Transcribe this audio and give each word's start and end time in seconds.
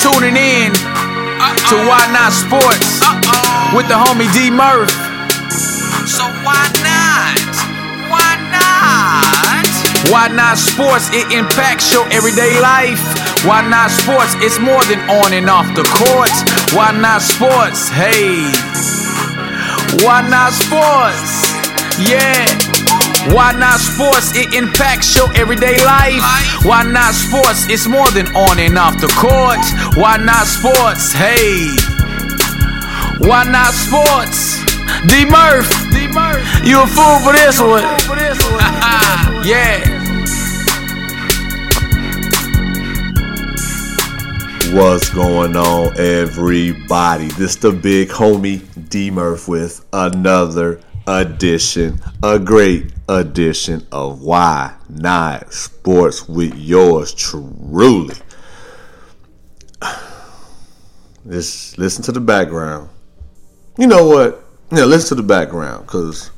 Tuning 0.00 0.36
in 0.36 0.72
to 0.72 1.76
Why 1.84 2.00
Not 2.12 2.32
Sports 2.32 3.00
with 3.74 3.86
the 3.88 3.94
homie 3.94 4.32
D 4.32 4.50
Murph. 4.50 4.90
So 6.08 6.24
why 6.42 6.64
not? 6.80 7.38
Why 8.08 8.36
not? 8.50 10.10
Why 10.10 10.28
Not 10.28 10.56
Sports? 10.58 11.10
It 11.12 11.30
impacts 11.32 11.92
your 11.92 12.06
everyday 12.12 12.60
life. 12.60 13.00
Why 13.44 13.60
Not 13.68 13.90
Sports? 13.90 14.34
It's 14.38 14.58
more 14.58 14.82
than 14.84 15.00
on 15.10 15.32
and 15.32 15.50
off 15.50 15.68
the 15.74 15.84
court. 15.84 16.32
Why 16.74 16.92
Not 16.92 17.20
Sports? 17.22 17.88
Hey. 17.88 18.48
Why 20.04 20.22
Not 20.28 20.52
Sports? 20.52 21.52
Yeah. 22.08 22.71
Why 23.30 23.52
not 23.52 23.78
sports? 23.78 24.34
It 24.34 24.52
impacts 24.52 25.14
your 25.14 25.32
everyday 25.36 25.76
life. 25.84 26.22
Why 26.64 26.82
not 26.82 27.14
sports? 27.14 27.68
It's 27.70 27.86
more 27.86 28.10
than 28.10 28.26
on 28.34 28.58
and 28.58 28.76
off 28.76 29.00
the 29.00 29.06
court. 29.14 29.62
Why 29.96 30.16
not 30.16 30.46
sports? 30.46 31.12
Hey. 31.12 31.70
Why 33.20 33.44
not 33.44 33.74
sports? 33.74 34.58
D 35.06 35.24
Murph. 35.24 35.70
D 35.92 36.08
Murph. 36.08 36.42
You 36.66 36.82
a 36.82 36.86
fool 36.86 37.20
for 37.22 37.32
this 37.32 37.60
one. 37.60 37.82
yeah. 39.46 39.78
What's 44.74 45.10
going 45.10 45.54
on, 45.54 45.96
everybody? 45.96 47.28
This 47.28 47.54
the 47.54 47.70
big 47.70 48.08
homie 48.08 48.62
D 48.88 49.10
Murph 49.12 49.46
with 49.46 49.84
another 49.92 50.80
edition, 51.06 52.00
a 52.22 52.38
great 52.38 52.92
edition 53.08 53.86
of 53.92 54.22
Why 54.22 54.74
Not 54.88 55.52
Sports 55.52 56.28
with 56.28 56.54
yours 56.54 57.12
truly. 57.14 58.14
Just 61.28 61.78
listen 61.78 62.02
to 62.04 62.12
the 62.12 62.20
background. 62.20 62.88
You 63.78 63.86
know 63.86 64.06
what? 64.06 64.44
Yeah, 64.70 64.84
listen 64.84 65.16
to 65.16 65.22
the 65.22 65.26
background 65.26 65.86
because 65.86 66.30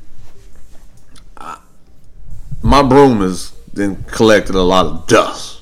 my 2.64 2.82
broom 2.82 3.20
has 3.20 3.52
then 3.74 4.02
collected 4.04 4.54
a 4.54 4.62
lot 4.62 4.86
of 4.86 5.06
dust, 5.06 5.60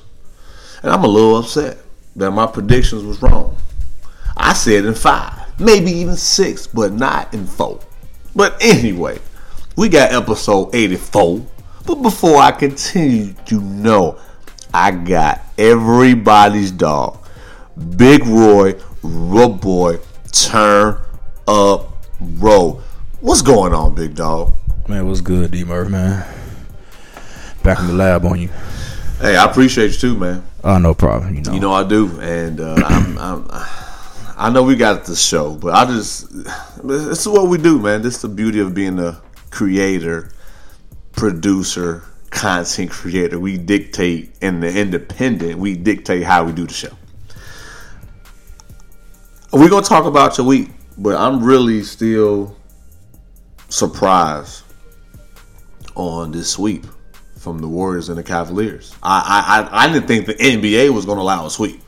and 0.81 0.91
I'm 0.91 1.03
a 1.03 1.07
little 1.07 1.37
upset 1.37 1.77
that 2.15 2.31
my 2.31 2.47
predictions 2.47 3.03
was 3.03 3.21
wrong. 3.21 3.57
I 4.37 4.53
said 4.53 4.85
in 4.85 4.95
five, 4.95 5.59
maybe 5.59 5.91
even 5.91 6.15
six, 6.15 6.65
but 6.65 6.93
not 6.93 7.33
in 7.33 7.45
four. 7.45 7.81
But 8.35 8.57
anyway, 8.61 9.19
we 9.75 9.89
got 9.89 10.11
episode 10.11 10.73
84. 10.73 11.45
But 11.85 11.95
before 11.95 12.37
I 12.37 12.51
continue, 12.51 13.35
you 13.47 13.61
know 13.61 14.17
I 14.73 14.91
got 14.91 15.41
everybody's 15.57 16.71
dog. 16.71 17.19
Big 17.97 18.25
Roy, 18.25 18.75
Rob 19.01 19.61
Boy, 19.61 19.99
turn 20.31 20.97
up, 21.47 22.05
roll. 22.19 22.81
What's 23.19 23.41
going 23.41 23.73
on, 23.73 23.95
big 23.95 24.15
dog? 24.15 24.53
Man, 24.87 25.07
what's 25.07 25.21
good, 25.21 25.51
D 25.51 25.63
Murph, 25.63 25.89
man? 25.89 26.25
Back 27.63 27.79
in 27.79 27.87
the 27.87 27.93
lab 27.93 28.25
on 28.25 28.39
you. 28.39 28.49
Hey, 29.19 29.35
I 29.37 29.45
appreciate 29.45 29.91
you 29.91 29.97
too, 29.97 30.17
man. 30.17 30.43
Oh, 30.63 30.77
no 30.77 30.93
problem. 30.93 31.35
You 31.35 31.41
know, 31.41 31.53
You 31.53 31.59
know 31.59 31.73
I 31.73 31.83
do, 31.87 32.19
and 32.19 32.59
uh, 32.59 32.75
I'm, 32.85 33.17
I'm, 33.17 33.47
I 34.35 34.49
know 34.49 34.63
we 34.63 34.75
got 34.75 35.05
the 35.05 35.15
show, 35.15 35.55
but 35.55 35.73
I 35.73 35.85
just 35.85 36.31
this 36.83 37.19
is 37.19 37.27
what 37.27 37.47
we 37.47 37.57
do, 37.57 37.79
man. 37.79 38.01
This 38.01 38.15
is 38.15 38.21
the 38.23 38.29
beauty 38.29 38.59
of 38.59 38.73
being 38.73 38.99
a 38.99 39.21
creator, 39.51 40.31
producer, 41.11 42.03
content 42.31 42.89
creator. 42.89 43.39
We 43.39 43.57
dictate 43.57 44.35
in 44.41 44.59
the 44.59 44.75
independent. 44.75 45.59
We 45.59 45.75
dictate 45.75 46.23
how 46.23 46.45
we 46.45 46.51
do 46.51 46.65
the 46.65 46.73
show. 46.73 46.97
We're 49.51 49.69
gonna 49.69 49.85
talk 49.85 50.05
about 50.05 50.37
your 50.37 50.47
week, 50.47 50.69
but 50.97 51.15
I'm 51.15 51.43
really 51.43 51.83
still 51.83 52.57
surprised 53.69 54.63
on 55.95 56.31
this 56.31 56.49
sweep 56.49 56.87
from 57.37 57.59
the 57.59 57.67
Warriors 57.67 58.09
and 58.09 58.17
the 58.17 58.23
Cavaliers. 58.23 58.95
I 59.03 59.67
I, 59.71 59.83
I, 59.83 59.93
didn't 59.93 60.07
think 60.07 60.25
the 60.25 60.33
NBA 60.33 60.89
was 60.89 61.05
gonna 61.05 61.21
allow 61.21 61.45
a 61.45 61.51
sweep. 61.51 61.81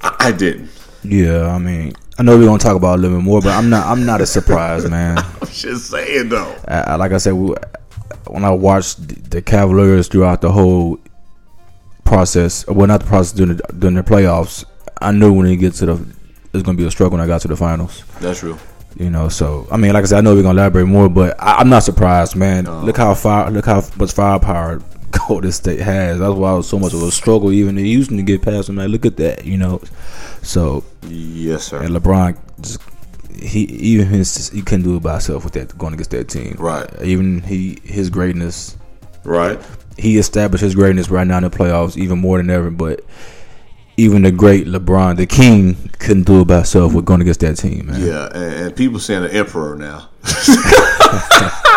I, 0.00 0.16
I 0.18 0.32
didn't. 0.32 0.70
Yeah, 1.02 1.46
I 1.54 1.58
mean, 1.58 1.92
I 2.18 2.22
know 2.22 2.36
we're 2.36 2.46
gonna 2.46 2.58
talk 2.58 2.76
about 2.76 2.94
it 2.94 2.98
a 2.98 3.02
little 3.02 3.18
bit 3.18 3.24
more, 3.24 3.40
but 3.40 3.50
I'm 3.50 3.70
not. 3.70 3.86
I'm 3.86 4.04
not 4.04 4.20
a 4.20 4.26
surprise, 4.38 4.88
man. 4.88 5.18
I'm 5.18 5.48
just 5.48 5.90
saying 5.90 6.28
though. 6.28 6.54
I, 6.66 6.96
like 6.96 7.12
I 7.12 7.18
said, 7.18 7.32
we, 7.32 7.54
when 8.26 8.44
I 8.44 8.50
watched 8.50 9.30
the 9.30 9.40
Cavaliers 9.40 10.08
throughout 10.08 10.40
the 10.40 10.50
whole 10.50 10.98
process, 12.04 12.66
well, 12.66 12.86
not 12.86 13.00
the 13.00 13.06
process 13.06 13.32
during 13.32 13.56
the, 13.56 13.62
during 13.78 13.96
the 13.96 14.02
playoffs, 14.02 14.64
I 15.00 15.12
knew 15.12 15.32
when 15.32 15.46
it 15.46 15.56
get 15.56 15.74
to 15.74 15.86
the, 15.86 16.06
it's 16.52 16.62
gonna 16.62 16.76
be 16.76 16.86
a 16.86 16.90
struggle 16.90 17.18
when 17.18 17.24
I 17.24 17.26
got 17.26 17.40
to 17.42 17.48
the 17.48 17.56
finals. 17.56 18.02
That's 18.20 18.42
real. 18.42 18.58
You 18.96 19.10
know, 19.10 19.28
so 19.28 19.68
I 19.70 19.76
mean, 19.76 19.92
like 19.92 20.02
I 20.02 20.06
said, 20.06 20.18
I 20.18 20.20
know 20.22 20.34
we're 20.34 20.42
gonna 20.42 20.58
elaborate 20.58 20.86
more, 20.86 21.08
but 21.08 21.40
I, 21.40 21.56
I'm 21.58 21.68
not 21.68 21.84
surprised, 21.84 22.34
man. 22.34 22.64
Look 22.84 22.96
how 22.96 23.14
far, 23.14 23.50
look 23.50 23.66
how 23.66 23.84
much 23.96 24.12
firepower 24.12 24.82
Golden 25.28 25.52
State 25.52 25.80
has. 25.80 26.18
That's 26.18 26.34
why 26.34 26.52
it 26.52 26.56
was 26.56 26.68
so 26.68 26.78
much 26.78 26.94
of 26.94 27.02
a 27.02 27.10
struggle 27.10 27.52
even 27.52 27.78
in 27.78 27.84
Houston 27.84 28.16
to 28.16 28.22
get 28.22 28.42
past 28.42 28.66
them. 28.66 28.76
Like, 28.76 28.88
look 28.88 29.06
at 29.06 29.16
that, 29.18 29.44
you 29.44 29.56
know. 29.56 29.80
So 30.42 30.84
Yes, 31.08 31.64
sir. 31.64 31.82
and 31.82 31.94
LeBron, 31.94 32.36
just, 32.60 32.80
he 33.40 33.60
even 33.64 34.06
his 34.08 34.48
he 34.50 34.62
couldn't 34.62 34.82
do 34.84 34.96
it 34.96 35.02
by 35.02 35.12
himself 35.12 35.44
with 35.44 35.52
that 35.54 35.76
going 35.78 35.94
against 35.94 36.10
that 36.10 36.28
team. 36.28 36.56
Right. 36.58 36.88
Even 37.02 37.40
he 37.42 37.78
his 37.84 38.10
greatness, 38.10 38.76
Right. 39.24 39.58
he 39.96 40.16
established 40.18 40.62
his 40.62 40.74
greatness 40.74 41.08
right 41.10 41.26
now 41.26 41.36
in 41.38 41.44
the 41.44 41.50
playoffs 41.50 41.96
even 41.96 42.18
more 42.18 42.38
than 42.38 42.50
ever. 42.50 42.70
But 42.70 43.04
even 43.96 44.22
the 44.22 44.30
great 44.32 44.66
LeBron, 44.66 45.16
the 45.16 45.26
King, 45.26 45.74
couldn't 45.98 46.22
do 46.24 46.40
it 46.42 46.46
by 46.46 46.56
himself 46.56 46.94
with 46.94 47.04
going 47.04 47.20
against 47.20 47.40
that 47.40 47.56
team. 47.56 47.86
Man. 47.86 48.00
Yeah, 48.04 48.26
and, 48.26 48.54
and 48.66 48.76
people 48.76 48.98
saying 49.00 49.22
the 49.22 49.32
emperor 49.34 49.74
now. 49.76 50.08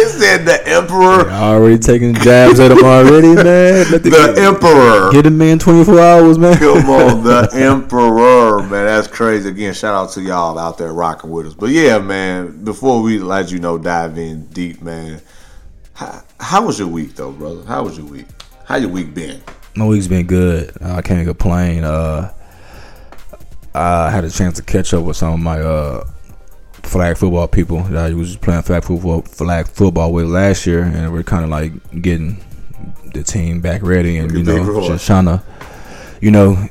they 0.00 0.08
said 0.08 0.44
the 0.44 0.66
emperor, 0.68 1.30
Already 1.30 1.78
taking 1.78 2.14
jabs 2.14 2.60
at 2.60 2.70
him 2.70 2.84
already, 2.84 3.28
man. 3.34 3.90
Let 3.90 4.02
the, 4.02 4.10
the 4.10 4.34
emperor. 4.38 5.12
Get 5.12 5.26
a 5.26 5.30
man 5.30 5.58
24 5.58 6.00
hours, 6.00 6.38
man. 6.38 6.56
Come 6.58 6.90
on, 6.90 7.24
the 7.24 7.48
emperor, 7.52 8.60
man. 8.60 8.86
That's 8.86 9.08
crazy. 9.08 9.48
Again, 9.48 9.74
shout 9.74 9.94
out 9.94 10.12
to 10.12 10.22
y'all 10.22 10.58
out 10.58 10.78
there 10.78 10.92
rocking 10.92 11.30
with 11.30 11.46
us. 11.46 11.54
But 11.54 11.70
yeah, 11.70 11.98
man. 11.98 12.64
Before 12.64 13.02
we 13.02 13.18
let 13.18 13.50
you 13.50 13.58
know, 13.58 13.78
dive 13.78 14.16
in 14.18 14.46
deep, 14.46 14.82
man. 14.82 15.20
How, 15.94 16.22
how 16.38 16.66
was 16.66 16.78
your 16.78 16.88
week, 16.88 17.14
though, 17.14 17.32
brother? 17.32 17.64
How 17.64 17.84
was 17.84 17.98
your 17.98 18.06
week? 18.06 18.26
How 18.64 18.76
your 18.76 18.90
week 18.90 19.14
been? 19.14 19.42
My 19.74 19.86
week's 19.86 20.06
been 20.06 20.26
good. 20.26 20.72
I 20.82 21.02
can't 21.02 21.26
complain. 21.26 21.84
Uh, 21.84 22.32
I 23.74 24.10
had 24.10 24.24
a 24.24 24.30
chance 24.30 24.56
to 24.56 24.62
catch 24.62 24.94
up 24.94 25.04
with 25.04 25.16
some 25.16 25.34
of 25.34 25.40
my 25.40 25.60
uh, 25.60 26.08
flag 26.82 27.16
football 27.16 27.48
people 27.48 27.82
that 27.84 28.10
I 28.10 28.14
was 28.14 28.36
playing 28.36 28.62
flag 28.62 28.84
football, 28.84 29.22
flag 29.22 29.68
football 29.68 30.12
with 30.12 30.26
last 30.26 30.66
year, 30.66 30.82
and 30.82 31.12
we're 31.12 31.22
kind 31.22 31.44
of 31.44 31.50
like 31.50 32.02
getting 32.02 32.42
the 33.12 33.22
team 33.22 33.60
back 33.60 33.82
ready, 33.82 34.18
and 34.18 34.30
you 34.32 34.42
Look 34.42 34.56
at 34.56 34.66
Big 34.66 34.74
know, 34.74 34.88
just 34.88 35.06
trying 35.06 35.26
to, 35.26 35.42
you 36.20 36.30
know, 36.30 36.68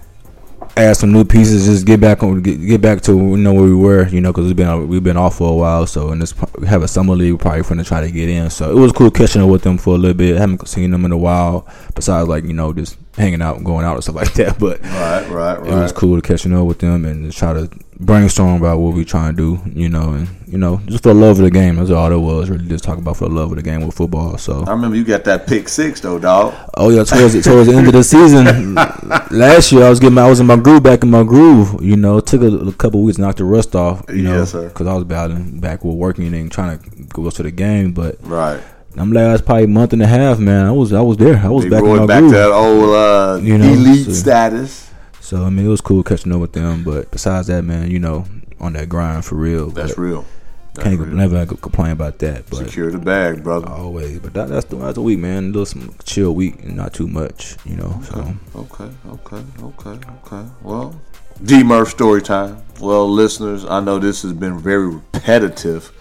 add 0.78 0.96
some 0.96 1.12
new 1.12 1.24
pieces, 1.26 1.66
just 1.66 1.86
get 1.86 2.00
back 2.00 2.24
on, 2.24 2.42
get, 2.42 2.56
get 2.56 2.82
back 2.82 3.02
to 3.02 3.12
you 3.12 3.38
know 3.38 3.54
where 3.54 3.64
we 3.64 3.76
were, 3.76 4.08
you 4.08 4.22
know, 4.22 4.32
because 4.32 4.46
we've 4.48 4.56
been 4.56 4.88
we've 4.88 5.04
been 5.04 5.18
off 5.18 5.38
for 5.38 5.52
a 5.52 5.56
while. 5.56 5.86
So 5.86 6.12
in 6.12 6.20
this 6.20 6.34
we 6.58 6.68
have 6.68 6.84
a 6.84 6.88
summer 6.88 7.16
league, 7.16 7.34
we're 7.34 7.38
probably 7.38 7.62
going 7.64 7.78
to 7.78 7.84
try 7.84 8.02
to 8.02 8.12
get 8.12 8.30
in. 8.30 8.50
So 8.50 8.72
it 8.72 8.80
was 8.80 8.92
cool 8.92 9.12
catching 9.12 9.42
up 9.42 9.50
with 9.50 9.64
them 9.64 9.78
for 9.78 9.96
a 9.96 9.98
little 9.98 10.18
bit. 10.18 10.38
haven't 10.38 10.68
seen 10.68 10.92
them 10.92 11.06
in 11.06 11.12
a 11.12 11.18
while, 11.18 11.68
besides 11.96 12.28
like 12.28 12.46
you 12.46 12.54
know 12.54 12.74
just 12.74 12.98
hanging 13.18 13.42
out 13.42 13.58
and 13.58 13.66
going 13.66 13.86
out 13.86 13.96
and 13.96 14.04
stuff 14.04 14.16
like 14.16 14.34
that. 14.34 14.58
But 14.60 14.82
Right, 14.82 15.28
right, 15.30 15.60
right. 15.60 15.72
it 15.72 15.76
was 15.76 15.92
cool 15.92 16.20
to 16.20 16.28
catching 16.28 16.54
up 16.54 16.66
with 16.66 16.80
them 16.80 17.06
and 17.06 17.26
just 17.26 17.38
try 17.38 17.54
to 17.54 17.70
brainstorm 18.00 18.56
about 18.62 18.80
what 18.80 18.94
we 18.94 19.04
trying 19.04 19.36
to 19.36 19.58
do, 19.58 19.70
you 19.80 19.90
know, 19.90 20.12
and 20.14 20.28
you 20.48 20.58
know, 20.58 20.82
just 20.86 21.04
for 21.04 21.10
the 21.10 21.20
love 21.20 21.38
of 21.38 21.44
the 21.44 21.52
game. 21.52 21.76
That's 21.76 21.90
all 21.92 22.12
it 22.12 22.18
was. 22.18 22.50
Really, 22.50 22.66
just 22.68 22.84
talking 22.84 23.04
about 23.04 23.18
for 23.18 23.28
the 23.28 23.36
love 23.36 23.52
of 23.52 23.58
the 23.58 23.62
game 23.62 23.86
with 23.86 23.96
football. 23.96 24.38
So, 24.38 24.64
I 24.66 24.72
remember 24.72 24.96
you 24.98 25.04
got 25.04 25.24
that 25.26 25.46
pick 25.48 25.68
six, 25.70 26.00
though, 26.02 26.18
dog. 26.18 26.54
oh 26.76 26.90
yeah, 26.90 27.04
towards 27.04 27.34
the, 27.34 27.42
towards 27.42 27.68
the 27.70 27.76
end 27.76 27.88
of 27.88 27.94
the 27.94 28.04
season 28.04 28.74
last 29.32 29.72
year, 29.72 29.84
I 29.86 29.90
was 29.90 30.00
getting 30.00 30.16
my, 30.16 30.24
I 30.24 30.30
was 30.30 30.40
in 30.40 30.48
my 30.48 30.56
groove, 30.56 30.84
back 30.84 31.04
in 31.04 31.12
my 31.12 31.24
groove. 31.24 31.84
You 31.84 31.98
know, 31.98 32.18
it 32.18 32.26
took 32.26 32.42
a, 32.42 32.48
a 32.48 32.74
couple 32.74 33.02
weeks 33.04 33.18
to 33.18 33.22
knock 33.22 33.36
the 33.36 33.44
rust 33.46 33.76
off. 33.76 34.06
You 34.10 34.24
know, 34.24 34.38
Yes, 34.40 34.54
because 34.54 34.88
I 34.88 34.94
was 34.94 35.04
battling 35.04 35.60
back 35.60 35.84
with 35.84 35.96
working 35.96 36.34
and 36.34 36.52
trying 36.52 36.80
to 36.80 36.90
go 37.10 37.30
to 37.30 37.44
the 37.44 37.52
game, 37.52 37.92
but. 37.94 38.18
Right. 38.22 38.62
I'm 38.98 39.14
last 39.14 39.46
probably 39.46 39.68
month 39.68 39.94
and 39.94 40.02
a 40.02 40.08
half, 40.08 40.40
man. 40.40 40.66
I 40.66 40.72
was 40.72 40.92
I 40.92 41.00
was 41.02 41.16
there. 41.18 41.38
I 41.38 41.48
was 41.48 41.64
Big 41.66 41.72
back 41.72 41.84
in 41.84 41.96
my 41.96 42.06
back 42.08 42.20
groove. 42.22 42.32
to 42.32 42.38
that 42.40 42.52
old 42.52 42.96
uh, 42.96 43.40
You 43.42 43.58
know, 43.60 43.66
elite 43.72 44.06
so- 44.08 44.12
status. 44.14 44.89
So 45.30 45.46
I 45.46 45.52
mean, 45.52 45.64
it 45.68 45.70
was 45.70 45.80
cool 45.80 46.02
catching 46.02 46.32
up 46.34 46.42
with 46.42 46.54
them. 46.54 46.84
But 46.84 47.12
besides 47.12 47.46
that, 47.50 47.64
man, 47.64 47.92
you 47.92 48.00
know, 48.00 48.26
on 48.60 48.74
that 48.74 48.90
grind 48.90 49.24
for 49.26 49.36
real. 49.36 49.70
That's 49.70 49.96
real. 49.96 50.26
That's 50.74 50.88
Can't 50.88 51.00
real. 51.00 51.10
never 51.10 51.46
complain 51.46 51.92
about 51.92 52.18
that. 52.18 52.50
But 52.50 52.56
Secure 52.56 52.90
the 52.90 52.98
bag, 52.98 53.44
brother. 53.44 53.70
always, 53.70 54.18
but 54.18 54.34
that, 54.34 54.50
that's 54.50 54.66
the 54.66 54.78
that's 54.78 54.96
the 54.96 55.04
week, 55.04 55.20
man. 55.20 55.44
A 55.44 55.48
little 55.48 55.68
some 55.68 55.94
chill 56.04 56.34
week 56.34 56.64
and 56.64 56.76
not 56.76 56.96
too 56.96 57.08
much, 57.08 57.58
you 57.64 57.76
know. 57.76 58.02
So 58.06 58.34
Okay, 58.56 58.90
okay, 59.06 59.44
okay, 59.62 60.00
okay. 60.26 60.50
Well, 60.64 61.00
D 61.44 61.62
Murph 61.62 61.90
story 61.90 62.24
time. 62.24 62.64
Well, 62.82 63.08
listeners, 63.08 63.66
I 63.66 63.82
know 63.82 64.00
this 64.00 64.24
has 64.24 64.34
been 64.34 64.58
very 64.58 64.88
repetitive. 64.88 65.92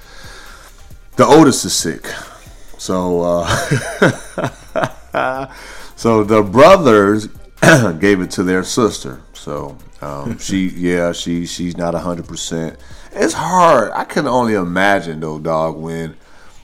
The 1.17 1.27
oldest 1.27 1.67
is 1.67 1.75
sick, 1.75 2.07
so 2.79 3.21
uh, 3.21 3.47
so 5.97 6.25
the 6.25 6.43
brothers 6.43 7.29
gave 8.01 8.21
it 8.21 8.31
to 8.33 8.43
their 8.43 8.63
sister. 8.63 9.21
So 9.33 9.77
um, 10.01 10.39
she, 10.41 10.69
yeah, 10.69 11.13
she 11.13 11.47
she's 11.47 11.77
not 11.77 11.95
hundred 11.95 12.27
percent. 12.27 12.79
It's 13.13 13.35
hard. 13.35 13.91
I 13.93 14.05
can 14.05 14.27
only 14.27 14.55
imagine 14.55 15.21
though, 15.21 15.39
dog, 15.39 15.77
when 15.77 16.17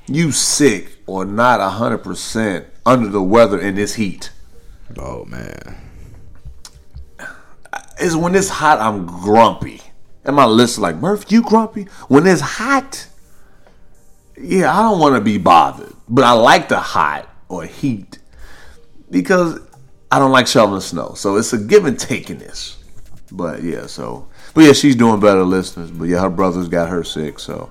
you 0.06 0.32
sick 0.32 0.98
or 1.06 1.24
not 1.24 1.60
hundred 1.72 1.98
percent 1.98 2.66
under 2.86 3.08
the 3.08 3.22
weather 3.22 3.60
in 3.60 3.74
this 3.74 3.94
heat. 3.94 4.30
Oh 4.98 5.24
man. 5.24 5.80
Is 8.00 8.16
when 8.16 8.34
it's 8.34 8.48
hot, 8.48 8.80
I'm 8.80 9.06
grumpy. 9.06 9.80
And 10.24 10.34
my 10.34 10.46
list 10.46 10.78
like, 10.78 10.96
Murph, 10.96 11.30
you 11.30 11.42
grumpy? 11.42 11.84
When 12.08 12.26
it's 12.26 12.40
hot, 12.40 13.06
yeah, 14.40 14.76
I 14.76 14.82
don't 14.82 14.98
want 14.98 15.14
to 15.14 15.20
be 15.20 15.38
bothered. 15.38 15.92
But 16.08 16.24
I 16.24 16.32
like 16.32 16.68
the 16.68 16.80
hot 16.80 17.28
or 17.48 17.64
heat 17.64 18.18
because 19.10 19.60
I 20.14 20.20
don't 20.20 20.30
like 20.30 20.46
shoveling 20.46 20.80
snow. 20.80 21.14
So 21.16 21.36
it's 21.38 21.52
a 21.52 21.58
give 21.58 21.86
and 21.86 21.98
take 21.98 22.30
in 22.30 22.38
this. 22.38 22.76
But 23.32 23.64
yeah, 23.64 23.86
so 23.86 24.28
but 24.54 24.62
yeah, 24.62 24.72
she's 24.72 24.94
doing 24.94 25.18
better, 25.18 25.42
listeners. 25.42 25.90
But 25.90 26.04
yeah, 26.04 26.20
her 26.20 26.30
brother's 26.30 26.68
got 26.68 26.88
her 26.88 27.02
sick, 27.02 27.40
so 27.40 27.68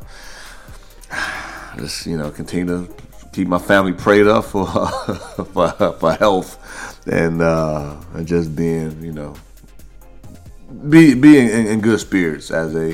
just 1.78 2.06
you 2.06 2.18
know 2.18 2.31
continue 2.31 2.86
to 2.86 2.94
keep 3.31 3.48
my 3.48 3.60
family 3.60 3.94
prayed 3.94 4.28
up 4.28 4.44
for 4.44 4.68
for, 5.54 5.72
for 5.72 6.13
health 6.16 7.07
and 7.07 7.42
uh, 7.42 7.95
and 8.13 8.28
just 8.28 8.54
being 8.57 9.01
you 9.01 9.13
know 9.13 9.36
be 10.90 11.13
being 11.13 11.48
in, 11.48 11.68
in 11.68 11.80
good 11.80 12.01
spirits 12.01 12.51
as 12.51 12.75
a 12.75 12.90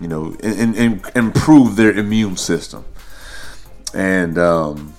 you 0.00 0.08
know 0.08 0.34
and, 0.42 0.74
and 0.74 1.10
improve 1.14 1.76
their 1.76 1.92
immune 1.92 2.38
system 2.38 2.82
and 3.92 4.38
um 4.38 4.94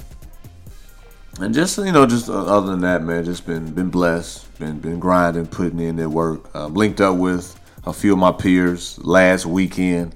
and 1.39 1.53
just 1.53 1.77
you 1.77 1.91
know 1.91 2.05
just 2.05 2.29
uh, 2.29 2.45
other 2.45 2.67
than 2.67 2.81
that 2.81 3.03
man 3.03 3.23
just 3.23 3.45
been 3.45 3.71
been 3.73 3.89
blessed 3.89 4.57
been 4.59 4.79
been 4.79 4.99
grinding 4.99 5.45
putting 5.47 5.79
in 5.79 5.95
their 5.95 6.09
work. 6.09 6.53
Linked 6.55 7.01
up 7.01 7.17
with 7.17 7.59
a 7.85 7.93
few 7.93 8.13
of 8.13 8.19
my 8.19 8.31
peers 8.31 8.97
last 8.99 9.45
weekend 9.45 10.15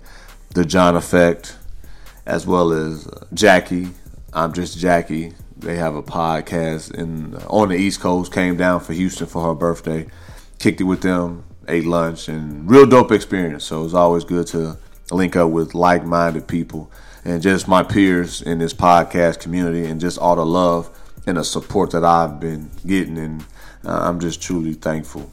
the 0.54 0.66
john 0.66 0.96
effect 0.96 1.58
as 2.26 2.46
well 2.46 2.72
as 2.72 3.08
uh, 3.08 3.26
jackie. 3.34 3.90
I'm 4.34 4.54
just 4.54 4.78
jackie. 4.78 5.34
They 5.58 5.76
have 5.76 5.96
a 5.96 6.04
podcast 6.04 6.94
in 6.94 7.36
on 7.48 7.70
the 7.70 7.76
east 7.76 8.00
coast 8.00 8.34
came 8.34 8.58
down 8.58 8.80
for 8.80 8.94
houston 8.94 9.28
for 9.28 9.46
her 9.48 9.56
birthday. 9.56 10.08
Kicked 10.60 10.82
it 10.82 10.86
with 10.86 11.02
them 11.02 11.44
ate 11.68 11.86
lunch 11.86 12.28
and 12.28 12.70
real 12.70 12.86
dope 12.86 13.12
experience. 13.12 13.64
So 13.64 13.84
it's 13.86 13.94
always 13.94 14.24
good 14.24 14.48
to 14.48 14.78
link 15.12 15.36
up 15.36 15.50
with 15.50 15.74
like-minded 15.74 16.48
people. 16.48 16.92
And 17.24 17.42
just 17.42 17.68
my 17.68 17.84
peers 17.84 18.42
in 18.42 18.60
this 18.60 18.74
podcast 18.74 19.40
community 19.40 19.86
and 19.86 20.02
just 20.02 20.18
all 20.18 20.36
the 20.36 20.46
love 20.46 20.90
and 21.28 21.38
the 21.38 21.44
support 21.44 21.92
that 21.92 22.04
I've 22.04 22.40
been 22.40 22.70
getting. 22.86 23.18
And 23.18 23.42
uh, 23.86 24.00
I'm 24.02 24.20
just 24.20 24.42
truly 24.42 24.74
thankful 24.74 25.32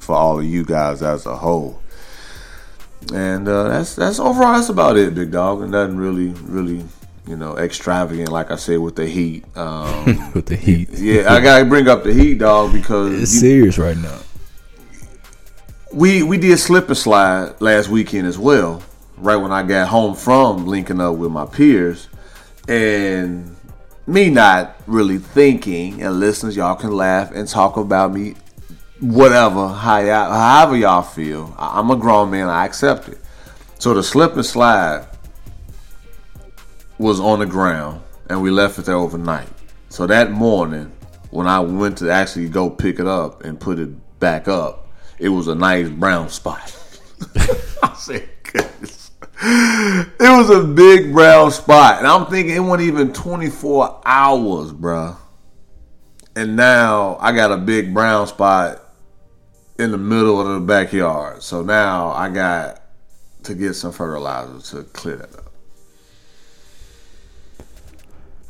for 0.00 0.14
all 0.16 0.38
of 0.38 0.44
you 0.44 0.64
guys 0.64 1.02
as 1.02 1.26
a 1.26 1.36
whole. 1.36 1.80
And 3.12 3.46
uh, 3.48 3.68
that's 3.68 3.94
that's 3.94 4.18
overall 4.18 4.54
that's 4.54 4.68
about 4.68 4.96
it, 4.96 5.14
big 5.14 5.30
dog. 5.30 5.62
And 5.62 5.70
nothing 5.72 5.96
really, 5.96 6.28
really, 6.46 6.84
you 7.26 7.36
know, 7.36 7.56
extravagant 7.56 8.30
like 8.30 8.50
I 8.50 8.56
said 8.56 8.78
with 8.80 8.96
the 8.96 9.06
heat. 9.06 9.44
Um, 9.56 10.32
With 10.34 10.46
the 10.46 10.56
heat. 10.56 10.88
yeah, 10.92 11.32
I 11.32 11.40
gotta 11.40 11.64
bring 11.64 11.88
up 11.88 12.02
the 12.04 12.12
heat, 12.12 12.38
dog, 12.38 12.72
because 12.72 13.12
It's 13.22 13.34
you- 13.34 13.40
serious 13.40 13.78
right 13.78 13.96
now. 13.96 14.18
we 15.92 16.22
we 16.22 16.36
did 16.38 16.58
slip 16.58 16.88
and 16.88 16.96
slide 16.96 17.60
last 17.60 17.88
weekend 17.88 18.26
as 18.26 18.38
well. 18.38 18.82
Right 19.16 19.36
when 19.36 19.52
I 19.52 19.62
got 19.64 19.88
home 19.88 20.14
from 20.14 20.66
linking 20.66 21.00
up 21.00 21.16
with 21.16 21.30
my 21.32 21.44
peers, 21.46 22.08
and 22.68 23.56
me 24.08 24.30
not 24.30 24.74
really 24.86 25.18
thinking, 25.18 26.02
and 26.02 26.18
listeners, 26.18 26.56
y'all 26.56 26.74
can 26.74 26.92
laugh 26.92 27.30
and 27.30 27.46
talk 27.46 27.76
about 27.76 28.12
me, 28.12 28.34
whatever, 29.00 29.68
how 29.68 29.98
y'all, 29.98 30.32
however 30.32 30.76
y'all 30.76 31.02
feel. 31.02 31.54
I'm 31.58 31.90
a 31.90 31.96
grown 31.96 32.30
man, 32.30 32.48
I 32.48 32.64
accept 32.64 33.08
it. 33.08 33.18
So 33.78 33.92
the 33.92 34.02
slip 34.02 34.34
and 34.34 34.46
slide 34.46 35.06
was 36.96 37.20
on 37.20 37.40
the 37.40 37.46
ground, 37.46 38.00
and 38.30 38.40
we 38.40 38.50
left 38.50 38.78
it 38.78 38.86
there 38.86 38.96
overnight. 38.96 39.48
So 39.90 40.06
that 40.06 40.30
morning, 40.32 40.90
when 41.30 41.46
I 41.46 41.60
went 41.60 41.98
to 41.98 42.10
actually 42.10 42.48
go 42.48 42.70
pick 42.70 42.98
it 42.98 43.06
up 43.06 43.44
and 43.44 43.60
put 43.60 43.78
it 43.78 43.90
back 44.18 44.48
up, 44.48 44.88
it 45.18 45.28
was 45.28 45.48
a 45.48 45.54
nice 45.54 45.88
brown 45.88 46.30
spot. 46.30 46.74
I 47.82 47.94
said, 47.94 48.26
goodness. 48.42 48.97
It 50.20 50.30
was 50.36 50.50
a 50.50 50.64
big 50.64 51.12
brown 51.12 51.50
spot. 51.52 51.98
And 51.98 52.06
I'm 52.06 52.26
thinking 52.26 52.54
it 52.56 52.60
wasn't 52.60 52.88
even 52.88 53.12
24 53.12 54.02
hours, 54.04 54.72
bruh. 54.72 55.16
And 56.36 56.56
now 56.56 57.16
I 57.20 57.32
got 57.32 57.52
a 57.52 57.56
big 57.56 57.94
brown 57.94 58.26
spot 58.26 58.82
in 59.78 59.90
the 59.92 59.98
middle 59.98 60.40
of 60.40 60.48
the 60.60 60.66
backyard. 60.66 61.42
So 61.42 61.62
now 61.62 62.10
I 62.10 62.28
got 62.30 62.82
to 63.44 63.54
get 63.54 63.74
some 63.74 63.92
fertilizer 63.92 64.60
to 64.76 64.84
clear 64.90 65.16
that 65.16 65.34
up. 65.36 65.44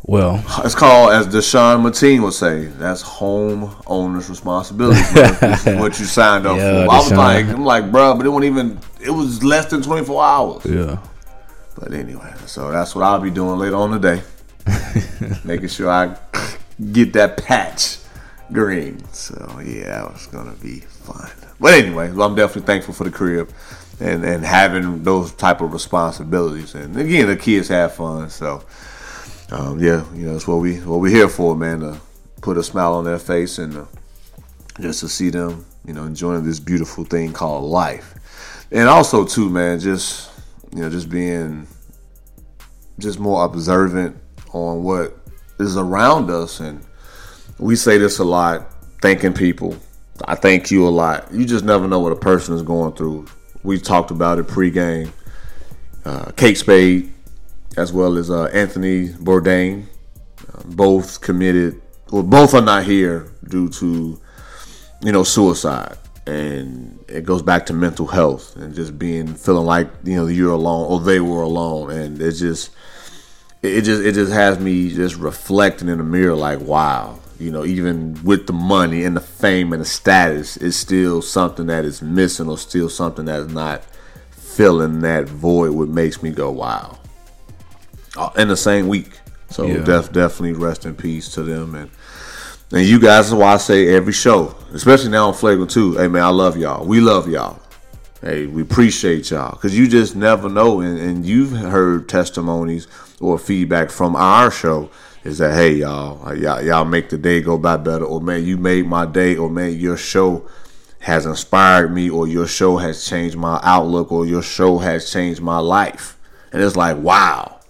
Well, 0.04 0.42
It's 0.64 0.74
called, 0.74 1.12
as 1.12 1.26
Deshaun 1.26 1.82
Mateen 1.82 2.22
would 2.22 2.32
say, 2.32 2.64
that's 2.64 3.02
home 3.02 3.74
owner's 3.86 4.30
responsibility. 4.30 5.00
this 5.12 5.66
is 5.66 5.76
what 5.80 5.98
you 5.98 6.06
signed 6.06 6.46
up 6.46 6.56
Yeah, 6.56 6.86
for. 6.86 6.92
I 6.92 6.96
was 6.96 7.12
like, 7.12 7.46
I'm 7.46 7.64
like, 7.64 7.90
bro, 7.92 8.14
but 8.16 8.24
it 8.24 8.30
wasn't 8.30 8.46
even. 8.56 8.78
It 9.00 9.10
was 9.10 9.42
less 9.44 9.66
than 9.66 9.82
24 9.82 10.24
hours. 10.24 10.66
yeah. 10.66 10.98
But 11.78 11.92
anyway, 11.94 12.34
so 12.46 12.72
that's 12.72 12.94
what 12.94 13.04
I'll 13.04 13.20
be 13.20 13.30
doing 13.30 13.58
later 13.58 13.76
on 13.76 13.90
today, 13.92 14.22
making 15.44 15.68
sure 15.68 15.88
I 15.88 16.16
get 16.92 17.12
that 17.12 17.36
patch 17.36 17.98
green. 18.52 19.04
So 19.12 19.60
yeah, 19.64 20.02
that 20.02 20.12
was 20.12 20.26
gonna 20.26 20.56
be 20.60 20.80
fun. 20.80 21.30
But 21.60 21.74
anyway, 21.74 22.10
well, 22.10 22.26
I'm 22.28 22.34
definitely 22.34 22.66
thankful 22.66 22.94
for 22.94 23.04
the 23.04 23.12
crib 23.12 23.50
and 24.00 24.24
and 24.24 24.44
having 24.44 25.04
those 25.04 25.32
type 25.32 25.60
of 25.60 25.72
responsibilities. 25.72 26.74
And 26.74 26.96
again, 26.96 27.28
the 27.28 27.36
kids 27.36 27.68
have 27.68 27.94
fun. 27.94 28.28
So 28.30 28.64
um, 29.50 29.78
yeah, 29.80 30.04
you 30.14 30.26
know, 30.26 30.32
that's 30.32 30.48
what 30.48 30.56
we 30.56 30.78
what 30.80 31.00
we're 31.00 31.14
here 31.14 31.28
for, 31.28 31.56
man. 31.56 31.80
To 31.80 32.00
put 32.40 32.56
a 32.56 32.62
smile 32.62 32.94
on 32.94 33.04
their 33.04 33.18
face 33.18 33.58
and 33.58 33.76
uh, 33.76 33.84
just 34.80 35.00
to 35.00 35.08
see 35.08 35.30
them, 35.30 35.64
you 35.86 35.92
know, 35.92 36.04
enjoying 36.04 36.44
this 36.44 36.60
beautiful 36.60 37.04
thing 37.04 37.32
called 37.32 37.64
life. 37.64 38.14
And 38.70 38.88
also 38.88 39.24
too, 39.24 39.48
man, 39.48 39.80
just 39.80 40.30
you 40.74 40.82
know, 40.82 40.90
just 40.90 41.08
being 41.08 41.66
just 42.98 43.18
more 43.18 43.44
observant 43.44 44.16
on 44.52 44.82
what 44.82 45.16
is 45.58 45.76
around 45.76 46.30
us 46.30 46.60
and 46.60 46.84
we 47.58 47.74
say 47.74 47.98
this 47.98 48.18
a 48.18 48.24
lot, 48.24 48.72
thanking 49.02 49.34
people. 49.34 49.76
I 50.24 50.34
thank 50.34 50.70
you 50.70 50.86
a 50.86 50.90
lot. 50.90 51.32
You 51.32 51.44
just 51.44 51.64
never 51.64 51.88
know 51.88 52.00
what 52.00 52.12
a 52.12 52.16
person 52.16 52.54
is 52.54 52.62
going 52.62 52.92
through. 52.94 53.26
We 53.62 53.78
talked 53.78 54.10
about 54.10 54.38
it 54.38 54.46
pregame. 54.46 55.10
Uh, 56.04 56.30
Kate 56.36 56.56
Spade, 56.56 57.12
as 57.76 57.92
well 57.92 58.16
as 58.16 58.30
uh, 58.30 58.44
Anthony 58.46 59.08
Bourdain, 59.08 59.86
uh, 60.54 60.62
both 60.66 61.20
committed, 61.20 61.80
well, 62.10 62.22
both 62.22 62.54
are 62.54 62.62
not 62.62 62.84
here 62.84 63.32
due 63.48 63.68
to, 63.68 64.20
you 65.02 65.12
know, 65.12 65.22
suicide. 65.22 65.96
And 66.28 67.02
it 67.08 67.24
goes 67.24 67.40
back 67.42 67.64
to 67.66 67.72
mental 67.72 68.06
health 68.06 68.54
and 68.56 68.74
just 68.74 68.98
being 68.98 69.34
feeling 69.34 69.64
like 69.64 69.88
you 70.04 70.16
know 70.16 70.26
you're 70.26 70.52
alone 70.52 70.86
or 70.90 71.00
they 71.00 71.20
were 71.20 71.42
alone, 71.42 71.90
and 71.90 72.20
it 72.20 72.32
just 72.32 72.70
it 73.62 73.82
just 73.82 74.02
it 74.02 74.12
just 74.12 74.32
has 74.32 74.58
me 74.60 74.92
just 74.92 75.16
reflecting 75.16 75.88
in 75.88 75.98
the 75.98 76.04
mirror 76.04 76.34
like 76.34 76.60
wow 76.60 77.18
you 77.40 77.50
know 77.50 77.64
even 77.64 78.16
with 78.22 78.46
the 78.46 78.52
money 78.52 79.04
and 79.04 79.16
the 79.16 79.20
fame 79.20 79.72
and 79.72 79.80
the 79.80 79.86
status 79.86 80.56
it's 80.58 80.76
still 80.76 81.20
something 81.22 81.66
that 81.66 81.84
is 81.84 82.00
missing 82.02 82.48
or 82.48 82.58
still 82.58 82.88
something 82.88 83.24
that 83.24 83.40
is 83.40 83.52
not 83.52 83.82
filling 84.30 85.00
that 85.00 85.28
void 85.28 85.70
what 85.70 85.88
makes 85.88 86.22
me 86.22 86.30
go 86.30 86.50
wow. 86.50 86.98
Uh, 88.16 88.30
in 88.36 88.48
the 88.48 88.56
same 88.56 88.88
week. 88.88 89.20
So 89.50 89.66
Yeah. 89.66 89.84
def- 89.84 90.12
definitely 90.12 90.52
rest 90.52 90.84
in 90.84 90.94
peace 90.94 91.28
to 91.34 91.42
them 91.42 91.74
and 91.74 91.90
and 92.72 92.84
you 92.84 92.98
guys 93.00 93.28
is 93.28 93.34
why 93.34 93.54
I 93.54 93.56
say 93.56 93.94
every 93.94 94.12
show 94.12 94.54
especially 94.72 95.10
now 95.10 95.28
on 95.28 95.34
Flagrant 95.34 95.70
2 95.70 95.96
hey 95.96 96.08
man 96.08 96.22
I 96.22 96.28
love 96.28 96.56
y'all. 96.56 96.86
We 96.86 97.00
love 97.00 97.28
y'all. 97.28 97.60
Hey, 98.20 98.46
we 98.46 98.62
appreciate 98.62 99.30
y'all. 99.30 99.52
Because 99.52 99.78
you 99.78 99.86
just 99.86 100.16
never 100.16 100.48
know, 100.48 100.80
and, 100.80 100.98
and 100.98 101.24
you've 101.24 101.52
heard 101.52 102.08
testimonies 102.08 102.88
or 103.20 103.38
feedback 103.38 103.90
from 103.90 104.16
our 104.16 104.50
show 104.50 104.90
is 105.22 105.38
that 105.38 105.54
hey 105.54 105.74
y'all, 105.74 106.26
uh, 106.26 106.32
y'all, 106.32 106.60
y'all 106.60 106.84
make 106.84 107.10
the 107.10 107.18
day 107.18 107.40
go 107.40 107.56
by 107.56 107.76
better, 107.76 108.04
or 108.04 108.20
man, 108.20 108.44
you 108.44 108.56
made 108.56 108.86
my 108.86 109.06
day, 109.06 109.36
or 109.36 109.48
man, 109.48 109.78
your 109.78 109.96
show 109.96 110.48
has 111.00 111.26
inspired 111.26 111.94
me, 111.94 112.10
or 112.10 112.26
your 112.26 112.46
show 112.46 112.76
has 112.76 113.06
changed 113.08 113.36
my 113.36 113.60
outlook, 113.62 114.10
or 114.10 114.26
your 114.26 114.42
show 114.42 114.78
has 114.78 115.12
changed 115.12 115.40
my 115.40 115.58
life, 115.58 116.18
and 116.52 116.60
it's 116.60 116.76
like 116.76 116.96
wow, 116.96 117.60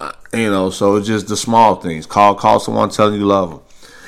Uh, 0.00 0.12
you 0.32 0.50
know. 0.50 0.70
So 0.70 0.96
it's 0.96 1.06
just 1.06 1.28
the 1.28 1.36
small 1.36 1.76
things. 1.76 2.06
Call, 2.06 2.34
call 2.34 2.60
someone 2.60 2.88
telling 2.88 3.14
you 3.14 3.20
you 3.20 3.26
love 3.26 3.50
them. 3.50 3.60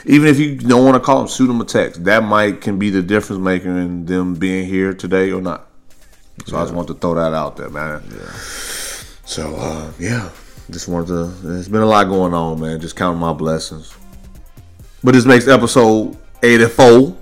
Even 0.08 0.28
if 0.28 0.38
you 0.38 0.56
don't 0.56 0.84
want 0.84 0.94
to 0.94 1.00
call 1.00 1.18
them, 1.18 1.28
shoot 1.28 1.48
them 1.48 1.60
a 1.60 1.64
text. 1.64 2.04
That 2.04 2.22
might 2.22 2.60
can 2.60 2.78
be 2.78 2.90
the 2.90 3.02
difference 3.02 3.42
maker 3.42 3.76
in 3.76 4.06
them 4.06 4.34
being 4.34 4.66
here 4.66 4.94
today 4.94 5.32
or 5.32 5.42
not. 5.42 5.68
So 6.46 6.56
I 6.56 6.62
just 6.62 6.74
want 6.74 6.86
to 6.88 6.94
throw 6.94 7.14
that 7.14 7.34
out 7.34 7.56
there, 7.56 7.70
man. 7.70 8.04
Yeah. 8.10 8.30
So 9.24 9.56
uh, 9.56 9.92
yeah, 9.98 10.30
just 10.70 10.86
wanted 10.86 11.08
to. 11.08 11.24
There's 11.46 11.68
been 11.68 11.82
a 11.82 11.86
lot 11.86 12.04
going 12.04 12.34
on, 12.34 12.60
man. 12.60 12.80
Just 12.80 12.94
counting 12.94 13.20
my 13.20 13.32
blessings. 13.32 13.92
But 15.02 15.14
this 15.14 15.24
makes 15.24 15.48
episode 15.48 16.16
84. 16.42 17.16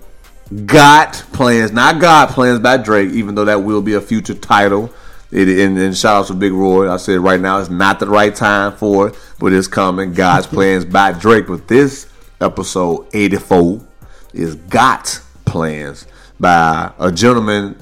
got 0.66 1.14
plans, 1.32 1.72
not 1.72 2.00
God 2.00 2.30
plans 2.30 2.58
by 2.58 2.76
Drake, 2.76 3.12
even 3.12 3.34
though 3.34 3.46
that 3.46 3.62
will 3.62 3.82
be 3.82 3.94
a 3.94 4.00
future 4.00 4.34
title. 4.34 4.92
It, 5.30 5.48
and, 5.48 5.76
and 5.78 5.96
shout 5.96 6.22
out 6.22 6.26
to 6.28 6.34
Big 6.34 6.52
Roy. 6.52 6.90
I 6.90 6.98
said 6.98 7.20
right 7.20 7.40
now 7.40 7.58
it's 7.58 7.70
not 7.70 7.98
the 7.98 8.06
right 8.06 8.34
time 8.34 8.72
for 8.72 9.08
it, 9.08 9.18
but 9.38 9.52
it's 9.52 9.68
coming. 9.68 10.12
God's 10.12 10.46
plans 10.48 10.84
by 10.84 11.12
Drake. 11.12 11.46
But 11.46 11.66
this 11.66 12.08
episode 12.40 13.06
84 13.12 13.80
is 14.32 14.54
Got 14.54 15.20
Plans 15.44 16.06
by 16.40 16.92
a 16.98 17.12
gentleman 17.12 17.76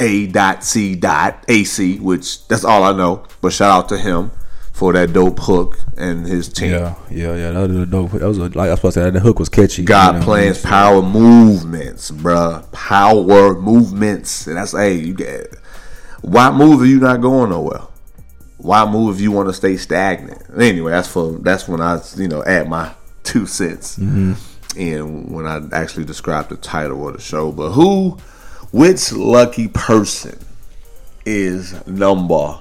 A.C.AC, 0.00 1.98
which 1.98 2.46
that's 2.48 2.64
all 2.64 2.84
I 2.84 2.92
know. 2.92 3.26
But 3.40 3.52
shout 3.52 3.70
out 3.70 3.88
to 3.90 3.98
him 3.98 4.30
for 4.72 4.92
that 4.92 5.12
dope 5.12 5.38
hook 5.38 5.78
and 5.96 6.26
his 6.26 6.48
team. 6.48 6.72
Yeah, 6.72 6.94
yeah, 7.10 7.34
yeah. 7.34 7.50
That 7.52 7.68
was 7.68 7.76
a 7.76 7.86
dope. 7.86 8.10
That 8.12 8.28
was 8.28 8.38
a, 8.38 8.42
like 8.42 8.56
I 8.56 8.70
was 8.70 8.78
supposed 8.78 8.94
to 8.94 9.04
say. 9.04 9.10
The 9.10 9.20
hook 9.20 9.38
was 9.38 9.48
catchy. 9.48 9.84
God 9.84 10.14
you 10.14 10.20
know, 10.20 10.24
plans 10.26 10.62
power 10.62 11.02
movements, 11.02 12.10
bruh. 12.10 12.70
Power 12.72 13.54
movements. 13.58 14.46
And 14.46 14.56
that's 14.56 14.72
hey, 14.72 14.94
you 14.94 15.14
get 15.14 15.54
why 16.26 16.50
move 16.50 16.82
if 16.82 16.88
you 16.88 16.98
not 16.98 17.20
going 17.20 17.50
nowhere? 17.50 17.82
Why 18.58 18.84
move 18.84 19.16
if 19.16 19.20
you 19.20 19.30
want 19.30 19.48
to 19.48 19.52
stay 19.52 19.76
stagnant? 19.76 20.42
Anyway, 20.58 20.90
that's 20.90 21.08
for 21.08 21.32
that's 21.38 21.68
when 21.68 21.80
I 21.80 22.00
you 22.16 22.28
know 22.28 22.42
add 22.44 22.68
my 22.68 22.92
two 23.26 23.46
cents. 23.46 23.98
And 24.76 25.30
when 25.30 25.46
I 25.46 25.62
actually 25.72 26.04
describe 26.04 26.48
the 26.48 26.56
title 26.56 27.08
of 27.08 27.14
the 27.14 27.20
show. 27.20 27.52
But 27.52 27.70
who 27.70 28.18
which 28.72 29.12
lucky 29.12 29.68
person 29.68 30.38
is 31.24 31.86
number 31.86 32.58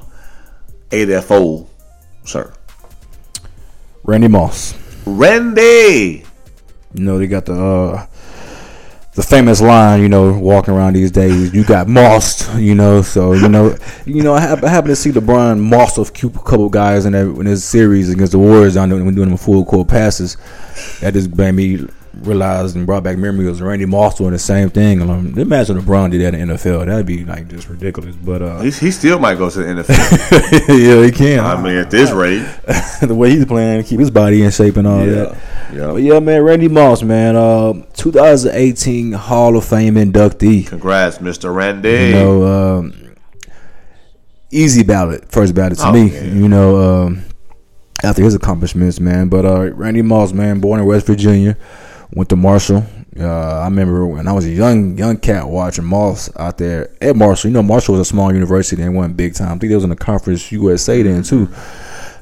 84, 0.91 1.67
sir? 2.23 2.53
Randy 4.03 4.27
Moss. 4.27 4.75
Randy. 5.05 6.23
You 6.93 7.03
know 7.03 7.17
they 7.17 7.27
got 7.27 7.45
the 7.45 7.53
uh, 7.53 8.07
the 9.15 9.23
famous 9.23 9.61
line. 9.61 10.01
You 10.01 10.09
know, 10.09 10.37
walking 10.37 10.73
around 10.73 10.93
these 10.93 11.11
days, 11.11 11.53
you 11.53 11.63
got 11.63 11.87
mossed. 11.87 12.53
You 12.59 12.75
know, 12.75 13.01
so 13.01 13.33
you 13.33 13.49
know, 13.49 13.77
you 14.05 14.21
know, 14.23 14.33
I, 14.33 14.53
I 14.53 14.69
happen 14.69 14.89
to 14.89 14.95
see 14.95 15.11
LeBron 15.11 15.59
moss 15.59 15.97
a 15.97 16.05
couple 16.05 16.69
guys 16.69 17.05
in 17.05 17.13
that 17.13 17.27
in 17.27 17.45
his 17.45 17.63
series 17.63 18.09
against 18.09 18.33
the 18.33 18.39
Warriors. 18.39 18.77
I 18.77 18.85
know 18.85 19.03
when 19.03 19.15
doing 19.15 19.29
them 19.29 19.37
full 19.37 19.65
court 19.65 19.87
passes. 19.87 20.37
That 21.01 21.13
just 21.13 21.35
made 21.35 21.53
me 21.53 21.87
realize 22.21 22.75
and 22.75 22.85
brought 22.85 23.03
back 23.03 23.17
memories 23.17 23.47
of 23.49 23.61
Randy 23.61 23.85
Moss 23.85 24.17
doing 24.17 24.31
the 24.31 24.39
same 24.39 24.69
thing. 24.69 25.01
And 25.01 25.11
um, 25.11 25.37
imagine 25.37 25.79
LeBron 25.79 26.11
did 26.11 26.21
that 26.21 26.33
in 26.33 26.47
the 26.47 26.53
NFL. 26.55 26.85
That'd 26.85 27.05
be 27.05 27.23
like 27.25 27.47
just 27.47 27.67
ridiculous. 27.69 28.15
But 28.15 28.41
uh, 28.41 28.59
He, 28.61 28.71
he 28.71 28.91
still 28.91 29.19
might 29.19 29.37
go 29.37 29.49
to 29.49 29.59
the 29.59 29.65
NFL. 29.65 30.67
yeah, 30.69 31.05
he 31.05 31.11
can. 31.11 31.39
I 31.43 31.61
mean, 31.61 31.75
at 31.77 31.91
this 31.91 32.11
rate. 32.11 32.45
the 33.01 33.13
way 33.15 33.31
he's 33.31 33.45
playing, 33.45 33.83
keep 33.83 33.99
his 33.99 34.11
body 34.11 34.43
in 34.43 34.51
shape 34.51 34.77
and 34.77 34.87
all 34.87 35.05
Yeah, 35.05 35.13
that. 35.13 35.37
yeah. 35.73 35.87
But 35.91 36.01
yeah, 36.03 36.19
man, 36.19 36.41
Randy 36.43 36.67
Moss, 36.67 37.03
man, 37.03 37.35
uh, 37.35 37.73
2018 37.93 39.11
Hall 39.13 39.57
of 39.57 39.65
Fame 39.65 39.95
inductee. 39.95 40.67
Congrats, 40.67 41.17
Mr. 41.19 41.53
Randy. 41.53 41.89
You 41.89 42.11
know, 42.11 42.77
um, 42.77 43.15
easy 44.51 44.83
ballot, 44.83 45.29
first 45.31 45.53
ballot 45.55 45.77
to 45.79 45.87
Oh, 45.87 45.91
me. 45.91 46.09
yeah. 46.11 46.23
You 46.23 46.47
know, 46.47 46.77
um, 47.07 47.25
after 48.03 48.23
his 48.23 48.35
accomplishments, 48.35 48.99
man. 48.99 49.29
But 49.29 49.45
uh, 49.45 49.71
Randy 49.73 50.01
Moss, 50.01 50.33
man, 50.33 50.59
born 50.59 50.79
in 50.79 50.85
West 50.85 51.07
Virginia, 51.07 51.57
went 52.15 52.29
to 52.29 52.35
Marshall. 52.35 52.83
Uh, 53.17 53.59
I 53.61 53.65
remember 53.65 54.05
when 54.07 54.27
I 54.27 54.33
was 54.33 54.45
a 54.45 54.49
young 54.51 54.97
young 54.97 55.17
cat 55.17 55.47
watching 55.47 55.85
Moss 55.85 56.29
out 56.37 56.57
there 56.57 56.89
at 57.01 57.15
Marshall. 57.15 57.49
You 57.49 57.53
know, 57.53 57.63
Marshall 57.63 57.93
was 57.93 58.01
a 58.01 58.05
small 58.09 58.33
university 58.33 58.81
and 58.81 58.95
wasn't 58.95 59.15
big 59.15 59.35
time. 59.35 59.47
I 59.47 59.51
think 59.57 59.69
they 59.69 59.75
was 59.75 59.83
in 59.85 59.89
the 59.89 59.95
Conference 59.95 60.51
USA 60.51 61.01
then 61.01 61.23
too. 61.23 61.47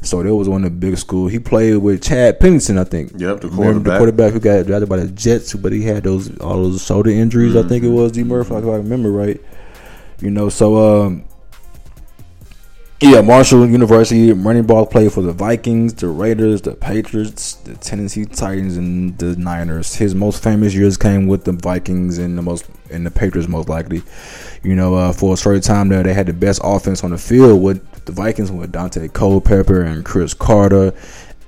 So 0.01 0.21
that 0.21 0.35
was 0.35 0.49
one 0.49 0.65
of 0.65 0.71
the 0.71 0.77
big 0.77 0.97
schools. 0.97 1.31
He 1.31 1.39
played 1.39 1.77
with 1.77 2.03
Chad 2.03 2.39
Pennington, 2.39 2.77
I 2.77 2.83
think. 2.83 3.13
Yep, 3.15 3.39
the 3.41 3.47
Remember 3.47 3.55
quarterback. 3.55 3.83
the 3.85 3.97
quarterback 3.97 4.33
who 4.33 4.39
got 4.41 4.65
drafted 4.67 4.89
by 4.89 4.97
the 4.97 5.07
Jets, 5.07 5.53
but 5.55 5.71
he 5.71 5.83
had 5.83 6.03
those 6.03 6.37
all 6.39 6.61
those 6.61 6.85
shoulder 6.85 7.09
injuries. 7.09 7.55
I 7.55 7.63
think 7.63 7.83
it 7.83 7.89
was 7.89 8.11
D 8.11 8.23
Murphy, 8.23 8.53
if 8.53 8.65
I 8.65 8.75
remember 8.75 9.11
right. 9.11 9.39
You 10.19 10.29
know, 10.29 10.49
so 10.49 11.05
um, 11.05 11.23
yeah, 13.03 13.19
Marshall 13.19 13.67
University 13.67 14.31
running 14.31 14.63
ball 14.63 14.85
played 14.85 15.11
for 15.11 15.21
the 15.21 15.33
Vikings, 15.33 15.93
the 15.93 16.07
Raiders, 16.07 16.61
the 16.61 16.73
Patriots, 16.73 17.55
the 17.55 17.75
Tennessee 17.75 18.23
Titans, 18.25 18.77
and 18.77 19.17
the 19.17 19.35
Niners. 19.35 19.95
His 19.95 20.15
most 20.15 20.41
famous 20.41 20.73
years 20.73 20.95
came 20.95 21.27
with 21.27 21.43
the 21.43 21.51
Vikings 21.51 22.17
and 22.17 22.37
the 22.37 22.41
most 22.41 22.65
and 22.89 23.05
the 23.05 23.11
Patriots 23.11 23.49
most 23.49 23.67
likely. 23.67 24.03
You 24.63 24.75
know, 24.75 24.95
uh, 24.95 25.11
for 25.11 25.33
a 25.33 25.37
short 25.37 25.63
time 25.63 25.89
there, 25.89 26.01
they 26.01 26.13
had 26.13 26.27
the 26.27 26.33
best 26.33 26.61
offense 26.63 27.03
on 27.03 27.11
the 27.11 27.17
field 27.17 27.61
with 27.61 28.05
the 28.05 28.13
Vikings 28.13 28.51
with 28.51 28.71
Daunte 28.71 29.11
Culpepper 29.11 29.81
and 29.81 30.05
Cris 30.05 30.33
Carter. 30.33 30.93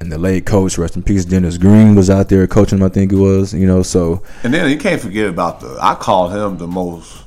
And 0.01 0.11
the 0.11 0.17
late 0.17 0.45
coach, 0.45 0.77
rest 0.77 0.97
in 0.97 1.03
peace, 1.03 1.23
Dennis 1.23 1.57
Green 1.57 1.95
was 1.95 2.09
out 2.09 2.27
there 2.27 2.45
coaching. 2.47 2.79
him, 2.79 2.83
I 2.83 2.89
think 2.89 3.13
it 3.13 3.15
was, 3.15 3.53
you 3.53 3.65
know. 3.65 3.81
So 3.81 4.21
And 4.43 4.53
then 4.53 4.69
you 4.69 4.77
can't 4.77 4.99
forget 4.99 5.29
about 5.29 5.61
the. 5.61 5.77
I 5.81 5.95
call 5.95 6.27
him 6.27 6.57
the 6.57 6.67
most 6.67 7.24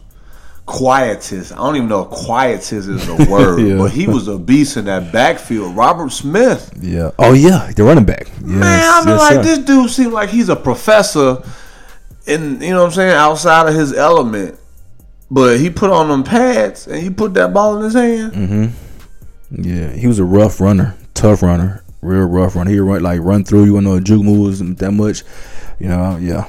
quietest. 0.69 1.53
I 1.53 1.57
don't 1.57 1.77
even 1.77 1.89
know 1.89 2.03
if 2.03 2.11
quietest 2.11 2.73
is 2.73 3.09
a 3.09 3.15
word, 3.31 3.61
Yeah. 3.61 3.79
but 3.79 3.91
he 3.91 4.07
was 4.07 4.29
a 4.29 4.39
beast 4.39 4.77
in 4.77 4.85
that 4.85 5.11
backfield. 5.13 5.75
Robert 5.75 6.13
Smith. 6.13 6.73
yeah, 6.81 7.11
oh 7.19 7.33
yeah, 7.33 7.71
the 7.75 7.83
running 7.85 8.05
back. 8.05 8.29
Yes, 8.29 8.43
Man, 8.45 8.63
I 8.63 9.01
mean, 9.01 9.09
yes, 9.09 9.21
like 9.21 9.35
sir. 9.35 9.43
this 9.43 9.59
dude 9.61 9.91
seems 9.91 10.13
like 10.13 10.29
he's 10.29 10.49
a 10.49 10.57
professor, 10.57 11.43
and 12.27 12.63
you 12.63 12.71
know 12.71 12.81
what 12.81 12.87
I'm 12.87 12.93
saying, 12.93 13.15
outside 13.15 13.69
of 13.69 13.75
his 13.75 13.93
element. 13.93 14.59
But 15.31 15.59
he 15.59 15.69
put 15.69 15.91
on 15.91 16.09
them 16.09 16.25
pads 16.25 16.87
and 16.87 17.03
he 17.03 17.11
put 17.11 17.35
that 17.35 17.53
ball 17.53 17.77
in 17.79 17.85
his 17.85 17.93
hand. 17.95 18.33
Mm-hmm. 18.33 19.63
Yeah, 19.63 19.91
he 19.93 20.07
was 20.07 20.19
a 20.19 20.25
rough 20.25 20.59
runner, 20.61 20.95
tough 21.15 21.43
runner, 21.43 21.83
real 22.01 22.25
rough 22.25 22.57
runner. 22.57 22.71
He 22.71 22.79
run 22.81 23.03
like 23.03 23.21
run 23.21 23.45
through 23.45 23.65
you, 23.65 23.77
and 23.77 23.87
no 23.87 24.01
juke 24.01 24.23
moves 24.23 24.61
and 24.61 24.77
that 24.79 24.93
much. 24.93 25.23
You 25.79 25.89
know, 25.89 26.17
yeah, 26.17 26.49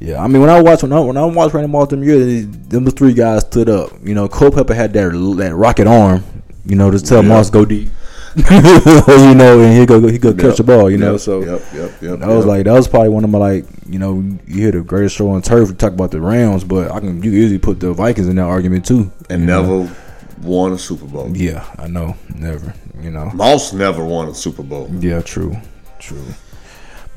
yeah. 0.00 0.22
I 0.22 0.26
mean, 0.26 0.40
when 0.40 0.50
I 0.50 0.60
watched 0.60 0.82
when 0.82 0.92
I 0.92 1.00
when 1.00 1.16
I 1.16 1.24
watched 1.24 1.54
Randy 1.54 1.70
Moss 1.70 1.88
them 1.88 2.02
years, 2.02 2.46
them 2.46 2.84
the 2.84 2.90
three 2.90 3.12
guys 3.12 3.42
stood 3.42 3.68
up. 3.68 3.92
You 4.02 4.14
know, 4.14 4.28
Culpepper 4.28 4.74
had 4.74 4.92
that 4.94 5.12
that 5.38 5.54
rocket 5.54 5.86
arm. 5.86 6.24
You 6.64 6.76
know, 6.76 6.90
to 6.90 6.98
tell 7.00 7.22
Yeah. 7.22 7.28
Moss 7.28 7.50
go 7.50 7.64
deep. 7.64 7.88
you 8.36 9.34
know, 9.34 9.60
and 9.60 9.76
he 9.76 9.84
go 9.84 10.06
he 10.06 10.16
go 10.18 10.32
catch 10.32 10.58
the 10.58 10.62
ball. 10.62 10.88
You 10.88 10.98
know, 10.98 11.12
Yep, 11.12 11.20
so 11.20 11.40
yep, 11.40 11.62
yep, 11.74 12.02
yep. 12.02 12.18
that 12.20 12.28
was 12.28 12.46
like 12.46 12.64
that 12.64 12.72
was 12.72 12.86
probably 12.86 13.08
one 13.08 13.24
of 13.24 13.30
my 13.30 13.38
like 13.38 13.64
you 13.88 13.98
know 13.98 14.22
you 14.46 14.62
hear 14.62 14.70
the 14.70 14.82
greatest 14.82 15.16
show 15.16 15.30
on 15.30 15.42
turf. 15.42 15.68
We 15.68 15.74
talk 15.74 15.92
about 15.92 16.12
the 16.12 16.20
Rams, 16.20 16.62
but 16.62 16.92
I 16.92 17.00
can 17.00 17.20
you 17.24 17.32
easily 17.32 17.58
put 17.58 17.80
the 17.80 17.92
Vikings 17.92 18.28
in 18.28 18.36
that 18.36 18.42
argument 18.42 18.86
too. 18.86 19.10
and 19.28 19.40
you 19.40 19.46
know? 19.48 19.62
never 19.62 19.96
won 20.42 20.72
a 20.72 20.78
Super 20.78 21.06
Bowl. 21.06 21.36
Yeah, 21.36 21.68
I 21.76 21.88
know, 21.88 22.16
never. 22.36 22.72
You 23.00 23.10
know. 23.10 23.30
Moss 23.34 23.72
never 23.72 24.04
won 24.04 24.28
a 24.28 24.34
Super 24.34 24.62
Bowl. 24.62 24.88
Yeah, 25.00 25.22
true, 25.22 25.56
true. 25.98 26.24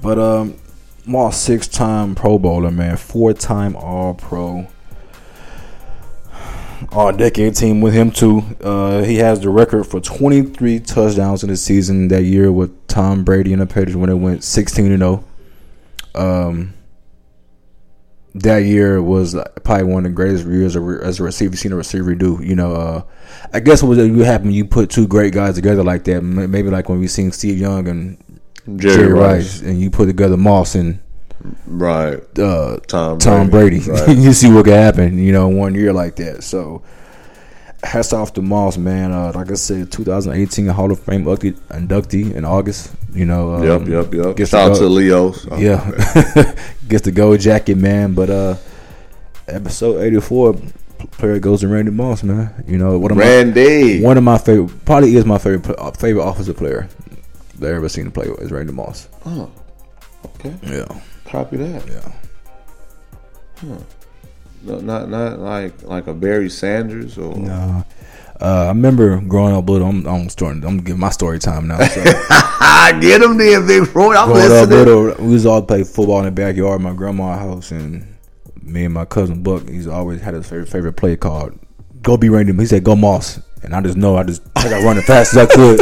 But 0.02 0.18
um, 0.18 0.58
Moss 1.05 1.38
six 1.38 1.67
time 1.67 2.15
Pro 2.15 2.39
Bowler, 2.39 2.72
man, 2.72 2.98
four 2.98 3.33
time 3.33 3.75
All 3.75 4.13
Pro, 4.13 4.67
All 6.91 7.12
Decade 7.12 7.55
team 7.55 7.81
with 7.81 7.93
him 7.93 8.10
too. 8.12 8.41
Uh, 8.62 9.03
he 9.03 9.17
has 9.17 9.41
the 9.41 9.50
record 9.50 9.83
for 9.86 10.00
twenty 10.00 10.43
three 10.43 10.79
touchdowns 10.79 11.43
in 11.43 11.50
the 11.50 11.57
season 11.57 12.07
that 12.07 12.24
year 12.24 12.51
with 12.51 12.88
Tom 12.88 13.24
Brady 13.24 13.51
and 13.53 13.62
the 13.62 13.65
Patriots 13.65 13.95
when 13.95 14.10
it 14.10 14.15
went 14.15 14.43
sixteen 14.43 14.91
and 14.91 15.00
zero. 15.01 15.24
Um. 16.15 16.74
That 18.36 18.65
year 18.65 19.00
was 19.00 19.36
probably 19.63 19.83
one 19.83 20.07
of 20.07 20.12
the 20.12 20.15
greatest 20.15 20.48
years 20.48 20.75
as 20.75 21.19
a- 21.19 21.24
receiver 21.24 21.55
seen 21.55 21.72
a 21.72 21.75
receiver 21.75 22.15
do. 22.15 22.39
You 22.41 22.55
know, 22.55 22.74
uh, 22.74 23.03
I 23.53 23.60
guess 23.60 23.83
what 23.83 23.95
would 23.95 24.25
happen 24.25 24.48
when 24.48 24.55
you 24.55 24.65
put 24.65 24.89
two 24.89 25.05
great 25.07 25.33
guys 25.36 25.53
together 25.53 25.83
like 25.83 26.05
that? 26.05 26.24
Maybe 26.24 26.72
like 26.72 26.89
when 26.89 27.00
we 27.00 27.07
seen 27.07 27.31
Steve 27.31 27.60
Young 27.60 27.88
and 27.88 28.17
Jerry, 28.75 28.96
Jerry, 28.96 29.13
Rice. 29.13 29.34
Rice, 29.34 29.62
and 29.62 29.79
you 29.82 29.89
put 29.89 30.05
together 30.05 30.38
Moss 30.38 30.75
and 30.75 31.00
Right. 31.67 32.22
uh, 32.39 32.77
Tom 32.88 33.20
Tom 33.20 33.50
Brady, 33.50 33.79
Brady. 33.84 33.91
right. 33.91 34.17
you 34.17 34.32
see 34.34 34.50
what 34.51 34.65
could 34.65 34.74
happen, 34.74 35.17
you 35.17 35.32
know, 35.34 35.50
one 35.50 35.75
year 35.75 35.91
like 35.91 36.15
that. 36.17 36.43
So, 36.43 36.82
hats 37.84 38.13
off 38.13 38.32
to 38.34 38.41
Moss, 38.41 38.77
man. 38.77 39.12
Uh, 39.12 39.34
like 39.36 39.51
I 39.51 39.55
said, 39.55 39.91
2018 39.91 40.67
Hall 40.67 40.89
of 40.91 41.00
Fame 41.01 41.25
inductee, 41.25 42.34
in 42.34 42.46
August. 42.46 42.93
You 43.13 43.25
know, 43.25 43.55
um, 43.55 43.63
Yep, 43.63 43.88
yep, 43.88 44.13
yep. 44.13 44.36
gets 44.38 44.51
Shout 44.51 44.72
out 44.72 44.77
to 44.77 44.88
Leo's. 44.88 45.46
Oh, 45.51 45.58
yeah, 45.58 45.84
gets 46.88 47.03
the 47.03 47.12
gold 47.12 47.41
jacket, 47.41 47.75
man. 47.75 48.13
But 48.13 48.29
uh, 48.29 48.55
episode 49.50 50.01
84, 50.01 50.55
player 51.12 51.39
goes 51.39 51.60
to 51.62 51.67
Randy 51.67 51.91
Moss, 51.91 52.24
man. 52.24 52.63
You 52.67 52.77
know, 52.77 52.98
one 52.98 53.12
of 53.12 53.17
my 53.17 53.24
Randy. 53.24 54.01
one 54.01 54.17
of 54.17 54.24
my 54.24 54.38
favorite, 54.38 54.86
probably 54.86 55.15
is 55.15 55.25
my 55.25 55.38
favorite 55.38 55.77
uh, 55.77 55.91
favorite 55.91 56.24
offensive 56.24 56.55
player 56.58 56.88
I 57.62 57.67
ever 57.67 57.89
seen 57.89 58.10
play 58.12 58.29
with 58.29 58.41
is 58.41 58.51
Randy 58.51 58.74
Moss. 58.74 59.07
Oh, 59.25 59.50
okay. 60.25 60.55
Yeah, 60.63 61.00
Copy 61.25 61.57
that. 61.57 61.88
yeah. 61.88 62.12
Huh. 63.57 63.77
No, 64.63 64.79
not 64.79 65.10
not 65.10 65.39
like 65.39 65.83
like 65.83 66.07
a 66.07 66.13
Barry 66.13 66.50
Sanders 66.50 67.17
or 67.17 67.36
No. 67.38 67.86
Uh, 68.41 68.65
I 68.65 68.67
remember 68.69 69.22
growing 69.22 69.55
up, 69.55 69.65
but 69.65 69.81
I'm 69.81 70.05
I'm 70.07 70.29
starting. 70.29 70.65
I'm 70.65 70.77
giving 70.79 71.00
my 71.00 71.10
story 71.12 71.39
time 71.39 71.67
now. 71.67 71.77
So 71.86 72.01
I 72.05 72.98
get 73.01 73.22
him 73.22 73.38
there, 73.38 73.62
Big 73.65 73.95
Roy. 73.95 74.15
I'm 74.15 74.29
growing 74.29 74.51
up, 74.51 74.69
little, 74.69 75.13
we 75.25 75.33
was 75.33 75.45
all 75.45 75.62
play 75.62 75.83
football 75.83 76.19
in 76.19 76.25
the 76.25 76.31
backyard 76.31 76.81
my 76.81 76.93
grandma's 76.93 77.39
house, 77.39 77.72
and 77.72 78.17
me 78.62 78.86
and 78.86 78.93
my 78.93 79.05
cousin 79.05 79.43
Buck, 79.43 79.69
he's 79.69 79.88
always 79.88 80.22
had 80.22 80.33
his 80.33 80.48
favorite 80.50 80.69
favorite 80.69 80.93
play 80.93 81.15
called 81.15 81.57
"Go 82.01 82.17
be 82.17 82.29
Randy." 82.29 82.53
He 82.53 82.65
said, 82.65 82.83
"Go 82.83 82.95
Moss," 82.95 83.39
and 83.63 83.75
I 83.75 83.82
just 83.82 83.98
know 83.98 84.15
I 84.17 84.24
just 84.24 84.41
I 84.55 84.70
got 84.70 84.84
running 84.84 85.03
fast 85.03 85.36
as 85.36 85.38
I 85.38 85.46
could. 85.53 85.79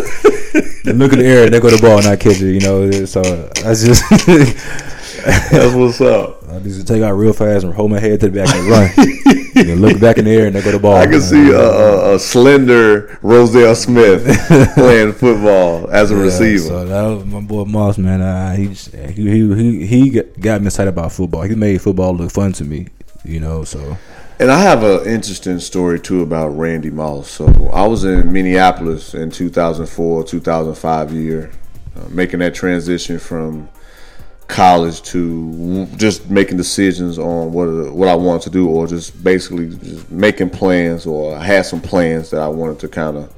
and 0.86 1.00
look 1.00 1.14
in 1.14 1.20
the 1.20 1.26
air, 1.26 1.46
and 1.46 1.54
they 1.54 1.60
go 1.60 1.70
the 1.70 1.82
ball, 1.82 1.98
and 1.98 2.08
I 2.08 2.16
catch 2.16 2.42
it. 2.42 2.54
You 2.54 2.60
know, 2.62 2.92
so 3.06 3.22
that's 3.22 3.84
just 3.84 4.04
That's 5.22 5.76
what's 5.76 6.02
up. 6.02 6.44
I 6.50 6.60
just 6.60 6.88
take 6.88 7.04
out 7.04 7.12
real 7.12 7.34
fast 7.34 7.64
and 7.64 7.74
hold 7.74 7.92
my 7.92 8.00
head 8.00 8.20
to 8.22 8.30
the 8.30 8.42
back 8.44 8.54
and 8.56 8.68
run. 8.68 8.90
then 9.54 9.80
look 9.80 10.00
back 10.00 10.18
in 10.18 10.26
the 10.26 10.32
air 10.32 10.48
and 10.48 10.56
they 10.56 10.62
go 10.62 10.72
to 10.72 10.80
ball. 10.80 10.96
I 10.96 11.06
can 11.06 11.22
see 11.22 11.52
a, 11.52 11.60
a, 11.60 12.16
a 12.16 12.20
slender 12.20 13.20
Roselle 13.22 13.76
Smith 13.76 14.26
playing 14.74 15.14
football 15.14 15.90
as 15.92 16.10
a 16.12 16.16
Yeah, 16.16 16.22
receiver. 16.22 16.64
So 16.64 16.86
that 16.86 17.02
was 17.04 17.26
my 17.26 17.40
boy 17.42 17.66
Moss, 17.66 17.98
man. 18.00 18.22
Uh, 18.22 18.56
he 18.56 18.68
he 19.12 19.56
he 19.56 19.86
he 19.86 20.10
got 20.40 20.62
me 20.62 20.68
excited 20.68 20.90
about 20.90 21.12
football. 21.12 21.44
He 21.44 21.54
made 21.56 21.80
football 21.82 22.16
look 22.16 22.32
fun 22.32 22.54
to 22.54 22.64
me. 22.64 22.88
You 23.24 23.40
know, 23.40 23.64
so 23.64 23.98
And 24.42 24.52
I 24.52 24.60
have 24.60 24.82
an 24.82 25.06
interesting 25.06 25.60
story 25.60 26.00
too 26.00 26.24
about 26.24 26.48
Randy 26.48 26.90
Moss. 26.90 27.30
So 27.30 27.46
I 27.72 27.86
was 27.86 28.06
in 28.06 28.34
Minneapolis 28.34 29.14
in 29.14 29.30
2004, 29.30 30.24
2005 30.24 31.14
year, 31.14 31.52
uh, 31.96 32.08
making 32.10 32.40
that 32.40 32.56
transition 32.56 33.20
from 33.20 33.70
college 34.48 35.04
to 35.04 35.86
just 35.96 36.32
making 36.32 36.58
decisions 36.58 37.20
on 37.20 37.54
what 37.54 37.94
what 37.94 38.08
I 38.08 38.16
wanted 38.16 38.42
to 38.46 38.50
do, 38.50 38.68
or 38.68 38.88
just 38.88 39.24
basically 39.24 39.78
just 39.78 40.10
making 40.10 40.50
plans, 40.50 41.06
or 41.06 41.36
I 41.36 41.44
had 41.44 41.68
some 41.68 41.80
plans 41.80 42.32
that 42.32 42.42
I 42.42 42.48
wanted 42.48 42.80
to 42.80 42.88
kind 42.88 43.18
of 43.18 43.32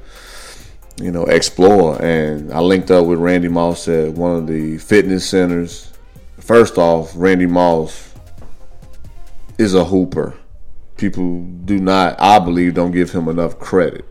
you 1.02 1.10
know 1.10 1.24
explore. 1.24 2.02
And 2.02 2.50
I 2.50 2.60
linked 2.60 2.90
up 2.90 3.04
with 3.04 3.18
Randy 3.18 3.48
Moss 3.48 3.88
at 3.88 4.14
one 4.14 4.36
of 4.36 4.46
the 4.46 4.78
fitness 4.78 5.28
centers. 5.28 5.92
First 6.40 6.78
off, 6.78 7.12
Randy 7.14 7.44
Moss 7.44 8.14
is 9.58 9.74
a 9.74 9.84
hooper 9.84 10.34
people 10.96 11.42
do 11.64 11.78
not, 11.78 12.20
I 12.20 12.38
believe, 12.38 12.74
don't 12.74 12.92
give 12.92 13.12
him 13.12 13.28
enough 13.28 13.58
credit. 13.58 14.04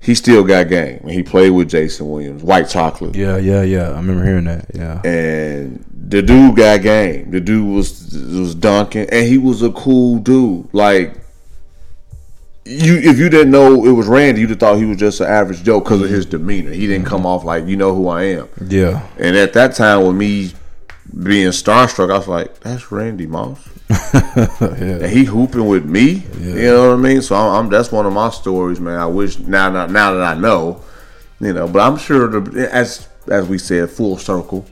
He 0.00 0.16
still 0.16 0.42
got 0.42 0.68
game. 0.68 1.06
He 1.06 1.22
played 1.22 1.50
with 1.50 1.70
Jason 1.70 2.10
Williams, 2.10 2.42
White 2.42 2.68
Chocolate, 2.68 3.14
yeah, 3.14 3.36
yeah, 3.36 3.62
yeah. 3.62 3.90
I 3.90 3.96
remember 3.96 4.24
hearing 4.24 4.44
that. 4.44 4.66
Yeah, 4.74 5.00
and 5.04 5.84
the 5.92 6.20
dude 6.22 6.56
got 6.56 6.82
game. 6.82 7.30
The 7.30 7.40
dude 7.40 7.72
was 7.72 8.12
was 8.12 8.56
dunking, 8.56 9.08
and 9.10 9.28
he 9.28 9.38
was 9.38 9.62
a 9.62 9.70
cool 9.70 10.18
dude. 10.18 10.68
Like 10.74 11.14
you, 12.64 12.96
if 12.96 13.18
you 13.18 13.28
didn't 13.28 13.52
know 13.52 13.84
it 13.84 13.92
was 13.92 14.06
Randy, 14.06 14.40
you'd 14.40 14.50
have 14.50 14.58
thought 14.58 14.78
he 14.78 14.84
was 14.84 14.96
just 14.96 15.20
an 15.20 15.26
average 15.26 15.62
Joe 15.62 15.80
because 15.80 16.02
of 16.02 16.10
his 16.10 16.26
demeanor. 16.26 16.70
He 16.70 16.86
didn't 16.86 17.02
mm-hmm. 17.02 17.08
come 17.08 17.26
off 17.26 17.44
like 17.44 17.66
you 17.66 17.76
know 17.76 17.94
who 17.94 18.08
I 18.08 18.24
am. 18.24 18.48
yeah, 18.66 19.06
And 19.18 19.36
at 19.36 19.52
that 19.52 19.74
time, 19.74 20.04
with 20.04 20.16
me 20.16 20.52
being 21.22 21.48
starstruck, 21.48 22.12
I 22.12 22.18
was 22.18 22.28
like, 22.28 22.60
"That's 22.60 22.90
Randy 22.90 23.26
Moss." 23.26 23.68
And 24.72 25.06
he 25.06 25.24
hooping 25.24 25.66
with 25.66 25.84
me. 25.84 26.24
You 26.38 26.54
know 26.54 26.90
what 26.90 26.94
I 26.94 26.96
mean? 26.96 27.22
So 27.22 27.34
I'm, 27.34 27.64
I'm 27.64 27.70
that's 27.70 27.92
one 27.92 28.06
of 28.06 28.12
my 28.12 28.30
stories, 28.30 28.80
man. 28.80 28.98
I 28.98 29.06
wish 29.06 29.38
now 29.38 29.70
now, 29.70 29.86
now 29.86 30.14
that 30.14 30.22
I 30.22 30.38
know, 30.38 30.82
you 31.40 31.52
know. 31.52 31.68
But 31.68 31.80
I'm 31.80 31.98
sure 31.98 32.28
the, 32.28 32.72
as 32.72 33.08
as 33.30 33.46
we 33.48 33.58
said, 33.58 33.90
full 33.90 34.16
circle. 34.16 34.66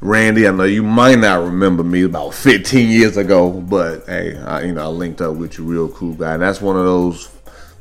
Randy, 0.00 0.46
I 0.46 0.52
know 0.52 0.64
you 0.64 0.82
might 0.82 1.18
not 1.18 1.42
remember 1.42 1.82
me 1.82 2.02
about 2.02 2.34
15 2.34 2.90
years 2.90 3.16
ago, 3.16 3.50
but 3.50 4.04
hey, 4.06 4.36
I, 4.38 4.62
you 4.62 4.72
know 4.72 4.84
I 4.84 4.88
linked 4.88 5.22
up 5.22 5.36
with 5.36 5.58
you, 5.58 5.64
real 5.64 5.88
cool 5.88 6.14
guy. 6.14 6.34
And 6.34 6.42
that's 6.42 6.60
one 6.60 6.76
of 6.76 6.84
those 6.84 7.30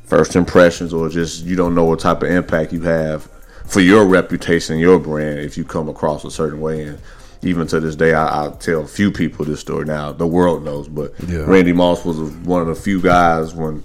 first 0.05 0.35
impressions, 0.35 0.93
or 0.93 1.09
just 1.09 1.43
you 1.43 1.55
don't 1.55 1.75
know 1.75 1.83
what 1.85 1.99
type 1.99 2.23
of 2.23 2.29
impact 2.29 2.71
you 2.73 2.81
have 2.81 3.29
for 3.65 3.81
your 3.81 4.05
reputation, 4.05 4.79
your 4.79 4.99
brand, 4.99 5.39
if 5.39 5.57
you 5.57 5.65
come 5.65 5.89
across 5.89 6.23
a 6.23 6.31
certain 6.31 6.61
way. 6.61 6.83
And 6.83 6.99
even 7.45 7.67
to 7.67 7.79
this 7.79 7.95
day, 7.95 8.13
I, 8.13 8.47
I 8.47 8.49
tell 8.51 8.81
a 8.81 8.87
few 8.87 9.11
people 9.11 9.45
this 9.45 9.59
story. 9.59 9.85
Now 9.85 10.11
the 10.11 10.27
world 10.27 10.63
knows, 10.63 10.87
but 10.87 11.13
Yeah. 11.27 11.39
Randy 11.39 11.73
Moss 11.73 12.03
was 12.05 12.17
one 12.19 12.61
of 12.61 12.67
the 12.67 12.75
few 12.75 13.01
guys 13.01 13.53
when 13.53 13.83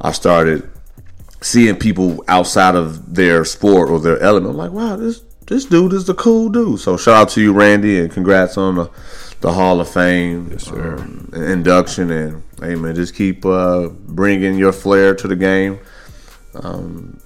I 0.00 0.12
started 0.12 0.68
seeing 1.40 1.76
people 1.76 2.22
outside 2.28 2.74
of 2.74 3.14
their 3.14 3.44
sport 3.44 3.88
or 3.90 3.98
their 3.98 4.18
element. 4.20 4.50
I'm 4.52 4.56
like, 4.56 4.72
wow, 4.72 4.96
this 4.96 5.22
this 5.46 5.64
dude 5.64 5.92
is 5.92 6.04
the 6.06 6.14
cool 6.14 6.48
dude. 6.48 6.78
So 6.80 6.96
shout 6.96 7.14
out 7.14 7.28
to 7.30 7.40
you, 7.40 7.52
Randy, 7.52 7.98
and 8.00 8.10
congrats 8.10 8.56
on 8.56 8.76
the 8.76 8.90
the 9.40 9.52
Hall 9.52 9.80
of 9.80 9.88
Fame 9.88 10.56
um, 10.72 11.30
induction. 11.34 12.10
And 12.10 12.42
hey, 12.60 12.74
man, 12.74 12.94
just 12.94 13.14
keep 13.14 13.44
uh, 13.44 13.88
bringing 13.88 14.56
your 14.58 14.72
flair 14.72 15.14
to 15.14 15.26
the 15.26 15.36
game 15.36 15.78
um, 16.54 17.18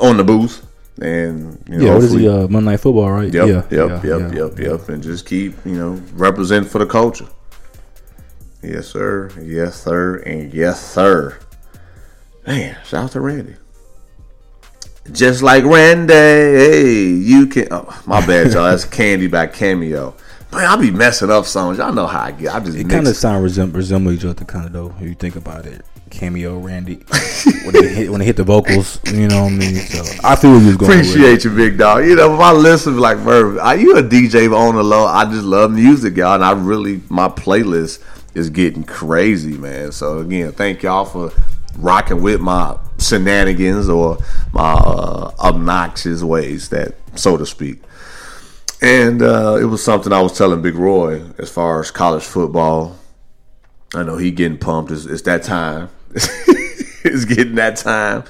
on 0.00 0.16
the 0.16 0.24
booth. 0.24 0.66
And 1.02 1.62
you 1.68 1.78
know, 1.78 1.84
yeah. 1.84 1.94
What 1.94 2.04
is 2.04 2.10
hopefully- 2.12 2.22
he? 2.22 2.28
Uh, 2.28 2.48
Monday 2.48 2.70
Night 2.70 2.80
Football, 2.80 3.10
right? 3.10 3.32
Yep, 3.32 3.48
yeah, 3.48 3.54
yep, 3.54 3.70
yeah, 3.70 3.86
yep, 4.04 4.04
yeah. 4.04 4.44
yep, 4.44 4.58
yep, 4.58 4.88
and 4.88 5.02
just 5.02 5.26
keep 5.26 5.54
you 5.66 5.74
know 5.74 6.00
representing 6.14 6.68
for 6.68 6.78
the 6.78 6.86
culture. 6.86 7.26
Yes, 8.62 8.86
sir. 8.86 9.30
Yes, 9.42 9.82
sir, 9.82 10.16
and 10.18 10.54
yes, 10.54 10.80
sir. 10.80 11.38
Man, 12.46 12.76
shout 12.84 13.04
out 13.04 13.10
to 13.12 13.20
Randy. 13.20 13.56
Just 15.10 15.42
like 15.42 15.64
Randy, 15.64 16.14
hey, 16.14 17.02
you 17.02 17.48
can. 17.48 17.66
Oh, 17.72 18.02
my 18.06 18.24
bad, 18.24 18.52
y'all. 18.52 18.64
That's 18.64 18.84
Candy 18.98 19.26
by 19.26 19.48
Cameo. 19.48 20.14
Man, 20.52 20.64
I'll 20.66 20.78
be 20.78 20.92
messing 20.92 21.30
up 21.30 21.46
songs. 21.46 21.78
Y'all 21.78 21.92
know 21.92 22.06
how 22.06 22.22
I 22.22 22.30
get. 22.30 22.54
I 22.54 22.60
just 22.60 22.76
It 22.76 22.88
kind 22.88 23.08
of 23.08 23.16
sound 23.16 23.42
resemble, 23.42 23.78
resemble 23.78 24.12
each 24.12 24.24
other, 24.24 24.44
kind 24.44 24.66
of 24.66 24.72
though. 24.72 24.94
If 25.00 25.08
you 25.08 25.14
think 25.14 25.34
about 25.34 25.66
it, 25.66 25.84
cameo 26.12 26.58
Randy 26.58 26.96
when 27.64 27.72
they 27.72 27.88
hit 27.88 28.10
when 28.10 28.20
they 28.20 28.26
hit 28.26 28.36
the 28.36 28.44
vocals, 28.44 29.00
you 29.12 29.26
know 29.26 29.44
what 29.44 29.52
I 29.52 29.56
mean. 29.56 29.76
So 29.76 30.20
I 30.22 30.36
feel 30.36 30.60
you 30.60 30.66
was 30.66 30.76
going. 30.76 30.92
Appreciate 30.92 31.44
you, 31.44 31.50
big 31.50 31.78
dog. 31.78 32.04
You 32.04 32.14
know, 32.14 32.36
my 32.36 32.52
listeners 32.52 32.94
be 32.94 33.00
like, 33.00 33.18
Merv, 33.18 33.58
are 33.58 33.76
you 33.76 33.96
a 33.96 34.02
DJ 34.02 34.54
on 34.54 34.76
the 34.76 34.84
low? 34.84 35.06
I 35.06 35.24
just 35.24 35.44
love 35.44 35.72
music, 35.72 36.16
y'all, 36.16 36.34
and 36.34 36.44
I 36.44 36.52
really 36.52 37.00
my 37.08 37.28
playlist 37.28 38.02
is 38.34 38.50
getting 38.50 38.84
crazy, 38.84 39.56
man. 39.58 39.90
So 39.92 40.18
again, 40.18 40.52
thank 40.52 40.82
y'all 40.82 41.04
for 41.04 41.32
rocking 41.76 42.22
with 42.22 42.40
my 42.40 42.78
shenanigans 42.98 43.88
or 43.88 44.18
my 44.52 44.74
uh, 44.74 45.32
obnoxious 45.40 46.22
ways, 46.22 46.68
that 46.68 46.94
so 47.14 47.36
to 47.36 47.46
speak. 47.46 47.82
And 48.80 49.22
uh, 49.22 49.58
it 49.60 49.64
was 49.64 49.82
something 49.82 50.12
I 50.12 50.20
was 50.20 50.36
telling 50.36 50.60
Big 50.60 50.74
Roy 50.74 51.22
as 51.38 51.50
far 51.50 51.80
as 51.80 51.90
college 51.90 52.24
football. 52.24 52.98
I 53.94 54.02
know 54.02 54.16
he 54.16 54.30
getting 54.30 54.58
pumped. 54.58 54.90
It's, 54.90 55.04
it's 55.04 55.22
that 55.22 55.42
time. 55.42 55.88
it's 57.04 57.24
getting 57.24 57.56
that 57.56 57.76
time. 57.76 58.24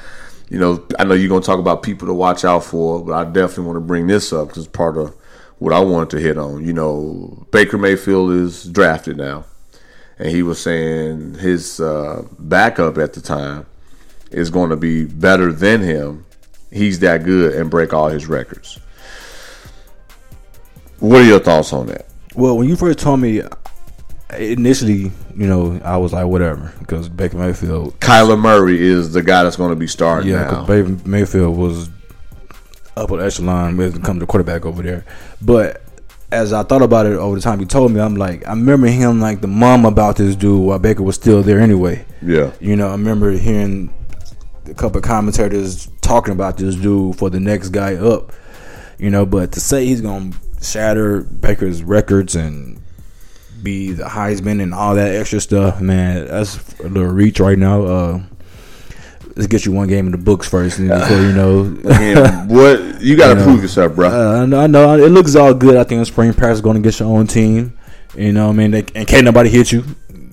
You 0.48 0.58
know, 0.58 0.86
I 0.98 1.04
know 1.04 1.14
you're 1.14 1.28
gonna 1.28 1.42
talk 1.42 1.58
about 1.58 1.82
people 1.82 2.06
to 2.08 2.14
watch 2.14 2.44
out 2.44 2.64
for, 2.64 3.04
but 3.04 3.12
I 3.12 3.24
definitely 3.24 3.64
want 3.64 3.76
to 3.76 3.80
bring 3.80 4.06
this 4.06 4.32
up 4.32 4.48
because 4.48 4.66
part 4.66 4.96
of 4.96 5.14
what 5.58 5.72
I 5.72 5.80
wanted 5.80 6.10
to 6.10 6.20
hit 6.20 6.36
on. 6.38 6.64
You 6.64 6.72
know, 6.72 7.46
Baker 7.52 7.78
Mayfield 7.78 8.32
is 8.32 8.64
drafted 8.64 9.16
now, 9.16 9.44
and 10.18 10.28
he 10.28 10.42
was 10.42 10.60
saying 10.60 11.34
his 11.34 11.80
uh, 11.80 12.26
backup 12.38 12.98
at 12.98 13.14
the 13.14 13.20
time 13.20 13.66
is 14.30 14.50
going 14.50 14.70
to 14.70 14.76
be 14.76 15.04
better 15.04 15.52
than 15.52 15.80
him. 15.80 16.26
He's 16.70 16.98
that 17.00 17.24
good 17.24 17.54
and 17.54 17.70
break 17.70 17.92
all 17.92 18.08
his 18.08 18.26
records. 18.26 18.78
What 20.98 21.22
are 21.22 21.24
your 21.24 21.40
thoughts 21.40 21.72
on 21.72 21.86
that? 21.86 22.06
Well, 22.34 22.56
when 22.56 22.68
you 22.68 22.76
first 22.76 22.98
told 22.98 23.20
me, 23.20 23.42
initially, 24.38 25.12
you 25.36 25.46
know, 25.46 25.80
I 25.84 25.96
was 25.96 26.12
like, 26.12 26.26
whatever, 26.26 26.72
because 26.78 27.08
Baker 27.08 27.36
Mayfield, 27.36 27.98
Kyler 28.00 28.38
Murray 28.38 28.80
is 28.80 29.12
the 29.12 29.22
guy 29.22 29.44
that's 29.44 29.56
going 29.56 29.70
to 29.70 29.76
be 29.76 29.86
starting 29.86 30.30
yeah, 30.30 30.44
because 30.44 30.66
Baker 30.66 31.08
Mayfield 31.08 31.56
was 31.56 31.88
up 32.94 33.10
upper 33.10 33.20
echelon 33.20 33.76
when 33.76 33.94
it 33.94 34.02
comes 34.02 34.20
to 34.20 34.26
quarterback 34.26 34.66
over 34.66 34.82
there. 34.82 35.04
But 35.40 35.82
as 36.30 36.52
I 36.52 36.62
thought 36.62 36.82
about 36.82 37.06
it 37.06 37.12
over 37.12 37.36
the 37.36 37.42
time 37.42 37.60
you 37.60 37.66
told 37.66 37.92
me, 37.92 38.00
I'm 38.00 38.16
like, 38.16 38.46
I 38.46 38.50
remember 38.50 38.86
him 38.86 39.20
like 39.20 39.40
the 39.40 39.48
mom 39.48 39.84
about 39.84 40.16
this 40.16 40.34
dude 40.34 40.66
while 40.66 40.78
Baker 40.78 41.02
was 41.02 41.14
still 41.16 41.42
there 41.42 41.60
anyway. 41.60 42.04
Yeah, 42.22 42.52
You 42.60 42.76
know, 42.76 42.88
I 42.88 42.92
remember 42.92 43.32
hearing 43.32 43.92
a 44.66 44.74
couple 44.74 44.98
of 44.98 45.04
commentators 45.04 45.88
talking 46.00 46.32
about 46.32 46.56
this 46.56 46.74
dude 46.76 47.16
for 47.16 47.30
the 47.30 47.40
next 47.40 47.70
guy 47.70 47.94
up. 47.96 48.32
You 48.98 49.10
know, 49.10 49.26
but 49.26 49.52
to 49.52 49.60
say 49.60 49.84
he's 49.86 50.00
gonna 50.00 50.32
shatter 50.62 51.22
Baker's 51.22 51.82
records 51.82 52.36
and 52.36 52.81
be 53.62 53.92
the 53.92 54.04
Heisman 54.04 54.62
and 54.62 54.74
all 54.74 54.94
that 54.94 55.14
extra 55.14 55.40
stuff, 55.40 55.80
man, 55.80 56.26
that's 56.26 56.78
a 56.80 56.88
little 56.88 57.10
reach 57.10 57.40
right 57.40 57.58
now. 57.58 57.82
Uh, 57.84 58.22
let's 59.36 59.46
get 59.46 59.64
you 59.64 59.72
one 59.72 59.88
game 59.88 60.06
in 60.06 60.12
the 60.12 60.18
books 60.18 60.48
first, 60.48 60.78
and 60.78 60.88
before 60.88 61.18
you 61.18 61.32
know. 61.32 61.64
what 62.48 63.00
you 63.00 63.16
got 63.16 63.28
to 63.28 63.34
You 63.34 63.34
know, 63.34 63.44
prove 63.44 63.62
yourself, 63.62 63.94
bro. 63.94 64.08
Uh, 64.08 64.42
I 64.42 64.46
know, 64.46 64.60
I 64.60 64.66
know. 64.66 64.94
It 64.94 65.10
looks 65.10 65.34
all 65.36 65.54
good. 65.54 65.76
I 65.76 65.84
think 65.84 65.98
in 66.00 66.04
spring 66.04 66.32
practice 66.32 66.60
going 66.60 66.76
to 66.76 66.82
get 66.82 66.98
your 66.98 67.08
own 67.08 67.26
team. 67.26 67.78
You 68.16 68.32
know, 68.32 68.50
I 68.50 68.52
mean, 68.52 68.72
they, 68.72 68.84
and 68.94 69.06
can't 69.06 69.24
nobody 69.24 69.48
hit 69.48 69.72
you. 69.72 69.84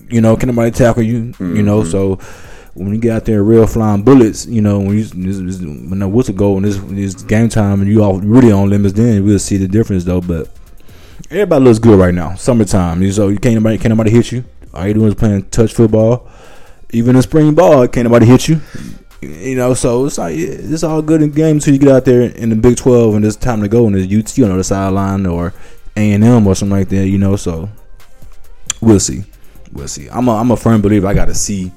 You 0.08 0.20
know, 0.20 0.36
can't 0.36 0.48
nobody 0.48 0.70
tackle 0.70 1.02
you. 1.02 1.34
You 1.38 1.62
know, 1.62 1.84
so 1.84 2.16
when 2.74 2.94
you 2.94 3.00
get 3.00 3.12
out 3.12 3.24
there 3.24 3.42
real 3.42 3.66
flying 3.66 4.02
bullets, 4.02 4.46
you 4.46 4.60
know, 4.60 4.78
when 4.78 4.98
you 4.98 5.04
when 5.04 5.98
the 5.98 6.08
whistle 6.08 6.34
go 6.34 6.56
and 6.56 6.64
this 6.64 6.78
this 6.78 7.22
game 7.22 7.48
time 7.48 7.80
and 7.80 7.90
you 7.90 8.02
all 8.02 8.20
really 8.20 8.52
on 8.52 8.68
limits, 8.68 8.94
then 8.94 9.24
we'll 9.24 9.38
see 9.38 9.56
the 9.56 9.68
difference 9.68 10.04
though. 10.04 10.20
But 10.20 10.48
everybody 11.30 11.64
looks 11.64 11.78
good 11.78 11.98
right 11.98 12.14
now. 12.14 12.34
Summertime, 12.34 13.02
You- 13.02 13.12
so 13.12 13.28
you 13.28 13.38
can't 13.38 13.54
nobody 13.56 13.78
can't 13.78 13.90
nobody 13.90 14.10
hit 14.10 14.32
you. 14.32 14.44
All 14.72 14.86
you 14.86 14.94
doing 14.94 15.08
is 15.08 15.14
playing 15.14 15.44
touch 15.50 15.72
football. 15.74 16.28
Even 16.92 17.16
in 17.16 17.22
spring 17.22 17.54
ball, 17.54 17.86
can't 17.88 18.04
nobody 18.08 18.26
hit 18.26 18.48
you. 18.48 18.60
You 19.22 19.54
know, 19.54 19.74
so 19.74 20.06
it's 20.06 20.18
like 20.18 20.34
it's 20.36 20.82
all 20.82 21.02
good 21.02 21.22
in 21.22 21.30
games 21.30 21.66
until 21.66 21.74
you 21.74 21.80
get 21.80 21.88
out 21.94 22.04
there 22.04 22.22
in 22.22 22.48
the 22.50 22.56
Big 22.56 22.76
Twelve 22.76 23.14
and 23.14 23.24
it's 23.24 23.36
time 23.36 23.60
to 23.60 23.68
go 23.68 23.86
and 23.86 23.94
it's 23.96 24.10
UT 24.12 24.42
on 24.50 24.56
the 24.56 24.64
sideline 24.64 25.26
or 25.26 25.52
A 25.96 26.12
and 26.12 26.24
M 26.24 26.46
or 26.46 26.54
something 26.54 26.78
like 26.78 26.88
that. 26.88 27.06
You 27.06 27.18
know, 27.18 27.36
so 27.36 27.68
we'll 28.80 28.98
see, 29.00 29.24
we'll 29.72 29.88
see. 29.88 30.08
I'm 30.08 30.26
a 30.28 30.36
I'm 30.36 30.50
a 30.50 30.56
firm 30.56 30.80
believer. 30.80 31.06
I 31.06 31.14
got 31.14 31.26
to 31.26 31.34
see 31.34 31.70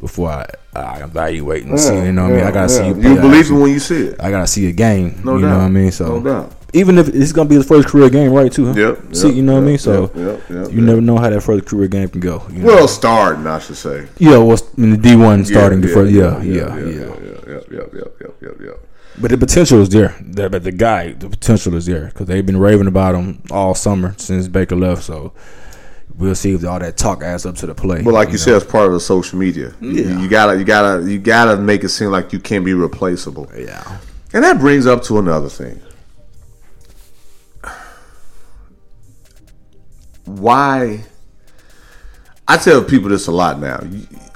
before 0.00 0.30
I, 0.30 0.46
I 0.74 1.04
evaluate 1.04 1.64
and 1.64 1.78
see. 1.78 1.94
You 1.94 2.12
know 2.12 2.24
what 2.24 2.32
I 2.32 2.36
mean? 2.36 2.44
I 2.46 2.50
gotta 2.50 2.72
yeah. 2.72 2.92
see 2.92 3.00
you. 3.00 3.10
You 3.14 3.20
believe 3.20 3.50
it 3.50 3.54
when 3.54 3.70
you 3.70 3.78
see 3.78 4.06
it. 4.08 4.16
I 4.20 4.30
gotta 4.30 4.48
see 4.48 4.66
a 4.68 4.72
game. 4.72 5.20
No 5.24 5.36
you 5.36 5.42
doubt. 5.42 5.50
know 5.50 5.58
what 5.58 5.64
I 5.64 5.68
mean? 5.68 5.92
So 5.92 6.18
No 6.18 6.20
doubt. 6.20 6.52
Even 6.72 6.96
if 6.98 7.08
it's 7.08 7.32
gonna 7.32 7.48
be 7.48 7.54
his 7.56 7.66
first 7.66 7.88
career 7.88 8.08
game, 8.10 8.32
right? 8.32 8.50
Too. 8.52 8.66
Huh? 8.72 8.74
Yep, 8.74 9.14
See, 9.14 9.28
yep, 9.28 9.36
you 9.36 9.42
know 9.42 9.54
what 9.54 9.62
I 9.62 9.66
mean? 9.66 9.78
So 9.78 10.02
yep, 10.02 10.16
yep, 10.16 10.24
yep, 10.48 10.48
you 10.48 10.76
yep. 10.78 10.84
never 10.84 11.00
know 11.00 11.18
how 11.18 11.28
that 11.30 11.40
first 11.42 11.66
career 11.66 11.88
game 11.88 12.08
can 12.08 12.20
go. 12.20 12.42
You 12.50 12.60
know? 12.60 12.66
Well, 12.66 12.88
starting, 12.88 13.46
I 13.46 13.58
should 13.58 13.76
say. 13.76 14.08
yeah, 14.18 14.38
well, 14.38 14.58
in 14.78 14.90
the 14.90 14.96
D 14.96 15.16
one 15.16 15.44
starting 15.44 15.80
the 15.80 15.88
first? 15.88 16.12
Yeah, 16.12 16.40
yeah, 16.42 16.76
yeah, 16.76 16.76
yeah. 16.76 16.90
yeah, 16.90 16.98
yeah, 16.98 17.60
yeah, 17.70 17.80
yeah, 17.92 18.04
yeah, 18.20 18.28
yeah, 18.40 18.48
yeah. 18.66 18.70
But 19.20 19.30
the 19.30 19.36
potential 19.36 19.80
is 19.82 19.90
there. 19.90 20.14
The, 20.22 20.48
but 20.48 20.64
the 20.64 20.72
guy, 20.72 21.12
the 21.12 21.28
potential 21.28 21.74
is 21.74 21.84
there 21.84 22.06
because 22.06 22.26
they've 22.26 22.44
been 22.46 22.56
raving 22.58 22.86
about 22.86 23.14
him 23.14 23.42
all 23.50 23.74
summer 23.74 24.14
since 24.16 24.48
Baker 24.48 24.74
left. 24.74 25.02
So 25.02 25.34
we'll 26.16 26.34
see 26.34 26.52
if 26.54 26.64
all 26.64 26.78
that 26.78 26.96
talk 26.96 27.22
adds 27.22 27.44
up 27.44 27.56
to 27.56 27.66
the 27.66 27.74
play. 27.74 28.00
But 28.02 28.14
like 28.14 28.28
you, 28.28 28.32
know? 28.34 28.38
said, 28.38 28.54
it's 28.54 28.64
part 28.64 28.86
of 28.86 28.92
the 28.94 29.00
social 29.00 29.38
media. 29.38 29.74
You- 29.82 29.90
Yeah. 29.90 30.18
You 30.20 30.28
gotta, 30.30 30.58
you 30.58 30.64
gotta, 30.64 31.10
you 31.10 31.18
gotta 31.18 31.58
make 31.58 31.84
it 31.84 31.90
seem 31.90 32.08
like 32.10 32.32
you 32.32 32.40
can't 32.40 32.64
be 32.64 32.72
replaceable. 32.72 33.50
yeah, 33.54 33.98
And 34.32 34.42
that 34.44 34.58
brings 34.58 34.86
up 34.86 35.02
to 35.04 35.18
another 35.18 35.50
thing. 35.50 35.78
Why? 40.24 41.04
I 42.48 42.56
tell 42.56 42.82
people 42.82 43.08
this 43.08 43.26
a 43.26 43.32
lot 43.32 43.60
now. 43.60 43.80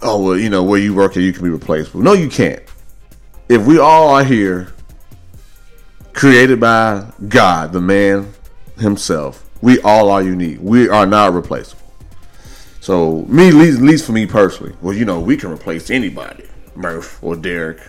Oh 0.03 0.23
well, 0.23 0.39
you 0.39 0.51
know 0.51 0.63
where 0.63 0.81
you 0.81 0.95
work 0.95 1.17
and 1.17 1.25
you 1.25 1.33
can 1.33 1.43
be 1.43 1.51
replaceable. 1.51 2.01
No, 2.01 2.13
you 2.13 2.29
can't. 2.29 2.63
If 3.49 3.67
we 3.67 3.79
all 3.79 4.09
are 4.09 4.25
here, 4.25 4.73
created 6.13 6.59
by 6.59 7.07
God, 7.29 7.73
the 7.73 7.81
man 7.81 8.33
Himself, 8.79 9.49
we 9.61 9.81
all 9.83 10.11
are 10.11 10.23
unique. 10.23 10.59
We 10.61 10.89
are 10.89 11.07
not 11.07 11.33
replaceable. 11.35 11.83
So 12.81 13.23
me, 13.29 13.51
least, 13.51 13.81
least 13.81 14.07
for 14.07 14.13
me 14.13 14.27
personally, 14.27 14.75
well, 14.81 14.95
you 14.95 15.05
know, 15.05 15.21
we 15.21 15.37
can 15.37 15.51
replace 15.51 15.91
anybody, 15.91 16.45
Murph 16.77 17.23
or 17.23 17.35
Derek, 17.35 17.81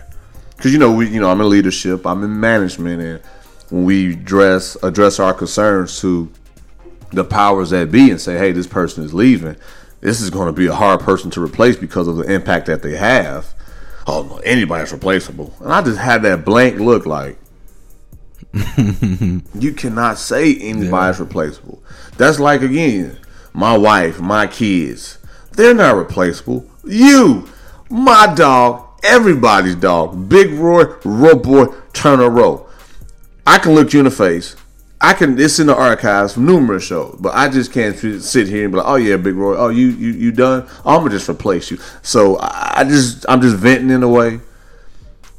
because 0.56 0.72
you 0.72 0.78
know 0.78 0.92
we, 0.92 1.08
you 1.08 1.20
know, 1.20 1.30
I'm 1.30 1.40
in 1.40 1.48
leadership, 1.48 2.06
I'm 2.06 2.24
in 2.24 2.38
management, 2.38 3.00
and 3.00 3.22
when 3.70 3.84
we 3.84 4.14
address 4.14 4.76
address 4.82 5.20
our 5.20 5.32
concerns 5.32 6.00
to 6.00 6.30
the 7.10 7.24
powers 7.24 7.70
that 7.70 7.90
be 7.90 8.10
and 8.10 8.20
say, 8.20 8.38
hey, 8.38 8.52
this 8.52 8.66
person 8.66 9.04
is 9.04 9.14
leaving, 9.14 9.56
this 10.00 10.20
is 10.20 10.30
going 10.30 10.46
to 10.46 10.52
be 10.52 10.66
a 10.66 10.74
hard 10.74 11.00
person 11.00 11.30
to 11.32 11.42
replace 11.42 11.76
because 11.76 12.06
of 12.06 12.16
the 12.16 12.32
impact 12.32 12.66
that 12.66 12.82
they 12.82 12.96
have. 12.96 13.54
Oh 14.06 14.22
no, 14.22 14.36
anybody's 14.38 14.92
replaceable, 14.92 15.54
and 15.60 15.72
I 15.72 15.82
just 15.82 15.98
had 15.98 16.22
that 16.22 16.44
blank 16.44 16.78
look 16.78 17.04
like. 17.04 17.38
you 18.54 19.72
cannot 19.76 20.16
say 20.16 20.56
anybody's 20.56 21.20
replaceable. 21.20 21.82
That's 22.16 22.40
like 22.40 22.62
again, 22.62 23.18
my 23.52 23.76
wife, 23.76 24.18
my 24.20 24.46
kids, 24.46 25.18
they're 25.52 25.74
not 25.74 25.96
replaceable. 25.96 26.64
You, 26.84 27.48
my 27.90 28.32
dog, 28.34 28.86
everybody's 29.02 29.74
dog, 29.74 30.28
Big 30.28 30.52
Roy, 30.52 30.84
Roe 31.04 31.36
Boy, 31.36 31.66
Turner 31.92 32.30
Rowe. 32.30 32.66
I 33.46 33.58
can 33.58 33.74
look 33.74 33.92
you 33.92 34.00
in 34.00 34.04
the 34.04 34.10
face. 34.10 34.56
I 35.00 35.14
can. 35.14 35.38
It's 35.38 35.58
in 35.60 35.68
the 35.68 35.76
archives 35.76 36.34
from 36.34 36.46
numerous 36.46 36.84
shows, 36.84 37.16
but 37.20 37.32
I 37.34 37.48
just 37.48 37.72
can't 37.72 37.96
sit 37.96 38.48
here 38.48 38.64
and 38.64 38.72
be 38.72 38.78
like, 38.78 38.86
"Oh 38.88 38.96
yeah, 38.96 39.16
Big 39.16 39.36
Roy. 39.36 39.56
Oh 39.56 39.68
you 39.68 39.88
you 39.88 40.10
you 40.10 40.32
done? 40.32 40.66
Oh, 40.84 40.96
I'm 40.96 41.02
gonna 41.02 41.10
just 41.10 41.28
replace 41.28 41.70
you." 41.70 41.78
So 42.02 42.38
I 42.40 42.84
just 42.88 43.24
I'm 43.28 43.40
just 43.40 43.56
venting 43.56 43.90
in 43.90 44.02
a 44.02 44.08
way, 44.08 44.40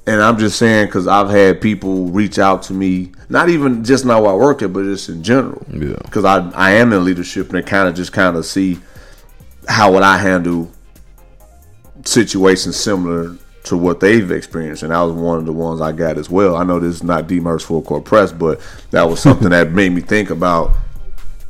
and 0.07 0.21
I'm 0.21 0.37
just 0.37 0.57
saying 0.57 0.85
because 0.85 1.07
I've 1.07 1.29
had 1.29 1.59
people 1.59 2.05
reach 2.05 2.39
out 2.39 2.63
to 2.63 2.73
me, 2.73 3.11
not 3.27 3.49
even 3.49 3.83
just 3.83 4.05
now 4.05 4.21
while 4.21 4.35
I 4.35 4.37
work 4.37 4.59
there, 4.59 4.69
but 4.69 4.83
just 4.83 5.09
in 5.09 5.23
general. 5.23 5.65
Yeah. 5.69 5.97
Because 6.03 6.23
I 6.23 6.49
I 6.51 6.71
am 6.71 6.93
in 6.93 7.03
leadership 7.03 7.53
and 7.53 7.65
kind 7.65 7.89
of 7.89 7.95
just 7.95 8.13
kind 8.13 8.37
of 8.37 8.45
see 8.45 8.79
how 9.67 9.91
would 9.91 10.03
I 10.03 10.17
handle 10.17 10.71
situations 12.05 12.77
similar 12.77 13.35
to 13.63 13.77
what 13.77 13.99
they've 13.99 14.31
experienced, 14.31 14.83
and 14.83 14.91
that 14.91 15.01
was 15.01 15.13
one 15.13 15.37
of 15.37 15.45
the 15.45 15.53
ones 15.53 15.81
I 15.81 15.91
got 15.91 16.17
as 16.17 16.29
well. 16.29 16.55
I 16.55 16.63
know 16.63 16.79
this 16.79 16.95
is 16.95 17.03
not 17.03 17.27
D-Murph's 17.27 17.65
full 17.65 17.81
court 17.81 18.05
press, 18.05 18.31
but 18.31 18.59
that 18.91 19.03
was 19.03 19.19
something 19.19 19.49
that 19.51 19.71
made 19.71 19.91
me 19.91 20.01
think 20.01 20.29
about 20.29 20.71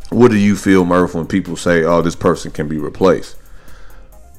what 0.09 0.31
do 0.31 0.37
you 0.37 0.55
feel, 0.55 0.85
Murph, 0.85 1.13
when 1.13 1.27
people 1.27 1.55
say, 1.55 1.83
"Oh, 1.83 2.01
this 2.01 2.15
person 2.15 2.51
can 2.51 2.67
be 2.67 2.77
replaced," 2.77 3.35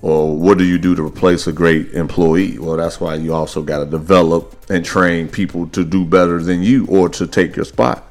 or 0.02 0.36
what 0.36 0.58
do 0.58 0.64
you 0.64 0.78
do 0.78 0.94
to 0.96 1.06
replace 1.06 1.46
a 1.46 1.52
great 1.52 1.92
employee? 1.92 2.58
Well, 2.58 2.76
that's 2.76 3.00
why 3.00 3.14
you 3.14 3.32
also 3.32 3.62
got 3.62 3.78
to 3.78 3.86
develop 3.86 4.56
and 4.68 4.84
train 4.84 5.28
people 5.28 5.68
to 5.68 5.84
do 5.84 6.04
better 6.04 6.42
than 6.42 6.62
you 6.62 6.86
or 6.86 7.08
to 7.10 7.26
take 7.26 7.54
your 7.54 7.64
spot. 7.64 8.04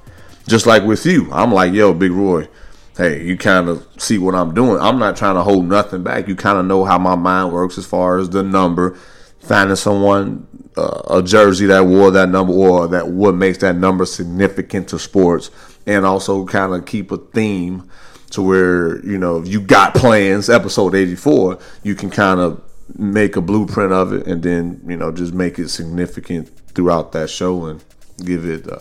Just 0.47 0.65
like 0.65 0.83
with 0.83 1.05
you, 1.05 1.29
I'm 1.33 1.51
like, 1.51 1.73
"Yo, 1.73 1.93
Big 1.93 2.11
Roy." 2.11 2.47
Hey, 2.95 3.23
you 3.23 3.37
kind 3.37 3.69
of 3.69 3.87
see 3.97 4.17
what 4.17 4.35
I'm 4.35 4.53
doing. 4.53 4.81
I'm 4.81 4.99
not 4.99 5.15
trying 5.15 5.35
to 5.35 5.41
hold 5.41 5.65
nothing 5.65 6.03
back. 6.03 6.27
You 6.27 6.35
kind 6.35 6.59
of 6.59 6.65
know 6.65 6.83
how 6.83 6.97
my 6.97 7.15
mind 7.15 7.53
works 7.53 7.77
as 7.77 7.85
far 7.85 8.17
as 8.17 8.29
the 8.29 8.43
number, 8.43 8.97
finding 9.41 9.75
someone 9.75 10.47
uh, 10.77 11.01
a 11.09 11.23
jersey 11.23 11.65
that 11.67 11.85
wore 11.85 12.11
that 12.11 12.29
number 12.29 12.53
or 12.53 12.87
that 12.87 13.07
what 13.07 13.35
makes 13.35 13.59
that 13.59 13.75
number 13.75 14.05
significant 14.05 14.87
to 14.89 14.99
sports, 14.99 15.51
and 15.85 16.05
also 16.05 16.45
kind 16.45 16.73
of 16.73 16.85
keep 16.85 17.11
a 17.11 17.17
theme 17.17 17.89
to 18.31 18.41
where 18.41 19.03
you 19.05 19.17
know 19.17 19.37
if 19.37 19.47
you 19.47 19.59
got 19.59 19.93
plans. 19.93 20.49
Episode 20.49 20.95
84, 20.95 21.59
you 21.83 21.95
can 21.95 22.09
kind 22.09 22.39
of 22.39 22.61
make 22.97 23.35
a 23.35 23.41
blueprint 23.41 23.91
of 23.91 24.13
it, 24.13 24.27
and 24.27 24.43
then 24.43 24.81
you 24.87 24.95
know 24.95 25.11
just 25.11 25.33
make 25.33 25.59
it 25.59 25.69
significant 25.69 26.49
throughout 26.73 27.11
that 27.11 27.29
show 27.29 27.65
and 27.65 27.83
give 28.23 28.45
it. 28.45 28.69
Uh, 28.69 28.79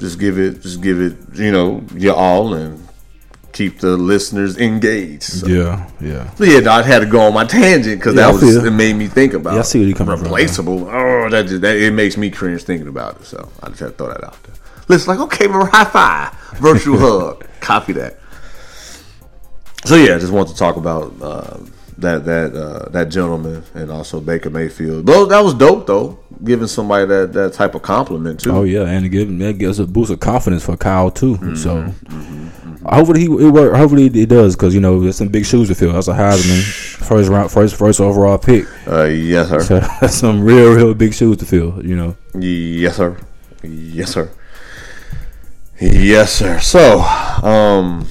just 0.00 0.18
give 0.18 0.38
it, 0.38 0.62
just 0.62 0.80
give 0.80 0.98
it, 0.98 1.14
you 1.34 1.52
know, 1.52 1.84
your 1.94 2.16
all, 2.16 2.54
and 2.54 2.88
keep 3.52 3.80
the 3.80 3.96
listeners 3.96 4.58
engaged. 4.58 5.22
So, 5.24 5.46
yeah, 5.46 5.90
yeah. 6.00 6.30
so 6.34 6.44
yeah, 6.44 6.72
I 6.72 6.82
had 6.82 7.00
to 7.00 7.06
go 7.06 7.20
on 7.20 7.34
my 7.34 7.44
tangent 7.44 7.98
because 7.98 8.14
Yeah, 8.14 8.32
that 8.32 8.32
was 8.32 8.56
it 8.56 8.70
made 8.70 8.96
me 8.96 9.06
think 9.06 9.34
about. 9.34 9.54
Yeah, 9.54 9.60
I 9.60 9.62
see 9.62 9.80
where 9.80 9.88
you're 9.88 9.96
coming 9.96 10.16
from, 10.16 10.24
replaceable. 10.24 10.88
Oh, 10.88 11.28
that 11.30 11.46
just 11.46 11.60
that 11.62 11.76
it 11.76 11.92
makes 11.92 12.16
me 12.16 12.30
cringe 12.30 12.62
thinking 12.62 12.88
about 12.88 13.20
it. 13.20 13.24
So 13.26 13.50
I 13.62 13.68
just 13.68 13.80
had 13.80 13.86
to 13.86 13.92
throw 13.92 14.08
that 14.08 14.24
out 14.24 14.42
there. 14.44 14.54
Listen, 14.88 15.16
like 15.16 15.20
okay, 15.20 15.46
high 15.48 15.84
five, 15.84 16.34
virtual 16.58 16.98
hug, 17.00 17.46
copy 17.60 17.92
that. 17.94 18.18
So 19.84 19.96
yeah, 19.96 20.16
I 20.16 20.18
just 20.18 20.32
want 20.32 20.48
to 20.48 20.54
talk 20.54 20.76
about 20.76 21.14
uh, 21.22 21.58
that 22.00 22.24
that 22.24 22.54
uh, 22.54 22.88
that 22.90 23.08
gentleman 23.08 23.62
and 23.74 23.90
also 23.90 24.20
Baker 24.20 24.50
Mayfield. 24.50 25.06
Though 25.06 25.26
that 25.26 25.40
was 25.40 25.54
dope 25.54 25.86
though, 25.86 26.18
giving 26.44 26.66
somebody 26.66 27.06
that 27.06 27.32
that 27.32 27.52
type 27.54 27.74
of 27.74 27.82
compliment 27.82 28.40
too. 28.40 28.50
Oh 28.50 28.62
yeah, 28.64 28.82
and 28.84 29.06
it 29.06 29.10
gives 29.10 29.38
that 29.38 29.58
gives 29.58 29.78
a 29.78 29.86
boost 29.86 30.10
of 30.10 30.20
confidence 30.20 30.64
for 30.64 30.76
Kyle 30.76 31.10
too. 31.10 31.36
Mm-hmm, 31.36 31.54
So 31.56 31.82
hopefully 32.88 33.20
he 33.20 33.26
it 33.26 33.50
work. 33.50 33.74
Hopefully 33.74 34.06
it 34.06 34.28
does 34.28 34.56
because 34.56 34.74
you 34.74 34.80
know 34.80 35.00
there's 35.00 35.16
some 35.16 35.28
big 35.28 35.44
shoes 35.46 35.68
to 35.68 35.74
fill. 35.74 35.92
That's 35.92 36.08
a 36.08 36.12
Heisman 36.12 36.62
first 37.00 37.28
round, 37.28 37.50
first 37.50 37.76
first 37.76 38.00
overall 38.00 38.38
pick. 38.38 38.66
Uh, 38.86 39.04
yes, 39.04 39.48
sir. 39.48 39.60
So 39.60 39.80
that's 40.00 40.14
some 40.14 40.42
real 40.42 40.72
real 40.74 40.94
big 40.94 41.14
shoes 41.14 41.36
to 41.38 41.46
fill. 41.46 41.84
You 41.84 41.96
know. 41.96 42.16
Yes, 42.34 42.96
sir. 42.96 43.16
Yes, 43.62 44.10
sir. 44.12 44.30
Yes, 45.80 46.32
sir. 46.32 46.60
So, 46.60 47.00
um, 47.00 48.06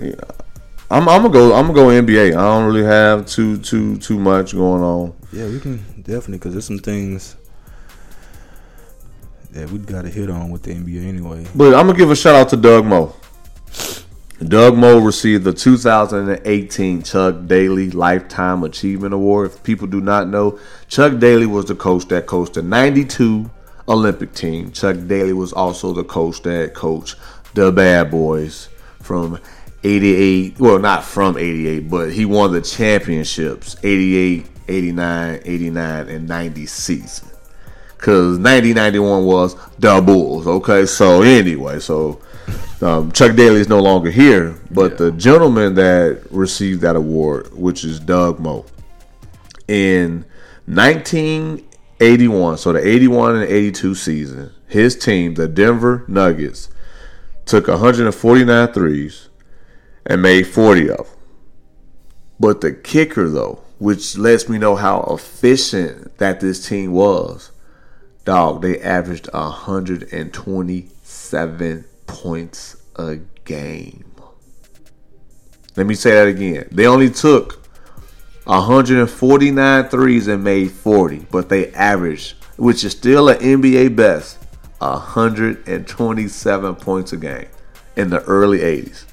yeah, 0.00 0.14
I'm, 0.90 1.08
I'm 1.08 1.22
gonna 1.22 1.32
go. 1.32 1.54
I'm 1.54 1.72
gonna 1.72 1.74
go 1.74 1.86
NBA. 1.86 2.30
I 2.30 2.32
don't 2.32 2.66
really 2.66 2.84
have 2.84 3.26
too 3.26 3.58
too 3.58 3.96
too 3.98 4.18
much 4.18 4.52
going 4.52 4.82
on. 4.82 5.16
Yeah, 5.32 5.46
we 5.46 5.60
can 5.60 5.76
definitely 6.02 6.38
because 6.38 6.52
there's 6.52 6.66
some 6.66 6.78
things 6.78 7.36
that 9.52 9.70
we 9.70 9.78
got 9.78 10.02
to 10.02 10.08
hit 10.08 10.30
on 10.30 10.50
with 10.50 10.64
the 10.64 10.74
NBA 10.74 11.06
anyway. 11.06 11.46
But 11.54 11.74
I'm 11.74 11.86
gonna 11.86 11.98
give 11.98 12.10
a 12.10 12.16
shout 12.16 12.34
out 12.34 12.48
to 12.50 12.56
Doug 12.56 12.86
Moe. 12.86 13.14
Doug 14.42 14.76
Moe 14.76 14.98
received 14.98 15.44
the 15.44 15.52
2018 15.52 17.02
Chuck 17.02 17.46
Daly 17.46 17.90
Lifetime 17.90 18.64
Achievement 18.64 19.12
Award. 19.12 19.50
If 19.50 19.62
people 19.62 19.86
do 19.86 20.00
not 20.00 20.28
know, 20.28 20.58
Chuck 20.88 21.18
Daly 21.18 21.46
was 21.46 21.66
the 21.66 21.74
coach 21.74 22.08
that 22.08 22.26
coached 22.26 22.54
the 22.54 22.62
92 22.62 23.50
Olympic 23.86 24.32
team. 24.32 24.72
Chuck 24.72 24.96
Daly 25.06 25.34
was 25.34 25.52
also 25.52 25.92
the 25.92 26.04
coach 26.04 26.42
that 26.42 26.74
coached 26.74 27.16
the 27.54 27.70
Bad 27.70 28.10
Boys 28.10 28.68
from 29.02 29.38
88. 29.82 30.60
Well, 30.60 30.78
not 30.78 31.04
from 31.04 31.36
88, 31.36 31.90
but 31.90 32.12
he 32.12 32.24
won 32.24 32.52
the 32.52 32.60
championships 32.60 33.76
88, 33.82 34.46
89, 34.68 35.40
89, 35.44 36.08
and 36.08 36.28
90 36.28 36.66
season 36.66 37.30
because 38.00 38.38
1991 38.38 39.24
was 39.26 39.56
the 39.78 40.00
Bulls. 40.00 40.46
Okay, 40.46 40.86
so 40.86 41.20
anyway, 41.20 41.78
so 41.80 42.18
um, 42.80 43.12
Chuck 43.12 43.36
Daly 43.36 43.60
is 43.60 43.68
no 43.68 43.80
longer 43.80 44.10
here, 44.10 44.56
but 44.70 44.96
the 44.96 45.12
gentleman 45.12 45.74
that 45.74 46.22
received 46.30 46.80
that 46.80 46.96
award, 46.96 47.52
which 47.52 47.84
is 47.84 48.00
Doug 48.00 48.40
Moe, 48.40 48.64
in 49.68 50.24
1981, 50.64 52.56
so 52.56 52.72
the 52.72 52.86
81 52.86 53.36
and 53.36 53.44
82 53.44 53.94
season, 53.94 54.50
his 54.66 54.96
team, 54.96 55.34
the 55.34 55.46
Denver 55.46 56.04
Nuggets, 56.08 56.70
took 57.44 57.68
149 57.68 58.68
threes 58.72 59.28
and 60.10 60.20
made 60.20 60.46
40 60.46 60.90
of 60.90 60.96
them. 60.96 61.06
But 62.40 62.60
the 62.62 62.72
kicker, 62.72 63.28
though, 63.28 63.60
which 63.78 64.18
lets 64.18 64.48
me 64.48 64.58
know 64.58 64.74
how 64.74 65.02
efficient 65.08 66.18
that 66.18 66.40
this 66.40 66.66
team 66.66 66.90
was, 66.92 67.52
dog, 68.24 68.60
they 68.60 68.80
averaged 68.80 69.32
127 69.32 71.84
points 72.06 72.76
a 72.96 73.18
game. 73.44 74.12
Let 75.76 75.86
me 75.86 75.94
say 75.94 76.10
that 76.10 76.26
again. 76.26 76.66
They 76.72 76.88
only 76.88 77.10
took 77.10 77.64
149 78.44 79.84
threes 79.84 80.26
and 80.26 80.42
made 80.42 80.72
40, 80.72 81.26
but 81.30 81.48
they 81.48 81.72
averaged, 81.72 82.34
which 82.56 82.82
is 82.82 82.90
still 82.90 83.28
an 83.28 83.38
NBA 83.38 83.94
best, 83.94 84.38
127 84.78 86.74
points 86.76 87.12
a 87.12 87.16
game 87.16 87.46
in 87.94 88.10
the 88.10 88.24
early 88.24 88.58
80s. 88.58 89.04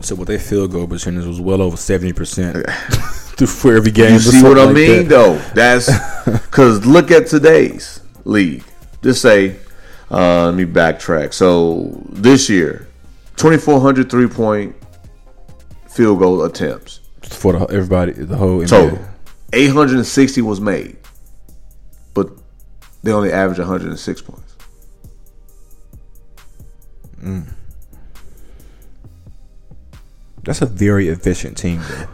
So 0.00 0.14
what 0.14 0.28
their 0.28 0.38
field 0.38 0.72
goal 0.72 0.86
percentage 0.86 1.24
was 1.26 1.40
well 1.40 1.60
over 1.60 1.76
seventy 1.76 2.12
percent 2.12 2.68
for 3.46 3.74
every 3.76 3.90
game. 3.90 4.12
You 4.14 4.18
see 4.20 4.42
what 4.42 4.58
I 4.58 4.64
like 4.64 4.74
mean, 4.74 4.96
that. 4.96 5.08
though? 5.08 5.38
That's 5.54 5.90
because 6.46 6.86
look 6.86 7.10
at 7.10 7.26
today's 7.26 8.00
league. 8.24 8.64
Just 9.02 9.22
say, 9.22 9.56
uh, 10.10 10.46
let 10.46 10.54
me 10.54 10.64
backtrack. 10.64 11.32
So 11.32 12.00
this 12.10 12.48
year, 12.48 12.88
2,400 13.36 14.10
three 14.10 14.28
point 14.28 14.74
field 15.88 16.18
goal 16.20 16.42
attempts 16.44 17.00
for 17.22 17.52
the, 17.52 17.64
everybody, 17.66 18.12
the 18.12 18.36
whole 18.36 18.60
NBA. 18.60 18.68
total. 18.68 18.98
860 19.52 20.42
was 20.42 20.60
made, 20.60 20.96
but 22.14 22.28
they 23.02 23.12
only 23.12 23.32
averaged 23.32 23.58
106 23.60 24.20
points. 24.22 24.54
That's 30.48 30.62
a 30.62 30.66
very 30.66 31.08
efficient 31.08 31.58
team, 31.58 31.82
though. 31.86 32.06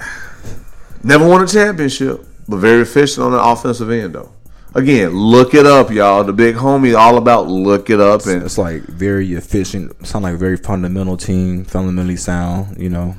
Never 1.04 1.28
won 1.28 1.44
a 1.44 1.46
championship, 1.46 2.26
but 2.48 2.56
very 2.56 2.82
efficient 2.82 3.24
on 3.24 3.30
the 3.30 3.40
offensive 3.40 3.88
end, 3.92 4.16
though. 4.16 4.32
Again, 4.74 5.10
look 5.10 5.54
it 5.54 5.66
up, 5.66 5.92
y'all. 5.92 6.24
The 6.24 6.32
big 6.32 6.56
homie, 6.56 6.98
all 6.98 7.16
about 7.16 7.46
look 7.46 7.90
it 7.90 8.00
up 8.00 8.26
and 8.26 8.42
It's 8.42 8.58
like 8.58 8.82
very 8.82 9.34
efficient. 9.34 10.04
Sound 10.04 10.24
like 10.24 10.34
a 10.34 10.36
very 10.36 10.56
fundamental 10.56 11.16
team, 11.16 11.64
fundamentally 11.64 12.16
sound. 12.16 12.82
You 12.82 12.90
know. 12.90 13.14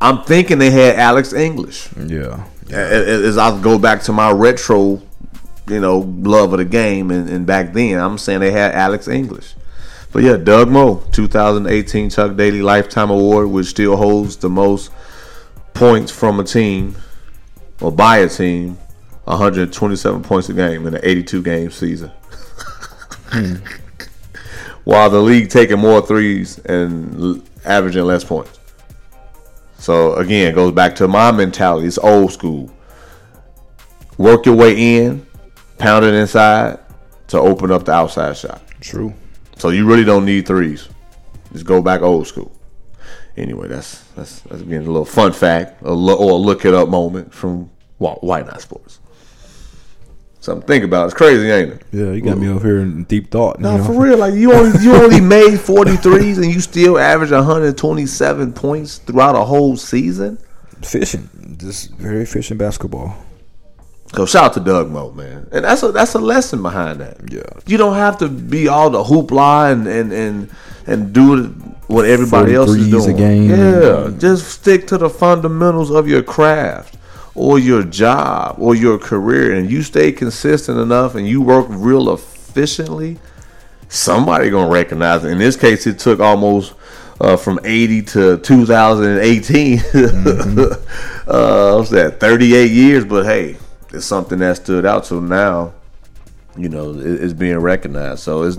I'm 0.00 0.22
thinking 0.22 0.56
they 0.56 0.70
had 0.70 0.96
Alex 0.96 1.34
English. 1.34 1.90
Yeah. 1.94 2.46
As 2.70 3.36
I 3.36 3.60
go 3.60 3.78
back 3.78 4.00
to 4.04 4.12
my 4.14 4.30
retro, 4.30 5.02
you 5.68 5.80
know, 5.80 5.98
love 5.98 6.54
of 6.54 6.60
the 6.60 6.64
game, 6.64 7.10
and, 7.10 7.28
and 7.28 7.44
back 7.44 7.74
then, 7.74 8.00
I'm 8.00 8.16
saying 8.16 8.40
they 8.40 8.52
had 8.52 8.74
Alex 8.74 9.06
English. 9.06 9.54
But 10.16 10.24
yeah, 10.24 10.38
Doug 10.38 10.70
Moe, 10.70 11.04
2018 11.12 12.08
Chuck 12.08 12.36
Daly 12.36 12.62
Lifetime 12.62 13.10
Award, 13.10 13.50
which 13.50 13.66
still 13.66 13.98
holds 13.98 14.38
the 14.38 14.48
most 14.48 14.90
points 15.74 16.10
from 16.10 16.40
a 16.40 16.44
team 16.44 16.96
or 17.82 17.92
by 17.92 18.16
a 18.20 18.28
team, 18.30 18.78
127 19.24 20.22
points 20.22 20.48
a 20.48 20.54
game 20.54 20.86
in 20.86 20.94
an 20.94 21.02
82 21.02 21.42
game 21.42 21.70
season. 21.70 22.10
Hmm. 23.26 23.56
While 24.84 25.10
the 25.10 25.20
league 25.20 25.50
taking 25.50 25.80
more 25.80 26.00
threes 26.00 26.60
and 26.60 27.14
l- 27.20 27.42
averaging 27.66 28.04
less 28.04 28.24
points. 28.24 28.58
So 29.76 30.14
again, 30.14 30.50
it 30.50 30.54
goes 30.54 30.72
back 30.72 30.96
to 30.96 31.08
my 31.08 31.30
mentality. 31.30 31.88
It's 31.88 31.98
old 31.98 32.32
school. 32.32 32.72
Work 34.16 34.46
your 34.46 34.56
way 34.56 34.96
in, 34.96 35.26
pound 35.76 36.06
it 36.06 36.14
inside 36.14 36.78
to 37.28 37.38
open 37.38 37.70
up 37.70 37.84
the 37.84 37.92
outside 37.92 38.34
shot. 38.34 38.62
True. 38.80 39.12
So 39.56 39.70
you 39.70 39.86
really 39.86 40.04
don't 40.04 40.24
need 40.24 40.46
threes. 40.46 40.88
Just 41.52 41.64
go 41.66 41.80
back 41.82 42.02
old 42.02 42.26
school. 42.26 42.52
Anyway, 43.36 43.68
that's 43.68 44.00
that's, 44.12 44.40
that's 44.40 44.62
again 44.62 44.82
a 44.82 44.86
little 44.86 45.04
fun 45.04 45.32
fact, 45.32 45.82
a 45.82 45.92
lo- 45.92 46.16
or 46.16 46.32
a 46.32 46.34
look 46.34 46.64
it 46.64 46.74
up 46.74 46.88
moment 46.88 47.32
from 47.34 47.70
Wh- 47.98 48.22
Why 48.22 48.42
Not 48.42 48.60
Sports. 48.60 49.00
Something 50.40 50.60
to 50.62 50.66
think 50.66 50.84
about. 50.84 51.06
It's 51.06 51.14
crazy, 51.14 51.50
ain't 51.50 51.72
it? 51.72 51.82
Yeah, 51.92 52.12
you 52.12 52.20
got 52.22 52.38
me 52.38 52.48
over 52.48 52.66
here 52.66 52.78
in 52.78 53.02
deep 53.04 53.30
thought. 53.32 53.58
No, 53.58 53.72
you 53.72 53.78
know? 53.78 53.84
for 53.84 54.00
real. 54.00 54.16
Like 54.18 54.34
you 54.34 54.52
only 54.52 54.80
you 54.80 54.94
only 54.94 55.20
made 55.36 55.54
43s 55.54 56.36
and 56.36 56.46
you 56.52 56.60
still 56.60 56.98
average 56.98 57.30
127 57.32 58.52
points 58.52 58.98
throughout 58.98 59.34
a 59.34 59.44
whole 59.44 59.76
season. 59.76 60.38
Fishing, 60.82 61.56
Just 61.58 61.90
very 61.92 62.22
efficient 62.22 62.58
basketball. 62.58 63.16
So 64.14 64.24
shout 64.24 64.44
out 64.44 64.52
to 64.54 64.60
Doug 64.60 64.90
Moe, 64.90 65.10
man, 65.12 65.48
and 65.52 65.64
that's 65.64 65.82
a 65.82 65.92
that's 65.92 66.14
a 66.14 66.18
lesson 66.18 66.62
behind 66.62 67.00
that. 67.00 67.18
Yeah. 67.30 67.42
you 67.66 67.76
don't 67.76 67.96
have 67.96 68.18
to 68.18 68.28
be 68.28 68.68
all 68.68 68.88
the 68.88 69.02
hoopla 69.02 69.72
and 69.72 69.86
and 69.86 70.12
and, 70.12 70.50
and 70.86 71.12
do 71.12 71.48
what 71.88 72.04
everybody 72.06 72.54
else 72.54 72.70
is 72.70 72.88
43s 72.88 73.02
a 73.02 73.04
doing. 73.12 73.16
game. 73.16 73.50
Yeah, 73.50 74.10
just 74.18 74.48
stick 74.48 74.86
to 74.88 74.98
the 74.98 75.10
fundamentals 75.10 75.90
of 75.90 76.08
your 76.08 76.22
craft 76.22 76.96
or 77.34 77.58
your 77.58 77.82
job 77.82 78.56
or 78.58 78.74
your 78.74 78.98
career, 78.98 79.54
and 79.54 79.70
you 79.70 79.82
stay 79.82 80.12
consistent 80.12 80.78
enough 80.78 81.14
and 81.14 81.28
you 81.28 81.42
work 81.42 81.66
real 81.68 82.12
efficiently. 82.12 83.18
Somebody 83.88 84.50
gonna 84.50 84.70
recognize 84.70 85.24
it. 85.24 85.30
In 85.32 85.38
this 85.38 85.56
case, 85.56 85.86
it 85.86 85.98
took 85.98 86.20
almost. 86.20 86.74
Uh, 87.18 87.34
from 87.34 87.58
80 87.64 88.02
to 88.02 88.36
2018 88.40 89.78
uh 91.26 91.76
what's 91.78 91.88
that 91.88 92.18
38 92.20 92.70
years 92.70 93.06
but 93.06 93.24
hey 93.24 93.56
it's 93.96 94.06
something 94.06 94.38
that 94.38 94.56
stood 94.56 94.84
out 94.86 95.04
so 95.06 95.18
now 95.20 95.72
you 96.56 96.68
know 96.68 96.92
it- 96.92 97.22
it's 97.22 97.32
being 97.32 97.58
recognized 97.58 98.20
so 98.20 98.42
it's 98.42 98.56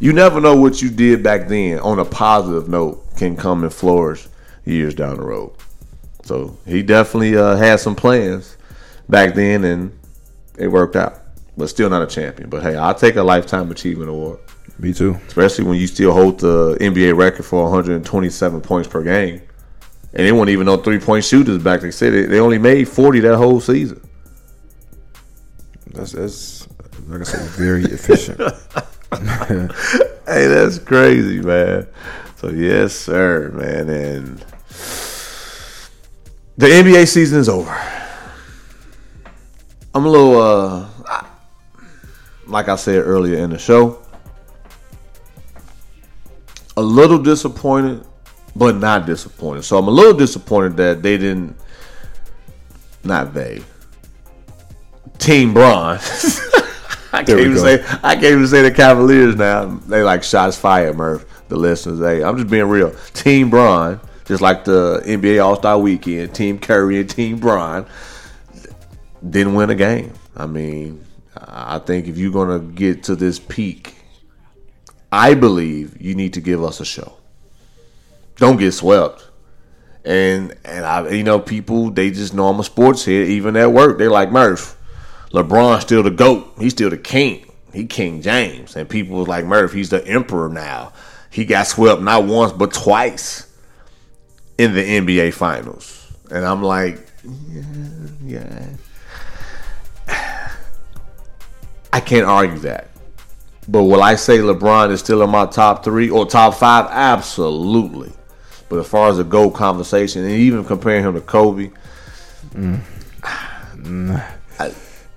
you 0.00 0.12
never 0.12 0.40
know 0.40 0.56
what 0.56 0.80
you 0.80 0.88
did 0.90 1.22
back 1.22 1.48
then 1.48 1.78
on 1.80 1.98
a 1.98 2.04
positive 2.04 2.68
note 2.68 3.02
can 3.16 3.36
come 3.36 3.62
and 3.64 3.72
flourish 3.72 4.26
years 4.64 4.94
down 4.94 5.16
the 5.16 5.22
road 5.22 5.50
so 6.22 6.56
he 6.66 6.82
definitely 6.82 7.36
uh, 7.36 7.56
had 7.56 7.78
some 7.80 7.94
plans 7.94 8.56
back 9.08 9.34
then 9.34 9.64
and 9.64 9.92
it 10.58 10.68
worked 10.68 10.96
out 10.96 11.18
but 11.56 11.68
still 11.68 11.90
not 11.90 12.02
a 12.02 12.06
champion 12.06 12.48
but 12.48 12.62
hey 12.62 12.74
i'll 12.76 12.94
take 12.94 13.16
a 13.16 13.22
lifetime 13.22 13.70
achievement 13.70 14.08
award 14.08 14.38
Me 14.78 14.92
too. 14.94 15.18
especially 15.28 15.64
when 15.64 15.78
you 15.78 15.86
still 15.86 16.12
hold 16.12 16.40
the 16.40 16.76
NBA 16.80 17.16
record 17.16 17.44
for 17.44 17.62
127 17.64 18.60
points 18.60 18.88
per 18.88 19.02
game. 19.02 19.40
And 20.16 20.26
they 20.26 20.32
weren't 20.32 20.48
even 20.50 20.66
no 20.66 20.76
three 20.78 20.98
point 20.98 21.24
shooters 21.24 21.62
back. 21.62 21.80
They 21.80 21.90
said 21.90 22.30
they 22.30 22.38
only 22.40 22.58
made 22.58 22.88
40 22.88 23.20
that 23.20 23.36
whole 23.36 23.60
season. 23.60 24.00
That's 25.94 26.12
that's 26.12 26.68
like 27.08 27.20
I 27.20 27.24
said, 27.24 27.48
very 27.50 27.84
efficient. 27.84 28.40
Hey, 30.26 30.46
that's 30.46 30.78
crazy, 30.78 31.40
man. 31.40 31.86
So 32.36 32.48
yes, 32.48 32.94
sir, 32.94 33.50
man. 33.50 33.90
And 33.90 34.38
the 36.56 36.66
NBA 36.66 37.06
season 37.06 37.38
is 37.38 37.48
over. 37.48 37.70
I'm 39.94 40.06
a 40.06 40.08
little, 40.08 40.40
uh, 40.40 40.88
like 42.46 42.68
I 42.68 42.76
said 42.76 42.96
earlier 42.96 43.36
in 43.36 43.50
the 43.50 43.58
show, 43.58 44.02
a 46.76 46.82
little 46.82 47.18
disappointed, 47.18 48.04
but 48.56 48.76
not 48.76 49.04
disappointed. 49.04 49.64
So 49.64 49.78
I'm 49.78 49.88
a 49.88 49.92
little 49.92 50.14
disappointed 50.14 50.76
that 50.78 51.02
they 51.02 51.18
didn't, 51.18 51.54
not 53.04 53.34
they, 53.34 53.62
Team 55.24 55.54
Bron. 55.54 55.98
I 57.12 57.22
can't 57.22 57.40
even 57.40 57.54
go. 57.54 57.62
say 57.62 57.84
I 58.02 58.14
can't 58.14 58.24
even 58.24 58.46
say 58.46 58.62
the 58.62 58.70
Cavaliers 58.70 59.36
now. 59.36 59.66
They 59.66 60.02
like 60.02 60.22
shots 60.22 60.56
fired, 60.56 60.96
Murph. 60.96 61.24
The 61.48 61.56
listeners, 61.56 62.00
hey, 62.00 62.22
I'm 62.22 62.36
just 62.36 62.50
being 62.50 62.68
real. 62.68 62.94
Team 63.12 63.48
Bron, 63.50 64.00
just 64.24 64.40
like 64.42 64.64
the 64.64 65.02
NBA 65.04 65.42
All 65.44 65.56
Star 65.56 65.78
Weekend, 65.78 66.34
Team 66.34 66.58
Curry 66.58 67.00
and 67.00 67.08
Team 67.08 67.38
Bron 67.38 67.86
didn't 69.28 69.54
win 69.54 69.70
a 69.70 69.74
game. 69.74 70.12
I 70.36 70.46
mean, 70.46 71.04
I 71.36 71.78
think 71.78 72.06
if 72.06 72.18
you're 72.18 72.32
gonna 72.32 72.58
get 72.58 73.04
to 73.04 73.16
this 73.16 73.38
peak, 73.38 73.94
I 75.10 75.34
believe 75.34 76.00
you 76.00 76.14
need 76.14 76.34
to 76.34 76.40
give 76.40 76.62
us 76.62 76.80
a 76.80 76.84
show. 76.84 77.14
Don't 78.36 78.56
get 78.56 78.72
swept. 78.72 79.28
And 80.04 80.54
and 80.64 80.84
I 80.84 81.08
you 81.10 81.24
know 81.24 81.38
people 81.38 81.90
they 81.90 82.10
just 82.10 82.34
know 82.34 82.48
I'm 82.48 82.60
a 82.60 82.64
sports 82.64 83.06
head 83.06 83.28
even 83.28 83.56
at 83.56 83.72
work 83.72 83.96
they're 83.96 84.10
like 84.10 84.30
Murph, 84.30 84.73
LeBron's 85.34 85.82
still 85.82 86.04
the 86.04 86.12
goat. 86.12 86.54
He's 86.58 86.72
still 86.72 86.90
the 86.90 86.96
king. 86.96 87.44
He 87.72 87.86
King 87.86 88.22
James. 88.22 88.76
And 88.76 88.88
people 88.88 89.18
was 89.18 89.26
like 89.26 89.44
Murph 89.44 89.72
he's 89.72 89.90
the 89.90 90.06
emperor 90.06 90.48
now. 90.48 90.92
He 91.28 91.44
got 91.44 91.66
swept 91.66 92.00
not 92.00 92.24
once 92.24 92.52
but 92.52 92.72
twice 92.72 93.52
in 94.56 94.74
the 94.74 94.82
NBA 94.82 95.34
finals. 95.34 96.12
And 96.30 96.44
I'm 96.44 96.62
like 96.62 97.04
yeah, 97.48 97.62
yeah. 98.24 98.68
I 101.92 101.98
can't 101.98 102.26
argue 102.26 102.60
that. 102.60 102.90
But 103.66 103.82
will 103.84 104.04
I 104.04 104.14
say 104.14 104.38
LeBron 104.38 104.92
is 104.92 105.00
still 105.00 105.22
in 105.22 105.30
my 105.30 105.46
top 105.46 105.82
three 105.82 106.10
or 106.10 106.26
top 106.26 106.54
five? 106.54 106.86
Absolutely. 106.90 108.12
But 108.68 108.78
as 108.78 108.86
far 108.88 109.08
as 109.08 109.16
the 109.16 109.24
GOAT 109.24 109.50
conversation, 109.50 110.22
and 110.22 110.32
even 110.32 110.64
comparing 110.64 111.02
him 111.02 111.14
to 111.14 111.20
Kobe, 111.20 111.70
mm. 112.50 112.80
Mm. 113.76 114.24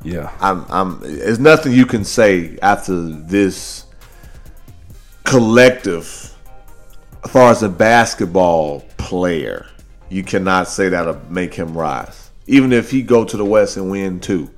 Yeah. 0.07 0.31
I'm, 0.39 0.65
I'm, 0.69 0.99
there's 1.01 1.39
nothing 1.39 1.73
you 1.73 1.85
can 1.85 2.05
say 2.05 2.57
after 2.61 2.95
this 2.95 3.85
collective, 5.25 6.33
as 7.23 7.31
far 7.31 7.51
as 7.51 7.61
a 7.63 7.69
basketball 7.69 8.81
player, 8.97 9.65
you 10.09 10.23
cannot 10.23 10.69
say 10.69 10.87
that'll 10.87 11.19
make 11.29 11.53
him 11.53 11.77
rise. 11.77 12.29
Even 12.45 12.71
if 12.71 12.89
he 12.89 13.01
go 13.01 13.25
to 13.25 13.35
the 13.35 13.43
West 13.43 13.75
and 13.75 13.91
win. 13.91 14.21
It, 14.21 14.49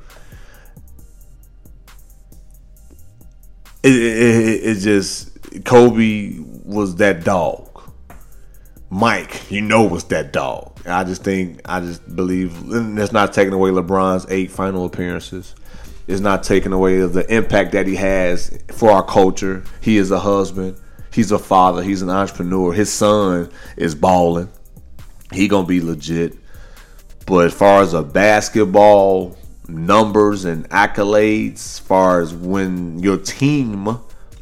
it, 3.84 3.92
it, 3.92 4.64
it 4.64 4.76
just 4.76 5.64
Kobe 5.66 6.36
was 6.64 6.96
that 6.98 7.24
dog. 7.24 7.69
Mike, 8.90 9.52
you 9.52 9.62
know, 9.62 9.84
was 9.84 10.06
that 10.06 10.34
dog. 10.34 10.72
I 10.86 11.04
just 11.04 11.24
think, 11.24 11.62
I 11.66 11.80
just 11.80 12.16
believe, 12.16 12.68
that's 12.68 13.12
not 13.12 13.34
taking 13.34 13.54
away 13.54 13.70
LeBron's 13.70 14.26
eight 14.30 14.50
final 14.52 14.86
appearances. 14.86 15.54
It's 16.08 16.22
not 16.22 16.42
taking 16.42 16.74
away 16.74 16.98
the 17.02 17.32
impact 17.32 17.74
that 17.74 17.86
he 17.86 17.96
has 17.98 18.58
for 18.72 18.90
our 18.90 19.04
culture. 19.04 19.64
He 19.80 19.98
is 19.98 20.10
a 20.10 20.20
husband. 20.20 20.76
He's 21.14 21.32
a 21.32 21.38
father. 21.38 21.84
He's 21.84 22.02
an 22.02 22.10
entrepreneur. 22.10 22.74
His 22.74 22.92
son 22.92 23.52
is 23.78 23.94
balling. 23.94 24.50
He 25.32 25.48
gonna 25.48 25.68
be 25.68 25.82
legit. 25.82 26.36
But 27.28 27.46
as 27.46 27.54
far 27.54 27.84
as 27.84 27.94
a 27.94 28.02
basketball 28.02 29.38
numbers 29.68 30.46
and 30.46 30.68
accolades, 30.72 31.54
as 31.54 31.80
far 31.80 32.22
as 32.22 32.34
when 32.34 32.98
your 32.98 33.18
team 33.18 34.00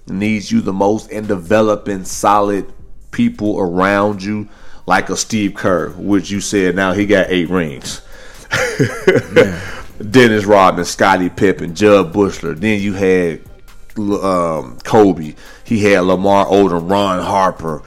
needs 0.08 0.50
you 0.50 0.62
the 0.62 0.72
most 0.72 1.12
and 1.12 1.28
developing 1.28 2.06
solid 2.06 2.72
people 3.12 3.60
around 3.60 4.24
you, 4.24 4.48
like 4.86 5.10
a 5.10 5.18
Steve 5.18 5.54
Kerr, 5.54 5.90
which 5.92 6.30
you 6.30 6.42
said 6.42 6.76
now 6.76 6.94
he 6.94 7.06
got 7.06 7.28
eight 7.30 7.50
rings. 7.50 8.02
Dennis 10.12 10.46
Rodman, 10.46 10.86
Scottie 10.86 11.30
Pippen, 11.30 11.76
Jud 11.76 12.14
Buechler. 12.14 12.58
Then 12.58 12.80
you 12.80 12.94
had 12.94 13.42
um, 13.98 14.78
Kobe. 14.84 15.36
He 15.64 15.84
had 15.84 16.02
Lamar 16.02 16.46
Odom, 16.46 16.90
Ron 16.90 17.24
Harper, 17.24 17.82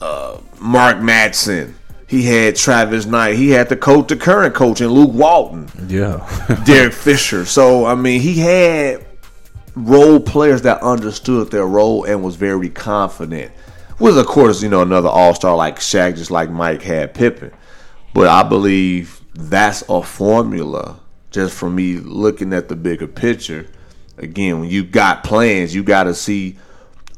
uh, 0.00 0.38
Mark 0.60 0.96
Madsen. 0.98 1.74
He 2.06 2.24
had 2.24 2.56
Travis 2.56 3.06
Knight. 3.06 3.36
He 3.36 3.50
had 3.50 3.68
the 3.68 3.76
coach, 3.76 4.08
the 4.08 4.16
current 4.16 4.54
coach, 4.54 4.80
and 4.80 4.90
Luke 4.90 5.12
Walton. 5.12 5.68
Yeah. 5.86 6.26
Derek 6.66 6.92
Fisher. 6.92 7.44
So 7.44 7.86
I 7.86 7.94
mean, 7.94 8.20
he 8.20 8.40
had 8.40 9.06
role 9.76 10.18
players 10.18 10.62
that 10.62 10.82
understood 10.82 11.52
their 11.52 11.66
role 11.66 12.04
and 12.04 12.22
was 12.22 12.34
very 12.34 12.68
confident. 12.68 13.52
With 14.00 14.18
of 14.18 14.26
course, 14.26 14.62
you 14.62 14.68
know, 14.68 14.82
another 14.82 15.08
all 15.08 15.34
star 15.34 15.56
like 15.56 15.78
Shaq, 15.78 16.16
just 16.16 16.30
like 16.30 16.50
Mike 16.50 16.82
had 16.82 17.14
Pippen. 17.14 17.52
But 18.14 18.28
I 18.28 18.42
believe 18.42 19.20
that's 19.34 19.84
a 19.88 20.02
formula 20.02 20.98
just 21.30 21.54
for 21.54 21.70
me 21.70 21.96
looking 21.96 22.52
at 22.52 22.68
the 22.68 22.76
bigger 22.76 23.06
picture. 23.06 23.68
Again, 24.18 24.60
when 24.60 24.68
you 24.68 24.84
got 24.84 25.22
plans, 25.22 25.74
you 25.74 25.82
got 25.82 26.04
to 26.04 26.14
see 26.14 26.58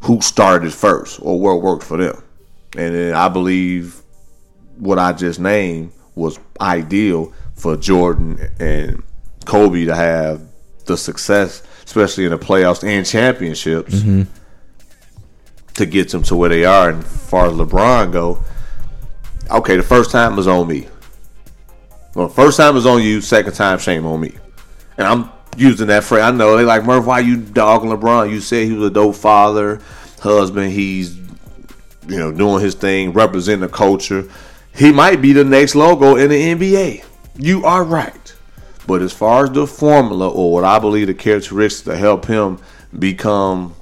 who 0.02 0.20
started 0.20 0.72
first 0.72 1.20
or 1.22 1.40
what 1.40 1.62
worked 1.62 1.84
for 1.84 1.96
them. 1.96 2.22
And 2.76 2.94
then 2.94 3.14
I 3.14 3.28
believe 3.28 4.02
what 4.76 4.98
I 4.98 5.12
just 5.12 5.40
named 5.40 5.92
was 6.14 6.38
ideal 6.60 7.32
for 7.54 7.76
Jordan 7.76 8.50
and 8.58 9.02
Kobe 9.44 9.84
to 9.84 9.94
have 9.94 10.42
the 10.86 10.96
success, 10.96 11.62
especially 11.84 12.24
in 12.24 12.30
the 12.30 12.38
playoffs 12.38 12.84
and 12.84 13.06
championships, 13.06 13.94
mm-hmm. 13.94 14.22
To 15.74 15.86
get 15.86 16.10
them 16.10 16.22
to 16.24 16.36
where 16.36 16.48
they 16.48 16.64
are. 16.64 16.90
And 16.90 17.04
far 17.04 17.46
as 17.46 17.52
LeBron 17.52 18.12
go, 18.12 18.42
okay, 19.50 19.76
the 19.76 19.82
first 19.82 20.10
time 20.10 20.36
was 20.36 20.46
on 20.46 20.68
me. 20.68 20.88
Well, 22.14 22.28
first 22.28 22.58
time 22.58 22.74
was 22.74 22.86
on 22.86 23.02
you, 23.02 23.20
second 23.20 23.54
time 23.54 23.78
shame 23.78 24.04
on 24.04 24.20
me. 24.20 24.36
And 24.98 25.06
I'm 25.06 25.30
using 25.56 25.86
that 25.86 26.04
phrase. 26.04 26.22
I 26.22 26.30
know 26.30 26.56
they 26.56 26.64
like 26.64 26.84
Murph. 26.84 27.06
Why 27.06 27.20
you 27.20 27.36
dogging 27.38 27.90
LeBron? 27.90 28.30
You 28.30 28.40
said 28.40 28.66
he 28.66 28.72
was 28.72 28.88
a 28.88 28.92
dope 28.92 29.16
father, 29.16 29.80
husband. 30.20 30.72
He's 30.72 31.16
you 31.16 32.18
know 32.18 32.32
doing 32.32 32.62
his 32.62 32.74
thing, 32.74 33.12
representing 33.12 33.62
the 33.62 33.68
culture. 33.68 34.28
He 34.74 34.92
might 34.92 35.20
be 35.20 35.32
the 35.32 35.44
next 35.44 35.74
logo 35.74 36.16
in 36.16 36.30
the 36.30 36.54
NBA. 36.54 37.04
You 37.36 37.64
are 37.64 37.84
right. 37.84 38.34
But 38.86 39.02
as 39.02 39.12
far 39.12 39.44
as 39.44 39.50
the 39.50 39.66
formula 39.66 40.28
or 40.28 40.52
what 40.52 40.64
I 40.64 40.78
believe 40.78 41.06
the 41.06 41.14
characteristics 41.14 41.84
to 41.84 41.96
help 41.96 42.26
him 42.26 42.58
become, 42.98 43.74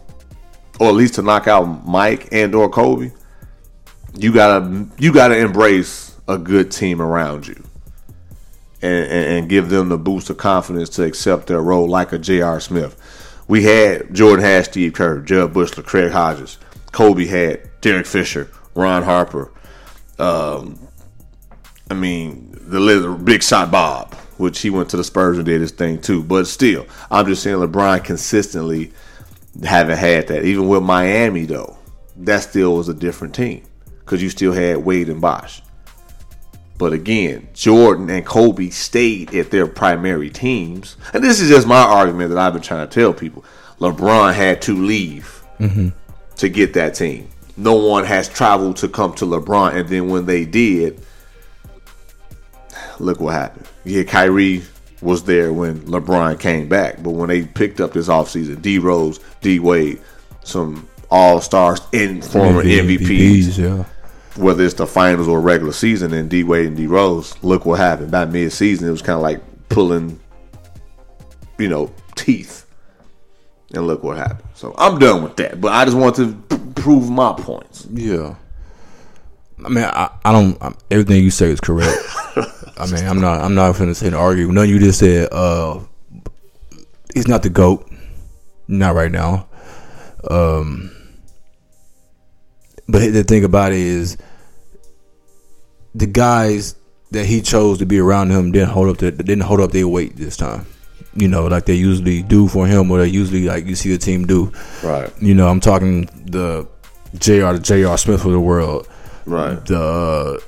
or 0.81 0.89
at 0.89 0.95
least 0.95 1.15
to 1.15 1.23
knock 1.23 1.47
out 1.47 1.87
Mike 1.87 2.29
and 2.33 2.55
or 2.55 2.69
Kobe, 2.69 3.13
you 4.15 4.33
gotta 4.33 4.87
you 4.99 5.13
gotta 5.13 5.37
embrace 5.37 6.17
a 6.27 6.39
good 6.39 6.71
team 6.73 7.01
around 7.01 7.47
you 7.47 7.63
and, 8.83 9.05
and, 9.05 9.27
and 9.27 9.49
give 9.49 9.69
them 9.69 9.91
the 9.91 9.99
boost 9.99 10.31
of 10.31 10.39
confidence 10.39 10.89
to 10.91 11.05
accept 11.05 11.47
their 11.47 11.61
role 11.61 11.87
like 11.87 12.13
a 12.13 12.19
J.R. 12.19 12.59
Smith. 12.61 12.97
We 13.47 13.65
had 13.65 14.15
Jordan 14.15 14.45
had 14.45 14.65
Steve 14.65 14.95
Kerr, 14.95 15.21
Jud 15.21 15.53
Buechler, 15.53 15.85
Craig 15.85 16.13
Hodges. 16.13 16.59
Kobe 16.93 17.27
had 17.27 17.61
Derek 17.83 18.07
Fisher, 18.07 18.51
Ron 18.75 19.03
Harper. 19.03 19.53
Um, 20.19 20.79
I 21.91 21.95
mean, 21.95 22.57
the 22.63 22.81
little 22.81 23.17
Big 23.17 23.43
Shot 23.43 23.71
Bob, 23.71 24.15
which 24.39 24.61
he 24.61 24.71
went 24.71 24.89
to 24.91 24.97
the 24.97 25.05
Spurs 25.05 25.37
and 25.37 25.47
did 25.47 25.61
his 25.61 25.73
thing 25.73 26.01
too. 26.01 26.23
But 26.23 26.47
still, 26.47 26.87
I'm 27.11 27.27
just 27.27 27.43
saying 27.43 27.57
LeBron 27.57 28.03
consistently 28.03 28.93
haven't 29.65 29.99
had 29.99 30.29
that. 30.29 30.45
Even 30.45 30.69
with 30.69 30.83
Miami, 30.83 31.45
though, 31.45 31.77
that 32.17 32.43
still 32.43 32.77
was 32.77 32.89
a 32.89 32.95
different 32.95 33.35
team 33.35 33.63
because 34.01 34.23
you 34.23 34.31
still 34.31 34.53
had 34.53 34.79
Wade 34.79 35.09
and 35.09 35.21
Bosh. 35.21 35.63
But 36.79 36.95
again, 36.95 37.49
Jordan 37.53 38.09
and 38.09 38.25
Kobe 38.25 38.71
stayed 38.71 39.35
at 39.35 39.51
their 39.51 39.67
primary 39.67 40.31
teams. 40.31 40.97
And 41.13 41.23
this 41.23 41.39
is 41.41 41.51
just 41.51 41.67
my 41.67 41.83
argument 41.83 42.31
that 42.31 42.39
I've 42.39 42.55
been 42.55 42.63
trying 42.63 42.89
to 42.89 42.95
tell 42.95 43.13
people. 43.13 43.45
LeBron 43.81 44.33
had 44.33 44.63
to 44.63 44.75
leave 44.75 45.43
mm-hmm. 45.59 45.89
to 46.37 46.49
get 46.49 46.73
that 46.75 46.95
team. 46.95 47.29
No 47.59 47.75
one 47.75 48.05
has 48.05 48.31
traveled 48.31 48.77
to 48.79 48.89
come 48.89 49.13
to 49.17 49.27
LeBron. 49.27 49.75
And 49.75 49.89
then 49.91 50.09
when 50.09 50.25
they 50.25 50.47
did, 50.47 51.03
look 52.99 53.21
what 53.21 53.35
happened. 53.35 53.69
Yeah, 53.85 54.05
Kyrie 54.05 54.63
was 55.03 55.25
there 55.25 55.53
when 55.53 55.81
LeBron 55.83 56.39
came 56.39 56.69
back. 56.69 57.03
But 57.03 57.11
when 57.11 57.29
they 57.29 57.43
picked 57.43 57.81
up 57.81 57.93
this 57.93 58.09
offseason, 58.09 58.61
D 58.63 58.79
Rose, 58.79 59.21
D 59.41 59.59
Wade, 59.59 60.01
some 60.45 60.89
all 61.11 61.41
stars 61.41 61.81
and 61.93 62.25
former 62.25 62.63
MVPs 62.63 63.59
yeah. 63.59 63.85
whether 64.41 64.65
it's 64.65 64.75
the 64.75 64.87
finals 64.87 65.27
or 65.27 65.41
regular 65.41 65.73
season, 65.73 66.13
and 66.13 66.31
D 66.31 66.45
Wade 66.45 66.67
and 66.67 66.77
D 66.77 66.87
Rose, 66.87 67.35
look 67.43 67.65
what 67.65 67.81
happened. 67.81 68.11
By 68.11 68.25
mid 68.25 68.53
season, 68.53 68.89
it 68.89 68.93
was 68.93 69.03
kind 69.03 69.17
of 69.17 69.23
like 69.23 69.41
pulling, 69.69 70.21
you 71.59 71.69
know, 71.69 71.93
teeth. 72.15 72.67
And 73.73 73.87
look 73.87 74.03
what 74.03 74.17
happened. 74.17 74.49
So 74.55 74.75
I'm 74.77 74.99
done 74.99 75.23
with 75.23 75.37
that. 75.37 75.61
But 75.61 75.73
I 75.73 75.85
just 75.85 75.97
want 75.97 76.17
to 76.17 76.35
p- 76.35 76.59
prove 76.75 77.09
my 77.09 77.33
points. 77.35 77.87
Yeah. 77.89 78.35
I 79.65 79.69
mean, 79.69 79.85
I, 79.85 80.11
I 80.25 80.33
don't. 80.33 80.61
i 80.63 80.73
everything 80.91 81.23
you 81.23 81.31
say 81.31 81.47
is 81.47 81.61
correct. 81.61 81.99
I 82.79 82.87
mean, 82.87 83.05
I'm 83.05 83.21
not. 83.21 83.41
I'm 83.41 83.55
not 83.55 83.77
going 83.77 83.89
to 83.89 83.95
say 83.95 84.11
to 84.11 84.17
argue. 84.17 84.51
None 84.51 84.65
of 84.65 84.71
you 84.71 84.79
just 84.79 84.99
said. 84.99 85.29
Uh, 85.33 85.81
he's 87.13 87.29
not 87.29 87.43
the 87.43 87.51
goat. 87.51 87.91
Not 88.69 88.95
right 88.95 89.11
now. 89.11 89.49
Um, 90.29 90.91
but 92.89 93.13
the 93.13 93.25
thing 93.25 93.45
about 93.45 93.73
it 93.73 93.79
is, 93.79 94.17
the 95.95 96.07
guys 96.07 96.77
that 97.11 97.27
he 97.27 97.43
chose 97.43 97.79
to 97.79 97.87
be 97.87 97.99
around 97.99 98.31
him 98.31 98.53
didn't 98.53 98.71
hold 98.71 98.89
up. 98.89 98.99
The, 98.99 99.11
didn't 99.11 99.43
hold 99.43 99.61
up 99.61 99.73
their 99.73 99.89
weight 99.89 100.17
this 100.17 100.37
time. 100.37 100.67
You 101.15 101.29
know, 101.29 101.47
like 101.49 101.67
they 101.67 101.75
usually 101.75 102.23
do 102.23 102.49
for 102.49 102.67
him, 102.67 102.91
or 102.91 102.99
they 102.99 103.09
usually 103.09 103.47
like 103.47 103.67
you 103.67 103.75
see 103.75 103.91
the 103.91 103.99
team 103.99 104.27
do. 104.27 104.53
Right. 104.83 105.11
You 105.21 105.35
know, 105.35 105.49
I'm 105.49 105.61
talking 105.61 106.05
the 106.25 106.67
Jr. 107.19 107.53
the 107.53 107.61
Jr. 107.61 107.97
Smith 107.97 108.25
of 108.25 108.33
the 108.33 108.41
world 108.41 108.89
Right. 109.31 109.65
the 109.65 109.79
uh, 109.79 110.39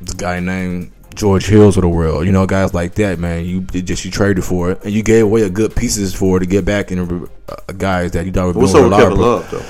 the 0.00 0.14
guy 0.14 0.40
named 0.40 0.92
George 1.14 1.46
Hills 1.46 1.76
of 1.76 1.82
the 1.82 1.88
world. 1.88 2.24
You 2.26 2.32
know, 2.32 2.46
guys 2.46 2.72
like 2.72 2.94
that, 2.94 3.18
man. 3.18 3.44
You 3.44 3.60
just 3.62 4.04
you 4.04 4.10
traded 4.10 4.44
for 4.44 4.70
it, 4.70 4.84
and 4.84 4.92
you 4.92 5.02
gave 5.02 5.24
away 5.24 5.42
a 5.42 5.50
good 5.50 5.74
pieces 5.74 6.14
for 6.14 6.36
it 6.36 6.40
to 6.40 6.46
get 6.46 6.64
back 6.64 6.90
in 6.92 7.28
uh, 7.48 7.56
guys 7.76 8.12
that 8.12 8.24
you 8.24 8.32
thought 8.32 8.54
were 8.54 8.60
What's 8.60 8.74
up 8.74 8.84
with 8.88 8.98
Kevin. 8.98 9.18
Love, 9.18 9.50
though? 9.50 9.64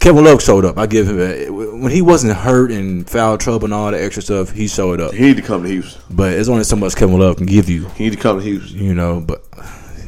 Kevin 0.00 0.24
Love 0.24 0.42
showed 0.42 0.64
up. 0.64 0.76
I 0.76 0.86
give 0.86 1.08
him 1.08 1.18
a, 1.18 1.48
when 1.50 1.90
he 1.90 2.02
wasn't 2.02 2.36
hurt 2.36 2.70
and 2.70 3.08
foul 3.08 3.38
trouble 3.38 3.64
and 3.66 3.74
all 3.74 3.90
the 3.90 4.02
extra 4.02 4.22
stuff. 4.22 4.50
He 4.50 4.68
showed 4.68 5.00
up, 5.00 5.12
He 5.14 5.22
need 5.22 5.36
to 5.36 5.42
come 5.42 5.62
to 5.62 5.68
Houston. 5.68 6.02
but 6.10 6.32
it's 6.34 6.48
only 6.48 6.64
so 6.64 6.76
much 6.76 6.94
Kevin 6.94 7.18
Love 7.18 7.36
can 7.36 7.46
give 7.46 7.68
you. 7.70 7.88
He 7.90 8.04
need 8.04 8.12
to 8.12 8.18
come 8.18 8.38
to 8.38 8.44
Houston. 8.44 8.78
You 8.78 8.92
know, 8.94 9.20
but 9.20 9.50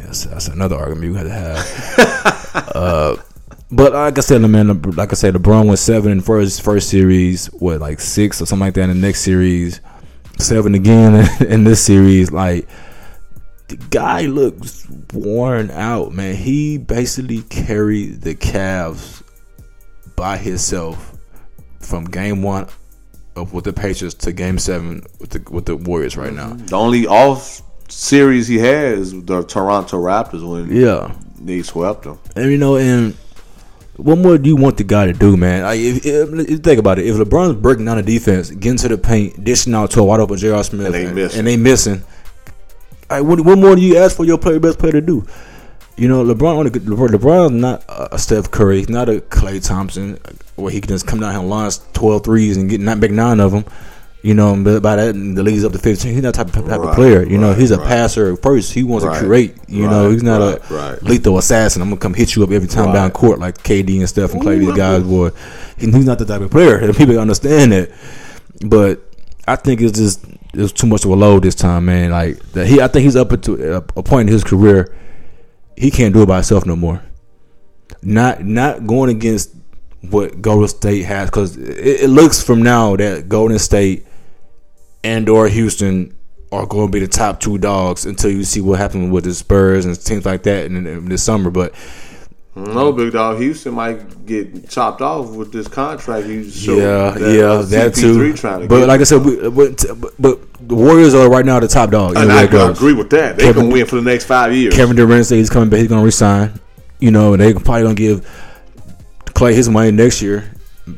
that's, 0.02 0.24
that's 0.24 0.48
another 0.48 0.76
argument 0.76 1.12
we 1.12 1.16
had 1.16 1.24
to 1.24 1.30
have. 1.30 2.72
uh, 2.74 3.16
but 3.70 3.92
like 3.92 4.16
I 4.18 4.20
said, 4.20 4.40
man, 4.42 4.80
like 4.82 5.12
I 5.12 5.16
said, 5.16 5.34
LeBron 5.34 5.66
went 5.66 5.78
seven 5.78 6.12
in 6.12 6.20
first 6.20 6.62
first 6.62 6.88
series. 6.88 7.46
What 7.46 7.80
like 7.80 8.00
six 8.00 8.40
or 8.40 8.46
something 8.46 8.66
like 8.66 8.74
that 8.74 8.88
in 8.88 9.00
the 9.00 9.06
next 9.06 9.20
series. 9.20 9.80
Seven 10.38 10.74
again 10.74 11.26
in 11.48 11.64
this 11.64 11.82
series. 11.84 12.30
Like 12.30 12.68
the 13.68 13.76
guy 13.76 14.22
looks 14.22 14.86
worn 15.12 15.70
out, 15.72 16.12
man. 16.12 16.36
He 16.36 16.78
basically 16.78 17.42
carried 17.42 18.20
the 18.20 18.34
Cavs 18.34 19.22
by 20.14 20.36
himself 20.36 21.14
from 21.80 22.04
game 22.04 22.42
one 22.42 22.68
of 23.34 23.52
with 23.52 23.64
the 23.64 23.72
Patriots 23.72 24.14
to 24.14 24.32
game 24.32 24.58
seven 24.58 25.02
with 25.20 25.30
the 25.30 25.50
with 25.50 25.66
the 25.66 25.76
Warriors 25.76 26.16
right 26.16 26.32
now. 26.32 26.52
The 26.54 26.76
only 26.76 27.06
off 27.06 27.62
series 27.88 28.46
he 28.48 28.58
has 28.58 29.12
the 29.12 29.42
Toronto 29.44 29.96
Raptors 30.02 30.48
when 30.48 30.74
Yeah. 30.74 31.14
they 31.40 31.62
swept 31.62 32.04
them. 32.04 32.18
And 32.34 32.50
you 32.50 32.58
know, 32.58 32.76
and 32.76 33.16
what 33.96 34.18
more 34.18 34.38
do 34.38 34.48
you 34.48 34.56
want 34.56 34.76
the 34.76 34.84
guy 34.84 35.06
to 35.06 35.12
do, 35.12 35.36
man? 35.36 35.62
Like, 35.62 35.80
if, 35.80 36.04
if, 36.06 36.32
if 36.50 36.60
think 36.60 36.78
about 36.78 36.98
it, 36.98 37.06
if 37.06 37.16
LeBron's 37.16 37.56
breaking 37.60 37.84
down 37.86 37.96
the 37.96 38.02
defense, 38.02 38.50
getting 38.50 38.78
to 38.78 38.88
the 38.88 38.98
paint, 38.98 39.42
dishing 39.42 39.74
out 39.74 39.90
to 39.92 40.00
a 40.00 40.04
wide 40.04 40.20
open 40.20 40.36
J.R. 40.36 40.62
Smith, 40.64 40.86
And 40.86 40.94
they 40.94 41.10
missing. 41.12 41.38
and 41.38 41.46
they 41.48 41.56
missing, 41.56 42.02
like, 43.08 43.22
what, 43.24 43.40
what 43.40 43.58
more 43.58 43.74
do 43.76 43.82
you 43.82 43.96
ask 43.98 44.16
for 44.16 44.24
your 44.24 44.38
player, 44.38 44.58
best 44.60 44.78
player 44.78 44.92
to 44.92 45.00
do? 45.00 45.24
You 45.96 46.08
know, 46.08 46.22
LeBron, 46.24 46.56
only 46.56 46.70
LeBron, 46.70 47.08
LeBron's 47.08 47.52
not 47.52 47.82
a 47.88 48.18
Steph 48.18 48.50
Curry, 48.50 48.78
he's 48.80 48.88
not 48.90 49.08
a 49.08 49.20
Klay 49.20 49.64
Thompson, 49.66 50.18
where 50.56 50.70
he 50.70 50.80
can 50.80 50.88
just 50.88 51.06
come 51.06 51.20
down 51.20 51.30
here 51.30 51.40
and 51.40 51.48
launch 51.48 51.76
12 51.94 52.24
threes 52.24 52.56
and 52.58 52.68
get 52.68 52.80
not 52.80 52.98
make 52.98 53.12
nine 53.12 53.40
of 53.40 53.52
them. 53.52 53.64
You 54.22 54.34
know, 54.34 54.56
but 54.60 54.82
by 54.82 54.96
that 54.96 55.12
the 55.12 55.42
league's 55.42 55.64
up 55.64 55.70
to 55.72 55.78
15. 55.78 56.12
He's 56.12 56.22
not 56.22 56.34
type 56.34 56.48
of, 56.48 56.54
type 56.66 56.80
of 56.80 56.94
player. 56.96 57.24
You 57.24 57.38
know, 57.38 57.52
he's 57.52 57.70
a 57.70 57.78
right. 57.78 57.86
passer 57.86 58.34
first. 58.36 58.72
He 58.72 58.82
wants 58.82 59.04
Right, 59.06 59.20
to 59.20 59.26
create. 59.26 59.54
You 59.68 59.86
know, 59.88 60.10
he's 60.10 60.22
not 60.24 60.40
right, 60.40 60.70
a 60.70 60.74
right. 60.74 61.02
lethal 61.02 61.38
assassin. 61.38 61.80
I'm 61.80 61.90
gonna 61.90 62.00
come 62.00 62.14
hit 62.14 62.34
you 62.34 62.42
up 62.42 62.50
every 62.50 62.66
time 62.66 62.86
Right. 62.86 62.94
down 62.94 63.10
court 63.12 63.38
like 63.38 63.58
KD 63.62 64.00
and 64.00 64.08
Steph 64.08 64.32
and 64.32 64.42
Klay. 64.42 64.58
These 64.58 64.74
guys, 64.76 65.04
boy, 65.04 65.30
he, 65.78 65.90
he's 65.92 66.06
not 66.06 66.18
the 66.18 66.24
type 66.24 66.40
of 66.40 66.50
player. 66.50 66.92
People 66.94 67.18
understand 67.20 67.70
that. 67.70 67.92
But 68.64 69.00
I 69.46 69.54
think 69.54 69.80
it's 69.80 69.96
just 69.96 70.24
it's 70.54 70.72
too 70.72 70.88
much 70.88 71.04
of 71.04 71.10
a 71.12 71.14
load 71.14 71.44
this 71.44 71.54
time, 71.54 71.84
man. 71.84 72.10
Like 72.10 72.40
that 72.52 72.66
he, 72.66 72.80
I 72.80 72.88
think 72.88 73.04
he's 73.04 73.16
up 73.16 73.40
to 73.42 73.54
a, 73.74 73.76
uh, 73.78 73.80
a 73.96 74.02
point 74.02 74.28
in 74.28 74.32
his 74.32 74.42
career. 74.42 74.92
He 75.76 75.90
can't 75.92 76.12
do 76.12 76.22
it 76.22 76.26
by 76.26 76.36
himself 76.36 76.66
no 76.66 76.74
more. 76.74 77.00
Not 78.02 78.44
not 78.44 78.86
going 78.86 79.10
against 79.10 79.54
what 80.10 80.40
Golden 80.42 80.68
State 80.68 81.02
has 81.02 81.30
because 81.30 81.56
it, 81.56 82.02
it 82.02 82.10
looks 82.10 82.42
from 82.42 82.62
now 82.62 82.96
that 82.96 83.28
Golden 83.28 83.58
State 83.58 84.06
and 85.04 85.28
or 85.28 85.48
Houston 85.48 86.16
are 86.52 86.66
going 86.66 86.88
to 86.88 86.92
be 86.92 87.00
the 87.00 87.08
top 87.08 87.40
two 87.40 87.58
dogs 87.58 88.06
until 88.06 88.30
you 88.30 88.44
see 88.44 88.60
what 88.60 88.78
happens 88.78 89.10
with 89.10 89.24
the 89.24 89.34
Spurs 89.34 89.84
and 89.84 90.00
teams 90.02 90.24
like 90.24 90.42
that 90.44 90.66
in, 90.66 90.86
in 90.86 91.08
the 91.08 91.18
summer. 91.18 91.50
But 91.50 91.74
No, 92.54 92.92
big 92.92 93.12
dog. 93.12 93.38
Houston 93.38 93.74
might 93.74 94.26
get 94.26 94.68
chopped 94.68 95.00
off 95.00 95.30
with 95.30 95.52
this 95.52 95.68
contract. 95.68 96.26
You 96.26 96.40
yeah, 96.40 97.10
that, 97.10 97.34
yeah, 97.34 97.44
uh, 97.44 97.62
that 97.62 97.94
too. 97.94 98.32
To 98.32 98.66
But 98.68 98.88
like 98.88 99.00
I 99.00 99.04
said, 99.04 99.24
we, 99.24 99.48
but, 99.50 99.84
but 100.18 100.68
the 100.68 100.74
Warriors 100.74 101.14
are 101.14 101.28
right 101.28 101.44
now 101.44 101.60
the 101.60 101.68
top 101.68 101.90
dog. 101.90 102.16
and 102.16 102.32
I, 102.32 102.42
agree 102.42 102.94
with 102.94 103.10
that. 103.10 103.36
They 103.36 103.44
Kevin- 103.44 103.64
can 103.64 103.72
win 103.72 103.86
for 103.86 103.96
the 103.96 104.02
next 104.02 104.24
five 104.24 104.54
years. 104.54 104.74
Kevin 104.74 104.96
Durant 104.96 105.26
said 105.26 105.36
he's 105.36 105.50
coming 105.50 105.68
back. 105.68 105.80
He's 105.80 105.88
going 105.88 106.00
to 106.00 106.04
resign. 106.04 106.60
You 106.98 107.10
know, 107.10 107.34
and 107.34 107.42
they 107.42 107.52
probably 107.52 107.82
going 107.82 107.96
to 107.96 108.02
give 108.02 108.45
Klay 109.36 109.54
his 109.54 109.68
money 109.68 109.90
next 109.90 110.22
year. 110.22 110.50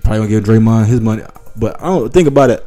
Probably 0.05 0.23
to 0.23 0.29
give 0.29 0.45
Draymond 0.45 0.87
his 0.87 1.01
money. 1.01 1.25
But 1.57 1.81
I 1.83 1.87
don't 1.87 2.13
think 2.13 2.29
about 2.29 2.51
it. 2.51 2.65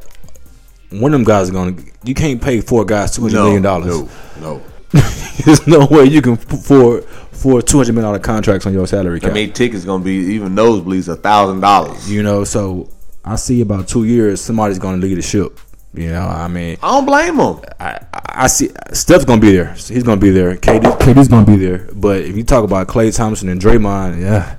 One 0.89 1.13
of 1.13 1.19
them 1.19 1.23
guys 1.23 1.49
are 1.49 1.53
to. 1.53 1.91
You 2.03 2.13
can't 2.13 2.41
pay 2.41 2.59
four 2.59 2.83
guys 2.83 3.15
two 3.15 3.21
hundred 3.21 3.35
no, 3.35 3.43
million 3.45 3.63
dollars. 3.63 3.87
no, 3.87 4.09
no. 4.41 4.61
There's 5.45 5.65
no 5.67 5.85
way 5.85 6.03
you 6.05 6.21
can 6.21 6.33
afford 6.33 7.05
for 7.05 7.61
two 7.61 7.77
hundred 7.77 7.93
million 7.93 8.03
dollar 8.11 8.19
contracts 8.19 8.65
on 8.65 8.73
your 8.73 8.85
salary 8.85 9.17
I 9.17 9.19
cap. 9.19 9.33
mean, 9.33 9.53
tickets 9.53 9.85
gonna 9.85 10.03
be 10.03 10.15
even 10.35 10.53
nosebleeds 10.55 11.07
a 11.07 11.15
thousand 11.15 11.61
dollars. 11.61 12.11
you 12.11 12.21
know, 12.21 12.43
so 12.43 12.89
I 13.23 13.37
see 13.37 13.61
about 13.61 13.87
two 13.87 14.03
years 14.03 14.41
somebody's 14.41 14.77
to 14.79 14.91
lead 15.07 15.15
the 15.15 15.21
ship. 15.21 15.57
You 15.93 16.09
know, 16.09 16.21
I 16.27 16.47
mean, 16.49 16.77
I 16.83 16.91
don't 16.91 17.05
blame 17.05 17.37
them. 17.37 17.61
I, 17.79 17.99
I 18.13 18.47
see 18.47 18.69
Steph's 18.91 19.23
gonna 19.25 19.41
be 19.41 19.53
there. 19.53 19.73
He's 19.73 20.03
gonna 20.03 20.19
be 20.19 20.31
there. 20.31 20.55
KD, 20.55 20.99
KD's 20.99 21.29
gonna 21.29 21.45
be 21.45 21.55
there. 21.55 21.87
But 21.93 22.21
if 22.21 22.35
you 22.35 22.43
talk 22.43 22.65
about 22.65 22.87
Klay 22.87 23.15
Thompson 23.15 23.47
and 23.47 23.61
Draymond, 23.61 24.21
yeah, 24.21 24.55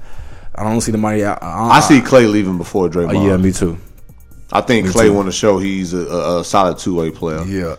I 0.55 0.65
don't 0.65 0.81
see 0.81 0.93
the 0.93 0.99
money. 0.99 1.25
I, 1.25 1.35
I, 1.35 1.69
I 1.77 1.81
see 1.81 2.01
Klay 2.01 2.31
leaving 2.31 2.59
before 2.59 2.89
Draymond. 2.89 3.19
Uh, 3.25 3.29
yeah, 3.29 3.37
me 3.37 3.53
too. 3.53 3.79
I 4.53 4.61
think 4.61 4.87
Klay 4.89 5.05
too. 5.05 5.15
want 5.15 5.27
to 5.29 5.33
show 5.33 5.59
he's 5.59 5.95
a, 5.95 6.07
a, 6.07 6.41
a 6.41 6.45
solid 6.45 6.79
two 6.79 6.95
way 6.95 7.11
player. 7.11 7.43
Yeah, 7.45 7.77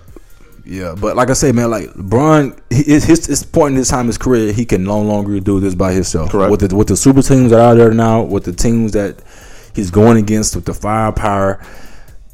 yeah. 0.65 0.95
But 0.99 1.15
like 1.15 1.29
I 1.29 1.33
say, 1.33 1.51
man, 1.51 1.69
like 1.69 1.89
LeBron, 1.89 2.59
he- 2.71 2.83
his 2.83 3.03
his, 3.03 3.25
his 3.27 3.43
point 3.43 3.73
in 3.73 3.77
his 3.77 3.89
time 3.89 4.01
in 4.01 4.07
his 4.07 4.17
career, 4.17 4.51
he 4.53 4.65
can 4.65 4.83
no 4.83 4.99
longer 5.01 5.39
do 5.39 5.59
this 5.59 5.75
by 5.75 5.91
himself. 5.93 6.31
Correct. 6.31 6.49
With 6.51 6.69
the 6.69 6.75
with 6.75 6.87
the 6.87 6.97
super 6.97 7.21
teams 7.21 7.51
that 7.51 7.59
are 7.59 7.71
out 7.71 7.75
there 7.75 7.93
now, 7.93 8.23
with 8.23 8.45
the 8.45 8.53
teams 8.53 8.93
that 8.93 9.21
he's 9.75 9.91
going 9.91 10.17
against, 10.17 10.55
with 10.55 10.65
the 10.65 10.73
firepower. 10.73 11.63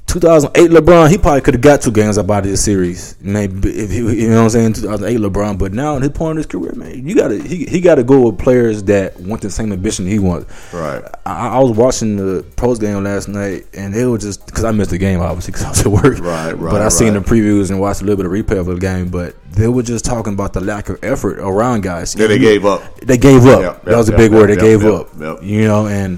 2008 0.10 0.72
LeBron, 0.72 1.10
he 1.12 1.20
probably 1.20 1.42
could 1.42 1.54
have 1.54 1.62
got 1.62 1.82
two 1.82 1.92
games 1.92 2.18
out 2.18 2.30
of 2.30 2.44
this 2.44 2.64
series. 2.64 3.16
Maybe 3.22 3.70
if 3.70 3.92
he, 3.92 3.98
you 3.98 4.30
know 4.30 4.38
what 4.38 4.44
I'm 4.44 4.50
saying, 4.50 4.74
2008 4.74 5.20
LeBron. 5.20 5.60
But 5.60 5.72
now 5.72 5.98
at 5.98 6.02
his 6.02 6.12
point 6.12 6.32
in 6.32 6.38
his 6.38 6.46
career, 6.48 6.74
man, 6.74 7.08
you 7.08 7.16
gotta 7.16 7.42
he, 7.42 7.66
he 7.66 7.80
got 7.80 7.96
to 7.96 8.04
go 8.04 8.28
with 8.28 8.40
players 8.40 8.82
that 8.84 9.20
want 9.20 9.44
the 9.44 9.52
same 9.52 9.72
ambition 9.72 10.08
he 10.08 10.18
wants. 10.18 10.52
Right. 10.74 11.04
I, 11.28 11.50
I 11.50 11.60
was 11.60 11.78
watching 11.78 12.18
the 12.18 12.44
post 12.56 12.82
game 12.82 13.04
last 13.04 13.28
night, 13.28 13.68
and 13.74 13.94
it 13.94 14.06
was 14.08 14.24
just 14.24 14.48
because 14.48 14.64
I 14.64 14.72
missed 14.72 14.90
the 14.90 14.98
game 14.98 15.22
obviously 15.22 15.52
because 15.52 15.66
I 15.66 15.70
was 15.70 15.82
at 15.82 15.88
work. 15.88 16.20
Right, 16.20 16.54
right, 16.54 16.60
But 16.72 16.82
I 16.82 16.90
seen 16.90 17.14
the 17.14 17.20
previews 17.20 17.70
and 17.70 17.80
watched 17.80 18.02
a 18.02 18.06
little 18.06 18.18
bit 18.18 18.26
of 18.26 18.32
replay 18.32 18.60
of 18.60 18.66
the 18.66 18.78
game. 18.78 19.10
But 19.10 19.36
they 19.52 19.68
were 19.68 19.84
just 19.84 20.06
talking 20.06 20.34
about 20.34 20.54
the 20.54 20.62
lack 20.62 20.90
of 20.90 21.04
effort 21.04 21.38
around 21.38 21.82
guys. 21.82 22.16
Yeah, 22.16 22.28
they 22.28 22.40
gave 22.40 22.66
up. 22.66 23.00
They 23.02 23.18
gave 23.18 23.46
up. 23.46 23.62
Yep, 23.62 23.84
that 23.86 23.98
was 23.98 24.10
a 24.10 24.18
big 24.18 24.32
yep, 24.32 24.40
word. 24.40 24.48
They 24.50 24.54
yep, 24.54 24.62
gave 24.62 24.82
yep, 24.84 24.94
up. 24.94 25.10
yep. 25.20 25.44
You 25.44 25.68
know, 25.68 25.86
and 25.86 26.18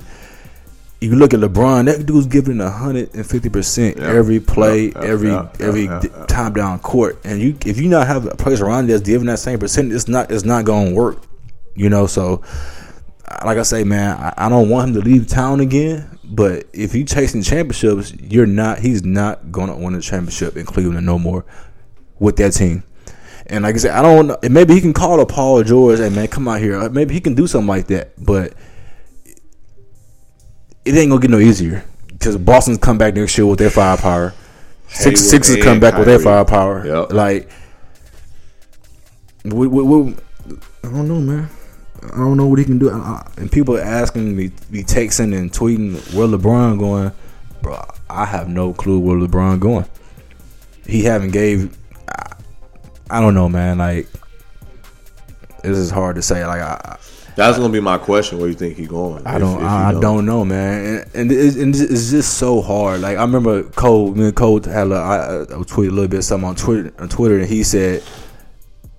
you 1.01 1.15
look 1.15 1.33
at 1.33 1.39
LeBron. 1.39 1.85
That 1.85 2.05
dude's 2.05 2.27
giving 2.27 2.59
hundred 2.59 3.13
and 3.15 3.25
fifty 3.25 3.49
percent 3.49 3.97
every 3.97 4.39
play, 4.39 4.85
yep, 4.85 4.97
every 4.97 5.29
yep, 5.29 5.59
every 5.59 5.83
yep, 5.85 6.27
time 6.27 6.53
down 6.53 6.79
court. 6.79 7.19
And 7.23 7.41
you, 7.41 7.57
if 7.65 7.79
you 7.79 7.89
not 7.89 8.05
have 8.05 8.27
a 8.27 8.35
place 8.35 8.61
around 8.61 8.87
you 8.87 8.93
that's 8.93 9.07
giving 9.07 9.25
that 9.27 9.39
same 9.39 9.57
percent, 9.57 9.91
it's 9.91 10.07
not 10.07 10.31
it's 10.31 10.45
not 10.45 10.63
going 10.63 10.89
to 10.89 10.95
work. 10.95 11.23
You 11.75 11.89
know, 11.89 12.05
so 12.05 12.43
like 13.43 13.57
I 13.57 13.63
say, 13.63 13.83
man, 13.83 14.15
I, 14.15 14.45
I 14.45 14.49
don't 14.49 14.69
want 14.69 14.89
him 14.89 15.01
to 15.01 15.01
leave 15.01 15.27
town 15.27 15.59
again. 15.59 16.19
But 16.23 16.67
if 16.71 16.93
you 16.93 17.03
chasing 17.03 17.41
championships, 17.41 18.13
you're 18.13 18.45
not. 18.45 18.79
He's 18.79 19.03
not 19.03 19.51
going 19.51 19.69
to 19.69 19.75
win 19.75 19.95
a 19.95 20.01
championship 20.01 20.55
in 20.55 20.65
Cleveland 20.65 21.05
no 21.05 21.17
more 21.17 21.45
with 22.19 22.35
that 22.37 22.51
team. 22.51 22.83
And 23.47 23.63
like 23.63 23.73
I 23.73 23.77
said, 23.79 23.91
I 23.91 24.03
don't. 24.03 24.27
know. 24.27 24.37
and 24.43 24.53
Maybe 24.53 24.75
he 24.75 24.81
can 24.81 24.93
call 24.93 25.19
up 25.19 25.29
Paul 25.29 25.63
George. 25.63 25.97
Hey 25.97 26.09
man, 26.09 26.27
come 26.27 26.47
out 26.47 26.59
here. 26.59 26.79
Uh, 26.79 26.89
maybe 26.89 27.15
he 27.15 27.19
can 27.19 27.33
do 27.33 27.47
something 27.47 27.67
like 27.67 27.87
that. 27.87 28.13
But 28.23 28.53
it 30.85 30.95
ain't 30.95 31.09
gonna 31.09 31.21
get 31.21 31.29
no 31.31 31.39
easier 31.39 31.83
because 32.07 32.37
Boston's 32.37 32.77
come 32.77 32.97
back 32.97 33.13
next 33.15 33.37
year 33.37 33.45
with 33.45 33.59
their 33.59 33.69
firepower. 33.69 34.33
Six 34.87 35.21
Sixers 35.21 35.63
come 35.63 35.79
back 35.79 35.95
with 35.95 36.05
their 36.05 36.17
Kyrie. 36.19 36.45
firepower. 36.45 36.85
Yep. 36.85 37.13
Like, 37.13 37.49
we, 39.45 39.67
we, 39.67 39.83
we, 39.83 40.15
I 40.83 40.89
don't 40.89 41.07
know, 41.07 41.19
man. 41.19 41.49
I 42.03 42.17
don't 42.17 42.35
know 42.35 42.47
what 42.47 42.59
he 42.59 42.65
can 42.65 42.77
do. 42.77 42.89
I, 42.89 42.95
I, 42.95 43.31
and 43.37 43.51
people 43.51 43.77
are 43.77 43.81
asking 43.81 44.35
me, 44.35 44.51
be 44.69 44.83
texting 44.83 45.37
and 45.37 45.51
tweeting 45.51 45.93
where 46.13 46.27
LeBron 46.27 46.77
going, 46.77 47.11
bro. 47.61 47.83
I 48.09 48.25
have 48.25 48.49
no 48.49 48.73
clue 48.73 48.99
where 48.99 49.17
LeBron 49.17 49.59
going. 49.59 49.85
He 50.85 51.03
haven't 51.03 51.31
gave. 51.31 51.77
I, 52.09 52.33
I 53.09 53.21
don't 53.21 53.33
know, 53.33 53.47
man. 53.47 53.77
Like, 53.77 54.07
this 55.63 55.77
is 55.77 55.89
hard 55.89 56.15
to 56.17 56.21
say. 56.21 56.45
Like, 56.45 56.61
I, 56.61 56.97
That's 57.35 57.57
gonna 57.57 57.71
be 57.71 57.79
my 57.79 57.97
question. 57.97 58.39
Where 58.39 58.47
you 58.47 58.53
think 58.53 58.77
he 58.77 58.85
going? 58.85 59.25
I 59.25 59.39
don't. 59.39 59.55
if 59.55 59.61
he 59.61 59.65
I, 59.65 59.89
I 59.89 59.91
don't 59.93 60.25
know, 60.25 60.43
man. 60.43 60.85
And, 60.85 61.15
and, 61.15 61.31
it's, 61.31 61.55
and 61.55 61.75
it's 61.75 62.11
just 62.11 62.37
so 62.37 62.61
hard. 62.61 63.01
Like 63.01 63.17
I 63.17 63.21
remember 63.21 63.63
Cole. 63.63 64.13
Me 64.13 64.25
and 64.25 64.35
Cole 64.35 64.61
had. 64.63 64.91
A, 64.91 64.95
I, 64.95 65.41
I 65.41 65.45
tweeted 65.45 65.89
a 65.89 65.91
little 65.91 66.07
bit 66.07 66.21
something 66.23 66.49
on 66.49 66.55
Twitter. 66.55 66.93
On 66.99 67.07
Twitter, 67.09 67.39
and 67.39 67.47
he 67.47 67.63
said 67.63 68.03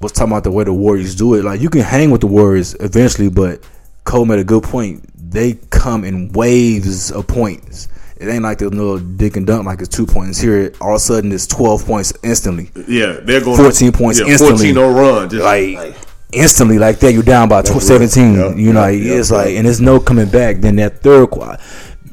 was 0.03 0.13
talking 0.13 0.33
about 0.33 0.45
the 0.45 0.51
way 0.51 0.65
the 0.65 0.73
Warriors 0.73 1.15
do 1.15 1.35
it. 1.35 1.45
Like 1.45 1.61
you 1.61 1.71
can 1.71 1.83
hang 1.83 2.11
with 2.11 2.21
the 2.21 2.27
Warriors 2.27 2.75
eventually, 2.81 3.31
but 3.31 3.67
Cole 4.05 4.25
made 4.25 4.41
a 4.41 4.45
good 4.45 4.65
point. 4.65 5.09
They 5.15 5.55
come 5.71 6.05
in 6.05 6.33
waves 6.33 7.11
of 7.11 7.27
points. 7.27 7.89
It 8.17 8.29
ain't 8.29 8.43
like 8.43 8.59
there's 8.59 8.73
no 8.73 8.99
dick 8.99 9.37
and 9.37 9.47
dunk 9.47 9.67
like 9.67 9.81
it's 9.81 9.89
two 9.89 10.07
points 10.07 10.39
here. 10.39 10.73
All 10.81 10.91
of 10.91 10.97
a 10.97 11.01
sudden, 11.01 11.33
it's 11.33 11.47
twelve 11.47 11.85
points 11.85 12.13
instantly. 12.23 12.71
Yeah, 12.87 13.19
they're 13.21 13.41
going 13.41 13.57
14 13.57 13.93
points 13.93 14.21
yeah, 14.21 14.27
instantly. 14.27 14.73
14 14.73 14.75
no 14.75 14.91
run. 14.93 15.29
Just 15.29 15.43
like 15.43 15.97
instantly 16.33 16.79
like 16.79 16.99
that 17.01 17.13
you're 17.13 17.23
down 17.23 17.49
by 17.49 17.63
tw- 17.63 17.71
real. 17.71 17.81
17 17.81 18.35
Yep, 18.35 18.57
you 18.57 18.73
know 18.73 18.87
yep, 18.87 19.19
it's 19.19 19.31
yep. 19.31 19.37
like 19.47 19.55
and 19.57 19.67
there's 19.67 19.81
no 19.81 20.01
coming 20.01 20.29
back 20.29 20.57
then 20.57 20.77
that 20.77 21.03
third 21.03 21.31
quarter 21.31 21.59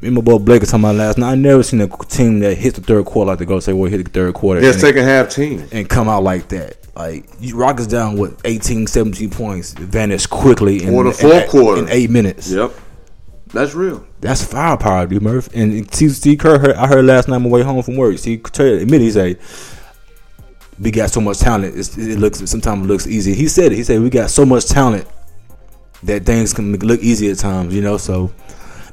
me 0.02 0.08
and 0.08 0.16
my 0.16 0.22
boy 0.22 0.38
Blake 0.38 0.62
was 0.62 0.70
talking 0.72 0.84
about 0.86 0.96
last 0.96 1.18
night 1.18 1.32
I 1.32 1.36
never 1.36 1.64
seen 1.64 1.82
a 1.82 1.88
team 1.88 2.40
that 2.40 2.56
hits 2.58 2.78
the 2.78 2.84
third 2.86 3.06
quarter 3.06 3.30
like 3.30 3.40
they 3.40 3.46
go 3.46 3.60
say 3.60 3.74
well 3.74 3.90
hit 3.90 4.04
the 4.04 4.10
third 4.12 4.34
quarter 4.34 4.62
they're 4.62 4.74
second 4.74 5.04
half 5.06 5.30
team. 5.30 5.68
and 5.72 5.88
come 5.90 6.08
out 6.10 6.24
like 6.24 6.50
that 6.50 6.78
like 6.96 7.30
you 7.40 7.56
Rockets 7.56 7.88
down 7.88 8.18
with 8.18 8.40
18 8.46 8.88
17 8.88 9.30
points 9.30 9.72
vanish 9.74 10.26
quickly 10.26 10.84
in, 10.84 10.94
the 11.06 11.12
fourth 11.14 11.48
quarter. 11.50 11.82
in 11.82 11.90
eight 11.90 12.10
minutes 12.10 12.52
Yep, 12.52 12.72
that's 13.54 13.74
real. 13.74 14.06
that's 14.20 14.44
firepower, 14.44 15.08
dude, 15.08 15.24
Murph. 15.24 15.50
And 15.56 15.92
Steve, 15.94 16.38
Kerr, 16.40 16.60
heard, 16.60 16.76
I 16.76 16.88
heard 16.88 17.06
last 17.06 17.28
night 17.28 17.38
on 17.38 17.44
my 17.44 17.50
way 17.50 17.64
home 17.64 17.82
from 17.82 17.96
work. 17.96 18.18
Steve 18.20 18.44
Kerr 18.44 18.76
admitted 18.76 19.02
he 19.06 19.12
say 19.12 19.38
we 20.80 20.92
got 20.92 21.10
so 21.10 21.22
much 21.22 21.40
talent. 21.40 21.78
It's, 21.78 21.98
it 21.98 22.20
looks 22.20 22.40
sometimes 22.50 22.86
it 22.86 22.88
looks 22.88 23.08
easy. 23.08 23.34
He 23.34 23.48
said 23.48 23.72
it. 23.72 23.76
He 23.76 23.84
said 23.84 24.02
we 24.02 24.10
got 24.10 24.30
so 24.30 24.46
much 24.46 24.66
talent 24.66 25.06
that 26.04 26.26
things 26.26 26.54
can 26.54 26.78
look 26.80 27.02
easy 27.02 27.30
at 27.30 27.38
times. 27.38 27.74
You 27.76 27.82
know, 27.82 27.98
so. 27.98 28.32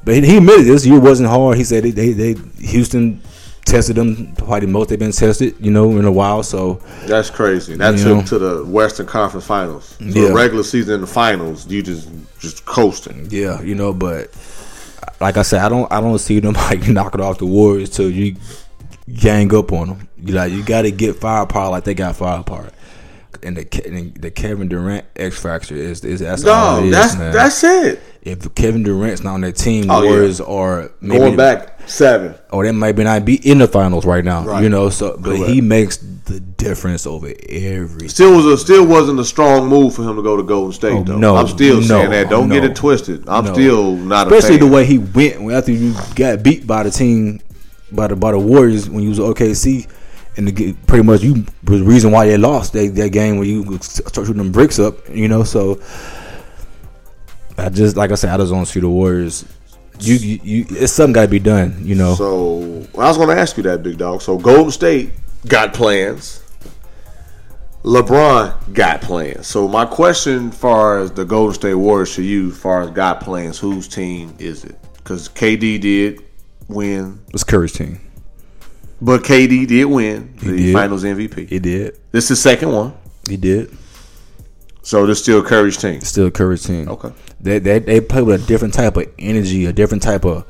But 0.03 0.15
he, 0.15 0.21
he 0.25 0.37
admitted 0.37 0.65
this 0.65 0.85
year 0.85 0.99
wasn't 0.99 1.29
hard. 1.29 1.57
He 1.57 1.63
said 1.63 1.83
they, 1.83 1.91
they, 1.91 2.13
they 2.13 2.33
Houston 2.65 3.21
tested 3.65 3.97
them 3.97 4.33
probably 4.35 4.61
the 4.61 4.67
most 4.67 4.87
they've 4.89 4.99
been 4.99 5.11
tested. 5.11 5.55
You 5.59 5.71
know, 5.71 5.91
in 5.97 6.05
a 6.05 6.11
while. 6.11 6.43
So 6.43 6.75
That's 7.05 7.29
crazy. 7.29 7.75
That 7.75 7.97
took 7.97 8.17
know. 8.17 8.21
to 8.23 8.39
the 8.39 8.65
Western 8.65 9.05
Conference 9.05 9.45
Finals. 9.45 9.95
So 9.99 10.05
Yeah. 10.05 10.27
the 10.29 10.33
regular 10.33 10.63
season 10.63 10.95
and 10.95 11.03
the 11.03 11.07
finals, 11.07 11.67
you 11.67 11.81
just 11.83 12.09
just 12.39 12.65
coasting. 12.65 13.27
Yeah, 13.29 13.61
you 13.61 13.75
know, 13.75 13.93
but 13.93 14.29
like 15.19 15.37
I 15.37 15.41
said, 15.41 15.61
I 15.61 15.69
don't 15.69 15.91
I 15.91 15.99
don't 15.99 16.19
see 16.19 16.39
them 16.39 16.53
like 16.69 16.87
knocking 16.87 17.21
off 17.21 17.39
the 17.39 17.45
Warriors 17.45 17.89
till 17.89 18.09
you 18.09 18.35
gang 19.13 19.53
up 19.55 19.71
on 19.71 19.87
them. 19.89 20.07
You 20.17 20.33
like 20.33 20.51
you 20.51 20.63
got 20.63 20.83
to 20.83 20.91
get 20.91 21.15
firepower 21.17 21.69
like 21.69 21.83
they 21.83 21.93
got 21.93 22.15
firepower. 22.15 22.69
And 23.43 23.55
the 23.57 23.83
and 23.85 24.15
the 24.15 24.31
Kevin 24.31 24.67
Durant 24.67 25.05
X 25.15 25.39
factor 25.39 25.75
is 25.75 26.03
is 26.03 26.21
that's 26.21 26.43
all 26.45 26.79
it 26.79 26.81
No, 26.81 26.85
is, 26.87 26.91
that's 26.91 27.15
that's 27.15 27.63
it. 27.63 28.01
if 28.23 28.53
Kevin 28.55 28.81
Durant's 28.83 29.23
not 29.23 29.35
on 29.35 29.41
that 29.41 29.55
team, 29.57 29.87
the 29.87 29.93
Oh, 29.93 30.01
yeah. 30.01 30.09
Warriors 30.09 30.41
are 30.41 30.91
maybe, 31.01 31.19
Going 31.19 31.35
back 31.37 31.79
seven. 31.87 32.33
or 32.51 32.65
they 32.65 32.71
might 32.71 32.93
be 32.93 33.03
not 33.03 33.25
be 33.25 33.35
in 33.47 33.59
the 33.59 33.67
finals 33.67 34.05
right 34.07 34.25
now. 34.25 34.43
Right. 34.43 34.63
You 34.63 34.69
know, 34.69 34.89
so 34.89 35.17
but 35.17 35.35
Correct. 35.35 35.49
he 35.51 35.61
makes 35.61 35.97
the 35.97 36.39
difference 36.39 37.05
over 37.05 37.31
every. 37.47 38.07
Still 38.09 38.35
was 38.35 38.45
a 38.47 38.57
still 38.57 38.87
wasn't 38.87 39.19
a 39.19 39.25
strong 39.25 39.67
move 39.69 39.93
for 39.93 40.01
him 40.01 40.15
to 40.15 40.23
go 40.23 40.35
to 40.35 40.41
Golden 40.43 40.73
State 40.73 40.93
Oh, 40.93 41.03
though. 41.03 41.17
no, 41.17 41.35
I'm 41.35 41.47
still 41.47 41.75
no, 41.75 41.81
saying 41.87 42.09
that. 42.09 42.29
Don't 42.31 42.49
get 42.49 42.63
it 42.63 42.75
twisted. 42.75 43.29
I'm 43.29 43.45
no. 43.45 43.53
still 43.53 43.91
not 43.97 44.31
especially 44.31 44.57
the 44.57 44.67
way 44.67 44.83
he 44.83 44.97
went 44.97 45.51
after 45.51 45.71
you 45.73 45.93
got 46.15 46.41
beat 46.41 46.65
by 46.65 46.81
the 46.83 46.89
team 46.91 47.39
by 47.91 48.07
the 48.07 48.15
by 48.15 48.31
the 48.31 48.39
Warriors 48.39 48.89
when 48.89 49.03
you 49.03 49.09
was 49.09 49.19
OKC. 49.19 49.89
And 50.35 50.55
get, 50.55 50.85
pretty 50.85 51.03
much 51.03 51.23
you 51.23 51.45
the 51.63 51.81
reason 51.81 52.11
why 52.11 52.27
they 52.27 52.37
lost 52.37 52.73
that, 52.73 52.93
that 52.93 53.09
game 53.09 53.39
when 53.39 53.49
you 53.49 53.79
start 53.79 54.27
shooting 54.27 54.37
them 54.37 54.51
bricks 54.51 54.77
up, 54.77 55.09
you 55.09 55.27
know. 55.27 55.43
So 55.43 55.81
I 57.57 57.69
just 57.69 57.97
like 57.97 58.11
I 58.11 58.15
said, 58.15 58.29
I 58.29 58.37
just 58.37 58.51
don't 58.51 58.65
see 58.65 58.79
the 58.79 58.89
Warriors. 58.89 59.45
You, 59.99 60.13
you, 60.15 60.39
you 60.43 60.65
it's 60.69 60.93
something 60.93 61.13
got 61.13 61.23
to 61.23 61.27
be 61.27 61.39
done, 61.39 61.79
you 61.81 61.95
know. 61.95 62.13
So 62.13 62.87
I 62.99 63.07
was 63.07 63.17
going 63.17 63.29
to 63.29 63.41
ask 63.41 63.57
you 63.57 63.63
that, 63.63 63.81
big 63.81 63.97
dog. 63.97 64.21
So 64.21 64.37
Golden 64.37 64.69
State 64.69 65.11
got 65.47 65.73
plans. 65.73 66.43
LeBron 67.83 68.73
got 68.73 69.01
plans. 69.01 69.47
So 69.47 69.67
my 69.67 69.85
question, 69.85 70.51
far 70.51 70.99
as 70.99 71.11
the 71.11 71.23
Golden 71.25 71.55
State 71.55 71.75
Warriors 71.75 72.13
to 72.15 72.21
you, 72.21 72.51
far 72.51 72.81
as 72.81 72.91
got 72.91 73.21
plans, 73.21 73.57
whose 73.57 73.87
team 73.87 74.35
is 74.39 74.65
it? 74.65 74.75
Because 74.97 75.29
KD 75.29 75.79
did 75.79 76.21
win, 76.67 77.19
it's 77.33 77.43
Curry's 77.43 77.73
team. 77.73 77.99
but 79.01 79.23
KD 79.23 79.67
did 79.67 79.85
win 79.85 80.33
the 80.41 80.57
did. 80.57 80.73
Finals 80.73 81.03
MVP. 81.03 81.47
He 81.49 81.59
did. 81.59 81.97
This 82.11 82.25
is 82.25 82.29
the 82.29 82.35
second 82.37 82.71
one, 82.71 82.93
He 83.29 83.37
did. 83.37 83.75
so 84.81 85.05
this 85.05 85.21
still 85.21 85.43
Curry's 85.43 85.77
team. 85.77 86.01
Still 86.01 86.31
Curry's 86.31 86.63
team. 86.63 86.89
Okay. 86.89 87.11
They, 87.39 87.59
they 87.59 87.79
they 87.79 88.01
play 88.01 88.21
with 88.23 88.43
a 88.43 88.47
different 88.47 88.73
type 88.73 88.97
of 88.97 89.05
energy, 89.19 89.65
a 89.65 89.73
different 89.73 90.01
type 90.03 90.25
of 90.25 90.45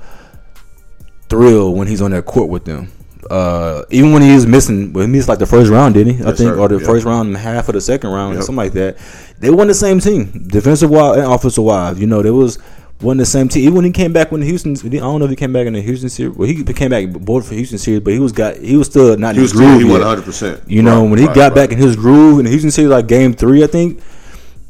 thrill 1.29 1.73
when 1.73 1.87
he's 1.87 2.01
on 2.01 2.11
that 2.11 2.25
court 2.25 2.49
with 2.49 2.65
them. 2.65 2.91
Uh, 3.29 3.83
even 3.89 4.13
when 4.13 4.21
he 4.21 4.29
is 4.29 4.45
missing, 4.45 4.93
well, 4.93 5.05
he 5.05 5.11
missed 5.11 5.27
like 5.27 5.39
the 5.39 5.45
first 5.45 5.69
round, 5.69 5.95
didn't 5.95 6.15
he? 6.15 6.21
I 6.21 6.27
think, 6.27 6.37
sir. 6.37 6.57
or 6.57 6.69
the 6.69 6.77
Yep. 6.77 6.85
first 6.85 7.05
round 7.05 7.27
and 7.27 7.35
half 7.37 7.67
of 7.67 7.73
the 7.73 7.81
second 7.81 8.09
round, 8.11 8.35
Yep. 8.35 8.43
something 8.43 8.55
like 8.55 8.71
that. 8.73 8.97
They 9.39 9.49
won 9.49 9.67
the 9.67 9.73
same 9.73 9.99
team, 9.99 10.45
defensive 10.47 10.89
wise 10.89 11.17
and 11.17 11.25
offensive 11.25 11.63
wise. 11.65 11.99
You 11.99 12.07
know, 12.07 12.21
there 12.21 12.33
was 12.33 12.57
one 12.99 13.17
the 13.17 13.25
same 13.25 13.47
team. 13.47 13.63
Even 13.63 13.75
when 13.75 13.85
he 13.85 13.91
came 13.91 14.11
back 14.11 14.31
when 14.31 14.41
the 14.41 14.47
Houston, 14.47 14.75
I 14.75 14.89
don't 14.99 15.19
know 15.19 15.25
if 15.25 15.29
he 15.29 15.35
came 15.35 15.53
back 15.53 15.67
in 15.67 15.73
the 15.73 15.81
Houston 15.81 16.09
series. 16.09 16.35
Well, 16.35 16.47
he 16.47 16.63
came 16.63 16.89
back 16.89 17.09
both 17.09 17.47
for 17.47 17.53
Houston 17.53 17.77
series, 17.77 17.99
but 18.01 18.13
he 18.13 18.19
was 18.19 18.31
got 18.31 18.57
he 18.57 18.75
was 18.75 18.87
still 18.87 19.15
not 19.17 19.35
He 19.35 19.39
in 19.39 19.41
was 19.43 19.51
his 19.51 19.59
groove 19.59 19.79
he 19.79 19.85
won 19.85 19.99
100. 19.99 20.23
percent 20.23 20.61
You 20.67 20.81
know, 20.81 21.03
when 21.03 21.19
he 21.19 21.27
got 21.27 21.53
back 21.53 21.71
in 21.71 21.77
his 21.77 21.95
groove 21.95 22.39
in 22.39 22.45
the 22.45 22.51
Houston 22.51 22.71
series, 22.71 22.89
like 22.89 23.07
game 23.07 23.33
three, 23.33 23.63
I 23.63 23.67
think, 23.67 24.01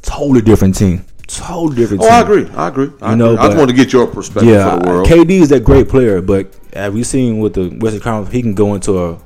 totally 0.02 0.42
different 0.42 0.76
team. 0.76 1.06
Totally 1.28 1.76
different 1.76 2.04
Oh, 2.04 2.06
team. 2.06 2.14
I 2.14 2.22
agree. 2.22 2.48
I 2.56 2.68
agree. 2.70 2.90
I, 3.02 3.12
You 3.12 3.16
know, 3.18 3.34
agree. 3.34 3.38
I 3.40 3.48
just 3.48 3.58
want 3.58 3.70
to 3.70 3.76
get 3.76 3.92
your 3.94 4.08
perspective 4.08 4.50
Yeah, 4.50 4.78
for 4.78 4.80
the 4.86 4.90
world. 4.90 5.08
KD 5.08 5.30
is 5.42 5.50
that 5.50 5.64
great 5.66 5.90
player, 5.90 6.22
but 6.22 6.54
have 6.74 6.94
we 6.94 7.04
seen 7.04 7.40
with 7.40 7.54
the 7.54 7.70
Western 7.80 8.02
Conference, 8.02 8.34
he 8.34 8.42
can 8.42 8.54
go 8.56 8.76
into 8.76 8.98
a 9.04 9.20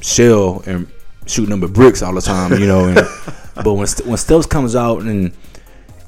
shell 0.00 0.62
and 0.66 0.88
shoot 1.26 1.48
number 1.48 1.68
bricks 1.68 2.02
all 2.02 2.14
the 2.14 2.20
time, 2.20 2.52
you 2.60 2.66
know. 2.66 2.86
And, 2.86 2.96
but 3.64 3.74
when 3.74 3.86
when 4.04 4.16
Steps 4.16 4.46
comes 4.46 4.74
out 4.74 5.02
and 5.02 5.32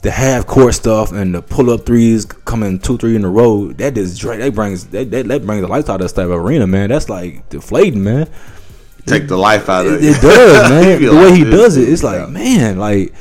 the 0.03 0.11
half 0.11 0.47
court 0.47 0.75
stuff 0.75 1.13
and 1.13 1.35
the 1.35 1.41
pull 1.43 1.71
up 1.71 1.87
threes 1.87 2.25
coming 2.25 2.79
two 2.79 2.99
three 2.99 3.17
in 3.17 3.25
a 3.25 3.31
row, 3.31 3.73
that 3.75 3.95
just 3.95 4.21
that 4.23 4.55
brings 4.55 4.87
that, 4.89 5.11
that 5.11 5.29
that 5.29 5.47
brings 5.47 5.63
the 5.63 5.69
life 5.69 5.89
out 5.89 6.01
of 6.01 6.09
that 6.09 6.21
type 6.21 6.27
of 6.31 6.33
arena, 6.45 6.67
man. 6.67 6.91
That's 6.91 7.09
like 7.09 7.49
deflating, 7.49 8.03
man. 8.05 8.29
Take 9.07 9.27
the 9.29 9.37
life 9.37 9.69
out 9.69 9.87
of 9.87 9.95
It, 9.95 10.05
it. 10.05 10.17
it 10.17 10.21
does, 10.21 10.71
man. 10.71 11.03
The 11.03 11.09
way 11.11 11.31
like 11.31 11.35
he 11.35 11.45
does 11.45 11.77
it, 11.77 11.89
it's 11.89 12.03
yeah. 12.03 12.11
like, 12.11 12.29
man, 12.31 12.79
like. 12.79 13.15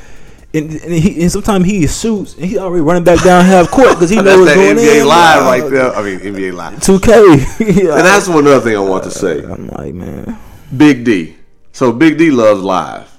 And, 0.54 0.70
and, 0.70 0.92
he, 0.92 1.22
and 1.22 1.32
sometimes 1.32 1.64
he 1.64 1.86
shoots 1.86 2.34
and 2.34 2.44
he 2.44 2.58
already 2.58 2.82
running 2.82 3.04
back 3.04 3.24
down 3.24 3.42
half 3.42 3.70
court 3.70 3.88
because 3.94 4.10
he 4.10 4.16
knows 4.22 4.40
what's 4.40 4.50
that 4.50 4.56
going 4.56 4.76
NBA 4.76 5.00
in. 5.00 5.06
live 5.06 5.40
Wow. 5.44 5.48
right 5.50 5.70
there. 5.70 5.94
I 5.96 6.02
mean 6.02 6.18
NBA 6.20 6.52
live. 6.52 6.74
2K. 6.80 7.84
yeah. 7.84 7.96
And 7.96 8.04
that's 8.04 8.28
one 8.28 8.46
other 8.46 8.60
thing 8.60 8.76
I 8.76 8.80
want 8.80 9.04
to 9.04 9.08
uh, 9.08 9.12
say. 9.12 9.42
I'm 9.42 9.68
like, 9.68 9.94
man. 9.94 10.38
Big 10.76 11.04
D. 11.06 11.36
So 11.72 11.90
Big 11.90 12.18
D 12.18 12.30
loves 12.30 12.60
live, 12.60 13.10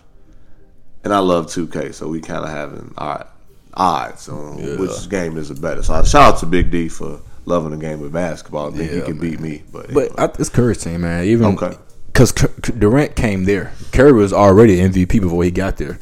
and 1.04 1.12
I 1.12 1.18
love 1.18 1.48
2K. 1.48 1.92
So 1.96 2.08
we 2.08 2.22
kind 2.22 2.44
of 2.46 2.52
having 2.52 2.94
odd 3.00 3.26
odds 3.76 4.30
on 4.30 4.78
which 4.80 5.10
game 5.10 5.38
is 5.38 5.50
the 5.50 5.56
better. 5.56 5.82
So 5.84 5.94
I 5.96 6.04
shout 6.04 6.34
out 6.36 6.40
to 6.40 6.46
Big 6.46 6.70
D 6.72 6.90
for 6.90 7.20
loving 7.46 7.72
the 7.72 7.78
game 7.78 8.04
of 8.04 8.12
basketball. 8.12 8.74
I 8.74 8.78
think 8.78 8.92
he 8.92 8.98
Yeah, 9.00 9.06
can 9.06 9.18
beat 9.20 9.40
me. 9.40 9.64
But, 9.72 9.94
But 9.94 10.20
I, 10.20 10.26
it's 10.40 10.50
Curry's 10.50 10.84
team, 10.84 11.02
man. 11.02 11.26
Even 11.26 11.58
Okay. 11.58 11.76
because 12.08 12.32
Durant 12.32 13.16
came 13.16 13.46
there. 13.46 13.74
Curry 13.92 14.14
was 14.14 14.32
already 14.34 14.78
MVP 14.78 15.20
before 15.22 15.44
he 15.44 15.52
got 15.52 15.78
there. 15.78 16.00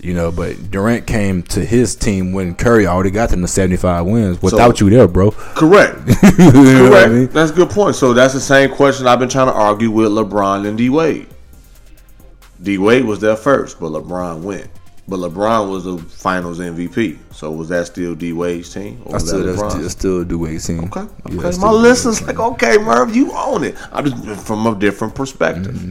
You 0.00 0.14
know, 0.14 0.32
but 0.32 0.70
Durant 0.72 1.06
came 1.06 1.44
to 1.44 1.64
his 1.64 1.94
team 1.94 2.32
when 2.32 2.56
Curry 2.56 2.88
already 2.88 3.12
got 3.12 3.30
them 3.30 3.40
to 3.42 3.46
75 3.46 4.04
wins 4.06 4.42
without 4.42 4.80
you 4.80 4.90
there, 4.90 5.06
bro. 5.06 5.30
correct, 5.30 5.96
you 6.38 6.48
know 6.48 6.84
what 6.90 6.92
I 6.94 7.04
correct. 7.04 7.12
mean? 7.12 7.26
That's 7.28 7.52
a 7.52 7.54
good 7.54 7.70
point. 7.70 7.94
So 7.94 8.12
that's 8.12 8.34
the 8.34 8.40
same 8.40 8.70
question 8.74 9.06
I've 9.06 9.20
been 9.20 9.28
trying 9.28 9.46
to 9.46 9.52
argue 9.54 9.92
with 9.92 10.08
LeBron 10.10 10.66
and 10.66 10.76
D 10.76 10.90
Wade. 10.90 11.28
D 12.60 12.78
Wade 12.78 13.04
was 13.04 13.20
there 13.20 13.36
first, 13.36 13.78
but 13.78 13.92
LeBron 13.92 14.42
went. 14.42 14.68
But 15.12 15.30
LeBron 15.30 15.70
was 15.70 15.84
the 15.84 15.98
Finals 15.98 16.58
MVP. 16.58 17.18
So 17.34 17.50
was 17.50 17.68
that 17.68 17.86
still 17.86 18.14
D 18.14 18.32
Wade's 18.32 18.72
team? 18.72 19.02
Or 19.04 19.16
I 19.16 19.18
still, 19.18 19.44
that 19.44 19.58
LeBron's? 19.58 19.82
that's 19.82 19.92
still 19.92 20.24
do 20.24 20.38
Wade 20.38 20.58
team. 20.58 20.84
Okay. 20.84 21.02
Yeah, 21.02 21.26
Okay. 21.26 21.36
that's 21.36 21.58
My 21.58 21.70
listeners 21.70 22.22
like, 22.22 22.40
okay, 22.40 22.78
Merv, 22.78 23.14
you 23.14 23.30
own 23.32 23.62
it. 23.62 23.76
I'm 23.92 24.06
just 24.06 24.46
from 24.46 24.66
a 24.66 24.74
different 24.74 25.14
perspective. 25.14 25.74
Mm-hmm. 25.74 25.90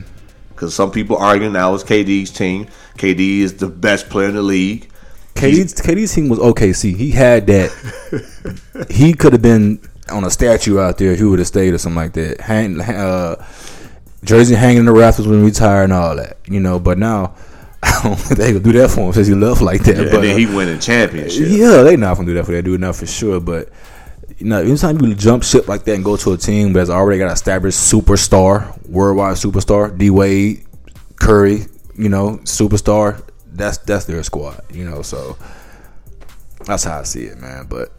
Because 0.49 0.73
some 0.73 0.89
people 0.89 1.17
arguing 1.17 1.53
now 1.53 1.75
it's 1.75 1.83
KD's 1.83 2.31
team. 2.31 2.65
KD 2.97 3.41
is 3.41 3.57
the 3.57 3.67
best 3.67 4.09
player 4.09 4.29
in 4.29 4.33
the 4.33 4.41
league. 4.41 4.89
KD's, 5.35 5.75
KD's 5.75 6.15
team 6.15 6.27
was 6.27 6.39
OKC. 6.39 6.95
He 6.95 7.11
had 7.11 7.45
that. 7.45 8.87
he 8.89 9.13
could 9.13 9.33
have 9.33 9.43
been 9.43 9.79
on 10.09 10.23
a 10.23 10.31
statue 10.31 10.79
out 10.79 10.97
there 10.97 11.15
he 11.15 11.23
would 11.23 11.37
have 11.37 11.47
stayed 11.47 11.75
or 11.75 11.77
something 11.77 11.95
like 11.95 12.13
that. 12.13 12.41
Hang, 12.41 12.81
uh, 12.81 13.35
jersey 14.23 14.55
hanging 14.55 14.79
in 14.79 14.85
the 14.85 14.91
rafters 14.91 15.27
when 15.27 15.41
he 15.41 15.45
retired 15.45 15.83
and 15.83 15.93
all 15.93 16.15
that, 16.15 16.37
you 16.47 16.59
know. 16.59 16.79
But 16.79 16.97
now, 16.97 17.11
I 17.15 17.25
don't 17.25 17.27
think 17.27 17.50
they 18.35 18.53
could 18.53 18.63
do 18.63 18.71
that 18.73 18.91
for 18.91 19.07
him 19.07 19.13
since 19.13 19.27
he 19.27 19.33
left 19.33 19.61
like 19.61 19.83
that. 19.83 19.97
and 19.97 20.11
but 20.11 20.21
then 20.21 20.35
uh, 20.35 20.37
he 20.37 20.45
winning 20.45 20.79
championship. 20.79 21.47
yeah, 21.49 21.81
they 21.81 21.97
not 21.97 22.15
gonna 22.15 22.27
do 22.27 22.33
that 22.35 22.45
for 22.45 22.51
that 22.51 22.61
dude 22.63 22.79
now 22.79 22.91
for 22.91 23.07
sure. 23.07 23.39
But 23.39 23.69
you 24.37 24.45
know, 24.47 24.61
anytime 24.61 25.01
you 25.01 25.15
jump 25.15 25.43
ship 25.43 25.67
like 25.67 25.83
that 25.85 25.95
and 25.95 26.05
go 26.05 26.15
to 26.17 26.33
a 26.33 26.37
team 26.37 26.73
that's 26.73 26.89
already 26.89 27.17
got 27.17 27.25
an 27.27 27.33
established 27.33 27.79
superstar, 27.79 28.87
worldwide 28.87 29.35
superstar, 29.35 29.97
D 29.97 30.09
Wade, 30.09 30.63
Curry, 31.15 31.65
you 31.97 32.09
know, 32.09 32.37
superstar. 32.43 33.23
That's 33.53 33.77
that's 33.79 34.05
their 34.05 34.21
squad, 34.23 34.61
you 34.71 34.85
know. 34.85 35.01
So 35.01 35.37
that's 36.65 36.83
how 36.83 36.99
I 36.99 37.03
see 37.03 37.23
it, 37.23 37.39
man. 37.39 37.65
But 37.67 37.91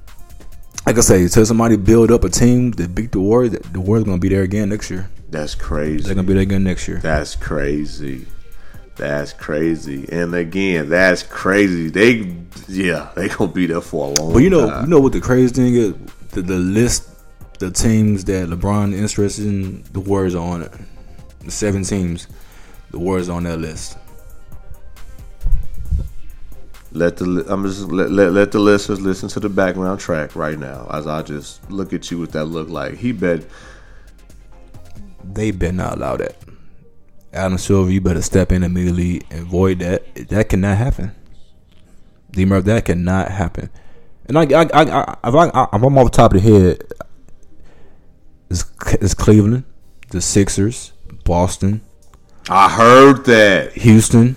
like 0.87 0.97
I 0.97 1.01
say, 1.01 1.23
until 1.23 1.45
somebody 1.45 1.77
build 1.77 2.11
up 2.11 2.25
a 2.25 2.29
team 2.29 2.71
that 2.73 2.95
beat 2.95 3.13
the 3.13 3.21
Warriors, 3.21 3.53
the 3.73 3.81
Warriors 3.81 4.05
gonna 4.05 4.19
be 4.19 4.29
there 4.29 4.43
again 4.43 4.69
next 4.69 4.91
year. 4.91 5.11
That's 5.31 5.55
crazy. 5.55 6.05
They're 6.05 6.15
gonna 6.15 6.27
be 6.27 6.35
there 6.35 6.43
again 6.43 6.65
next 6.65 6.87
year. 6.89 6.99
That's 6.99 7.35
crazy. 7.37 8.27
That's 8.97 9.33
crazy. 9.33 10.07
And 10.13 10.35
again, 10.35 10.89
that's 10.89 11.23
crazy. 11.23 11.89
They, 11.89 12.37
yeah, 12.69 13.11
they 13.17 13.29
gonna 13.29 13.51
be 13.51 13.67
there 13.67 13.81
for 13.81 14.09
a 14.09 14.21
long. 14.21 14.33
But 14.35 14.41
you 14.41 14.51
know, 14.51 14.69
time. 14.69 14.85
you 14.85 14.91
know 14.91 15.01
what 15.01 15.13
the 15.13 15.21
crazy 15.21 15.53
thing 15.53 15.75
is? 15.75 15.95
The, 16.31 16.43
the 16.43 16.59
list, 16.59 17.09
the 17.59 17.71
teams 17.71 18.25
that 18.27 18.49
LeBron 18.49 18.95
interested 18.95 19.47
in, 19.47 19.83
the 19.93 20.01
Warriors 20.01 20.35
are 20.35 20.47
on 20.47 20.63
it. 20.63 20.73
The 21.41 21.51
seven 21.51 21.85
teams, 21.85 22.29
the 22.91 22.99
Warriors 22.99 23.29
are 23.29 23.37
on 23.37 23.45
that 23.45 23.59
list. 23.59 23.97
Let 26.93 27.17
the 27.17 27.47
I'm 27.49 27.65
just 27.65 27.85
let, 27.89 28.11
let 28.11 28.33
let 28.33 28.53
the 28.53 28.59
listeners 28.59 29.01
listen 29.01 29.31
to 29.31 29.41
the 29.41 29.49
background 29.49 29.99
track 30.01 30.37
right 30.37 30.59
now 30.59 30.87
as 30.93 31.07
I 31.07 31.23
just 31.23 31.71
look 31.71 31.95
at 31.95 32.11
you 32.11 32.19
with 32.19 32.33
that 32.33 32.45
look 32.45 32.69
like 32.69 32.97
he 32.97 33.13
bet 33.13 33.45
They 35.25 35.53
better 35.53 35.73
not 35.73 35.97
allow 35.97 36.19
that. 36.19 36.37
Adam 37.33 37.59
Silver, 37.59 37.91
you 37.91 38.01
better 38.01 38.23
step 38.23 38.53
in 38.53 38.63
immediately 38.63 39.23
and 39.31 39.47
void 39.47 39.79
that. 39.81 40.15
That 40.29 40.49
cannot 40.49 40.77
happen. 40.79 41.13
D 42.31 42.45
Murph, 42.45 42.65
that 42.65 42.85
cannot 42.85 43.31
happen. 43.31 43.71
And 44.27 44.39
I, 44.39 44.43
I, 44.43 44.63
I, 44.63 44.83
I, 44.83 45.17
if 45.25 45.35
I, 45.35 45.49
I, 45.49 45.69
I'm 45.73 45.85
off 45.85 46.11
the 46.11 46.17
top 46.17 46.35
of 46.35 46.43
the 46.43 46.51
head. 46.51 46.85
It's, 48.51 48.65
it's 49.01 49.15
Cleveland, 49.15 49.65
the 50.11 50.21
Sixers, 50.21 50.93
Boston, 51.25 51.81
I 52.49 52.69
heard 52.69 53.25
that. 53.27 53.73
Houston, 53.75 54.35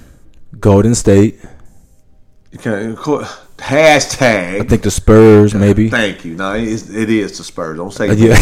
Golden 0.60 0.94
State. 0.94 1.40
You 2.52 2.60
can't 2.60 2.98
hashtag. 3.58 4.62
I 4.62 4.64
think 4.64 4.82
the 4.84 4.92
Spurs, 4.92 5.54
maybe. 5.54 5.90
Thank 5.90 6.26
you. 6.26 6.36
No, 6.36 6.54
it 6.56 6.64
is, 6.64 6.94
it 6.94 7.10
is 7.10 7.38
the 7.38 7.44
Spurs. 7.44 7.78
Don't 7.78 7.92
say 7.94 8.10
Uh, 8.10 8.14
yeah. 8.14 8.36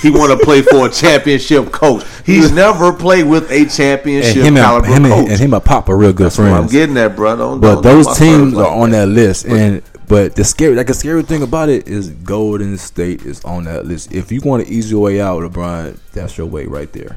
he 0.00 0.10
want 0.10 0.38
to 0.38 0.44
play 0.44 0.62
for 0.62 0.86
a 0.86 0.90
championship 0.90 1.70
coach. 1.70 2.04
He's 2.24 2.50
never 2.52 2.92
played 2.92 3.24
with 3.26 3.50
a 3.50 3.58
And 3.62 3.70
championship 3.70 4.36
him 4.42 4.56
and, 4.56 4.86
him, 4.86 5.02
coach. 5.04 5.18
and, 5.18 5.28
and 5.30 5.40
him 5.40 5.54
and 5.54 5.64
Pop 5.64 5.88
are 5.88 5.96
real 5.96 6.12
good 6.12 6.26
That's 6.26 6.38
what 6.38 6.48
I'm 6.48 6.66
getting 6.66 6.94
that, 6.94 7.14
bro. 7.16 7.36
Don't, 7.36 7.60
But 7.60 7.82
don't- 7.82 7.82
those 7.82 8.18
teams 8.18 8.54
like 8.54 8.66
are 8.66 8.74
on 8.82 8.90
that 8.90 9.08
list, 9.08 9.44
and 9.46 9.82
but 10.06 10.36
the 10.36 10.44
scary, 10.44 10.74
like 10.74 10.86
the 10.86 10.94
scary 10.94 11.22
thing 11.22 11.42
about 11.42 11.68
it 11.70 11.88
is 11.88 12.10
Golden 12.10 12.76
State 12.76 13.22
is 13.22 13.42
on 13.44 13.64
that 13.64 13.86
list. 13.86 14.12
If 14.12 14.30
you 14.30 14.40
want 14.44 14.66
an 14.66 14.68
easy 14.72 14.94
way 14.94 15.18
out, 15.20 15.42
LeBron, 15.42 15.98
that's 16.12 16.36
your 16.36 16.46
way 16.46 16.66
right 16.66 16.92
there. 16.92 17.16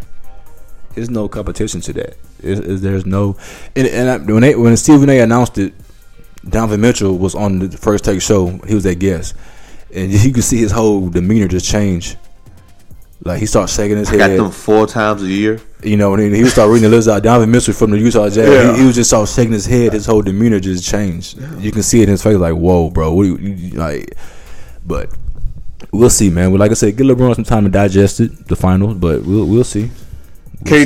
There's 0.96 1.10
no 1.10 1.28
competition 1.28 1.82
to 1.82 1.94
that. 1.94 2.16
There's 2.42 3.06
no, 3.06 3.36
and, 3.76 3.88
and 3.88 4.10
I, 4.10 4.18
when 4.20 4.42
they 4.42 4.56
when 4.56 4.76
Stephen 4.78 5.10
A. 5.10 5.20
announced 5.20 5.58
it, 5.58 5.74
Donovan 6.50 6.82
Mitchell 6.82 7.18
was 7.18 7.36
on 7.36 7.60
the 7.60 7.78
first 7.78 8.04
take 8.06 8.22
show. 8.22 8.48
He 8.68 8.74
was 8.76 8.84
that 8.84 9.00
guest, 9.00 9.36
and 9.94 10.12
you 10.26 10.32
could 10.34 10.44
see 10.44 10.58
his 10.58 10.72
whole 10.72 11.10
demeanor 11.10 11.48
just 11.48 11.66
change. 11.66 12.16
Like 13.24 13.40
he 13.40 13.46
starts 13.48 13.76
shaking 13.76 13.98
his 13.98 14.10
Got 14.12 14.30
head. 14.30 14.40
them 14.40 14.52
four 14.52 14.86
times 14.88 15.24
a 15.24 15.28
year. 15.28 15.60
You 15.84 15.98
know, 15.98 16.14
and 16.14 16.34
he 16.36 16.44
was 16.44 16.54
start 16.54 16.70
reading 16.70 16.90
the 16.90 16.96
list 16.96 17.08
out. 17.10 17.24
Donovan 17.24 17.50
Mitchell 17.52 17.74
from 17.74 17.92
the 17.92 17.98
Utah 18.00 18.30
Jazz. 18.30 18.38
Yeah. 18.50 18.74
He, 18.74 18.82
he 18.82 18.86
was 18.88 18.96
just 18.96 19.12
all 19.14 19.26
shaking 19.26 19.54
his 19.54 19.66
head. 19.66 19.94
His 19.94 20.06
whole 20.06 20.22
demeanor 20.22 20.60
just 20.60 20.88
changed. 20.88 21.40
You 21.60 21.72
can 21.72 21.84
see 21.84 22.00
it 22.02 22.04
in 22.04 22.10
his 22.10 22.24
face, 22.24 22.38
like, 22.38 22.54
"Whoa, 22.54 22.90
bro, 22.92 23.14
what 23.14 23.24
do 23.24 23.30
you, 23.30 23.38
you- 23.54 23.78
like?" 23.78 24.14
But 24.86 25.10
we'll 25.92 26.10
see, 26.12 26.30
man. 26.30 26.52
Well, 26.52 26.60
like 26.60 26.72
I 26.72 26.76
said, 26.76 26.96
give 26.96 27.08
LeBron 27.08 27.36
some 27.36 27.44
time 27.44 27.64
to 27.66 27.70
digest 27.70 28.20
it, 28.20 28.48
the 28.48 28.56
finals. 28.56 28.96
But 28.96 29.24
we'll 29.24 29.46
we'll 29.46 29.64
see. 29.64 29.90
We'll 30.64 30.86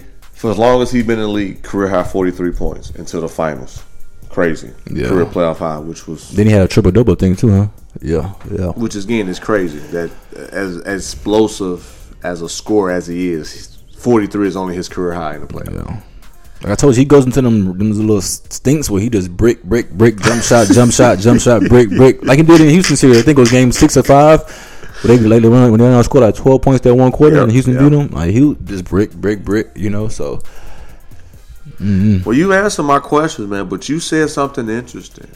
for 0.32 0.50
as 0.52 0.58
long 0.58 0.82
as 0.82 0.90
he's 0.92 1.04
been 1.04 1.18
in 1.18 1.24
the 1.24 1.28
league, 1.30 1.62
career 1.62 1.88
high 1.88 2.04
43 2.04 2.52
points 2.52 2.90
until 2.90 3.20
the 3.20 3.28
finals. 3.28 3.82
Crazy. 4.32 4.70
Yeah. 4.90 5.08
Career 5.08 5.26
playoff 5.26 5.58
high, 5.58 5.78
which 5.78 6.08
was 6.08 6.30
Then 6.30 6.46
he 6.46 6.52
had 6.52 6.62
a 6.62 6.68
triple 6.68 6.90
double 6.90 7.14
thing 7.14 7.36
too, 7.36 7.50
huh? 7.50 7.66
Yeah, 8.00 8.32
yeah. 8.50 8.68
which 8.70 8.96
is, 8.96 9.04
again 9.04 9.28
is 9.28 9.38
crazy. 9.38 9.78
That 9.78 10.10
uh, 10.34 10.40
as 10.52 10.78
as 10.78 11.14
explosive 11.14 12.16
as 12.24 12.40
a 12.40 12.48
scorer 12.48 12.90
as 12.90 13.06
he 13.06 13.30
is, 13.30 13.78
43 13.98 14.48
is 14.48 14.56
only 14.56 14.74
his 14.74 14.88
career 14.88 15.12
high 15.12 15.34
in 15.34 15.42
the 15.42 15.46
playoffs. 15.46 15.74
Yeah. 15.74 16.00
Like 16.62 16.72
I 16.72 16.74
told 16.76 16.94
you, 16.94 17.00
he 17.00 17.04
goes 17.04 17.26
into 17.26 17.42
them, 17.42 17.76
them 17.76 17.90
little 17.92 18.22
stinks 18.22 18.88
where 18.88 19.02
he 19.02 19.10
just 19.10 19.36
brick, 19.36 19.62
brick, 19.64 19.90
brick, 19.90 20.18
jump 20.20 20.42
shot, 20.42 20.68
jump 20.68 20.92
shot, 20.98 21.18
jump 21.18 21.40
shot, 21.40 21.62
brick, 21.68 21.90
brick, 21.90 22.24
like 22.24 22.38
he 22.38 22.44
did 22.44 22.60
in 22.60 22.70
Houston 22.70 22.96
series. 22.96 23.18
I 23.18 23.22
think 23.22 23.36
it 23.36 23.40
was 23.40 23.50
game 23.50 23.72
six 23.72 23.96
or 23.96 24.02
five. 24.02 24.40
Where 25.02 25.18
they 25.18 25.40
run 25.40 25.72
when 25.72 25.80
they 25.80 25.86
only 25.86 26.02
scored 26.04 26.22
like 26.22 26.36
twelve 26.36 26.62
points 26.62 26.82
that 26.82 26.94
one 26.94 27.10
quarter, 27.10 27.36
Yeah, 27.36 27.42
and 27.42 27.52
Houston 27.52 27.74
yeah. 27.74 27.88
beat 27.88 27.96
them. 27.96 28.08
Like 28.08 28.30
he 28.30 28.56
just 28.64 28.84
brick, 28.84 29.12
brick, 29.12 29.44
brick. 29.44 29.72
You 29.74 29.90
know, 29.90 30.06
so 30.06 30.40
Mm-hmm. 31.68 32.24
Well, 32.24 32.36
you 32.36 32.52
answered 32.52 32.82
my 32.84 32.98
questions, 32.98 33.48
man, 33.48 33.68
but 33.68 33.88
you 33.88 34.00
said 34.00 34.30
something 34.30 34.68
interesting. 34.68 35.28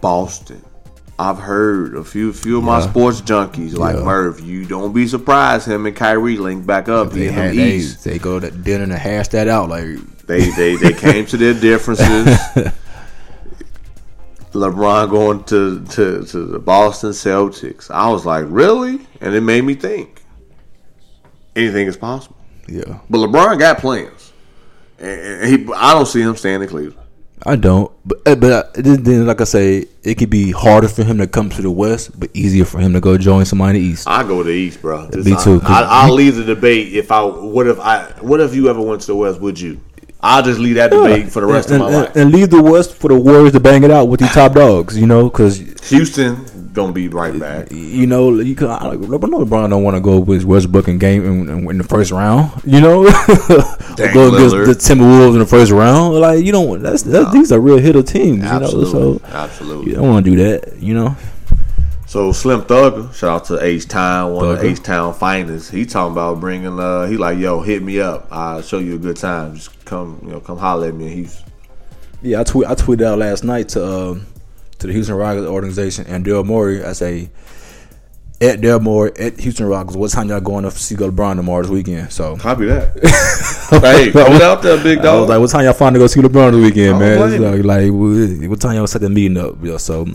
Boston. 0.00 0.62
I've 1.18 1.38
heard 1.38 1.94
a 1.96 2.02
few 2.02 2.32
few 2.32 2.58
of 2.58 2.64
my 2.64 2.80
Yeah. 2.80 2.90
sports 2.90 3.20
junkies 3.20 3.76
like 3.76 3.94
Yeah. 3.96 4.02
Merv. 4.02 4.40
You 4.40 4.64
don't 4.64 4.92
be 4.92 5.06
surprised 5.06 5.68
him 5.68 5.86
and 5.86 5.94
Kyrie 5.94 6.36
link 6.36 6.66
back 6.66 6.88
up 6.88 7.12
they 7.12 7.26
had 7.26 7.52
the 7.52 7.58
they, 7.58 7.70
East. 7.76 8.02
they 8.02 8.18
go 8.18 8.40
to 8.40 8.50
dinner 8.50 8.82
and 8.82 8.92
hash 8.92 9.28
that 9.28 9.46
out. 9.46 9.68
Like 9.68 9.86
They 10.26 10.50
they 10.50 10.74
they 10.74 10.92
came 10.92 11.24
to 11.26 11.36
their 11.36 11.54
differences. 11.54 12.36
LeBron 14.52 15.10
going 15.10 15.42
to, 15.44 15.84
to, 15.84 16.24
to 16.24 16.44
the 16.44 16.58
Boston 16.60 17.10
Celtics. 17.10 17.90
I 17.90 18.08
was 18.08 18.24
like, 18.24 18.44
really? 18.48 19.00
And 19.20 19.34
it 19.34 19.40
made 19.40 19.62
me 19.64 19.74
think. 19.74 20.22
Anything 21.56 21.88
is 21.88 21.96
possible. 21.96 22.36
yeah, 22.68 23.00
But 23.10 23.18
LeBron 23.18 23.58
got 23.58 23.78
plans. 23.78 24.23
And 25.04 25.48
he, 25.68 25.72
I 25.74 25.92
don't 25.92 26.06
see 26.06 26.22
him 26.22 26.36
staying 26.36 26.62
in 26.62 26.68
Cleveland. 26.68 26.98
I 27.46 27.56
don't. 27.56 27.92
But 28.06 28.18
uh, 28.26 28.34
but 28.36 28.52
uh, 28.52 28.70
then, 28.74 29.26
like 29.26 29.40
I 29.40 29.44
say, 29.44 29.86
it 30.02 30.14
could 30.14 30.30
be 30.30 30.50
harder 30.50 30.88
for 30.88 31.04
him 31.04 31.18
to 31.18 31.26
come 31.26 31.50
to 31.50 31.62
the 31.62 31.70
West, 31.70 32.18
but 32.18 32.30
easier 32.32 32.64
for 32.64 32.78
him 32.78 32.94
to 32.94 33.00
go 33.00 33.18
join 33.18 33.44
somebody 33.44 33.78
in 33.78 33.84
the 33.84 33.90
East. 33.90 34.08
I 34.08 34.22
go 34.22 34.42
to 34.42 34.48
the 34.48 34.54
East, 34.54 34.80
bro. 34.80 35.08
Me 35.12 35.36
too, 35.42 35.60
I, 35.64 35.82
I'll 35.86 36.14
leave 36.14 36.36
the 36.36 36.44
debate. 36.44 36.94
If 36.94 37.12
I 37.12 37.22
what 37.22 37.66
if 37.66 37.78
I 37.80 38.04
what 38.20 38.40
if 38.40 38.54
you 38.54 38.70
ever 38.70 38.80
went 38.80 39.02
to 39.02 39.06
the 39.08 39.16
West? 39.16 39.40
Would 39.40 39.60
you? 39.60 39.80
I'll 40.22 40.42
just 40.42 40.58
leave 40.58 40.76
that 40.76 40.90
debate 40.90 41.30
for 41.30 41.40
the 41.40 41.46
rest 41.46 41.70
and, 41.70 41.82
of 41.82 41.90
my 41.90 41.94
and- 41.94 42.04
life. 42.06 42.16
and 42.16 42.32
leave 42.32 42.48
the 42.48 42.62
West 42.62 42.94
for 42.94 43.08
the 43.08 43.14
Warriors 43.14 43.52
to 43.52 43.60
bang 43.60 43.84
it 43.84 43.90
out 43.90 44.06
with 44.06 44.20
these 44.20 44.32
top 44.32 44.54
dogs. 44.54 44.98
You 44.98 45.06
know, 45.06 45.28
because 45.28 45.58
Houston 45.90 46.46
gonna 46.74 46.92
be 46.92 47.08
right 47.08 47.38
back. 47.38 47.68
you 47.70 48.06
know, 48.06 48.38
you 48.40 48.54
can. 48.54 48.68
I, 48.68 48.90
no, 48.94 48.98
LeBron 49.18 49.70
don't 49.70 49.82
want 49.82 49.96
to 49.96 50.00
go 50.00 50.18
with 50.18 50.44
Westbrook 50.44 50.88
in 50.88 50.98
game 50.98 51.24
in, 51.24 51.48
in, 51.48 51.70
in 51.70 51.78
the 51.78 51.84
first 51.84 52.10
round. 52.10 52.50
You 52.64 52.80
know, 52.80 53.04
go 53.04 54.34
against 54.34 54.56
the 54.56 54.74
Timberwolves 54.76 55.32
in 55.32 55.38
the 55.38 55.46
first 55.46 55.72
round. 55.72 56.16
Like 56.16 56.44
you 56.44 56.52
don't. 56.52 56.68
Want 56.68 56.82
that's, 56.82 57.02
that's 57.02 57.32
these 57.32 57.52
are 57.52 57.60
real 57.60 57.78
hitter 57.78 58.02
teams. 58.02 58.42
Absolutely, 58.44 58.88
You 58.90 58.94
know, 58.94 59.18
so 59.18 59.26
absolutely. 59.36 59.90
you 59.90 59.96
don't 59.96 60.08
want 60.08 60.24
to 60.24 60.30
do 60.30 60.36
that. 60.36 60.76
You 60.78 60.94
know, 60.94 61.16
So 62.06 62.32
Slim 62.32 62.62
Thugger, 62.62 63.14
shout 63.14 63.42
out 63.42 63.44
to 63.46 63.64
H 63.64 63.88
Town, 63.88 64.32
one 64.34 64.50
of 64.50 64.60
the 64.60 64.66
H 64.66 64.82
Town 64.82 65.14
finest. 65.14 65.70
He 65.70 65.86
talking 65.86 66.12
about 66.12 66.40
bringing. 66.40 66.78
Uh, 66.78 67.06
he 67.06 67.16
like, 67.16 67.38
yo, 67.38 67.60
hit 67.60 67.82
me 67.82 68.00
up. 68.00 68.28
I'll 68.30 68.62
show 68.62 68.78
you 68.78 68.96
a 68.96 68.98
good 68.98 69.16
time. 69.16 69.54
Just 69.54 69.84
come, 69.84 70.20
you 70.24 70.30
know, 70.32 70.40
come 70.40 70.58
holler 70.58 70.88
at 70.88 70.94
me 70.94 71.08
Houston. 71.14 71.44
yeah. 72.22 72.40
I 72.40 72.44
tweet. 72.44 72.68
I 72.68 72.74
tweeted 72.74 73.04
out 73.06 73.18
last 73.18 73.44
night 73.44 73.68
to 73.70 73.86
um, 73.86 74.26
to 74.84 74.88
the 74.88 74.92
Houston 74.92 75.16
Rockets 75.16 75.46
organization 75.46 76.06
and 76.06 76.24
Daryl 76.24 76.44
Morey. 76.44 76.84
I 76.84 76.92
say. 76.92 77.30
At 78.40 78.58
Daryl 78.60 78.82
Morey 78.82 79.12
at 79.16 79.38
Houston 79.40 79.64
Rockets, 79.64 79.96
what 79.96 80.10
time 80.10 80.28
y'all 80.28 80.40
going 80.40 80.64
to 80.64 80.70
see 80.72 80.96
LeBron 80.96 81.36
tomorrow 81.36 81.62
this 81.62 81.70
weekend? 81.70 82.12
So 82.12 82.36
Copy 82.40 82.66
that. 82.66 82.92
hey, 83.70 84.10
put 84.12 84.42
out 84.42 84.60
there, 84.60 84.82
big 84.82 84.98
I 84.98 85.18
was 85.18 85.28
like, 85.28 85.40
what 85.40 85.48
time 85.48 85.64
y'all 85.64 85.72
finally 85.72 86.00
go 86.00 86.08
see 86.08 86.20
LeBron 86.20 86.50
this 86.50 86.60
weekend, 86.60 86.98
man? 86.98 87.40
like, 87.40 87.64
like, 87.64 88.50
what 88.50 88.60
time 88.60 88.74
y'all 88.74 88.88
set 88.88 89.00
the 89.00 89.08
meeting 89.08 89.38
up? 89.38 89.54
Yeah, 89.62 89.76
so 89.78 90.06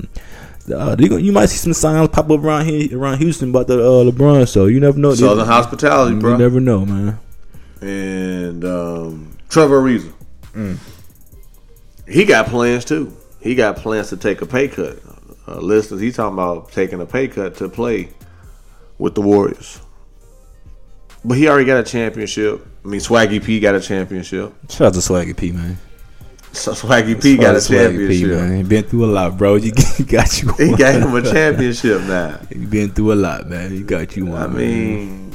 uh, 0.72 0.98
you, 1.00 1.32
might 1.32 1.48
see 1.48 1.58
some 1.58 1.74
signs 1.74 2.10
pop 2.10 2.30
up 2.30 2.42
around 2.42 2.66
here, 2.66 3.00
around 3.00 3.18
Houston 3.20 3.52
about 3.52 3.68
the 3.68 3.80
uh, 3.80 4.12
LeBron. 4.12 4.48
So 4.48 4.66
you 4.66 4.82
never 4.82 5.00
know. 5.00 5.16
Southern 5.16 5.40
you, 5.40 5.52
hospitality, 5.52 6.16
you 6.16 6.22
bro. 6.22 6.38
never 6.38 6.60
know, 6.60 6.86
man. 6.86 7.20
and 7.82 8.66
um, 8.66 9.38
Trevor 9.48 9.82
Ariza. 9.82 10.14
Mm. 10.54 10.78
He 12.08 12.26
got 12.26 12.48
plans 12.48 12.84
too. 12.86 13.16
He 13.42 13.56
got 13.56 13.78
plans 13.78 14.10
to 14.10 14.18
take 14.18 14.42
a 14.42 14.46
pay 14.46 14.68
cut. 14.68 15.00
Uh, 15.48 15.60
listeners, 15.60 16.02
he 16.02 16.12
talking 16.12 16.34
about 16.34 16.72
taking 16.72 17.00
a 17.02 17.06
pay 17.06 17.28
cut 17.28 17.56
to 17.56 17.70
play 17.70 18.10
with 18.98 19.16
the 19.16 19.22
Warriors. 19.22 19.82
But 21.26 21.38
he 21.38 21.48
already 21.48 21.66
got 21.66 21.80
a 21.80 21.84
championship. 21.84 22.66
I 22.84 22.88
mean, 22.88 23.02
Swaggy 23.02 23.44
P 23.44 23.60
got 23.60 23.76
a 23.76 23.82
championship. 23.82 24.54
Shout 24.70 24.88
out 24.88 24.94
to 24.94 25.00
Swaggy 25.00 25.36
P, 25.36 25.52
man. 25.52 25.78
So 26.52 26.72
Swaggy 26.74 27.22
P 27.22 27.38
got 27.38 27.56
a 27.56 27.62
Shout 27.62 27.78
out 27.78 27.90
to 27.90 27.98
Swaggy 27.98 28.08
P, 28.08 28.20
championship. 28.22 28.30
man. 28.50 28.58
He 28.58 28.64
been 28.64 28.84
through 28.84 29.06
a 29.06 29.12
lot, 29.12 29.38
bro. 29.38 29.56
You 29.56 29.72
he 29.98 30.04
got 30.06 30.42
you. 30.42 30.52
He 30.54 30.68
one. 30.70 30.78
got 30.78 30.96
him 30.96 31.16
a 31.16 31.22
championship 31.22 32.02
now. 32.04 32.40
He 32.50 32.66
been 32.66 32.92
through 32.92 33.14
a 33.14 33.16
lot, 33.16 33.48
man. 33.48 33.72
He 33.72 33.82
got 33.84 34.16
you 34.16 34.28
one. 34.28 34.42
I 34.42 34.48
mean, 34.48 35.32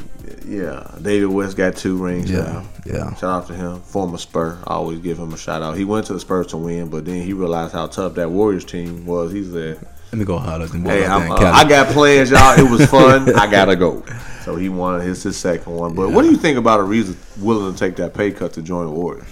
yeah, 0.47 0.91
David 1.01 1.27
West 1.27 1.57
got 1.57 1.77
two 1.77 1.97
rings 1.97 2.31
yeah, 2.31 2.39
now. 2.39 2.65
yeah. 2.85 3.15
Shout 3.15 3.25
out 3.25 3.47
to 3.49 3.55
him, 3.55 3.81
former 3.81 4.19
Spur. 4.19 4.59
I 4.67 4.75
always 4.75 4.99
give 5.01 5.19
him 5.19 5.33
a 5.33 5.37
shout 5.37 5.63
out. 5.63 5.77
He 5.77 5.85
went 5.85 6.07
to 6.07 6.13
the 6.13 6.21
Spurs 6.21 6.49
to 6.49 6.57
win, 6.57 6.89
but 6.89 7.05
then 7.05 7.23
he 7.23 7.33
realized 7.33 7.73
how 7.73 7.87
tough 7.87 8.15
that 8.15 8.31
Warriors 8.31 8.65
team 8.65 9.07
was. 9.07 9.33
He 9.33 9.45
said, 9.45 9.87
Let 10.13 10.19
me 10.19 10.25
go 10.25 10.39
holler 10.39 10.65
at 10.65 10.71
them. 10.71 10.85
"Hey, 10.85 11.05
out 11.05 11.23
I'm, 11.23 11.27
in 11.27 11.33
uh, 11.33 11.51
I 11.51 11.69
got 11.69 11.93
plans, 11.93 12.31
y'all. 12.31 12.59
It 12.59 12.71
was 12.71 12.87
fun. 12.91 13.35
I 13.35 13.51
gotta 13.51 13.77
go." 13.77 14.03
So 14.45 14.57
he 14.57 14.69
won 14.69 15.01
his 15.01 15.23
his 15.23 15.37
second 15.37 15.75
one. 15.75 15.95
But 15.95 16.11
what 16.11 16.23
do 16.23 16.31
you 16.31 16.37
think 16.37 16.59
about 16.59 16.81
Ariza 16.81 17.17
willing 17.43 17.73
to 17.73 17.79
take 17.79 17.97
that 17.97 18.15
pay 18.15 18.31
cut 18.31 18.53
to 18.55 18.63
join 18.63 18.87
the 18.87 18.93
Warriors? 18.93 19.27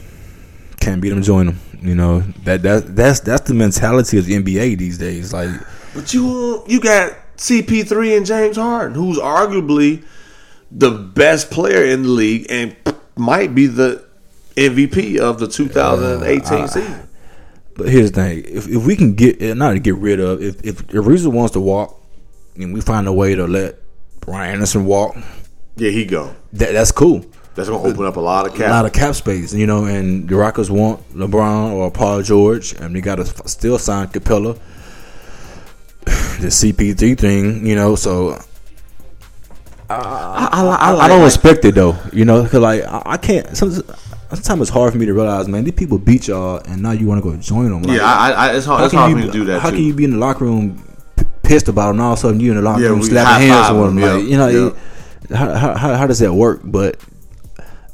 Can't 0.80 1.00
beat 1.00 1.10
them, 1.10 1.22
join 1.22 1.46
them. 1.46 1.60
You 1.80 1.94
know 1.94 2.20
that 2.44 2.62
that 2.62 2.96
that's 2.96 3.20
that's 3.20 3.42
the 3.42 3.54
mentality 3.54 4.18
of 4.18 4.26
the 4.26 4.42
NBA 4.42 4.78
these 4.78 4.98
days. 4.98 5.32
Like 5.32 5.50
But 5.94 6.14
you 6.14 6.64
you 6.66 6.80
got 6.80 7.12
CP3 7.36 8.16
and 8.16 8.26
James 8.26 8.56
Harden, 8.56 8.94
who's 8.94 9.18
arguably 9.18 10.04
the 10.74 10.90
best 10.90 11.50
player 11.50 11.84
in 11.84 12.02
the 12.02 12.08
league 12.08 12.46
and 12.48 12.74
might 13.16 13.54
be 13.54 13.66
the 13.66 14.04
MVP 14.56 15.18
of 15.18 15.38
the 15.38 15.46
2018 15.48 16.68
season. 16.68 17.08
But 17.74 17.88
here's 17.88 18.12
the 18.12 18.22
thing: 18.22 18.44
if, 18.44 18.68
if 18.68 18.84
we 18.84 18.96
can 18.96 19.14
get 19.14 19.40
eh, 19.40 19.54
not 19.54 19.72
to 19.72 19.78
get 19.78 19.96
rid 19.96 20.20
of, 20.20 20.42
if 20.42 20.62
if 20.64 20.86
Ariza 20.88 21.32
wants 21.32 21.52
to 21.52 21.60
walk, 21.60 21.98
and 22.56 22.74
we 22.74 22.80
find 22.80 23.06
a 23.06 23.12
way 23.12 23.34
to 23.34 23.46
let 23.46 23.78
Brian 24.20 24.54
Anderson 24.54 24.84
walk, 24.84 25.16
Yeah, 25.76 25.90
he 25.90 26.04
go. 26.04 26.34
that 26.52 26.72
that's 26.72 26.92
cool. 26.92 27.24
That's 27.54 27.68
gonna 27.68 27.82
open 27.82 28.04
up 28.06 28.16
a 28.16 28.20
lot 28.20 28.46
of 28.46 28.54
cap. 28.54 28.68
A 28.68 28.70
lot 28.70 28.86
of 28.86 28.92
cap 28.92 29.14
space, 29.14 29.52
you 29.54 29.66
know. 29.66 29.84
And 29.84 30.28
the 30.28 30.36
Rockets 30.36 30.70
want 30.70 31.06
LeBron 31.14 31.72
or 31.72 31.90
Paul 31.90 32.22
George, 32.22 32.72
and 32.74 32.94
they 32.94 33.00
got 33.00 33.16
to 33.16 33.26
still 33.48 33.78
sign 33.78 34.08
Capela. 34.08 34.58
The 36.40 36.48
CP3 36.48 37.16
thing, 37.18 37.66
you 37.66 37.74
know. 37.76 37.94
So 37.94 38.38
I, 40.00 40.48
I, 40.52 40.92
I, 40.92 41.04
I 41.04 41.08
don't 41.08 41.22
respect 41.22 41.64
it 41.64 41.74
though, 41.74 41.96
you 42.12 42.24
know, 42.24 42.42
because 42.42 42.60
like 42.60 42.82
I, 42.82 43.02
I 43.06 43.16
can't. 43.16 43.56
Sometimes, 43.56 43.84
sometimes 44.30 44.60
it's 44.62 44.70
hard 44.70 44.92
for 44.92 44.98
me 44.98 45.06
to 45.06 45.14
realize, 45.14 45.48
man, 45.48 45.64
these 45.64 45.74
people 45.74 45.98
beat 45.98 46.28
y'all, 46.28 46.56
and 46.66 46.82
now 46.82 46.92
you 46.92 47.06
want 47.06 47.22
to 47.22 47.30
go 47.30 47.36
join 47.36 47.70
them. 47.70 47.82
Like, 47.82 47.96
Yeah, 47.98 48.04
I, 48.04 48.30
I, 48.30 48.54
it's 48.56 48.66
hard. 48.66 48.78
How 48.80 48.84
It's 48.86 48.92
can 48.92 48.98
hard 49.00 49.10
you 49.10 49.16
for 49.16 49.20
me 49.22 49.26
to 49.26 49.32
do 49.32 49.44
that 49.46 49.60
How 49.60 49.70
too. 49.70 49.76
can 49.76 49.84
you 49.84 49.94
be 49.94 50.04
in 50.04 50.12
the 50.12 50.18
locker 50.18 50.44
room 50.44 50.82
p- 51.16 51.24
pissed 51.42 51.68
about 51.68 51.88
it, 51.88 51.90
and 51.90 52.00
all 52.00 52.12
of 52.12 52.18
a 52.18 52.22
sudden 52.22 52.40
you 52.40 52.50
in 52.50 52.56
the 52.56 52.62
locker 52.62 52.82
Yeah, 52.82 52.88
room 52.88 53.02
slapping 53.02 53.48
hands 53.48 53.66
high-five 53.68 53.76
with 53.76 53.86
them? 53.86 53.96
them, 53.96 54.16
Like, 54.18 54.22
yeah, 54.24 54.30
you 54.30 54.36
know, 54.38 54.48
yeah. 54.48 54.66
it- 55.30 55.36
how, 55.36 55.54
how 55.54 55.74
how 55.76 55.94
how 55.94 56.06
does 56.06 56.18
that 56.18 56.32
work? 56.34 56.60
But 56.64 56.98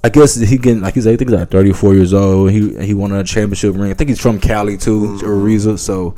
I 0.03 0.09
guess 0.09 0.35
he 0.35 0.59
getting 0.59 0.81
like 0.83 0.95
he's 0.95 1.07
I 1.07 1.17
think 1.17 1.31
he's 1.31 1.39
like 1.39 1.51
thirty 1.51 1.73
four 1.73 1.95
years 1.95 2.13
old. 2.15 2.51
He 2.51 2.75
he 2.85 2.95
won 2.95 3.13
a 3.13 3.23
championship 3.23 3.75
ring. 3.77 3.91
I 3.91 3.95
think 3.95 4.09
he's 4.11 4.21
from 4.21 4.41
Cali 4.41 4.77
too, 4.77 5.19
Mm-hmm. 5.21 5.27
Ariza. 5.27 5.79
So 5.79 6.15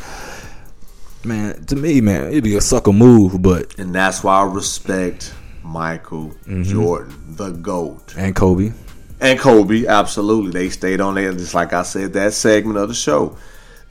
man, 1.24 1.62
to 1.66 1.76
me, 1.76 2.00
man, 2.00 2.28
it'd 2.28 2.44
be 2.44 2.56
a 2.56 2.60
sucker 2.60 2.92
move, 2.92 3.42
but 3.42 3.78
and 3.78 3.94
that's 3.94 4.22
why 4.24 4.38
I 4.40 4.44
respect 4.44 5.34
Michael 5.70 6.30
Mm-hmm. 6.46 6.62
Jordan, 6.64 7.14
the 7.36 7.50
goat, 7.50 8.14
and 8.16 8.34
Kobe. 8.34 8.72
and 9.20 9.38
Kobe. 9.38 9.86
Absolutely, 9.86 10.50
they 10.50 10.68
stayed 10.70 11.00
on 11.00 11.14
there. 11.14 11.32
Just 11.32 11.54
like 11.54 11.72
I 11.72 11.82
said, 11.82 12.12
that 12.14 12.32
segment 12.32 12.76
of 12.78 12.88
the 12.88 12.94
show, 12.94 13.36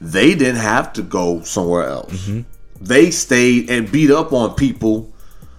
they 0.00 0.34
didn't 0.34 0.56
have 0.60 0.92
to 0.94 1.02
go 1.02 1.42
somewhere 1.42 1.84
else. 1.88 2.12
Mm-hmm. 2.12 2.40
They 2.84 3.10
stayed 3.10 3.70
and 3.70 3.90
beat 3.90 4.10
up 4.10 4.32
on 4.32 4.54
people, 4.54 5.12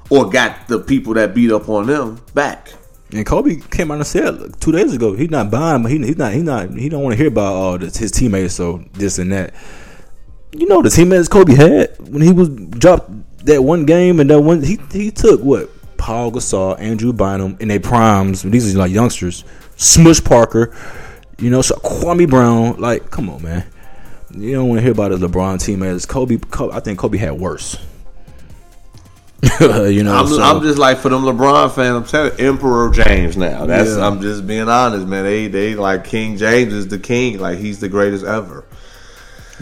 or 0.10 0.30
got 0.30 0.68
the 0.68 0.80
people 0.80 1.14
that 1.16 1.34
beat 1.34 1.52
up 1.52 1.70
on 1.70 1.88
them 1.88 2.22
back. 2.34 2.74
And 3.14 3.26
Kobe 3.26 3.58
came 3.72 3.92
out 3.92 3.96
and 3.96 4.08
said 4.08 4.60
two 4.62 4.72
days 4.72 4.94
ago 4.94 5.14
he's 5.16 5.30
not 5.30 5.52
buying, 5.52 5.84
but 5.84 5.92
he, 5.92 5.98
he's 6.00 6.18
not 6.18 6.32
he 6.34 6.42
not 6.42 6.70
he 6.72 6.88
don't 6.88 7.04
want 7.04 7.14
to 7.14 7.18
hear 7.18 7.28
about 7.28 7.54
all 7.54 7.78
this, 7.78 7.98
his 7.98 8.12
teammates. 8.12 8.54
So 8.56 8.84
this 8.94 9.18
and 9.20 9.32
that. 9.34 9.54
You 10.54 10.66
know 10.68 10.82
the 10.82 10.90
teammates 10.90 11.28
Kobe 11.28 11.54
had 11.56 11.98
when 12.10 12.22
he 12.22 12.32
was 12.32 12.50
dropped 12.50 13.10
that 13.46 13.64
one 13.64 13.86
game 13.86 14.20
and 14.20 14.30
that 14.30 14.40
one 14.42 14.62
he 14.64 14.80
he 14.92 15.12
took 15.12 15.42
what 15.42 15.70
Paul 16.02 16.32
Gasol, 16.32 16.80
Andrew 16.80 17.14
Bynum 17.14 17.58
in 17.60 17.68
their 17.68 17.80
primes. 17.80 18.42
These 18.42 18.76
are 18.76 18.80
like 18.80 18.92
youngsters. 18.92 19.44
Smush 19.78 20.24
Parker, 20.24 20.76
you 21.38 21.52
know, 21.52 21.62
so 21.62 21.76
Kwame 21.76 22.28
Brown. 22.28 22.78
Like, 22.80 23.12
come 23.12 23.30
on, 23.30 23.44
man. 23.44 23.64
You 24.36 24.54
don't 24.54 24.68
want 24.68 24.80
to 24.80 24.82
hear 24.82 24.94
about 24.94 25.12
his 25.12 25.20
LeBron 25.20 25.64
teammates. 25.64 26.08
Kobe, 26.08 26.38
Kobe, 26.38 26.74
I 26.76 26.80
think 26.80 26.98
Kobe 26.98 27.20
had 27.20 27.34
worse. 27.34 27.78
you 29.62 30.04
know, 30.04 30.16
I'm, 30.16 30.28
so- 30.28 30.42
I'm 30.42 30.62
just 30.64 30.80
like 30.80 30.98
for 30.98 31.10
them 31.10 31.22
LeBron 31.22 31.72
fans. 31.74 31.96
I'm 31.98 32.06
telling 32.06 32.40
you, 32.40 32.48
Emperor 32.50 32.90
James 32.92 33.38
now. 33.38 33.66
That's 33.68 33.92
Yeah. 33.96 34.08
I'm 34.08 34.22
just 34.22 34.48
being 34.48 34.70
honest, 34.70 35.08
man. 35.08 35.24
They 35.24 35.48
they 35.48 35.76
like 35.76 36.06
King 36.06 36.38
James 36.38 36.74
is 36.74 36.88
the 36.88 36.98
king. 37.00 37.40
Like 37.40 37.60
he's 37.60 37.80
the 37.80 37.90
greatest 37.90 38.26
ever. 38.26 38.66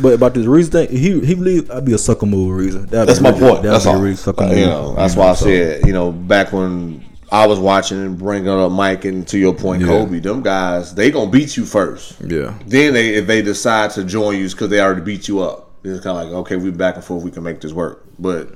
But 0.02 0.14
about 0.14 0.34
this 0.34 0.46
reason 0.46 0.72
thing, 0.72 0.90
he 0.90 1.20
he 1.26 1.36
believe 1.36 1.70
I'd 1.72 1.86
be 1.86 1.94
a 1.94 1.98
sucker 1.98 2.26
move 2.26 2.56
reason. 2.58 2.86
That'd 2.88 3.10
That's 3.10 3.22
my 3.22 3.30
really- 3.30 3.42
point. 3.52 3.64
That's 3.64 3.86
all. 3.86 4.00
really 4.02 4.16
sucker 4.16 4.46
move. 4.48 4.58
you 4.58 4.66
know, 4.66 4.96
that's 4.96 5.16
you 5.16 5.20
why 5.20 5.26
know, 5.28 5.32
I 5.32 5.36
so- 5.36 5.46
said, 5.46 5.86
you 5.86 5.94
know, 5.94 6.12
back 6.12 6.54
when 6.54 7.04
I 7.32 7.46
was 7.48 7.60
watching 7.60 8.00
and 8.04 8.18
bringing 8.18 8.48
up 8.50 8.72
Mike 8.72 9.06
and 9.06 9.28
to 9.28 9.38
your 9.38 9.54
point, 9.54 9.82
Yeah. 9.82 9.88
Kobe, 9.88 10.20
them 10.20 10.42
guys, 10.42 10.96
they 10.96 11.12
gonna 11.12 11.30
beat 11.30 11.58
you 11.58 11.66
first. 11.66 12.16
Yeah. 12.26 12.54
Then 12.66 12.94
they 12.94 13.16
if 13.16 13.28
they 13.28 13.42
decide 13.42 13.92
to 13.92 14.04
join 14.04 14.38
you 14.38 14.46
it's 14.46 14.54
because 14.54 14.70
they 14.70 14.80
already 14.82 15.02
beat 15.02 15.28
you 15.28 15.42
up, 15.42 15.72
it's 15.84 16.04
kind 16.04 16.18
of 16.18 16.26
like 16.26 16.34
okay, 16.42 16.56
we 16.56 16.72
back 16.72 16.96
and 16.96 17.04
forth, 17.04 17.24
we 17.24 17.32
can 17.32 17.44
make 17.44 17.62
this 17.62 17.74
work. 17.74 18.04
But 18.18 18.52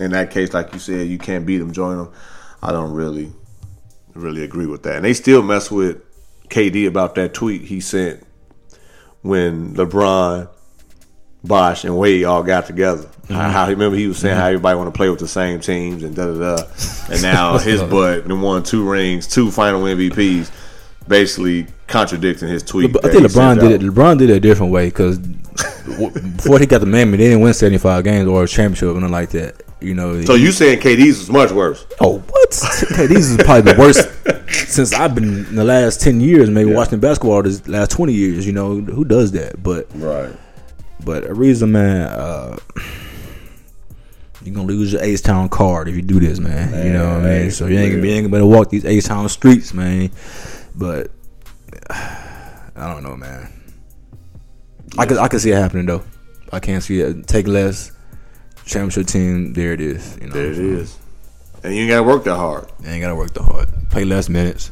in 0.00 0.10
that 0.12 0.30
case, 0.30 0.52
like 0.52 0.72
you 0.74 0.78
said, 0.78 1.08
you 1.08 1.18
can't 1.18 1.46
beat 1.46 1.58
them, 1.58 1.72
join 1.72 1.96
them. 1.96 2.10
I 2.62 2.70
don't 2.72 2.92
really, 2.92 3.32
really 4.14 4.42
agree 4.44 4.66
with 4.66 4.82
that. 4.82 4.96
And 4.96 5.04
they 5.04 5.14
still 5.14 5.42
mess 5.42 5.70
with 5.70 5.98
KD 6.50 6.86
about 6.86 7.14
that 7.16 7.34
tweet 7.34 7.62
he 7.62 7.80
sent 7.80 8.24
when 9.22 9.74
LeBron, 9.74 10.48
Bosh, 11.44 11.84
and 11.84 11.96
Wade 11.96 12.24
all 12.24 12.42
got 12.42 12.66
together. 12.66 13.08
How, 13.28 13.34
mm-hmm. 13.34 13.50
how 13.52 13.68
remember 13.68 13.96
he 13.96 14.08
was 14.08 14.18
saying 14.18 14.34
how 14.34 14.42
mm-hmm. 14.42 14.48
everybody 14.48 14.76
want 14.76 14.92
to 14.92 14.96
play 14.96 15.08
with 15.08 15.20
the 15.20 15.28
same 15.28 15.60
teams 15.60 16.02
and 16.02 16.14
da 16.14 16.26
da 16.26 16.56
da. 16.56 16.64
And 17.10 17.22
now 17.22 17.58
his 17.58 17.82
butt 17.82 18.24
and 18.24 18.42
won 18.42 18.62
two 18.62 18.88
rings, 18.88 19.26
two 19.26 19.50
final 19.50 19.82
MVPs, 19.82 20.50
basically 21.06 21.66
contradicting 21.86 22.48
his 22.48 22.62
tweet. 22.62 22.92
But 22.92 23.04
I 23.04 23.10
think 23.10 23.22
he 23.22 23.28
LeBron 23.28 23.60
did 23.60 23.70
it. 23.70 23.80
LeBron 23.82 24.18
did 24.18 24.30
it 24.30 24.36
a 24.36 24.40
different 24.40 24.72
way 24.72 24.88
because 24.88 25.18
before 25.18 26.58
he 26.58 26.66
got 26.66 26.80
the 26.80 26.86
Miami, 26.86 27.18
they 27.18 27.24
didn't 27.24 27.40
win 27.40 27.54
seventy 27.54 27.78
five 27.78 28.02
games 28.02 28.28
or 28.28 28.44
a 28.44 28.48
championship 28.48 28.88
or 28.88 28.94
nothing 28.94 29.12
like 29.12 29.30
that. 29.30 29.62
You 29.80 29.94
know. 29.94 30.20
So 30.22 30.34
you 30.34 30.50
saying 30.50 30.80
KD's 30.80 31.20
is 31.20 31.30
much 31.30 31.52
worse? 31.52 31.86
oh 32.00 32.18
what? 32.18 32.50
these 33.08 33.30
is 33.30 33.36
probably 33.36 33.72
the 33.72 33.78
worst 33.78 34.08
since 34.70 34.92
I've 34.92 35.14
been 35.14 35.46
in 35.46 35.54
the 35.54 35.64
last 35.64 36.00
ten 36.00 36.20
years, 36.20 36.50
maybe 36.50 36.72
watching 36.72 36.98
basketball 36.98 37.42
this 37.42 37.66
last 37.68 37.92
twenty 37.92 38.14
years. 38.14 38.46
You 38.46 38.52
know 38.52 38.80
who 38.80 39.04
does 39.04 39.32
that? 39.32 39.62
But 39.62 39.86
Right. 39.94 40.32
But 41.04 41.24
a 41.24 41.34
reason, 41.34 41.72
man. 41.72 42.02
Uh, 42.08 42.56
you're 44.42 44.54
gonna 44.54 44.68
lose 44.68 44.92
your 44.92 45.02
H 45.02 45.22
Town 45.22 45.48
card 45.48 45.88
if 45.88 45.96
you 45.96 46.02
do 46.02 46.20
this, 46.20 46.38
man. 46.38 46.86
you 46.86 46.92
know 46.92 47.14
what 47.14 47.24
I 47.24 47.40
mean? 47.40 47.50
So 47.50 47.66
you 47.66 47.78
ain't 47.78 47.90
gonna 47.90 48.02
be 48.02 48.12
ain't 48.12 48.30
gonna 48.30 48.46
walk 48.46 48.70
these 48.70 48.84
H 48.84 49.04
Town 49.04 49.28
streets, 49.28 49.74
man. 49.74 50.10
But 50.74 51.10
I 51.90 52.92
don't 52.92 53.02
know, 53.02 53.16
man. 53.16 53.52
I 54.96 55.06
could 55.06 55.18
I 55.18 55.28
could 55.28 55.40
see 55.40 55.50
it 55.50 55.56
happening 55.56 55.86
though. 55.86 56.02
I 56.52 56.60
can't 56.60 56.82
see 56.82 57.00
it. 57.00 57.26
Take 57.26 57.46
less. 57.46 57.92
Championship 58.64 59.06
team, 59.06 59.54
there 59.54 59.72
it 59.72 59.80
is. 59.80 60.18
You 60.20 60.26
know, 60.26 60.34
There 60.34 60.52
it 60.52 60.58
is. 60.58 60.98
And 61.64 61.74
you 61.74 61.82
ain't 61.82 61.90
gotta 61.90 62.02
work 62.02 62.24
that 62.24 62.36
hard. 62.36 62.70
You 62.82 62.90
ain't 62.90 63.00
gotta 63.02 63.14
work 63.16 63.32
that 63.32 63.42
hard. 63.42 63.68
Play 63.90 64.04
less 64.04 64.28
minutes. 64.28 64.70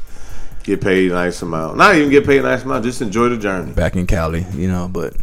Get 0.65 0.81
paid 0.83 1.11
a 1.11 1.15
nice 1.15 1.41
amount. 1.43 1.79
Not 1.79 1.97
even 1.97 2.11
get 2.11 2.27
paid 2.27 2.41
a 2.41 2.43
nice 2.43 2.63
amount. 2.63 2.85
Just 2.85 3.01
enjoy 3.01 3.31
the 3.31 3.39
journey. 3.39 3.73
Back 3.73 3.97
in 3.97 4.07
Cali, 4.07 4.45
you 4.55 4.69
know, 4.69 4.89
but 4.89 5.17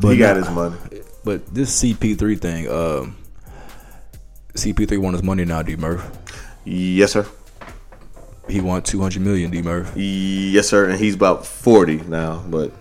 but 0.00 0.08
he 0.08 0.18
got 0.18 0.36
nah, 0.36 0.44
his 0.44 0.54
money. 0.54 0.76
But 1.22 1.46
this 1.54 1.82
CP3 1.82 2.40
thing, 2.40 2.68
um, 2.70 3.16
CP3 4.54 4.98
won 4.98 5.12
his 5.12 5.22
money 5.22 5.44
now, 5.44 5.62
D 5.62 5.76
Murph. 5.76 6.10
Yes, 6.64 7.12
sir. 7.12 7.26
He 8.48 8.60
won 8.60 8.82
200 8.82 9.22
million, 9.22 9.50
D 9.50 9.62
Murph. 9.62 9.92
Yes, 9.96 10.68
sir. 10.68 10.88
And 10.88 10.98
he's 10.98 11.14
about 11.14 11.46
forty 11.46 11.96
now, 11.96 12.42
but 12.48 12.72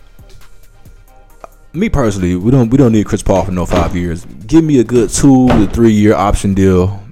Me 1.73 1.89
personally, 1.89 2.37
we 2.37 2.51
don't 2.51 2.71
we 2.71 2.77
don't 2.77 2.93
need 2.93 3.07
Chris 3.07 3.23
Paul 3.23 3.45
for 3.45 3.51
no 3.51 3.67
five 3.67 3.97
years. 3.97 4.25
Give 4.47 4.63
me 4.63 4.79
a 4.79 4.85
good 4.85 5.11
two 5.11 5.49
to 5.49 5.67
three 5.67 5.93
year 5.93 6.15
option 6.15 6.55
deal. 6.55 7.03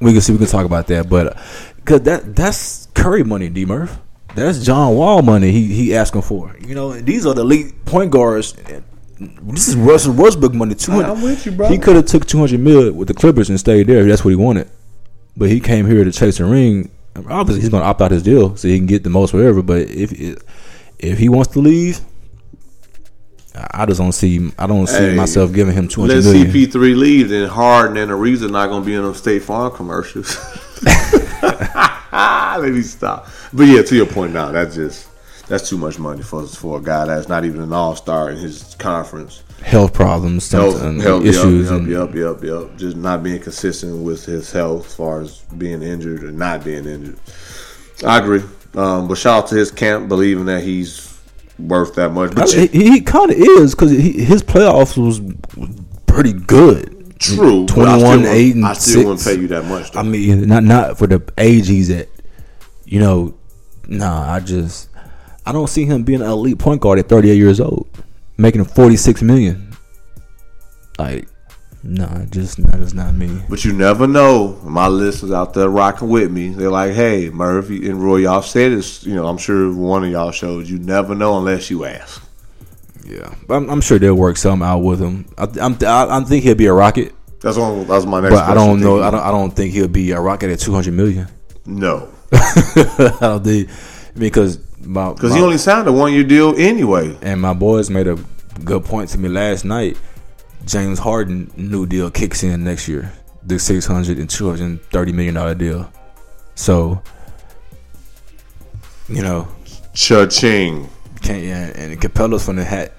We 0.00 0.12
can 0.12 0.20
see. 0.20 0.32
We 0.32 0.38
can 0.38 0.46
talk 0.46 0.66
about 0.66 0.86
that, 0.86 1.08
but 1.08 1.36
because 1.76 2.02
that 2.02 2.36
that's 2.36 2.86
Curry 2.94 3.24
money, 3.24 3.48
D 3.48 3.64
Murph. 3.64 3.98
That's 4.34 4.62
John 4.62 4.94
Wall 4.94 5.22
money. 5.22 5.50
He 5.50 5.74
he 5.74 5.96
asking 5.96 6.22
for. 6.22 6.54
You 6.60 6.74
know, 6.74 6.92
and 6.92 7.06
these 7.06 7.26
are 7.26 7.34
the 7.34 7.42
elite 7.42 7.84
point 7.86 8.12
guards. 8.12 8.54
This 9.18 9.68
is 9.68 9.76
Russell 9.76 10.12
Westbrook 10.14 10.52
money. 10.54 10.74
Two 10.74 10.92
hundred. 10.92 11.10
I'm 11.10 11.22
with 11.22 11.46
you, 11.46 11.52
bro. 11.52 11.68
He 11.68 11.78
could 11.78 11.96
have 11.96 12.06
took 12.06 12.26
two 12.26 12.38
hundred 12.38 12.60
mil 12.60 12.92
with 12.92 13.08
the 13.08 13.14
Clippers 13.14 13.48
and 13.48 13.58
stayed 13.58 13.86
there. 13.86 14.00
if 14.00 14.08
That's 14.08 14.24
what 14.24 14.30
he 14.30 14.36
wanted. 14.36 14.68
But 15.36 15.48
he 15.50 15.60
came 15.60 15.86
here 15.86 16.04
to 16.04 16.12
chase 16.12 16.40
a 16.40 16.44
ring. 16.44 16.90
Obviously, 17.28 17.62
he's 17.62 17.70
going 17.70 17.82
to 17.82 17.86
opt 17.88 18.02
out 18.02 18.10
his 18.10 18.22
deal 18.22 18.56
so 18.56 18.68
he 18.68 18.76
can 18.76 18.86
get 18.86 19.02
the 19.04 19.10
most 19.10 19.32
whatever. 19.32 19.62
But 19.62 19.88
if 19.88 20.12
if 20.98 21.18
he 21.18 21.28
wants 21.28 21.52
to 21.52 21.60
leave, 21.60 22.00
I 23.54 23.82
I 23.82 23.86
just 23.86 24.00
don't 24.00 24.12
see. 24.12 24.50
I 24.58 24.66
don't 24.66 24.86
see 24.86 24.96
Hey, 24.98 25.14
myself 25.14 25.52
giving 25.52 25.74
him 25.74 25.88
two 25.88 26.02
Let. 26.02 26.18
CP3 26.22 26.96
leave, 26.96 27.28
then 27.30 27.48
Harden 27.48 27.96
and 27.96 28.10
Ariza 28.10 28.46
are 28.48 28.52
not 28.52 28.68
gonna 28.68 28.84
be 28.84 28.94
in 28.94 29.02
them 29.02 29.14
State 29.14 29.42
Farm 29.42 29.74
commercials. 29.74 30.36
Let 32.12 32.72
me 32.72 32.82
stop. 32.82 33.28
But 33.52 33.64
yeah, 33.64 33.82
to 33.82 33.96
your 33.96 34.06
point 34.06 34.32
now, 34.32 34.50
that's 34.52 34.74
just 34.74 35.05
that's 35.48 35.68
too 35.68 35.78
much 35.78 35.98
money 35.98 36.22
for 36.22 36.46
for 36.46 36.78
a 36.78 36.82
guy 36.82 37.04
that's 37.06 37.28
not 37.28 37.44
even 37.44 37.60
an 37.60 37.72
all 37.72 37.94
star 37.96 38.30
in 38.30 38.36
his 38.38 38.74
conference. 38.78 39.42
Health 39.62 39.92
problems, 39.94 40.50
Health, 40.52 40.80
health, 41.02 41.24
issues, 41.24 41.70
yep, 41.70 41.80
yep, 41.82 42.14
yep, 42.14 42.14
yep, 42.14 42.42
yep. 42.44 42.76
Just 42.76 42.96
not 42.96 43.22
being 43.22 43.40
consistent 43.40 44.02
with 44.04 44.24
his 44.24 44.52
health 44.52 44.86
as 44.86 44.94
far 44.94 45.20
as 45.22 45.38
being 45.56 45.82
injured 45.82 46.22
or 46.24 46.30
not 46.30 46.62
being 46.62 46.84
injured. 46.86 47.18
I 48.04 48.18
agree. 48.18 48.42
Um, 48.74 49.08
but 49.08 49.16
shout 49.16 49.44
out 49.44 49.48
to 49.48 49.54
his 49.54 49.70
camp, 49.70 50.08
believing 50.08 50.44
that 50.46 50.62
he's 50.62 51.18
worth 51.58 51.94
that 51.94 52.10
much. 52.12 52.34
But 52.34 52.52
he, 52.52 52.66
he 52.66 53.00
kind 53.00 53.30
of 53.30 53.36
is 53.38 53.74
because 53.74 53.90
his 53.92 54.42
playoffs 54.42 54.98
was 55.02 55.20
pretty 56.06 56.34
good. 56.34 57.18
true, 57.18 57.62
I 57.64 57.66
21, 57.66 58.02
wouldn't- 58.02 58.26
8, 58.28 58.54
and 58.56 58.66
I 58.66 58.72
still 58.74 59.06
wouldn't 59.08 59.24
pay 59.24 59.40
you 59.40 59.48
that 59.48 59.64
much. 59.64 59.90
Though. 59.92 60.00
I 60.00 60.02
mean, 60.02 60.46
not 60.46 60.64
not 60.64 60.98
for 60.98 61.06
the 61.06 61.22
age 61.38 61.66
he's 61.68 61.88
at. 61.90 62.08
You 62.84 63.00
know, 63.00 63.34
nah. 63.88 64.30
I 64.34 64.40
just 64.40 64.90
I 65.46 65.52
don't 65.52 65.68
see 65.68 65.84
him 65.84 66.02
being 66.02 66.20
an 66.22 66.28
elite 66.28 66.58
point 66.58 66.80
guard 66.80 66.98
at 66.98 67.08
38 67.08 67.34
years 67.36 67.60
old, 67.60 67.88
making 68.36 68.64
46 68.64 69.22
million. 69.22 69.70
Like, 70.98 71.28
nah, 71.82 72.24
just 72.26 72.62
that 72.64 72.80
is 72.80 72.94
not 72.94 73.14
me. 73.14 73.42
But 73.48 73.64
you 73.64 73.72
never 73.72 74.06
know. 74.06 74.58
My 74.64 74.88
listeners 74.88 75.30
out 75.30 75.54
there 75.54 75.68
rocking 75.68 76.08
with 76.08 76.30
me. 76.32 76.48
They're 76.48 76.70
like, 76.70 76.94
"Hey, 76.94 77.30
Murphy 77.30 77.88
and 77.88 78.02
Roy, 78.02 78.16
y'all 78.18 78.42
said 78.42 78.72
this. 78.72 79.04
You 79.04 79.14
know, 79.14 79.26
I'm 79.26 79.38
sure 79.38 79.72
one 79.72 80.04
of 80.04 80.10
y'all 80.10 80.32
shows. 80.32 80.70
You 80.70 80.78
never 80.78 81.14
know 81.14 81.38
unless 81.38 81.70
you 81.70 81.84
ask." 81.84 82.22
Yeah, 83.04 83.32
but 83.46 83.54
I'm, 83.54 83.70
I'm 83.70 83.80
sure 83.80 84.00
they'll 84.00 84.16
work 84.16 84.36
something 84.36 84.66
out 84.66 84.78
with 84.78 85.00
him. 85.00 85.26
I, 85.38 85.44
I'm 85.60 85.76
I, 85.82 86.16
I 86.16 86.20
think 86.24 86.42
he'll 86.42 86.56
be 86.56 86.66
a 86.66 86.72
rocket, 86.72 87.14
That's 87.40 87.56
one. 87.56 87.86
That's 87.86 88.04
my 88.04 88.20
next. 88.20 88.34
but 88.34 88.44
I 88.44 88.54
don't 88.54 88.80
know. 88.80 89.00
I 89.00 89.10
don't. 89.12 89.20
I 89.20 89.30
don't 89.30 89.50
think 89.52 89.72
he'll 89.74 89.86
be 89.86 90.10
a 90.10 90.20
rocket 90.20 90.50
at 90.50 90.58
200 90.58 90.92
million. 90.92 91.28
No, 91.66 92.08
I 92.32 93.16
don't 93.20 93.44
think 93.44 93.68
because 94.18 94.58
because 94.86 95.34
he 95.34 95.40
only 95.42 95.58
signed 95.58 95.88
a 95.88 95.92
one 95.92 96.12
year 96.12 96.24
deal 96.24 96.54
anyway. 96.56 97.16
And 97.22 97.40
my 97.40 97.52
boys 97.54 97.90
made 97.90 98.06
a 98.06 98.16
good 98.64 98.84
point 98.84 99.10
to 99.10 99.18
me 99.18 99.28
last 99.28 99.64
night. 99.64 99.96
James 100.64 100.98
Harden 100.98 101.50
new 101.56 101.86
deal 101.86 102.10
kicks 102.10 102.42
in 102.42 102.64
next 102.64 102.88
year. 102.88 103.12
The 103.44 103.58
600 103.58 104.18
and 104.18 104.28
230 104.28 105.12
million 105.12 105.34
dollar 105.34 105.54
deal. 105.54 105.90
So, 106.54 107.00
you 109.08 109.22
know, 109.22 109.46
Cha-ching, 109.94 110.88
can't 111.22 111.42
yeah, 111.42 111.70
and 111.74 112.00
Capela's 112.00 112.44
from 112.44 112.56
the 112.56 112.64
hat 112.64 112.92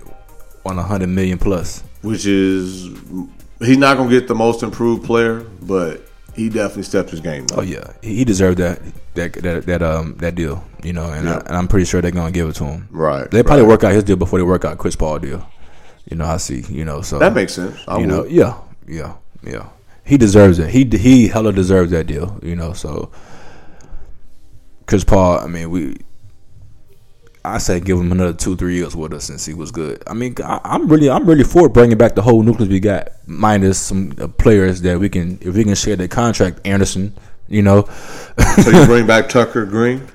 on 0.66 0.78
100 0.78 1.08
million 1.08 1.38
plus. 1.38 1.84
which 2.02 2.26
is 2.26 2.90
he's 3.60 3.78
not 3.78 3.98
gonna 3.98 4.10
get 4.10 4.28
the 4.28 4.36
most 4.36 4.64
improved 4.64 5.06
player, 5.06 5.42
but 5.62 6.07
he 6.38 6.50
definitely 6.50 6.84
stepped 6.84 7.10
his 7.10 7.20
game 7.20 7.44
up. 7.52 7.58
Oh 7.58 7.62
yeah, 7.62 7.92
he 8.02 8.24
deserved 8.24 8.60
that 8.60 8.80
that 9.16 9.34
that, 9.34 9.66
that 9.66 9.82
um 9.82 10.16
that 10.20 10.36
deal, 10.36 10.64
you 10.84 10.94
know, 10.94 11.12
and, 11.12 11.26
Yeah. 11.26 11.38
I, 11.38 11.40
and 11.48 11.58
I'm 11.58 11.68
pretty 11.68 11.86
sure 11.86 12.02
they're 12.02 12.12
going 12.12 12.32
to 12.32 12.38
give 12.40 12.48
it 12.48 12.56
to 12.56 12.64
him. 12.66 12.88
Right. 12.92 13.30
They 13.30 13.44
probably 13.44 13.64
right. 13.64 13.70
work 13.70 13.84
out 13.84 13.92
his 13.94 14.04
deal 14.06 14.16
before 14.16 14.40
they 14.40 14.44
work 14.44 14.64
out 14.64 14.78
Chris 14.78 14.96
Paul 14.96 15.20
deal. 15.20 15.46
You 16.10 16.16
know, 16.16 16.26
I 16.26 16.38
see, 16.38 16.62
you 16.70 16.86
know, 16.86 17.02
so 17.02 17.20
That 17.20 17.34
makes 17.34 17.54
sense. 17.54 17.78
I 17.88 18.00
you 18.00 18.08
know, 18.08 18.24
yeah, 18.26 18.58
yeah, 18.88 19.16
yeah. 19.44 19.68
He 20.06 20.18
deserves 20.18 20.58
it. 20.60 20.70
He 20.70 20.86
he 20.86 21.28
hella 21.28 21.52
deserves 21.52 21.92
that 21.92 22.08
deal. 22.08 22.40
You 22.42 22.56
know, 22.56 22.72
so 22.72 23.12
Chris 24.86 25.04
Paul. 25.04 25.40
I 25.40 25.48
mean, 25.48 25.70
we. 25.70 25.98
I 27.54 27.58
say 27.60 27.80
give 27.80 28.00
him 28.00 28.12
another 28.12 28.34
two, 28.34 28.56
three 28.56 28.76
years 28.76 28.96
with 28.96 29.14
us 29.14 29.30
and 29.30 29.40
see 29.40 29.54
what's 29.54 29.72
good. 29.72 30.04
I 30.08 30.14
mean, 30.14 30.36
I, 30.44 30.60
I'm 30.64 30.88
really, 30.88 31.10
I'm 31.10 31.26
really 31.26 31.44
for 31.44 31.70
bringing 31.70 31.98
back 31.98 32.16
the 32.16 32.22
whole 32.22 32.44
nucleus 32.44 32.70
we 32.70 32.80
got, 32.80 33.10
minus 33.26 33.80
some 33.80 34.14
uh, 34.20 34.28
players 34.28 34.82
that 34.82 35.00
we 35.00 35.10
can, 35.10 35.38
if 35.42 35.56
we 35.56 35.64
can 35.64 35.76
share 35.76 35.96
the 35.96 36.08
contract. 36.08 36.62
Anderson, 36.66 37.14
you 37.48 37.62
know, 37.62 37.84
So 38.62 38.70
you 38.70 38.86
bring 38.88 39.08
back 39.08 39.30
Tucker 39.30 39.66
Green? 39.66 40.08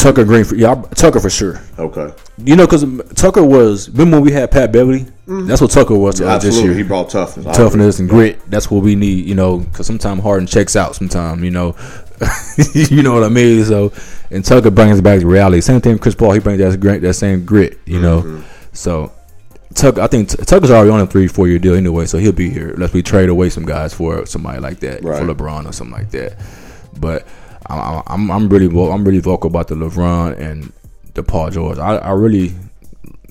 Tucker 0.00 0.24
Green, 0.24 0.44
for, 0.44 0.54
yeah, 0.54 0.74
Tucker 0.94 1.20
for 1.20 1.28
sure. 1.28 1.60
Okay. 1.78 2.14
You 2.38 2.56
know, 2.56 2.66
because 2.66 2.84
Tucker 3.14 3.44
was. 3.44 3.90
Remember 3.90 4.16
when 4.16 4.24
we 4.24 4.32
had 4.32 4.50
Pat 4.50 4.72
Beverley? 4.72 5.06
That's 5.26 5.60
what 5.60 5.70
Tucker 5.70 5.94
was 5.94 6.16
to 6.16 6.28
us 6.28 6.42
this 6.42 6.60
year. 6.62 6.72
He 6.72 6.82
brought 6.82 7.10
toughness. 7.10 7.54
Toughness 7.54 8.00
and 8.00 8.08
grit. 8.08 8.40
That's 8.50 8.70
what 8.70 8.82
we 8.82 8.94
need, 8.94 9.26
you 9.26 9.34
know, 9.34 9.58
because 9.58 9.86
sometimes 9.86 10.22
Harden 10.22 10.46
checks 10.46 10.74
out. 10.74 10.96
Sometimes, 10.96 11.42
you 11.42 11.50
know, 11.50 11.76
you 12.74 13.02
know 13.02 13.12
what 13.14 13.24
I 13.24 13.28
mean. 13.28 13.64
So, 13.64 13.92
and 14.30 14.44
Tucker 14.44 14.70
brings 14.70 15.00
back 15.00 15.20
to 15.20 15.26
reality. 15.26 15.60
Same 15.60 15.80
thing, 15.80 15.92
with 15.94 16.02
Chris 16.02 16.14
Paul. 16.14 16.32
He 16.32 16.40
brings 16.40 16.58
that 16.58 16.78
grit, 16.78 17.00
that 17.02 17.14
same 17.14 17.44
grit, 17.44 17.78
you 17.86 18.00
know. 18.00 18.22
Mm-hmm. 18.22 18.42
So, 18.72 19.12
Tucker, 19.74 20.00
I 20.02 20.06
think 20.06 20.28
Tucker's 20.28 20.70
already 20.70 20.90
on 20.90 21.00
a 21.00 21.06
three, 21.06 21.26
four 21.28 21.48
year 21.48 21.58
deal 21.58 21.74
anyway, 21.74 22.04
so 22.06 22.18
he'll 22.18 22.32
be 22.32 22.50
here. 22.50 22.70
Unless 22.74 22.92
we 22.92 23.02
trade 23.02 23.28
away 23.28 23.48
some 23.50 23.64
guys 23.64 23.94
for 23.94 24.26
somebody 24.26 24.60
like 24.60 24.80
that, 24.80 25.02
Right. 25.02 25.18
for 25.18 25.26
LeBron 25.32 25.66
or 25.68 25.72
something 25.72 25.96
like 25.96 26.10
that. 26.10 26.36
But 26.98 27.26
I- 27.66 27.78
I- 27.78 28.02
I'm, 28.08 28.30
I'm 28.30 28.48
really, 28.48 28.66
I'm 28.90 29.04
really 29.04 29.20
vocal 29.20 29.48
about 29.48 29.68
the 29.68 29.74
LeBron 29.76 30.38
and 30.38 30.72
the 31.14 31.22
Paul 31.22 31.50
George. 31.50 31.78
I, 31.78 31.96
I 31.96 32.12
really, 32.12 32.52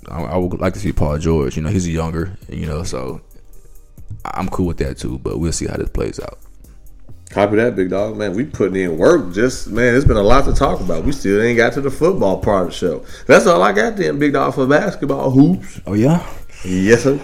I, 0.10 0.24
I 0.24 0.38
would 0.38 0.60
like 0.60 0.74
to 0.74 0.80
see 0.80 0.92
Paul 0.94 1.18
George. 1.20 1.56
You 1.58 1.62
know, 1.64 1.70
he's 1.70 1.88
younger, 1.88 2.38
you 2.50 2.66
know, 2.66 2.84
so 2.84 3.22
I'm 4.26 4.50
cool 4.50 4.66
with 4.68 4.78
that 4.78 4.98
too. 4.98 5.20
But 5.20 5.40
we'll 5.40 5.52
see 5.52 5.68
how 5.68 5.78
this 5.78 5.90
plays 5.90 6.20
out. 6.20 6.40
Copy 7.30 7.58
that, 7.58 7.76
big 7.76 7.92
dog. 7.92 8.18
Man, 8.18 8.34
we 8.34 8.44
putting 8.44 8.82
in 8.82 8.98
work. 8.98 9.34
Just 9.34 9.68
man, 9.68 9.94
it's 9.94 10.06
been 10.06 10.18
a 10.18 10.24
lot 10.24 10.46
to 10.46 10.54
talk 10.54 10.80
about. 10.80 11.04
We 11.04 11.12
still 11.12 11.40
ain't 11.42 11.58
got 11.58 11.74
to 11.74 11.82
the 11.82 11.92
football 11.92 12.40
part 12.40 12.64
of 12.64 12.70
the 12.70 12.76
show. 12.76 13.06
That's 13.28 13.46
all 13.46 13.62
I 13.62 13.72
got 13.72 13.98
then, 13.98 14.18
big 14.18 14.34
dog, 14.34 14.56
for 14.56 14.66
basketball 14.66 15.30
hoops. 15.30 15.80
Oh 15.86 15.94
yeah. 15.94 16.28
Yes, 16.66 17.04
sir. 17.04 17.24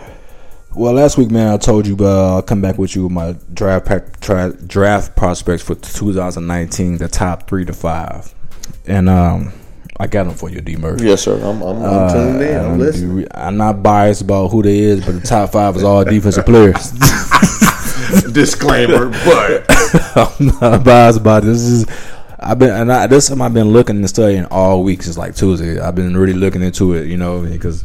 Well, 0.76 0.94
last 0.94 1.18
week, 1.18 1.32
man, 1.32 1.54
I 1.54 1.58
told 1.58 1.88
you 1.88 1.98
uh, 2.02 2.36
I'll 2.36 2.42
come 2.44 2.62
back 2.62 2.78
with 2.78 2.96
you 2.96 3.04
with 3.04 3.14
my 3.14 3.36
draft 3.54 3.86
pack, 3.86 4.20
tra- 4.20 4.54
draft 4.54 5.16
prospects 5.16 5.64
for 5.64 5.74
2019, 5.74 6.98
the 6.98 7.08
top 7.08 7.48
three 7.48 7.66
to 7.66 7.74
five, 7.74 8.32
and 8.86 9.10
um, 9.10 9.54
I 9.98 10.06
got 10.06 10.26
them 10.26 10.36
for 10.36 10.52
you, 10.52 10.62
D 10.62 10.76
Murphy. 10.76 11.06
Yes, 11.06 11.24
sir. 11.24 11.38
I'm, 11.38 11.64
I'm, 11.64 11.82
I'm 11.82 12.14
tuned 12.14 12.42
in. 12.42 12.60
I'm 12.60 12.72
I'm, 12.74 12.80
listening. 12.80 13.28
I'm 13.34 13.58
not 13.58 13.82
biased 13.82 14.22
about 14.22 14.50
who 14.50 14.62
they 14.62 14.78
is, 14.80 15.04
but 15.04 15.14
the 15.14 15.22
top 15.22 15.52
five 15.52 15.76
is 15.78 15.84
all 15.84 16.04
defensive 16.04 16.46
players. 16.46 16.92
Disclaimer, 18.34 19.10
but 19.10 19.66
I'm 20.16 20.48
not 20.62 20.84
biased 20.84 21.20
about 21.20 21.44
this. 21.44 21.62
this 21.62 21.72
is 21.72 21.86
I've 22.40 22.60
been 22.60 22.70
and 22.70 22.92
I, 22.92 23.08
this 23.08 23.24
is 23.24 23.28
something 23.30 23.46
I've 23.46 23.54
been 23.54 23.70
looking 23.70 23.96
and 23.98 24.10
studying 24.10 24.46
all 24.46 24.84
week 24.84 25.02
since 25.04 25.18
like 25.18 25.36
Tuesday. 25.36 25.80
I've 25.80 25.96
been 25.96 26.16
really 26.16 26.34
looking 26.34 26.62
into 26.62 26.94
it, 26.94 27.08
you 27.08 27.18
know, 27.18 27.42
because 27.42 27.84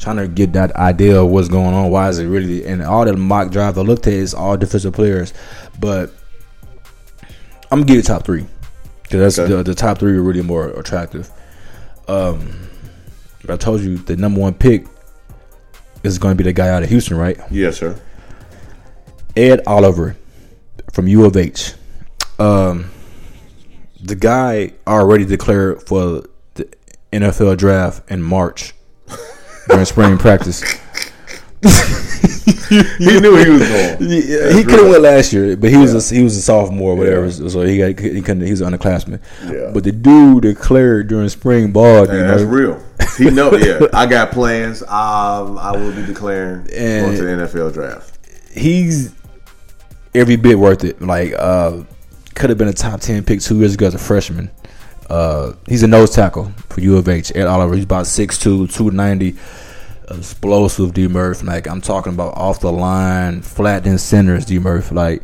trying 0.00 0.16
to 0.16 0.26
get 0.28 0.52
that 0.54 0.72
idea 0.76 1.20
of 1.22 1.30
what's 1.30 1.48
going 1.48 1.74
on. 1.74 1.90
Why 1.90 2.08
is 2.08 2.18
it 2.18 2.26
really 2.26 2.64
and 2.66 2.82
all 2.82 3.04
the 3.04 3.16
mock 3.16 3.50
drive 3.50 3.78
I 3.78 3.82
looked 3.82 4.06
at 4.06 4.12
is 4.12 4.34
all 4.34 4.56
defensive 4.56 4.92
players, 4.92 5.32
but 5.80 6.10
I'm 7.70 7.78
gonna 7.80 7.84
give 7.84 7.96
you 7.96 8.02
top 8.02 8.24
three 8.24 8.46
because 9.04 9.36
that's 9.36 9.38
Okay. 9.38 9.56
the, 9.56 9.62
the 9.62 9.74
top 9.74 9.98
three 9.98 10.16
are 10.16 10.22
really 10.22 10.42
more 10.42 10.68
attractive. 10.70 11.30
Um, 12.08 12.68
I 13.48 13.56
told 13.56 13.80
you 13.80 13.96
the 13.96 14.16
number 14.16 14.40
one 14.40 14.54
pick 14.54 14.86
is 16.02 16.18
going 16.18 16.32
to 16.32 16.36
be 16.36 16.44
the 16.44 16.52
guy 16.52 16.68
out 16.68 16.82
of 16.82 16.88
Houston, 16.88 17.16
right? 17.16 17.38
yes, 17.50 17.78
sir. 17.78 17.98
Ed 19.36 19.62
Oliver 19.66 20.16
from 20.92 21.06
U 21.08 21.24
of 21.24 21.36
H. 21.36 21.72
Um, 22.38 22.90
the 24.02 24.14
guy 24.16 24.72
already 24.86 25.24
declared 25.24 25.82
for 25.86 26.24
the 26.54 26.68
NFL 27.12 27.56
draft 27.56 28.10
in 28.10 28.22
March 28.22 28.74
during 29.68 29.84
spring 29.84 30.18
practice. 30.18 30.62
He 32.72 33.20
knew 33.20 33.36
he 33.36 33.50
was 33.50 33.68
going. 33.68 33.96
Yeah, 34.00 34.52
he 34.54 34.64
could 34.64 34.78
have 34.80 34.88
went 34.88 35.02
last 35.02 35.30
year, 35.32 35.56
but 35.58 35.68
he 35.68 35.76
was 35.76 36.10
a, 36.10 36.14
he 36.14 36.22
was 36.22 36.34
a 36.36 36.40
sophomore, 36.40 36.94
or 36.94 36.96
whatever. 36.96 37.30
So 37.30 37.60
he 37.62 37.76
got 37.76 37.98
he 38.02 38.22
couldn't. 38.22 38.40
He 38.44 38.50
was 38.50 38.62
an 38.62 38.72
underclassman. 38.72 39.20
Yeah. 39.44 39.70
But 39.74 39.84
the 39.84 39.92
dude 39.92 40.42
declared 40.42 41.08
during 41.08 41.28
spring 41.28 41.70
ball, 41.72 42.06
Yeah, 42.06 42.22
that's 42.28 42.42
real. 42.42 42.82
He 43.18 43.28
know. 43.30 43.52
Yeah, 43.52 43.86
I 43.92 44.06
got 44.06 44.30
plans. 44.32 44.80
Um, 44.82 45.58
I 45.58 45.72
will 45.76 45.92
be 45.92 46.06
declaring 46.06 46.66
And- 46.74 47.04
going 47.06 47.16
to 47.18 47.22
the 47.24 47.46
NFL 47.46 47.74
draft. 47.74 48.18
he's 48.54 49.12
every 50.14 50.36
bit 50.36 50.58
worth 50.58 50.84
it. 50.84 51.00
Like, 51.00 51.32
uh, 51.36 51.82
could 52.34 52.50
have 52.50 52.58
been 52.58 52.68
a 52.68 52.72
top 52.72 53.00
ten 53.00 53.24
pick 53.24 53.40
two 53.40 53.58
years 53.58 53.74
ago 53.74 53.86
as 53.86 53.94
a 53.94 53.98
freshman. 53.98 54.50
Uh, 55.10 55.52
he's 55.68 55.82
a 55.82 55.86
nose 55.86 56.14
tackle 56.14 56.50
for 56.68 56.80
U 56.80 56.96
of 56.96 57.08
H. 57.08 57.32
Ed 57.34 57.46
Oliver. 57.46 57.74
He's 57.74 57.84
about 57.84 58.06
6'2", 58.06 58.72
290, 58.72 59.36
explosive 60.10 60.94
D 60.94 61.06
Murph. 61.08 61.42
Like 61.42 61.68
I'm 61.68 61.80
talking 61.80 62.14
about 62.14 62.34
off 62.34 62.60
the 62.60 62.72
line, 62.72 63.42
flattening 63.42 63.98
centers 63.98 64.46
D 64.46 64.58
Murph. 64.58 64.90
Like 64.90 65.22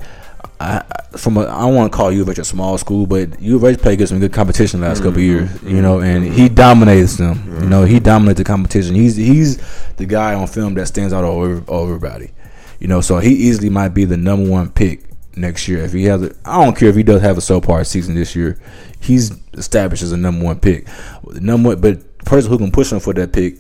I 0.61 0.83
from 1.17 1.37
a, 1.37 1.47
I 1.47 1.61
don't 1.61 1.75
want 1.75 1.91
to 1.91 1.97
call 1.97 2.13
U 2.13 2.23
of 2.23 2.29
H 2.29 2.39
a 2.39 2.45
small 2.45 2.77
school, 2.77 3.07
but 3.07 3.41
U 3.41 3.57
of 3.57 3.65
H 3.65 3.79
played 3.79 3.95
against 3.95 4.11
some 4.11 4.21
good 4.21 4.33
competition 4.33 4.81
the 4.81 4.89
last 4.89 4.99
couple 4.99 5.19
of 5.19 5.21
years. 5.21 5.63
You 5.63 5.81
know, 5.81 6.01
and 6.01 6.25
he 6.25 6.49
dominates 6.49 7.17
them. 7.17 7.63
You 7.63 7.69
know, 7.69 7.85
he 7.85 8.01
dominates 8.01 8.39
the 8.39 8.45
competition. 8.45 8.95
He's 8.95 9.17
he's 9.17 9.57
the 9.97 10.07
guy 10.07 10.35
on 10.35 10.47
film 10.49 10.75
that 10.75 10.87
stands 10.87 11.13
out 11.13 11.25
over, 11.25 11.63
over 11.69 11.95
everybody. 11.95 12.31
You 12.79 12.87
know, 12.89 13.01
so 13.01 13.19
he 13.19 13.33
easily 13.33 13.71
might 13.71 13.89
be 13.89 14.05
the 14.05 14.17
number 14.17 14.49
one 14.49 14.71
pick 14.71 15.05
next 15.37 15.69
year. 15.69 15.83
If 15.85 15.93
he 15.93 16.05
has, 16.05 16.23
a, 16.23 16.35
I 16.45 16.65
don't 16.65 16.77
care 16.77 16.89
if 16.89 16.97
he 16.97 17.03
does 17.03 17.23
have 17.23 17.39
a 17.39 17.41
subpar 17.41 17.87
season 17.87 18.15
this 18.15 18.37
year. 18.37 18.61
He's 19.01 19.33
established 19.55 20.03
as 20.03 20.13
a 20.13 20.17
number 20.17 20.45
one 20.45 20.61
pick. 20.61 20.87
The 21.27 21.41
number, 21.41 21.71
one, 21.71 21.81
but 21.81 22.01
the 22.19 22.25
person 22.25 22.51
who 22.51 22.59
can 22.59 22.71
push 22.71 22.93
him 22.93 23.01
for 23.01 23.13
that 23.15 23.33
pick 23.33 23.57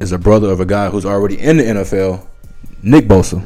is 0.00 0.12
a 0.12 0.18
brother 0.18 0.50
of 0.50 0.60
a 0.60 0.66
guy 0.66 0.90
who's 0.90 1.04
already 1.06 1.38
in 1.38 1.58
the 1.58 1.64
NFL, 1.64 2.26
Nick 2.82 3.06
Bosa, 3.06 3.42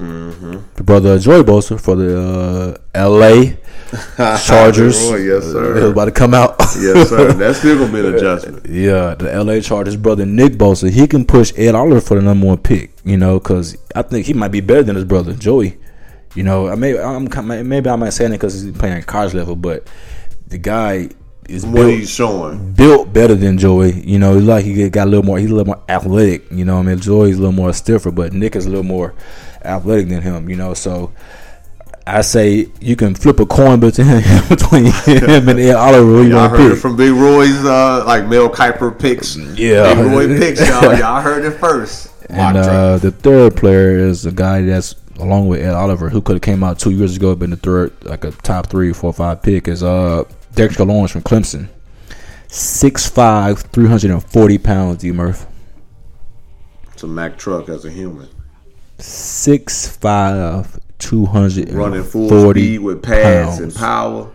the 0.75 0.83
brother 0.83 1.15
of 1.15 1.23
Joey 1.23 1.43
Bosa 1.43 1.81
for 1.81 1.97
the 1.97 2.21
uh, 2.21 2.79
L.A. 2.95 3.57
Chargers. 4.17 4.97
Oh, 5.01 5.17
yes, 5.17 5.45
sir. 5.45 5.91
About 5.91 6.07
to 6.07 6.13
come 6.13 6.35
out. 6.35 6.57
Yes, 6.79 7.09
sir. 7.09 7.33
That's 7.35 7.59
still 7.59 7.79
gonna 7.79 7.93
be 7.93 8.01
an 8.07 8.15
adjustment. 8.15 8.67
Yeah, 8.67 9.15
the 9.15 9.45
LA 9.45 9.61
Chargers 9.61 9.97
brother 9.97 10.27
Nick 10.27 10.55
Bosa, 10.55 10.91
he 10.91 11.07
can 11.07 11.25
push 11.25 11.53
Ed 11.57 11.75
Oliver 11.75 12.01
for 12.01 12.17
the 12.17 12.23
number 12.23 12.47
one 12.47 12.59
pick. 12.59 12.92
You 13.05 13.17
know, 13.17 13.39
because 13.39 13.77
I 13.97 14.03
think 14.03 14.27
he 14.27 14.33
might 14.35 14.53
be 14.53 14.61
better 14.61 14.83
than 14.83 14.97
his 14.97 15.05
brother 15.05 15.33
Joey. 15.35 15.79
You 16.35 16.45
know, 16.45 16.69
I 16.69 16.77
may 16.77 16.99
I'm 16.99 17.29
maybe 17.69 17.91
I 17.91 17.97
might 17.97 18.11
say 18.11 18.25
that 18.27 18.33
because 18.33 18.63
he's 18.63 18.73
playing 18.77 19.03
college 19.03 19.35
level, 19.35 19.57
but 19.57 19.87
the 20.49 20.59
guy 20.59 21.11
is 21.49 21.67
What 21.67 21.75
built, 21.75 21.91
he's 21.91 22.11
showing. 22.11 22.73
built 22.73 23.13
better 23.13 23.35
than 23.35 23.59
Joey. 23.59 23.93
You 24.01 24.19
know, 24.19 24.35
he's 24.37 24.45
like 24.45 24.65
he 24.65 24.89
got 24.89 25.09
a 25.09 25.11
little 25.11 25.25
more. 25.25 25.39
He's 25.39 25.51
a 25.51 25.55
little 25.55 25.75
more 25.75 25.83
athletic. 25.89 26.51
You 26.51 26.65
know, 26.65 26.79
I 26.79 26.83
mean, 26.83 27.01
Joey's 27.01 27.37
a 27.37 27.41
little 27.41 27.53
more 27.53 27.73
stiffer, 27.73 28.11
but 28.11 28.33
Nick 28.33 28.55
is 28.57 28.67
a 28.67 28.69
little 28.69 28.85
more 28.85 29.15
athletic 29.65 30.09
than 30.09 30.23
him. 30.23 30.49
You 30.49 30.57
know, 30.57 30.75
so. 30.75 31.13
I 32.05 32.23
say 32.23 32.67
you 32.81 32.97
can 32.97 33.15
flip 33.15 33.39
a 33.39 33.47
coin 33.47 33.79
between 33.79 34.07
between 34.49 34.87
him 34.87 35.49
and 35.49 35.61
Ed 35.61 35.75
Oliver. 35.77 36.25
Y'all 36.27 36.49
heard 36.49 36.57
to 36.57 36.73
it 36.73 36.77
from 36.81 36.97
Big 36.97 37.13
Roy's, 37.13 37.65
uh, 37.65 38.03
like 38.05 38.27
Mel 38.27 38.49
Kiper 38.51 38.99
picks. 38.99 39.37
Yeah. 39.37 39.95
Big 39.95 40.07
Roy 40.07 40.27
picks, 40.37 40.69
y'all. 40.69 40.93
Y'all 40.99 41.21
heard 41.21 41.45
it 41.45 41.53
first. 41.61 42.09
Mock 42.33 42.55
And 42.55 42.57
uh, 42.57 42.99
the 42.99 43.11
third 43.11 43.57
player 43.57 43.99
is 43.99 44.27
a 44.27 44.33
guy 44.33 44.63
that's 44.63 44.95
along 45.19 45.49
with 45.49 45.61
Ed 45.61 45.75
Oliver, 45.75 46.09
who 46.09 46.21
could 46.21 46.35
have 46.35 46.43
came 46.43 46.65
out 46.65 46.79
two 46.79 46.91
years 46.91 47.17
ago, 47.17 47.35
been 47.35 47.51
the 47.51 47.57
third, 47.57 47.93
like 48.05 48.25
a 48.25 48.31
top 48.31 48.69
three, 48.69 48.93
four, 48.93 49.13
five 49.13 49.43
pick, 49.43 49.69
is 49.69 49.83
uh 49.83 50.25
Dexter 50.55 50.85
Lawrence 50.85 51.13
from 51.13 51.23
Clemson. 51.23 51.69
6'5", 52.49 53.61
340 53.61 54.59
pounds, 54.59 54.99
D 54.99 55.11
Murph. 55.11 55.47
It's 56.93 57.03
a 57.03 57.07
Mack 57.07 57.39
truck 57.39 57.71
as 57.71 57.87
a 57.87 57.91
human. 57.91 58.29
6'5", 58.99 60.79
240 60.99 61.73
Running 61.75 62.05
full 62.05 62.51
speed 62.51 62.81
with 62.81 63.03
pads 63.03 63.59
and 63.59 63.75
power. 63.75 64.31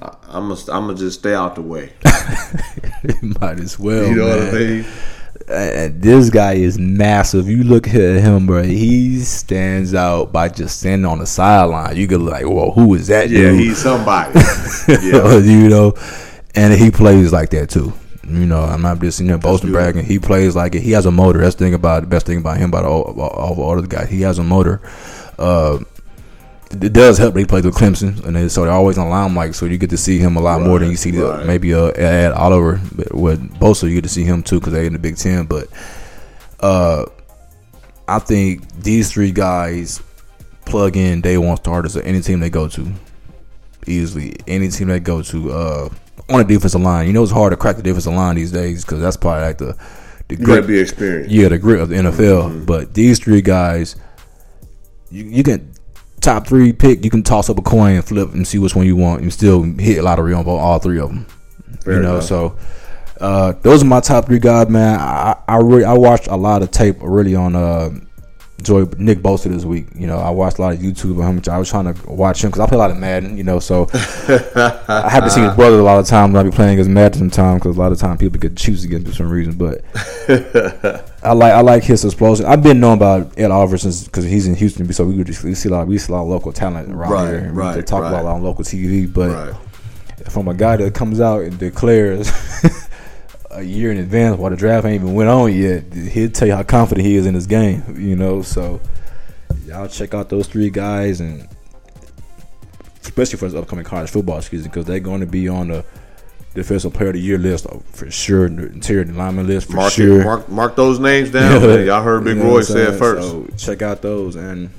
I, 0.00 0.16
I'm 0.28 0.48
gonna 0.48 0.60
I'm 0.72 0.86
gonna 0.86 0.94
just 0.94 1.18
stay 1.18 1.34
out 1.34 1.56
the 1.56 1.62
way. 1.62 1.92
Might 3.40 3.58
as 3.58 3.78
well, 3.78 4.06
You 4.06 4.14
know 4.14 4.28
what 4.28 4.54
I 4.54 4.58
mean? 4.58 4.86
And 5.48 6.00
this 6.02 6.30
guy 6.30 6.54
is 6.54 6.78
massive. 6.78 7.48
You 7.48 7.64
look 7.64 7.86
at 7.88 7.94
him, 7.94 8.46
bro. 8.46 8.62
He 8.62 9.20
stands 9.20 9.94
out 9.94 10.32
by 10.32 10.48
just 10.48 10.78
standing 10.80 11.04
on 11.06 11.18
the 11.18 11.26
sideline. 11.26 11.96
You 11.96 12.06
could 12.06 12.20
like, 12.22 12.44
whoa, 12.44 12.70
who 12.72 12.94
is 12.94 13.06
that 13.08 13.28
Yeah, 13.30 13.50
dude? 13.50 13.60
he's 13.60 13.78
somebody. 13.78 14.38
yeah. 14.88 15.38
you 15.38 15.68
know, 15.68 15.94
and 16.54 16.72
he 16.74 16.90
plays 16.90 17.32
like 17.32 17.50
that 17.50 17.70
too. 17.70 17.92
You 18.28 18.46
know, 18.46 18.60
I'm 18.62 18.82
not 18.82 19.00
just 19.00 19.20
you 19.20 19.26
know 19.26 19.36
boasting 19.38 19.72
bragging. 19.72 20.04
He 20.04 20.18
plays 20.18 20.54
like 20.54 20.74
it. 20.74 20.80
He 20.82 20.92
has 20.92 21.06
a 21.06 21.10
motor. 21.10 21.40
That's 21.40 21.56
the 21.56 21.64
thing 21.64 21.74
about 21.74 22.02
the 22.02 22.06
best 22.06 22.24
thing 22.24 22.38
about 22.38 22.56
him 22.58 22.70
about 22.70 22.84
all, 22.84 23.02
all, 23.20 23.60
all 23.60 23.80
the 23.80 23.86
guys. 23.88 24.08
He 24.08 24.20
has 24.22 24.38
a 24.38 24.44
motor. 24.44 24.80
Uh, 25.38 25.80
it 26.80 26.92
does 26.92 27.18
help 27.18 27.34
that 27.34 27.40
he 27.40 27.46
plays 27.46 27.64
with 27.64 27.74
Clemson, 27.74 28.24
and 28.24 28.36
they, 28.36 28.48
so 28.48 28.64
they're 28.64 28.72
always 28.72 28.98
on 28.98 29.08
limelight. 29.08 29.54
So 29.54 29.66
you 29.66 29.78
get 29.78 29.90
to 29.90 29.96
see 29.96 30.18
him 30.18 30.36
a 30.36 30.40
lot 30.40 30.60
more 30.62 30.78
than 30.78 30.90
you 30.90 30.96
see 30.96 31.10
the, 31.10 31.44
maybe 31.46 31.74
uh, 31.74 31.86
Ed 31.88 32.32
Oliver. 32.32 32.80
But 32.94 33.14
with 33.14 33.58
Bosa, 33.58 33.88
you 33.88 33.94
get 33.94 34.04
to 34.04 34.08
see 34.08 34.24
him 34.24 34.42
too 34.42 34.60
because 34.60 34.72
they're 34.72 34.84
in 34.84 34.92
the 34.92 34.98
Big 34.98 35.16
Ten. 35.16 35.46
But 35.46 35.68
uh, 36.60 37.06
I 38.08 38.18
think 38.18 38.70
these 38.82 39.12
three 39.12 39.32
guys 39.32 40.02
plug 40.64 40.96
in 40.96 41.20
day 41.20 41.38
one 41.38 41.56
starters 41.56 41.96
of 41.96 42.06
any 42.06 42.20
team 42.20 42.40
they 42.40 42.50
go 42.50 42.68
to 42.68 42.92
easily. 43.86 44.36
Any 44.46 44.68
team 44.68 44.88
they 44.88 45.00
go 45.00 45.22
to, 45.22 45.52
uh, 45.52 45.88
on 46.28 46.38
the 46.38 46.44
defensive 46.44 46.80
line. 46.80 47.06
You 47.06 47.12
know, 47.12 47.22
it's 47.22 47.32
hard 47.32 47.52
to 47.52 47.56
crack 47.56 47.76
the 47.76 47.82
defensive 47.82 48.12
line 48.12 48.36
these 48.36 48.52
days 48.52 48.84
because 48.84 49.00
that's 49.00 49.16
probably 49.16 49.42
like 49.42 49.58
the 49.58 49.76
the 50.28 50.36
You 50.36 50.62
be 50.62 50.78
experienced. 50.78 51.30
yeah, 51.30 51.48
the 51.48 51.58
grit 51.58 51.80
of 51.80 51.88
the 51.88 51.96
NFL. 51.96 52.50
Mm-hmm. 52.50 52.64
But 52.64 52.94
these 52.94 53.18
three 53.18 53.42
guys, 53.42 53.96
you, 55.10 55.24
you 55.24 55.42
can 55.42 55.72
top 56.22 56.46
three 56.46 56.72
pick. 56.72 57.04
You 57.04 57.10
can 57.10 57.22
toss 57.22 57.50
up 57.50 57.58
a 57.58 57.62
coin 57.62 57.96
and 57.96 58.04
flip 58.04 58.32
and 58.32 58.46
see 58.46 58.58
which 58.58 58.74
one 58.74 58.86
you 58.86 58.96
want, 58.96 59.22
and 59.22 59.32
still 59.32 59.62
hit 59.62 60.02
lottery 60.02 60.32
on 60.32 60.46
all 60.46 60.78
three 60.78 60.98
of 60.98 61.08
them. 61.08 61.26
Fair 61.84 61.94
you 61.94 62.02
know, 62.02 62.12
enough. 62.14 62.24
so 62.24 62.56
uh, 63.20 63.52
those 63.62 63.82
are 63.82 63.86
my 63.86 64.00
top 64.00 64.26
three 64.26 64.38
guys, 64.38 64.68
man. 64.68 64.98
I 64.98 65.36
I 65.46 65.56
really 65.56 65.84
I 65.84 65.92
watched 65.92 66.28
a 66.28 66.36
lot 66.36 66.62
of 66.62 66.70
tape 66.70 66.96
really 67.00 67.34
on 67.34 67.54
uh, 67.54 67.90
Joy 68.62 68.86
Nick 68.98 69.18
Bosa 69.18 69.44
this 69.44 69.64
week. 69.64 69.86
You 69.94 70.06
know, 70.06 70.18
I 70.18 70.30
watched 70.30 70.58
a 70.58 70.62
lot 70.62 70.74
of 70.74 70.80
YouTube 70.80 71.18
of 71.20 71.24
him. 71.26 71.42
I 71.52 71.58
was 71.58 71.68
trying 71.70 71.92
to 71.92 72.10
watch 72.10 72.42
him 72.44 72.50
because 72.50 72.60
I 72.60 72.66
play 72.66 72.76
a 72.76 72.78
lot 72.78 72.90
of 72.90 72.96
Madden. 72.98 73.36
You 73.36 73.44
know, 73.44 73.58
so 73.58 73.88
I 73.92 75.08
have 75.10 75.24
to 75.24 75.30
see 75.30 75.40
his 75.42 75.54
brother 75.54 75.78
a 75.78 75.82
lot 75.82 75.98
of 75.98 76.06
times 76.06 76.32
when 76.34 76.44
I 76.46 76.48
be 76.48 76.54
playing 76.54 76.74
against 76.74 76.90
Madden 76.90 77.18
sometimes 77.18 77.62
because 77.62 77.76
a 77.76 77.80
lot 77.80 77.92
of 77.92 77.98
time 77.98 78.16
people 78.18 78.38
get 78.38 78.56
choose 78.56 78.84
against 78.84 79.06
him 79.06 79.12
for 79.12 79.16
some 79.16 79.30
reason. 79.30 79.54
But 79.54 79.82
I 81.22 81.32
like 81.32 81.52
I 81.52 81.60
like 81.60 81.82
his 81.84 82.04
explosion. 82.04 82.46
I've 82.46 82.62
been 82.62 82.80
knowing 82.80 82.96
about 82.98 83.38
Ed 83.38 83.50
Oliver 83.50 83.78
since 83.78 84.04
because 84.04 84.24
he's 84.24 84.46
in 84.46 84.54
Houston, 84.54 84.90
so 84.92 85.04
we 85.04 85.16
would 85.16 85.26
just 85.26 85.44
we 85.44 85.54
see 85.54 85.68
a 85.68 85.72
lot 85.72 85.86
we 85.86 85.98
see 85.98 86.12
a 86.12 86.16
lot 86.16 86.22
of 86.22 86.28
local 86.28 86.52
talent 86.52 86.90
around 86.92 87.10
Right, 87.12 87.28
here. 87.28 87.38
and 87.38 87.56
we 87.56 87.62
right, 87.62 87.86
talk 87.86 88.00
about 88.04 88.22
a 88.22 88.24
lot 88.24 88.34
on 88.36 88.42
local 88.42 88.64
TV, 88.64 89.12
but 89.12 89.30
Right. 89.30 90.30
from 90.30 90.48
a 90.48 90.54
guy 90.54 90.76
that 90.76 90.94
comes 90.94 91.20
out 91.20 91.42
and 91.42 91.58
declares 91.58 92.30
a 93.52 93.62
year 93.62 93.90
in 93.92 93.98
advance 93.98 94.38
while 94.38 94.50
the 94.50 94.56
draft 94.56 94.86
ain't 94.86 95.02
even 95.02 95.14
went 95.14 95.28
on 95.28 95.54
yet, 95.54 95.92
he'll 95.92 96.30
tell 96.30 96.48
you 96.48 96.54
how 96.54 96.62
confident 96.62 97.06
he 97.06 97.16
is 97.16 97.26
in 97.26 97.34
his 97.34 97.46
game. 97.46 97.82
You 97.98 98.16
know, 98.16 98.42
so 98.42 98.80
y'all 99.66 99.88
check 99.88 100.14
out 100.14 100.28
those 100.28 100.46
three 100.46 100.70
guys 100.70 101.20
and 101.20 101.48
especially 103.02 103.38
for 103.38 103.48
this 103.48 103.54
upcoming 103.54 103.84
college 103.84 104.10
football 104.10 104.40
season 104.40 104.70
because 104.70 104.86
they're 104.86 105.00
going 105.00 105.20
to 105.20 105.26
be 105.26 105.48
on 105.48 105.68
the 105.68 105.84
defensive 106.54 106.92
player 106.92 107.08
of 107.08 107.14
the 107.14 107.20
year 107.20 107.38
list 107.38 107.66
uh, 107.66 107.78
for 107.90 108.10
sure, 108.10 108.48
the 108.48 108.66
interior 108.66 109.04
lineman 109.04 109.46
list 109.46 109.68
for 109.68 109.76
Mark, 109.76 109.92
sure. 109.92 110.20
it, 110.20 110.24
mark 110.24 110.48
mark 110.48 110.76
those 110.76 110.98
names 110.98 111.30
down. 111.32 111.62
man. 111.62 111.86
Y'all 111.86 112.02
heard 112.02 112.24
Big 112.24 112.36
You 112.36 112.42
know 112.42 112.50
Roy 112.50 112.62
say 112.62 112.82
it 112.82 112.98
first. 112.98 113.28
So 113.28 113.46
check 113.56 113.82
out 113.82 114.02
those 114.02 114.36
and 114.36 114.70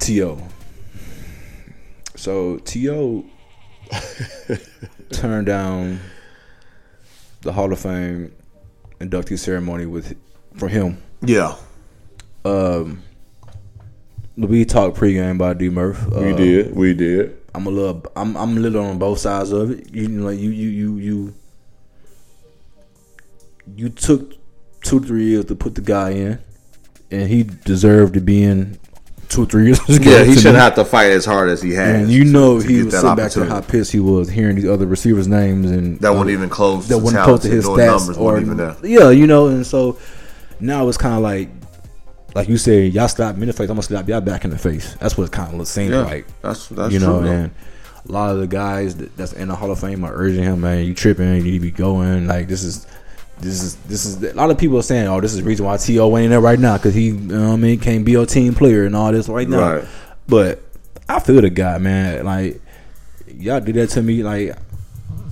To. 0.00 0.38
So 2.16 2.58
T.O. 2.58 3.24
turned 5.12 5.46
down 5.46 6.00
the 7.46 7.52
Hall 7.52 7.72
of 7.72 7.78
Fame 7.80 8.32
inductee 9.00 9.38
ceremony 9.38 9.86
with 9.86 10.14
for 10.56 10.68
him. 10.68 10.98
yeah, 11.22 11.54
Um, 12.44 13.02
we 14.36 14.64
talked 14.64 14.96
pregame 14.98 15.38
by 15.38 15.54
D 15.54 15.70
Murph. 15.70 16.06
we 16.08 16.32
Uh, 16.32 16.36
did. 16.36 16.76
We 16.76 16.92
did. 16.94 17.38
I'm 17.54 17.66
a 17.66 17.70
little. 17.70 18.04
I'm. 18.14 18.36
I'm 18.36 18.56
a 18.58 18.60
little 18.60 18.84
on 18.84 18.98
both 18.98 19.18
sides 19.20 19.50
of 19.52 19.70
it. 19.70 19.94
You 19.94 20.08
know, 20.08 20.26
like 20.26 20.38
you, 20.38 20.50
you, 20.50 20.68
you, 20.68 20.96
you. 20.98 21.34
You 23.74 23.88
took 23.88 24.34
two, 24.82 25.00
three 25.00 25.24
years 25.24 25.46
to 25.46 25.54
put 25.56 25.74
the 25.74 25.80
guy 25.80 26.10
in, 26.10 26.38
and 27.10 27.28
he 27.28 27.42
deserved 27.42 28.14
to 28.14 28.20
be 28.20 28.42
in 28.42 28.78
two, 29.28 29.46
three 29.46 29.66
years. 29.66 29.80
Yeah, 29.88 30.24
he 30.24 30.34
shouldn't 30.34 30.54
me. 30.54 30.60
have 30.60 30.74
to 30.76 30.84
fight 30.84 31.10
as 31.10 31.24
hard 31.24 31.48
as 31.48 31.60
he 31.62 31.72
has. 31.74 32.02
And 32.02 32.10
you 32.10 32.24
know, 32.24 32.60
to 32.60 32.66
he 32.66 32.76
get 32.84 32.84
was 32.92 33.02
back 33.16 33.30
to 33.32 33.44
how 33.46 33.60
pissed 33.60 33.92
he 33.92 34.00
was 34.00 34.28
hearing 34.28 34.56
these 34.56 34.66
other 34.68 34.86
receivers' 34.86 35.28
names 35.28 35.70
and 35.70 35.98
That 36.00 36.10
uh, 36.10 36.14
wasn't 36.14 36.30
even 36.30 36.48
close. 36.48 36.88
that 36.88 36.96
to 36.98 37.02
wasn't 37.02 37.24
close 37.24 37.42
to 37.42 37.48
his 37.48 37.64
stats 37.66 38.18
or 38.18 38.38
even 38.40 38.56
there. 38.56 38.76
yeah, 38.82 39.10
you 39.10 39.26
know, 39.26 39.48
and 39.48 39.66
so 39.66 39.98
now 40.60 40.88
it's 40.88 40.98
kind 40.98 41.14
of 41.14 41.20
like, 41.20 41.48
like 42.34 42.48
you 42.48 42.56
said, 42.58 42.92
y'all 42.92 43.08
slap 43.08 43.36
me 43.36 43.42
in 43.42 43.46
the 43.48 43.52
face. 43.52 43.68
I'm 43.68 43.76
gonna 43.76 43.82
slap 43.82 44.08
y'all 44.08 44.20
back 44.20 44.44
in 44.44 44.50
the 44.50 44.58
face. 44.58 44.94
That's 44.94 45.16
what 45.16 45.24
it 45.24 45.32
kind 45.32 45.58
of 45.60 45.66
seems 45.68 45.90
Yeah, 45.90 46.00
like. 46.02 46.26
that's 46.42 46.68
that's 46.68 46.92
you 46.92 46.98
know, 47.00 47.18
true. 47.20 47.28
though. 47.28 47.32
and 47.34 47.50
a 48.08 48.12
lot 48.12 48.30
of 48.32 48.38
the 48.40 48.46
guys 48.46 48.96
that, 48.96 49.16
that's 49.16 49.32
in 49.32 49.48
the 49.48 49.56
Hall 49.56 49.70
of 49.70 49.80
Fame 49.80 50.04
are 50.04 50.12
urging 50.14 50.44
him, 50.44 50.60
man, 50.60 50.84
you 50.84 50.94
tripping, 50.94 51.34
you 51.36 51.42
need 51.42 51.52
to 51.54 51.60
be 51.60 51.70
going. 51.72 52.26
Like 52.28 52.46
this 52.48 52.62
is, 52.62 52.86
this 53.40 53.62
is, 53.62 53.76
this 53.76 54.04
is. 54.06 54.22
A 54.22 54.34
lot 54.34 54.50
of 54.50 54.58
people 54.58 54.78
are 54.78 54.82
saying, 54.82 55.06
oh, 55.08 55.20
this 55.20 55.32
is 55.32 55.38
the 55.38 55.44
reason 55.44 55.66
why 55.66 55.76
T.O. 55.76 56.16
ain't 56.16 56.30
there 56.30 56.40
right 56.40 56.58
now 56.58 56.76
because 56.76 56.94
he, 56.94 57.06
you 57.08 57.14
know 57.14 57.48
what 57.48 57.52
I 57.54 57.56
mean, 57.56 57.78
can't 57.80 58.04
be 58.04 58.14
a 58.14 58.24
team 58.26 58.54
player 58.54 58.84
and 58.84 58.96
all 58.96 59.12
this 59.12 59.28
right 59.28 59.48
now. 59.48 59.74
Right. 59.76 59.84
But 60.28 60.62
I 61.08 61.20
feel 61.20 61.40
the 61.40 61.50
guy, 61.50 61.78
man. 61.78 62.24
Like 62.24 62.60
y'all 63.28 63.60
do 63.60 63.72
that 63.74 63.88
to 63.90 64.02
me, 64.02 64.22
like. 64.22 64.56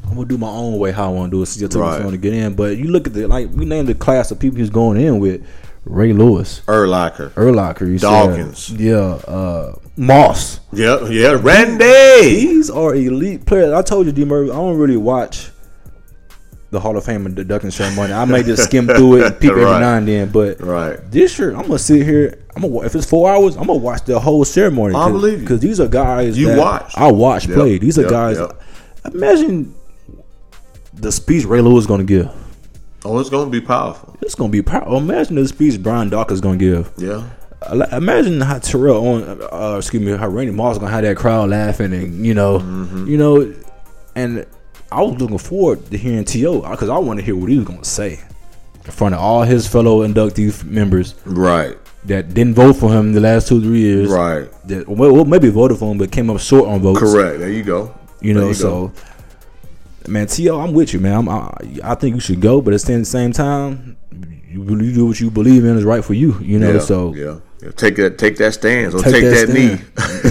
I'm 0.07 0.17
gonna 0.17 0.29
do 0.29 0.39
my 0.39 0.49
own 0.49 0.79
way 0.79 0.93
how 0.93 1.07
I 1.07 1.09
want 1.09 1.33
to 1.33 1.39
do 1.39 1.43
it. 1.43 1.47
Still 1.47 1.69
Right. 1.81 2.01
right. 2.01 2.11
to 2.11 2.17
get 2.19 2.35
in, 2.35 2.55
but 2.55 2.77
you 2.77 2.85
look 2.89 3.07
at 3.09 3.15
the 3.15 3.27
like 3.27 3.49
we 3.53 3.65
named 3.65 3.89
the 3.89 3.95
class 3.95 4.31
of 4.31 4.39
people 4.39 4.59
he's 4.59 4.71
going 4.71 5.01
in 5.01 5.19
with: 5.19 5.43
Ray 5.87 6.13
Lewis, 6.13 6.61
Urlacher. 6.67 7.31
Erlacher, 7.31 7.89
you 7.89 7.99
said- 7.99 8.11
Dawkins. 8.11 8.71
yeah, 8.71 8.97
uh, 9.27 9.75
Moss. 9.97 10.61
Yeah, 10.73 11.09
yeah, 11.09 11.39
Randy. 11.41 11.85
These 12.23 12.71
are 12.71 12.95
elite 12.95 13.45
players. 13.47 13.73
I 13.73 13.83
told 13.83 14.07
you, 14.07 14.13
D. 14.13 14.25
Murray, 14.25 14.51
I 14.51 14.55
don't 14.55 14.77
really 14.77 14.99
watch 14.99 15.51
the 16.75 16.81
Hall 16.81 16.97
of 16.97 17.05
Fame 17.05 17.25
and 17.27 17.35
the 17.35 17.43
induction 17.43 17.71
ceremony. 17.71 18.13
I 18.13 18.25
may 18.27 18.43
just 18.43 18.65
skim 18.65 18.87
through 18.87 19.17
it 19.23 19.27
and 19.27 19.41
peep 19.41 19.51
every 19.53 19.65
now 19.65 19.97
and 19.97 20.07
then. 20.07 20.29
But 20.31 20.61
Right. 20.61 20.99
this 21.11 21.39
year, 21.39 21.51
I'm 21.57 21.63
gonna 21.63 21.79
sit 21.79 22.03
here. 22.05 22.39
I'm 22.55 22.63
gonna 22.63 22.81
if 22.83 22.95
it's 22.95 23.07
four 23.07 23.31
hours, 23.31 23.57
I'm 23.57 23.67
gonna 23.67 23.79
watch 23.79 24.05
the 24.05 24.21
whole 24.21 24.45
ceremony. 24.45 24.95
I 24.95 25.11
believe 25.11 25.41
because 25.41 25.61
these 25.61 25.81
are 25.81 25.89
guys 25.89 26.37
You 26.39 26.57
watch. 26.59 26.93
I 26.97 27.11
watch 27.11 27.47
Yep, 27.49 27.57
play. 27.57 27.79
These 27.79 27.99
are 27.99 28.03
yep, 28.03 28.11
guys. 28.11 28.39
yep. 28.39 28.61
Imagine 29.15 29.75
the 30.93 31.11
speech 31.13 31.45
Ray 31.45 31.61
Lewis 31.61 31.85
is 31.85 31.87
gonna 31.87 32.05
give. 32.05 32.29
Oh, 33.05 33.19
it's 33.19 33.29
gonna 33.31 33.51
be 33.51 33.61
powerful. 33.61 34.17
It's 34.23 34.35
gonna 34.35 34.51
be 34.51 34.63
powerful. 34.63 34.97
Imagine 34.97 35.37
the 35.37 35.47
speech 35.49 35.83
Brian 35.83 36.09
Dawkins 36.09 36.41
gonna 36.41 36.57
give. 36.57 36.91
Yeah. 36.97 37.23
Imagine 37.93 38.41
how 38.43 38.59
Terrell 38.59 39.07
on, 39.07 39.41
uh, 39.51 39.77
excuse 39.79 40.03
me, 40.03 40.13
how 40.17 40.29
Randy 40.29 40.53
Moss 40.53 40.77
gonna 40.79 40.91
have 40.91 41.03
that 41.03 41.17
crowd 41.17 41.49
laughing 41.51 41.93
and 41.95 42.25
you 42.25 42.35
know, 42.35 42.59
Mm-hmm. 42.59 43.07
you 43.09 43.17
know, 43.17 43.53
and 44.15 44.47
I 44.95 45.03
was 45.03 45.21
looking 45.21 45.39
forward 45.39 45.85
to 45.91 45.97
hearing 45.97 46.25
T.O. 46.25 46.61
because 46.71 46.89
I 46.89 46.99
want 46.99 47.19
to 47.19 47.25
hear 47.25 47.37
what 47.37 47.51
he 47.51 47.59
was 47.59 47.67
gonna 47.67 47.85
say 47.85 48.21
in 48.85 48.91
front 48.91 49.15
of 49.15 49.21
all 49.21 49.43
his 49.43 49.67
fellow 49.67 50.07
inductee 50.07 50.63
members 50.65 51.15
Right. 51.25 51.77
that 52.05 52.35
didn't 52.35 52.55
vote 52.55 52.75
for 52.75 52.91
him 52.91 53.13
the 53.13 53.21
last 53.21 53.49
two 53.49 53.61
three 53.61 53.81
years. 53.81 54.09
Right. 54.11 54.49
That 54.69 54.89
well, 54.89 55.25
maybe 55.25 55.49
voted 55.49 55.79
for 55.79 55.91
him 55.91 55.99
but 55.99 56.13
came 56.13 56.31
up 56.31 56.41
short 56.41 56.69
on 56.69 56.81
votes. 56.81 57.01
Correct. 57.01 57.39
There 57.39 57.51
you 57.51 57.63
go. 57.63 57.95
You 58.21 58.35
know, 58.35 58.49
you 58.49 58.55
so 58.55 58.93
man, 60.07 60.27
T.O., 60.27 60.61
I'm 60.61 60.73
with 60.73 60.93
you, 60.93 61.01
man. 61.01 61.15
I'm, 61.15 61.29
I, 61.29 61.57
I 61.83 61.95
think 61.95 62.15
you 62.15 62.21
should 62.21 62.41
go, 62.41 62.61
but 62.61 62.75
at 62.75 62.81
the 62.81 63.05
same 63.05 63.33
time, 63.33 63.97
you, 64.49 64.63
you 64.63 64.95
do 64.95 65.07
what 65.07 65.21
you 65.21 65.31
believe 65.31 65.65
in 65.65 65.77
is 65.77 65.85
right 65.85 66.05
for 66.05 66.15
you. 66.15 66.39
You 66.41 66.59
know, 66.59 66.75
yeah, 66.75 66.79
so 66.81 67.15
yeah. 67.15 67.39
yeah. 67.63 67.71
Take 67.73 67.97
that. 67.97 68.19
Take 68.19 68.37
that 68.39 68.53
stance 68.53 68.95
or 68.95 69.03
take, 69.03 69.25
that, 69.25 69.49
knee. 69.49 69.79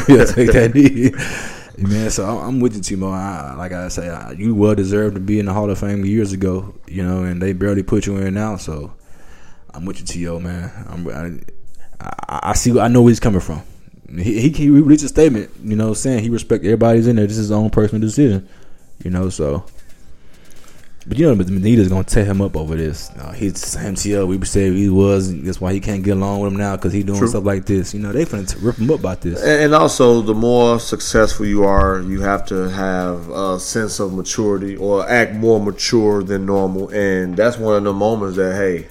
yeah, 0.15 0.25
take 0.25 0.51
that 0.53 0.73
knee. 0.75 1.11
Man, 1.77 2.11
so 2.11 2.25
I'm, 2.25 2.59
with 2.59 2.75
you, 2.75 2.81
Timo. 2.81 3.11
I, 3.11 3.55
like 3.55 3.71
I 3.71 3.87
say, 3.87 4.07
I, 4.09 4.31
you 4.33 4.53
well 4.53 4.75
deserved 4.75 5.15
to 5.15 5.19
be 5.19 5.39
in 5.39 5.47
the 5.47 5.53
Hall 5.53 5.69
of 5.69 5.79
Fame 5.79 6.05
years 6.05 6.31
ago, 6.31 6.75
you 6.87 7.03
know, 7.03 7.23
and 7.23 7.41
they 7.41 7.53
barely 7.53 7.81
put 7.81 8.05
you 8.05 8.17
in 8.17 8.35
now. 8.35 8.57
So 8.57 8.93
I'm 9.73 9.85
with 9.85 9.99
you, 9.99 10.05
T.O., 10.05 10.39
man. 10.39 10.71
I'm, 10.87 11.07
I, 11.99 12.05
I, 12.29 12.39
I 12.49 12.53
see. 12.53 12.79
I 12.79 12.87
know 12.89 13.01
where 13.01 13.09
he's 13.09 13.19
coming 13.19 13.39
from. 13.39 13.63
He, 14.07 14.41
he, 14.41 14.49
he 14.49 14.69
released 14.69 15.03
a 15.03 15.07
statement, 15.07 15.49
you 15.63 15.75
know, 15.75 15.95
saying 15.95 16.23
he 16.23 16.29
respect 16.29 16.63
everybody's 16.63 17.07
in 17.07 17.15
there. 17.15 17.25
This 17.25 17.37
is 17.37 17.45
his 17.45 17.51
own 17.51 17.71
personal 17.71 18.01
decision, 18.01 18.47
you 19.03 19.09
know. 19.09 19.29
So, 19.29 19.65
but 21.05 21.17
you 21.17 21.25
know, 21.25 21.35
but 21.35 21.47
Benita's 21.47 21.89
gonna 21.89 22.03
tear 22.03 22.23
him 22.23 22.41
up 22.41 22.55
over 22.55 22.75
this. 22.75 23.13
No, 23.15 23.25
he's 23.31 23.53
the 23.53 23.59
same 23.59 23.95
T.O. 23.95 24.25
We 24.25 24.43
said 24.45 24.73
he 24.73 24.89
was. 24.89 25.41
That's 25.41 25.59
why 25.59 25.73
he 25.73 25.79
can't 25.79 26.03
get 26.03 26.11
along 26.17 26.41
with 26.41 26.53
him 26.53 26.59
now 26.59 26.75
because 26.75 26.93
he 26.93 27.03
doing 27.03 27.19
True. 27.19 27.27
stuff 27.27 27.43
like 27.43 27.65
this. 27.65 27.93
You 27.93 27.99
know, 27.99 28.11
they 28.13 28.25
finna 28.25 28.49
t- 28.49 28.59
rip 28.59 28.77
him 28.77 28.89
up 28.89 28.99
about 28.99 29.21
this. 29.21 29.41
And 29.41 29.63
and 29.63 29.75
also, 29.75 30.21
the 30.21 30.33
more 30.33 30.79
successful 30.79 31.45
you 31.45 31.65
are, 31.65 31.99
you 31.99 32.21
have 32.21 32.45
to 32.47 32.69
have 32.69 33.29
a 33.29 33.59
sense 33.59 33.99
of 33.99 34.13
maturity 34.13 34.77
or 34.77 35.07
act 35.09 35.33
more 35.33 35.59
mature 35.59 36.23
than 36.23 36.45
normal. 36.45 36.89
And 36.89 37.35
that's 37.35 37.57
one 37.57 37.75
of 37.75 37.83
the 37.83 37.93
moments 37.93 38.37
that, 38.37 38.55
hey, 38.55 38.87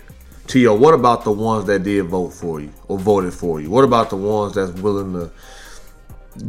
T.O., 0.48 0.74
what 0.74 0.92
about 0.92 1.24
the 1.24 1.32
ones 1.32 1.66
that 1.66 1.82
did 1.82 2.06
vote 2.06 2.30
for 2.30 2.60
you 2.60 2.72
or 2.88 2.98
voted 2.98 3.32
for 3.32 3.60
you? 3.60 3.70
What 3.70 3.84
about 3.84 4.10
the 4.10 4.16
ones 4.16 4.54
that's 4.54 4.72
willing 4.72 5.14
to 5.14 5.30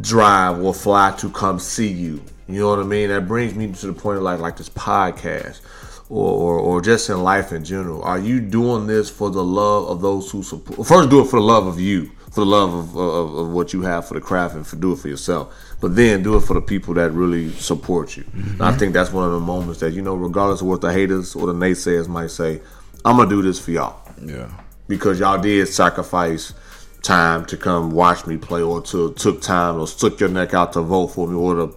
drive 0.01 0.61
or 0.61 0.74
fly 0.74 1.11
to 1.20 1.30
come 1.30 1.59
see 1.59 1.88
you? 1.88 2.22
You 2.48 2.60
know 2.60 2.70
what 2.70 2.80
I 2.80 2.84
mean? 2.84 3.10
That 3.10 3.28
brings 3.28 3.56
me 3.56 3.72
to 3.72 3.88
the 3.88 3.94
point 3.94 4.18
of 4.18 4.24
like 4.24 4.39
like 4.39 4.58
this 4.58 4.70
podcast. 4.70 5.62
Or, 6.10 6.30
or, 6.30 6.60
or 6.60 6.82
just 6.82 7.10
in 7.10 7.24
life 7.24 7.54
in 7.54 7.64
general, 7.64 8.04
are 8.04 8.20
you 8.20 8.39
doing 8.39 8.86
this 8.86 9.10
for 9.10 9.32
the 9.32 9.44
love 9.44 9.88
of 9.88 10.02
those 10.02 10.30
who 10.30 10.44
support? 10.44 10.86
First, 10.88 11.10
do 11.10 11.22
it 11.22 11.28
for 11.28 11.39
the 11.39 11.46
love 11.46 11.66
of 11.66 11.80
you, 11.80 12.12
for 12.26 12.41
the 12.41 12.46
love 12.46 12.74
of, 12.74 12.96
of, 12.96 13.34
of 13.36 13.50
what 13.52 13.74
you 13.74 13.82
have 13.82 14.08
for 14.08 14.14
the 14.14 14.22
craft, 14.22 14.54
and 14.54 14.68
for 14.68 14.76
do 14.76 14.91
it 14.91 14.98
for 14.98 15.08
yourself. 15.08 15.56
But 15.80 15.96
then 15.96 16.22
do 16.22 16.36
it 16.36 16.41
for 16.41 16.54
the 16.54 16.62
people 16.62 16.94
that 16.96 17.12
really 17.12 17.52
support 17.54 18.16
you. 18.16 18.26
And 18.34 18.62
I 18.62 18.70
mm-hmm. 18.70 18.80
think 18.80 18.94
that's 18.94 19.12
one 19.12 19.26
of 19.26 19.32
the 19.32 19.39
moments 19.39 19.80
that 19.80 19.94
you 19.94 20.02
know, 20.04 20.14
regardless 20.14 20.62
of 20.62 20.68
what 20.68 20.82
the 20.82 20.94
haters 20.94 21.36
or 21.36 21.48
the 21.48 21.54
naysayers 21.54 22.08
might 22.08 22.30
say, 22.32 22.62
I'm 23.06 23.18
gonna 23.18 23.30
do 23.30 23.41
this 23.41 23.60
for 23.60 23.72
y'all 23.72 24.00
Yeah. 24.24 24.50
because 24.88 25.20
y'all 25.20 25.41
did 25.41 25.68
sacrifice 25.68 26.54
time 27.02 27.46
to 27.46 27.58
come 27.58 27.91
watch 27.91 28.26
me 28.26 28.38
play 28.38 28.62
or 28.62 28.82
to 28.82 29.14
took 29.14 29.41
time 29.41 29.80
or 29.80 29.88
stuck 29.88 30.20
your 30.20 30.30
neck 30.30 30.54
out 30.54 30.74
to 30.74 30.82
vote 30.82 31.08
for 31.08 31.28
me 31.28 31.36
or 31.36 31.56
to 31.56 31.76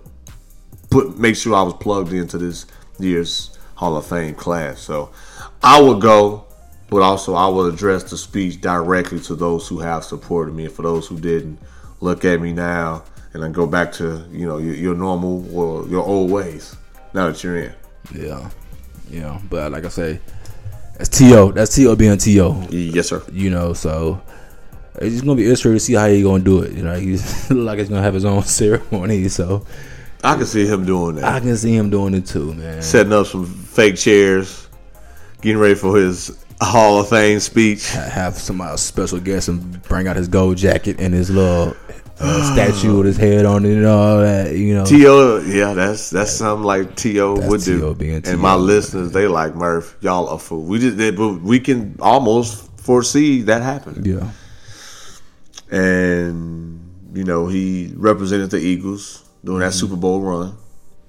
put 0.97 1.19
make 1.19 1.37
sure 1.37 1.55
I 1.55 1.63
was 1.63 1.75
plugged 1.75 2.13
into 2.13 2.39
this 2.39 2.67
year's 2.99 3.57
Hall 3.75 3.97
of 3.97 4.07
Fame 4.07 4.35
class. 4.35 4.81
So 4.81 5.11
I 5.63 5.81
would 5.81 6.01
go, 6.01 6.47
but 6.89 7.03
also 7.03 7.35
I 7.35 7.49
would 7.49 7.73
address 7.73 8.05
the 8.05 8.17
speech 8.17 8.61
directly 8.61 9.21
to 9.21 9.35
those 9.35 9.69
who 9.69 9.79
have 9.81 10.05
supported 10.05 10.55
me 10.55 10.65
and 10.65 10.75
for 10.75 10.83
those 10.83 11.07
who 11.07 11.19
didn't 11.21 11.59
look 12.01 12.25
at 12.25 12.41
me 12.41 12.53
now 12.53 13.05
and 13.35 13.43
then 13.43 13.53
go 13.53 13.67
back 13.67 13.93
to, 13.93 14.25
you 14.31 14.47
know, 14.47 14.59
your, 14.59 14.75
your 14.75 14.95
normal 14.95 15.45
or 15.55 15.87
your 15.89 16.03
old 16.03 16.31
ways. 16.31 16.75
Now 17.13 17.29
that 17.29 17.43
you're 17.45 17.59
in. 17.59 17.75
Yeah, 18.15 18.51
yeah. 19.11 19.39
But 19.51 19.73
like 19.73 19.85
I 19.85 19.89
say, 19.89 20.21
that's 20.97 21.11
To. 21.19 21.53
That's 21.53 21.75
T.O. 21.75 21.97
being 21.97 22.17
To. 22.17 22.67
Yes, 22.71 23.09
sir. 23.09 23.23
You 23.31 23.51
know, 23.51 23.75
so 23.75 24.21
it's 24.95 25.13
just 25.15 25.25
gonna 25.25 25.37
be 25.37 25.45
interesting 25.45 25.73
to 25.73 25.81
see 25.81 25.95
how 25.95 26.09
he 26.09 26.23
gonna 26.23 26.43
do 26.43 26.63
it. 26.63 26.73
You 26.73 26.83
know, 26.83 26.95
he's 26.95 27.51
like 27.51 27.79
he's 27.79 27.89
gonna 27.89 28.03
have 28.03 28.15
his 28.15 28.25
own 28.25 28.43
ceremony. 28.45 29.29
So 29.29 29.67
I 30.25 30.37
can 30.37 30.47
see 30.47 30.67
him 30.67 30.85
doing 30.85 31.17
that. 31.17 31.25
I 31.25 31.41
can 31.41 31.57
see 31.57 31.75
him 31.75 31.91
doing 31.91 32.15
it 32.15 32.27
too, 32.27 32.55
man. 32.55 32.83
Setting 32.83 33.13
up 33.13 33.27
some 33.27 33.47
fake 33.47 33.97
chairs, 33.97 34.69
getting 35.41 35.59
ready 35.59 35.75
for 35.75 35.97
his 35.97 36.37
Hall 36.61 37.01
of 37.01 37.09
Fame 37.09 37.41
speech. 37.41 37.91
have 37.91 38.35
some 38.35 38.61
uh, 38.61 38.77
special 38.77 39.21
guest 39.21 39.49
and 39.49 39.83
bring 39.83 40.09
out 40.09 40.17
his 40.17 40.29
gold 40.29 40.57
jacket 40.57 41.01
and 41.01 41.13
his 41.13 41.31
little 41.31 41.77
uh, 42.19 42.53
statue 42.53 42.97
with 42.97 43.07
his 43.07 43.17
head 43.17 43.45
on 43.45 43.65
it 43.65 43.77
and 43.77 43.87
all 43.87 44.21
that. 44.21 44.55
You 44.57 44.75
know, 44.75 44.87
T.O. 44.87 45.41
Yeah, 45.41 45.75
that's 45.75 46.11
that's 46.11 46.33
something 46.33 46.65
like 46.65 46.97
T.O. 46.97 47.37
That's 47.37 47.51
would 47.51 47.61
do. 47.63 47.79
T.O. 47.81 47.95
being 47.95 48.27
and 48.27 48.41
my 48.41 48.55
listeners, 48.55 49.13
they 49.13 49.29
like 49.29 49.55
Murph. 49.55 49.97
Y'all 50.01 50.29
are 50.29 50.39
fool. 50.39 50.65
We 50.65 50.79
just, 50.79 50.97
they, 50.97 51.11
but 51.11 51.43
we 51.43 51.61
can 51.61 51.97
almost 52.01 52.71
foresee 52.81 53.43
that 53.43 53.63
happen. 53.63 54.03
yeah, 54.05 54.31
and 55.71 56.81
you 57.15 57.25
know 57.25 57.49
he 57.49 57.93
represented 57.97 58.51
the 58.51 58.59
Eagles 58.59 59.26
during 59.47 59.61
that 59.61 59.73
Super 59.73 59.97
Bowl 59.97 60.21
run. 60.21 60.57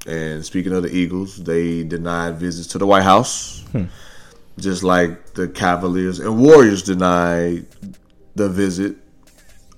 And 0.06 0.46
speaking 0.46 0.72
of 0.72 0.84
the 0.84 0.96
Eagles, 0.96 1.44
they 1.44 1.84
denied 1.84 2.36
visits 2.38 2.68
to 2.70 2.78
the 2.78 2.86
White 2.88 3.04
House, 3.04 3.66
just 4.58 4.84
like 4.84 5.34
the 5.34 5.50
Cavaliers 5.50 6.20
and 6.20 6.40
Warriors 6.42 6.84
denied 6.84 7.66
the 8.36 8.48
visit 8.48 8.96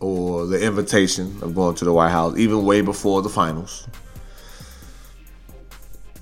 or 0.02 0.46
the 0.46 0.62
invitation 0.64 1.36
of 1.42 1.56
going 1.56 1.76
to 1.76 1.86
the 1.86 1.94
White 1.94 2.12
House, 2.12 2.38
even 2.38 2.64
way 2.64 2.82
before 2.82 3.22
the 3.22 3.30
finals. 3.30 3.88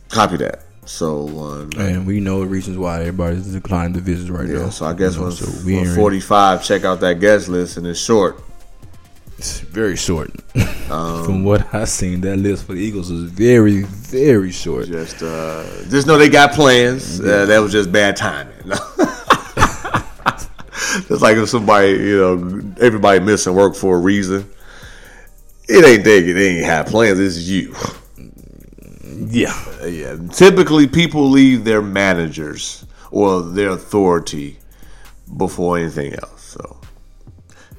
Copy 0.09 0.38
that. 0.38 0.63
So, 0.85 1.27
um, 1.39 1.69
and 1.77 2.07
we 2.07 2.21
know 2.21 2.39
the 2.39 2.45
reasons 2.45 2.77
why 2.77 2.99
everybody's 3.01 3.51
declining 3.51 3.91
the 3.91 3.99
visits 3.99 4.29
right 4.29 4.47
yeah. 4.47 4.59
now. 4.59 4.69
So 4.69 4.85
I 4.85 4.93
guess 4.93 5.15
You 5.15 5.19
know, 5.19 5.25
when, 5.25 5.35
so 5.35 5.45
when 5.65 5.75
ain't- 5.88 5.95
45, 5.95 6.63
check 6.63 6.85
out 6.85 7.01
that 7.01 7.19
guest 7.19 7.49
list, 7.49 7.75
and 7.75 7.85
it's 7.85 7.99
short. 7.99 8.41
It's 9.38 9.59
very 9.59 9.95
short. 9.95 10.31
Um, 10.89 11.25
From 11.25 11.43
what 11.43 11.75
I've 11.75 11.89
seen, 11.89 12.21
that 12.21 12.38
list 12.38 12.65
for 12.65 12.71
the 12.71 12.79
Eagles 12.79 13.11
is 13.11 13.29
very, 13.29 13.81
very 13.83 14.51
short. 14.53 14.85
Just, 14.88 15.21
uh, 15.21 15.65
just 15.89 16.07
know 16.07 16.17
they 16.17 16.29
got 16.29 16.53
plans. 16.53 17.19
Uh, 17.19 17.45
that 17.45 17.59
was 17.59 17.73
just 17.73 17.91
bad 17.91 18.15
timing. 18.15 18.53
just 21.09 21.21
like 21.21 21.35
if 21.35 21.49
somebody, 21.49 21.89
you 21.89 22.17
know, 22.17 22.73
everybody 22.79 23.19
missing 23.19 23.53
work 23.53 23.75
for 23.75 23.97
a 23.97 23.99
reason. 23.99 24.49
It 25.67 25.83
ain't 25.83 26.05
they. 26.05 26.21
They 26.21 26.47
ain't 26.59 26.65
have 26.65 26.85
plans. 26.85 27.19
It's 27.19 27.39
you. 27.39 27.75
Yeah, 29.29 29.53
Yeah. 29.85 30.15
Typically, 30.31 30.88
people 30.88 31.29
leave 31.29 31.65
their 31.65 31.81
managers 31.81 32.85
or 33.11 33.41
their 33.41 33.71
authority 33.71 34.57
before 35.35 35.77
anything 35.77 36.13
else. 36.13 36.36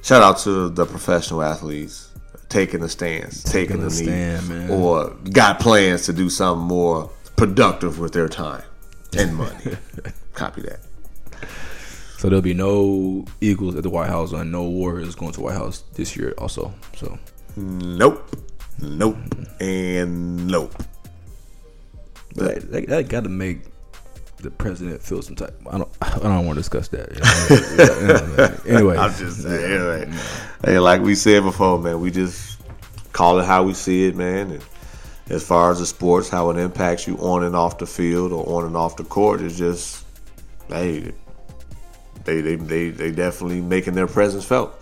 Shout 0.01 0.21
out 0.23 0.37
to 0.39 0.69
the 0.69 0.85
professional 0.85 1.43
athletes 1.43 2.09
taking 2.47 2.79
the 2.79 2.89
stands, 2.89 3.43
taking, 3.43 3.77
Taking 3.77 3.83
the, 3.83 3.91
stand, 3.91 4.49
man. 4.49 4.69
or 4.71 5.11
got 5.31 5.59
plans 5.59 6.05
to 6.05 6.13
do 6.13 6.29
something 6.29 6.65
more 6.65 7.09
productive 7.35 7.99
with 7.99 8.11
their 8.13 8.27
time 8.27 8.63
and 9.17 9.35
money. 9.35 9.77
Copy 10.33 10.61
that. 10.61 10.79
so 12.17 12.27
there'll 12.29 12.41
be 12.41 12.53
no 12.55 13.25
Eagles 13.41 13.75
at 13.75 13.83
the 13.83 13.89
White 13.89 14.09
House 14.09 14.31
and 14.31 14.51
no 14.51 14.63
Warriors 14.63 15.15
going 15.15 15.31
to 15.33 15.41
White 15.41 15.53
House 15.55 15.83
this 15.93 16.15
year. 16.15 16.33
Also, 16.37 16.73
so 16.95 17.17
Nope. 17.55 18.35
Nope. 18.79 19.17
And 19.59 20.47
nope. 20.47 20.73
that, 22.35 22.71
that, 22.71 22.87
that 22.87 23.09
got 23.09 23.23
to 23.25 23.29
make 23.29 23.59
the 24.41 24.51
president 24.51 25.01
feels 25.01 25.25
some 25.25 25.35
type. 25.35 25.55
I 25.69 25.77
don't. 25.77 25.89
I 26.01 26.17
don't 26.19 26.45
want 26.45 26.57
to 26.57 26.61
discuss 26.61 26.87
that. 26.89 27.11
you 27.13 28.67
know. 28.67 28.75
anyway, 28.77 28.97
I'm 28.97 29.13
just 29.13 29.43
saying, 29.43 29.71
anyway. 29.71 30.11
Hey, 30.63 30.79
like 30.79 31.01
we 31.01 31.15
said 31.15 31.43
before, 31.43 31.79
man, 31.79 31.99
we 31.99 32.11
just 32.11 32.59
call 33.11 33.39
it 33.39 33.45
how 33.45 33.63
we 33.63 33.73
see 33.73 34.07
it, 34.07 34.15
man. 34.15 34.51
And 34.51 34.63
as 35.29 35.45
far 35.45 35.71
as 35.71 35.79
the 35.79 35.85
sports, 35.85 36.29
how 36.29 36.49
it 36.49 36.57
impacts 36.57 37.07
you 37.07 37.17
on 37.17 37.43
and 37.43 37.55
off 37.55 37.77
the 37.77 37.85
field 37.85 38.31
or 38.31 38.47
on 38.47 38.65
and 38.65 38.75
off 38.75 38.95
the 38.97 39.03
court 39.03 39.41
is 39.41 39.57
just, 39.57 40.05
hey, 40.69 41.11
they 42.23 42.41
they 42.41 42.55
they, 42.55 42.89
they 42.89 43.11
definitely 43.11 43.61
making 43.61 43.93
their 43.93 44.07
presence 44.07 44.45
felt. 44.45 44.73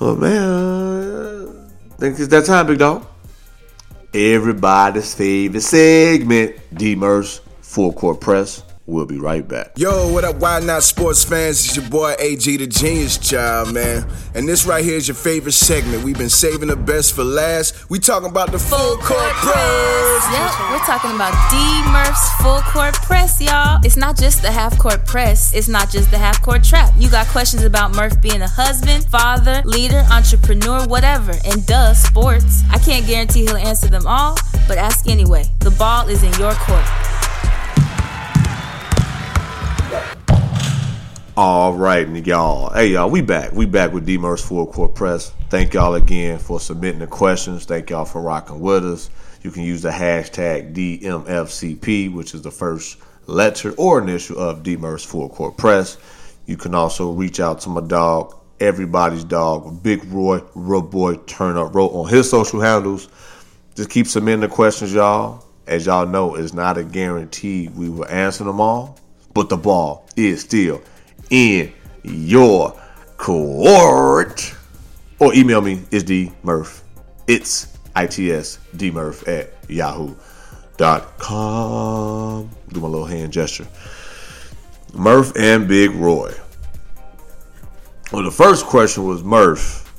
Oh 0.00 0.16
man, 0.16 1.70
I 1.92 1.94
think 1.96 2.18
it's 2.18 2.28
that 2.28 2.46
time, 2.46 2.66
big 2.66 2.78
dog. 2.78 3.06
Everybody's 4.14 5.14
favorite 5.14 5.62
segment, 5.62 6.56
D 6.74 6.94
Murph, 6.96 7.40
Full 7.72 7.94
Court 7.94 8.20
Press. 8.20 8.62
We'll 8.84 9.06
be 9.06 9.16
right 9.16 9.48
back. 9.48 9.78
Yo, 9.78 10.12
what 10.12 10.24
up, 10.24 10.36
Why 10.36 10.60
Not 10.60 10.82
Sports 10.82 11.24
fans? 11.24 11.64
It's 11.64 11.74
your 11.74 11.88
boy 11.88 12.14
AG, 12.18 12.44
the 12.58 12.66
Genius 12.66 13.16
Child, 13.16 13.72
man. 13.72 14.06
And 14.34 14.46
this 14.46 14.66
right 14.66 14.84
here 14.84 14.96
is 14.96 15.08
your 15.08 15.14
favorite 15.14 15.52
segment. 15.52 16.04
We've 16.04 16.18
been 16.18 16.28
saving 16.28 16.68
the 16.68 16.76
best 16.76 17.14
for 17.14 17.24
last. 17.24 17.88
We 17.88 17.98
talking 17.98 18.28
about 18.28 18.52
the 18.52 18.58
full 18.58 18.96
court 18.96 19.32
press. 19.32 20.28
Yep, 20.32 20.70
we're 20.70 20.84
talking 20.84 21.14
about 21.14 21.32
D 21.50 21.56
Murph's 21.90 22.28
full 22.42 22.60
court 22.60 22.92
press, 22.92 23.40
y'all. 23.40 23.80
It's 23.82 23.96
not 23.96 24.18
just 24.18 24.42
the 24.42 24.52
half 24.52 24.78
court 24.78 25.06
press, 25.06 25.54
it's 25.54 25.68
not 25.68 25.88
just 25.88 26.10
the 26.10 26.18
half 26.18 26.42
court 26.42 26.62
trap. 26.62 26.92
You 26.98 27.08
got 27.08 27.26
questions 27.28 27.62
about 27.62 27.96
Murph 27.96 28.20
being 28.20 28.42
a 28.42 28.48
husband, 28.48 29.06
father, 29.06 29.62
leader, 29.64 30.04
entrepreneur, 30.12 30.86
whatever, 30.86 31.32
and 31.46 31.64
duh, 31.64 31.94
sports. 31.94 32.64
I 32.70 32.78
can't 32.78 33.06
guarantee 33.06 33.46
he'll 33.46 33.56
answer 33.56 33.88
them 33.88 34.06
all, 34.06 34.36
but 34.68 34.76
ask 34.76 35.08
anyway. 35.08 35.44
The 35.60 35.70
ball 35.70 36.08
is 36.08 36.22
in 36.22 36.32
your 36.34 36.52
court. 36.52 37.11
All 41.34 41.72
right, 41.72 42.06
y'all. 42.26 42.70
Hey, 42.74 42.88
y'all, 42.88 43.08
we 43.08 43.22
back. 43.22 43.52
We 43.52 43.64
back 43.64 43.94
with 43.94 44.04
D-Murph 44.04 44.42
Full 44.42 44.66
Court 44.66 44.94
Press. 44.94 45.32
Thank 45.48 45.72
y'all 45.72 45.94
again 45.94 46.38
for 46.38 46.60
submitting 46.60 46.98
the 46.98 47.06
questions. 47.06 47.64
Thank 47.64 47.88
y'all 47.88 48.04
for 48.04 48.20
rocking 48.20 48.60
with 48.60 48.84
us. 48.84 49.08
You 49.40 49.50
can 49.50 49.62
use 49.62 49.80
the 49.80 49.88
hashtag 49.88 50.74
DMFCP, 50.74 52.12
which 52.12 52.34
is 52.34 52.42
the 52.42 52.50
first 52.50 52.98
letter 53.28 53.72
or 53.78 54.02
initial 54.02 54.38
of 54.38 54.62
D-Murph 54.62 55.04
Full 55.04 55.30
Court 55.30 55.56
Press. 55.56 55.96
You 56.44 56.58
can 56.58 56.74
also 56.74 57.12
reach 57.12 57.40
out 57.40 57.62
to 57.62 57.70
my 57.70 57.80
dog, 57.80 58.36
everybody's 58.60 59.24
dog, 59.24 59.82
Big 59.82 60.04
Roy, 60.12 60.42
Roy 60.54 60.82
Boy 60.82 61.14
Turn 61.14 61.56
Up 61.56 61.74
Row 61.74 61.88
on 61.88 62.10
his 62.10 62.28
social 62.28 62.60
handles. 62.60 63.08
Just 63.74 63.88
keep 63.88 64.06
submitting 64.06 64.40
the 64.40 64.48
questions, 64.48 64.92
y'all. 64.92 65.46
As 65.66 65.86
y'all 65.86 66.06
know, 66.06 66.34
it's 66.34 66.52
not 66.52 66.76
a 66.76 66.84
guarantee 66.84 67.70
we 67.74 67.88
will 67.88 68.06
answer 68.08 68.44
them 68.44 68.60
all, 68.60 68.98
but 69.32 69.48
the 69.48 69.56
ball 69.56 70.06
is 70.14 70.42
still 70.42 70.82
in 71.32 71.72
your 72.04 72.78
court. 73.16 74.54
Or 75.18 75.34
email 75.34 75.60
me, 75.60 75.82
it's 75.90 76.04
D 76.04 76.30
Murph. 76.44 76.84
It's 77.26 77.76
ITS 77.96 78.58
D 78.76 78.92
Murph 78.92 79.26
at 79.26 79.52
yahoo.com. 79.68 80.18
Do 82.68 82.80
my 82.80 82.88
little 82.88 83.06
hand 83.06 83.32
gesture. 83.32 83.66
Murph 84.92 85.32
and 85.36 85.66
Big 85.66 85.92
Roy. 85.92 86.32
Well, 88.12 88.22
the 88.22 88.30
first 88.30 88.66
question 88.66 89.04
was 89.04 89.24
Murph, 89.24 89.90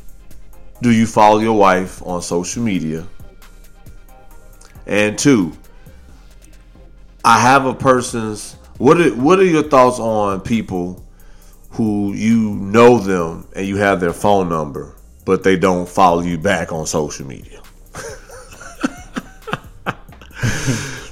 do 0.83 0.91
you 0.91 1.07
follow 1.07 1.39
your 1.39 1.57
wife 1.57 2.05
on 2.05 2.21
social 2.21 2.61
media? 2.61 3.07
And 4.85 5.17
two, 5.17 5.53
I 7.25 7.39
have 7.39 7.65
a 7.65 7.73
person's 7.73 8.57
what 8.77 8.99
are, 8.99 9.15
what 9.15 9.39
are 9.39 9.45
your 9.45 9.63
thoughts 9.63 9.99
on 9.99 10.41
people 10.41 11.03
who 11.73 12.13
you 12.13 12.55
know 12.55 12.99
them 12.99 13.47
and 13.55 13.67
you 13.67 13.77
have 13.77 13.99
their 13.99 14.13
phone 14.13 14.47
number, 14.47 14.93
but 15.25 15.43
they 15.43 15.57
don't 15.57 15.89
follow 15.89 16.21
you 16.21 16.37
back 16.37 16.71
on 16.71 16.85
social 16.85 17.25
media? 17.25 17.59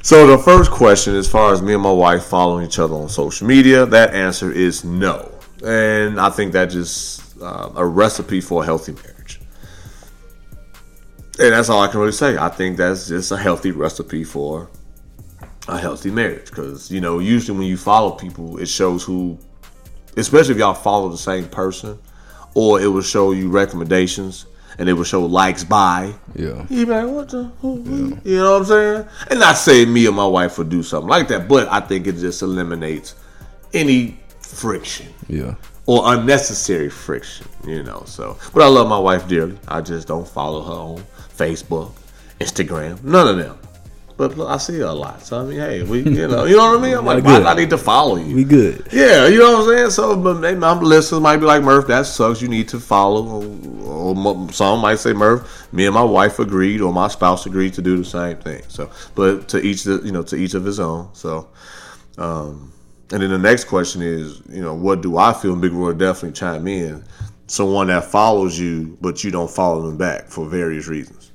so 0.04 0.28
the 0.28 0.38
first 0.38 0.70
question, 0.70 1.16
as 1.16 1.28
far 1.28 1.52
as 1.52 1.64
me 1.64 1.74
and 1.74 1.82
my 1.82 1.92
wife 1.92 2.26
following 2.26 2.64
each 2.66 2.78
other 2.78 2.94
on 2.94 3.10
social 3.10 3.48
media, 3.48 3.88
that 3.88 4.14
answer 4.14 4.52
is 4.52 4.84
no, 4.84 5.32
and 5.66 6.20
I 6.20 6.30
think 6.30 6.54
that 6.54 6.66
just 6.70 7.42
uh, 7.42 7.72
a 7.76 7.86
recipe 7.86 8.40
for 8.40 8.62
a 8.62 8.66
healthy 8.66 8.92
marriage. 8.92 9.42
And 11.40 11.54
that's 11.54 11.70
all 11.70 11.82
I 11.82 11.88
can 11.88 12.00
really 12.00 12.12
say. 12.12 12.38
I 12.38 12.50
think 12.50 12.78
that's 12.78 13.08
just 13.08 13.32
a 13.32 13.38
healthy 13.38 13.72
recipe 13.72 14.24
for 14.24 14.70
a 15.68 15.80
healthy 15.80 16.12
marriage 16.12 16.46
because 16.46 16.92
you 16.92 17.02
know 17.02 17.20
usually 17.20 17.58
when 17.58 17.68
you 17.68 17.78
follow 17.78 18.12
people 18.12 18.58
it 18.58 18.66
shows 18.68 19.04
who 19.04 19.38
especially 20.18 20.54
if 20.54 20.60
y'all 20.60 20.74
follow 20.74 21.10
the 21.10 21.18
same 21.18 21.48
person 21.48 21.98
or 22.54 22.82
it 22.82 22.88
will 22.88 23.02
show 23.02 23.32
you 23.32 23.50
recommendations 23.50 24.46
and 24.78 24.88
it 24.88 24.94
will 24.94 25.04
show 25.04 25.26
likes 25.26 25.64
by 25.64 26.14
yeah, 26.36 26.66
you 26.70 26.86
like 26.86 27.08
what 27.08 27.30
the 27.30 27.44
who, 27.62 27.82
who? 27.82 28.18
you 28.24 28.38
know 28.38 28.54
what 28.54 28.62
i'm 28.62 28.66
saying 28.66 29.08
and 29.30 29.40
not 29.40 29.58
saying 29.58 29.92
me 29.92 30.08
or 30.08 30.12
my 30.12 30.26
wife 30.26 30.58
would 30.58 30.70
do 30.70 30.82
something 30.82 31.10
like 31.10 31.28
that 31.28 31.48
but 31.48 31.68
i 31.70 31.80
think 31.80 32.08
it 32.08 32.14
just 32.14 32.42
eliminates 32.42 33.16
any 33.74 34.18
friction 34.52 35.08
yeah. 35.28 35.56
or 35.86 36.14
unnecessary 36.14 36.90
friction, 36.90 37.48
you 37.66 37.84
know. 37.84 38.04
So, 38.06 38.38
but 38.54 38.64
I 38.64 38.68
love 38.68 38.88
my 38.88 39.00
wife 39.00 39.28
dearly. 39.28 39.58
I 39.68 39.82
just 39.82 40.08
don't 40.08 40.28
follow 40.28 40.62
her 40.64 40.72
on 40.72 41.04
Facebook, 41.36 41.94
Instagram, 42.40 43.04
none 43.04 43.28
of 43.28 43.38
them. 43.38 43.58
But 44.30 44.48
I 44.48 44.58
see 44.58 44.78
her 44.80 44.86
a 44.86 44.94
lot. 44.94 45.22
So 45.22 45.42
I 45.42 45.44
mean, 45.44 45.60
hey, 45.60 45.84
we, 45.84 46.00
you 46.00 46.28
know, 46.28 46.46
you 46.46 46.56
know 46.56 46.72
what 46.72 46.80
I 46.80 46.82
mean. 46.82 46.98
I'm 46.98 47.06
like, 47.06 47.24
why 47.24 47.42
I 47.42 47.54
need 47.56 47.70
to 47.72 47.78
follow 47.78 48.16
you? 48.16 48.36
We 48.36 48.44
good. 48.44 48.88
Yeah, 48.92 49.28
you 49.28 49.40
know 49.40 49.60
what 49.60 49.70
I'm 49.70 49.78
saying. 49.78 49.90
So, 49.92 50.16
but 50.16 50.40
maybe 50.40 50.60
my 50.60 50.74
listeners 50.74 51.22
might 51.22 51.38
be 51.38 51.46
like, 51.46 51.64
Murph, 51.64 51.88
that 51.88 52.06
sucks. 52.06 52.42
You 52.42 52.48
need 52.48 52.68
to 52.70 52.80
follow. 52.80 53.44
Or, 53.84 54.16
or 54.16 54.52
some 54.52 54.80
might 54.80 55.00
say, 55.00 55.14
Murph, 55.14 55.68
me 55.74 55.86
and 55.86 55.94
my 55.94 56.04
wife 56.04 56.40
agreed, 56.40 56.82
or 56.82 56.94
my 56.94 57.08
spouse 57.08 57.46
agreed 57.46 57.74
to 57.74 57.82
do 57.82 57.98
the 57.98 58.06
same 58.06 58.38
thing. 58.38 58.64
So, 58.68 58.90
but 59.16 59.48
to 59.50 59.60
each, 59.60 59.84
the, 59.84 60.02
you 60.04 60.12
know, 60.12 60.24
to 60.24 60.36
each 60.36 60.54
of 60.54 60.64
his 60.64 60.80
own. 60.80 61.10
So, 61.14 61.50
um, 62.18 62.72
and 63.12 63.22
then 63.22 63.30
the 63.30 63.38
next 63.38 63.66
question 63.66 64.02
is, 64.02 64.42
you 64.50 64.62
know, 64.62 64.74
what 64.74 65.02
do 65.02 65.18
I 65.18 65.34
feel? 65.34 65.54
And 65.54 65.62
Big 65.62 65.74
Roy 65.74 65.94
definitely 65.94 66.34
chime 66.34 66.68
in. 66.68 67.04
Someone 67.48 67.88
that 67.88 68.06
follows 68.06 68.58
you, 68.58 68.98
but 69.02 69.26
you 69.26 69.32
don't 69.32 69.52
follow 69.52 69.82
them 69.82 69.98
back 69.98 70.28
for 70.28 70.48
various 70.48 70.88
reasons. 70.88 71.31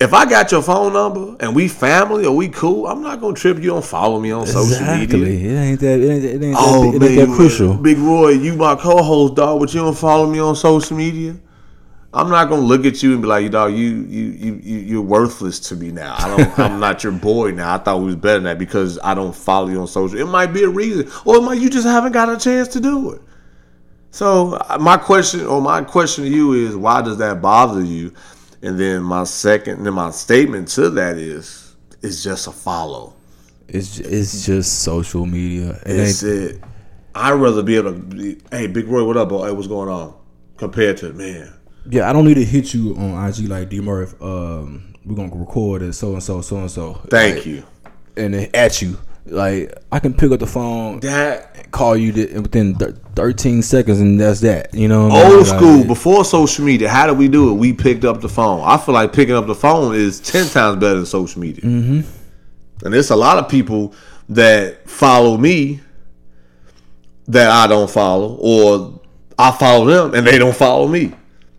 If 0.00 0.14
I 0.14 0.26
got 0.26 0.52
your 0.52 0.62
phone 0.62 0.92
number 0.92 1.36
and 1.40 1.56
we 1.56 1.66
family 1.66 2.24
or 2.24 2.34
we 2.34 2.48
cool, 2.48 2.86
I'm 2.86 3.02
not 3.02 3.20
gonna 3.20 3.34
trip. 3.34 3.56
You 3.58 3.70
don't 3.70 3.84
follow 3.84 4.20
me 4.20 4.30
on 4.30 4.46
social 4.46 4.86
media. 4.86 5.02
Exactly. 5.02 5.44
It 5.44 5.56
ain't 5.56 5.80
that. 5.80 6.00
It 6.00 6.10
ain't, 6.10 6.24
it 6.24 6.42
ain't, 6.44 6.56
Oh, 6.58 6.92
that, 6.92 6.96
it 6.96 7.16
man, 7.16 7.28
that 7.30 7.36
crucial. 7.36 7.74
Big 7.74 7.98
Roy, 7.98 8.30
you 8.30 8.54
my 8.54 8.76
co-host, 8.76 9.34
dog, 9.34 9.58
but 9.60 9.74
you 9.74 9.80
don't 9.80 9.98
follow 9.98 10.30
me 10.30 10.38
on 10.38 10.54
social 10.54 10.96
media. 10.96 11.36
I'm 12.14 12.30
not 12.30 12.48
gonna 12.48 12.62
look 12.62 12.86
at 12.86 13.02
you 13.02 13.12
and 13.12 13.22
be 13.22 13.28
like, 13.28 13.42
you 13.42 13.48
dog, 13.48 13.72
you 13.72 13.88
you 14.08 14.24
you 14.30 14.60
you 14.62 14.78
you're 14.78 15.02
worthless 15.02 15.58
to 15.60 15.76
me 15.76 15.90
now. 15.90 16.14
I 16.16 16.36
don't. 16.36 16.58
I'm 16.60 16.78
not 16.78 17.02
your 17.02 17.12
boy 17.12 17.50
now. 17.50 17.74
I 17.74 17.78
thought 17.78 17.98
we 17.98 18.06
was 18.06 18.16
better 18.16 18.38
than 18.38 18.44
that 18.44 18.58
because 18.58 19.00
I 19.02 19.14
don't 19.14 19.34
follow 19.34 19.68
you 19.68 19.80
on 19.80 19.88
social. 19.88 20.18
It 20.18 20.28
might 20.28 20.52
be 20.52 20.62
a 20.62 20.68
reason, 20.68 21.10
or 21.24 21.36
it 21.36 21.42
might 21.42 21.60
you 21.60 21.68
just 21.68 21.86
haven't 21.86 22.12
got 22.12 22.28
a 22.28 22.38
chance 22.38 22.68
to 22.68 22.80
do 22.80 23.10
it. 23.12 23.20
So 24.10 24.54
uh, 24.54 24.78
my 24.80 24.96
question, 24.96 25.44
or 25.44 25.60
my 25.60 25.82
question 25.82 26.24
to 26.24 26.30
you 26.30 26.52
is, 26.54 26.76
why 26.76 27.02
does 27.02 27.18
that 27.18 27.42
bother 27.42 27.82
you? 27.82 28.12
And 28.62 28.78
then 28.78 29.02
my 29.02 29.24
second, 29.24 29.84
then 29.84 29.94
my 29.94 30.10
statement 30.10 30.68
to 30.68 30.90
that 30.90 31.16
is, 31.16 31.76
it's 32.02 32.22
just 32.22 32.46
a 32.46 32.52
follow. 32.52 33.14
It's 33.68 33.98
it's 33.98 34.46
just 34.46 34.82
social 34.82 35.26
media. 35.26 35.80
It 35.84 36.00
It's 36.00 36.22
it. 36.22 36.62
I'd 37.14 37.32
rather 37.32 37.62
be 37.62 37.76
able 37.76 37.92
to. 37.92 37.98
Be, 37.98 38.38
hey, 38.50 38.66
Big 38.66 38.88
Roy, 38.88 39.04
what 39.04 39.16
up, 39.16 39.28
boy? 39.28 39.46
Hey, 39.46 39.52
what's 39.52 39.66
going 39.66 39.88
on? 39.88 40.14
Compared 40.56 40.96
to 40.98 41.12
man, 41.12 41.52
Yeah, 41.88 42.08
I 42.08 42.12
don't 42.12 42.24
need 42.24 42.34
to 42.34 42.44
hit 42.44 42.72
you 42.74 42.96
on 42.96 43.28
IG 43.28 43.48
like 43.48 43.68
D 43.68 43.80
Murph. 43.80 44.20
Um, 44.22 44.94
we're 45.04 45.16
gonna 45.16 45.34
record 45.34 45.82
it 45.82 45.92
so 45.92 46.14
and 46.14 46.22
so, 46.22 46.40
so 46.40 46.56
and 46.56 46.70
so. 46.70 46.94
thank 47.10 47.46
you. 47.46 47.62
And 48.16 48.34
then 48.34 48.50
at 48.54 48.82
you, 48.82 48.98
like 49.26 49.72
I 49.92 49.98
can 49.98 50.14
pick 50.14 50.30
up 50.30 50.40
the 50.40 50.46
phone, 50.46 51.00
That 51.00 51.70
call 51.70 51.96
you 51.96 52.12
th- 52.12 52.32
within 52.34 52.74
thir- 52.76 52.96
13 53.14 53.62
seconds, 53.62 54.00
and 54.00 54.18
that's 54.20 54.40
that. 54.40 54.72
You 54.74 54.88
know, 54.88 55.08
what 55.08 55.12
I 55.12 55.28
mean? 55.28 55.32
old 55.38 55.46
Like, 55.48 55.58
school 55.58 55.84
before 55.84 56.24
social 56.24 56.64
media. 56.64 56.88
How 56.88 57.06
did 57.06 57.18
we 57.18 57.28
do 57.28 57.50
it? 57.50 57.54
We 57.54 57.72
picked 57.72 58.04
up 58.04 58.20
the 58.20 58.28
phone. 58.28 58.62
I 58.64 58.76
feel 58.78 58.94
like 58.94 59.12
picking 59.12 59.34
up 59.34 59.46
the 59.46 59.54
phone 59.54 59.94
is 59.94 60.20
ten 60.20 60.46
times 60.48 60.78
better 60.80 60.96
than 60.96 61.06
social 61.06 61.40
media. 61.40 61.62
Mm-hmm. 61.62 62.00
And 62.84 62.94
there's 62.94 63.10
a 63.10 63.16
lot 63.16 63.38
of 63.38 63.48
people 63.48 63.92
that 64.30 64.88
follow 64.88 65.36
me 65.36 65.80
that 67.26 67.50
I 67.50 67.66
don't 67.66 67.90
follow, 67.90 68.36
or 68.40 69.00
I 69.38 69.50
follow 69.52 69.84
them 69.86 70.14
and 70.14 70.26
they 70.26 70.38
don't 70.38 70.56
follow 70.56 70.88
me. 70.88 71.12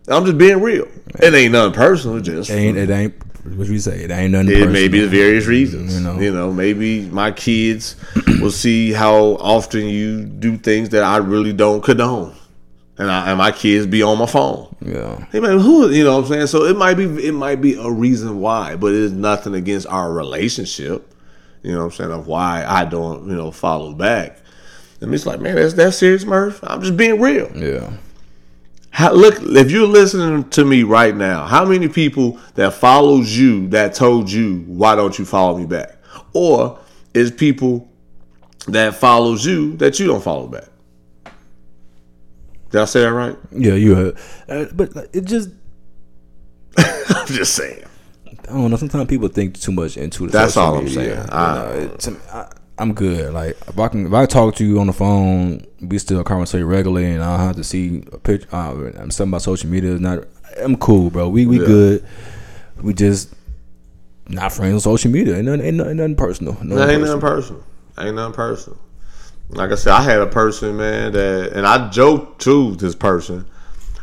I'm 0.08 0.24
just 0.24 0.38
being 0.38 0.60
real. 0.60 0.88
It 1.20 1.34
ain't 1.34 1.52
nothing 1.52 1.72
personal. 1.74 2.20
Just 2.20 2.50
It 2.50 2.54
ain't. 2.54 2.76
It 2.76 2.90
ain't. 2.90 3.14
What 3.44 3.68
you 3.68 3.78
say? 3.78 4.02
It 4.04 4.10
ain't 4.10 4.32
nothing. 4.32 4.50
It 4.50 4.70
may 4.70 4.88
be 4.88 5.00
personal. 5.00 5.08
various 5.08 5.46
reasons. 5.46 5.94
You 5.94 6.00
know, 6.00 6.20
You 6.20 6.30
know. 6.30 6.46
know, 6.48 6.52
maybe 6.52 7.02
my 7.06 7.30
kids 7.30 7.96
will 8.40 8.50
see 8.50 8.92
how 8.92 9.14
often 9.40 9.86
you 9.86 10.24
do 10.24 10.58
things 10.58 10.90
that 10.90 11.02
I 11.02 11.16
really 11.18 11.52
don't 11.52 11.82
condone, 11.82 12.34
and, 12.98 13.10
I, 13.10 13.30
and 13.30 13.38
my 13.38 13.50
kids 13.50 13.86
be 13.86 14.02
on 14.02 14.18
my 14.18 14.26
phone. 14.26 14.74
Yeah. 14.82 15.24
Hey 15.32 15.40
man, 15.40 15.58
who 15.58 15.90
you 15.90 16.04
know 16.04 16.16
what 16.16 16.24
I'm 16.24 16.30
saying? 16.30 16.46
So 16.48 16.64
it 16.64 16.76
might 16.76 16.94
be 16.94 17.04
it 17.26 17.32
might 17.32 17.60
be 17.60 17.74
a 17.74 17.90
reason 17.90 18.40
why, 18.40 18.76
but 18.76 18.92
it's 18.92 19.12
nothing 19.12 19.54
against 19.54 19.86
our 19.86 20.12
relationship. 20.12 21.06
You 21.62 21.72
know 21.72 21.78
what 21.78 21.84
I'm 21.84 21.90
saying? 21.92 22.12
Of 22.12 22.26
why 22.26 22.64
I 22.66 22.84
don't 22.84 23.26
you 23.28 23.34
know 23.34 23.50
follow 23.50 23.92
back. 23.92 24.38
And 25.00 25.14
it's 25.14 25.24
like, 25.24 25.40
man, 25.40 25.56
that's 25.56 25.74
that 25.74 25.94
serious, 25.94 26.24
Murph. 26.26 26.60
I'm 26.62 26.82
just 26.82 26.96
being 26.96 27.18
real. 27.20 27.50
Yeah. 27.56 27.90
How, 28.92 29.12
look, 29.12 29.36
if 29.40 29.70
you're 29.70 29.86
listening 29.86 30.48
to 30.50 30.64
me 30.64 30.82
right 30.82 31.14
now, 31.14 31.46
how 31.46 31.64
many 31.64 31.88
people 31.88 32.38
that 32.56 32.74
follows 32.74 33.36
you 33.36 33.68
that 33.68 33.94
told 33.94 34.30
you 34.30 34.64
why 34.66 34.96
don't 34.96 35.18
you 35.18 35.24
follow 35.24 35.56
me 35.56 35.64
back, 35.66 35.96
or 36.32 36.78
is 37.14 37.30
people 37.30 37.88
that 38.66 38.94
follows 38.96 39.46
you 39.46 39.76
that 39.76 39.98
you 40.00 40.06
don't 40.08 40.22
follow 40.22 40.48
back? 40.48 40.64
Did 42.70 42.80
I 42.82 42.84
say 42.84 43.00
that 43.02 43.12
right? 43.12 43.36
Yeah. 43.52 43.74
You. 43.74 43.94
Heard. 43.94 44.18
Uh, 44.48 44.64
but 44.74 44.90
it 45.12 45.24
just. 45.24 45.50
I'm 46.78 47.26
just 47.26 47.54
saying. 47.54 47.84
I 48.48 48.52
don't 48.52 48.70
know. 48.70 48.76
Sometimes 48.76 49.08
people 49.08 49.28
think 49.28 49.58
too 49.58 49.72
much 49.72 49.96
into 49.96 50.26
the 50.26 50.32
That's 50.32 50.56
all 50.56 50.76
I'm 50.76 50.84
media. 50.84 50.94
saying. 50.94 51.10
You 51.28 51.32
I- 51.32 51.54
know, 51.54 51.70
it- 51.94 51.98
to 52.00 52.16
I, 52.32 52.52
I'm 52.80 52.94
good. 52.94 53.34
Like 53.34 53.58
if 53.68 53.78
I 53.78 53.88
can, 53.88 54.06
if 54.06 54.12
I 54.14 54.24
talk 54.24 54.54
to 54.56 54.64
you 54.64 54.80
on 54.80 54.86
the 54.86 54.94
phone, 54.94 55.66
we 55.82 55.98
still 55.98 56.24
conversate 56.24 56.64
regularly, 56.64 57.12
and 57.12 57.22
I 57.22 57.36
don't 57.36 57.46
have 57.46 57.56
to 57.56 57.64
see 57.64 58.02
a 58.10 58.16
picture. 58.16 58.48
Uh, 58.50 58.90
something 59.10 59.28
about 59.28 59.42
social 59.42 59.68
media 59.68 59.92
is 59.92 60.00
not. 60.00 60.24
I'm 60.58 60.76
cool, 60.76 61.10
bro. 61.10 61.28
We 61.28 61.46
we 61.46 61.60
Yeah. 61.60 61.66
good. 61.66 62.06
We 62.80 62.94
just 62.94 63.34
not 64.28 64.52
friends 64.52 64.74
on 64.74 64.80
social 64.80 65.10
media. 65.10 65.36
Ain't 65.36 65.44
nothing, 65.44 65.60
ain't 65.60 65.76
nothing, 65.76 65.96
nothing 65.98 66.16
personal. 66.16 66.56
No 66.62 66.88
ain't 66.88 67.02
nothing 67.02 67.20
personal. 67.20 67.62
Ain't 67.98 68.16
nothing 68.16 68.32
personal. 68.32 68.78
Like 69.50 69.72
I 69.72 69.74
said, 69.74 69.92
I 69.92 70.00
had 70.00 70.20
a 70.20 70.26
person, 70.26 70.78
man, 70.78 71.12
that, 71.12 71.52
and 71.52 71.66
I 71.66 71.90
joked 71.90 72.40
to 72.42 72.76
this 72.76 72.94
person. 72.94 73.44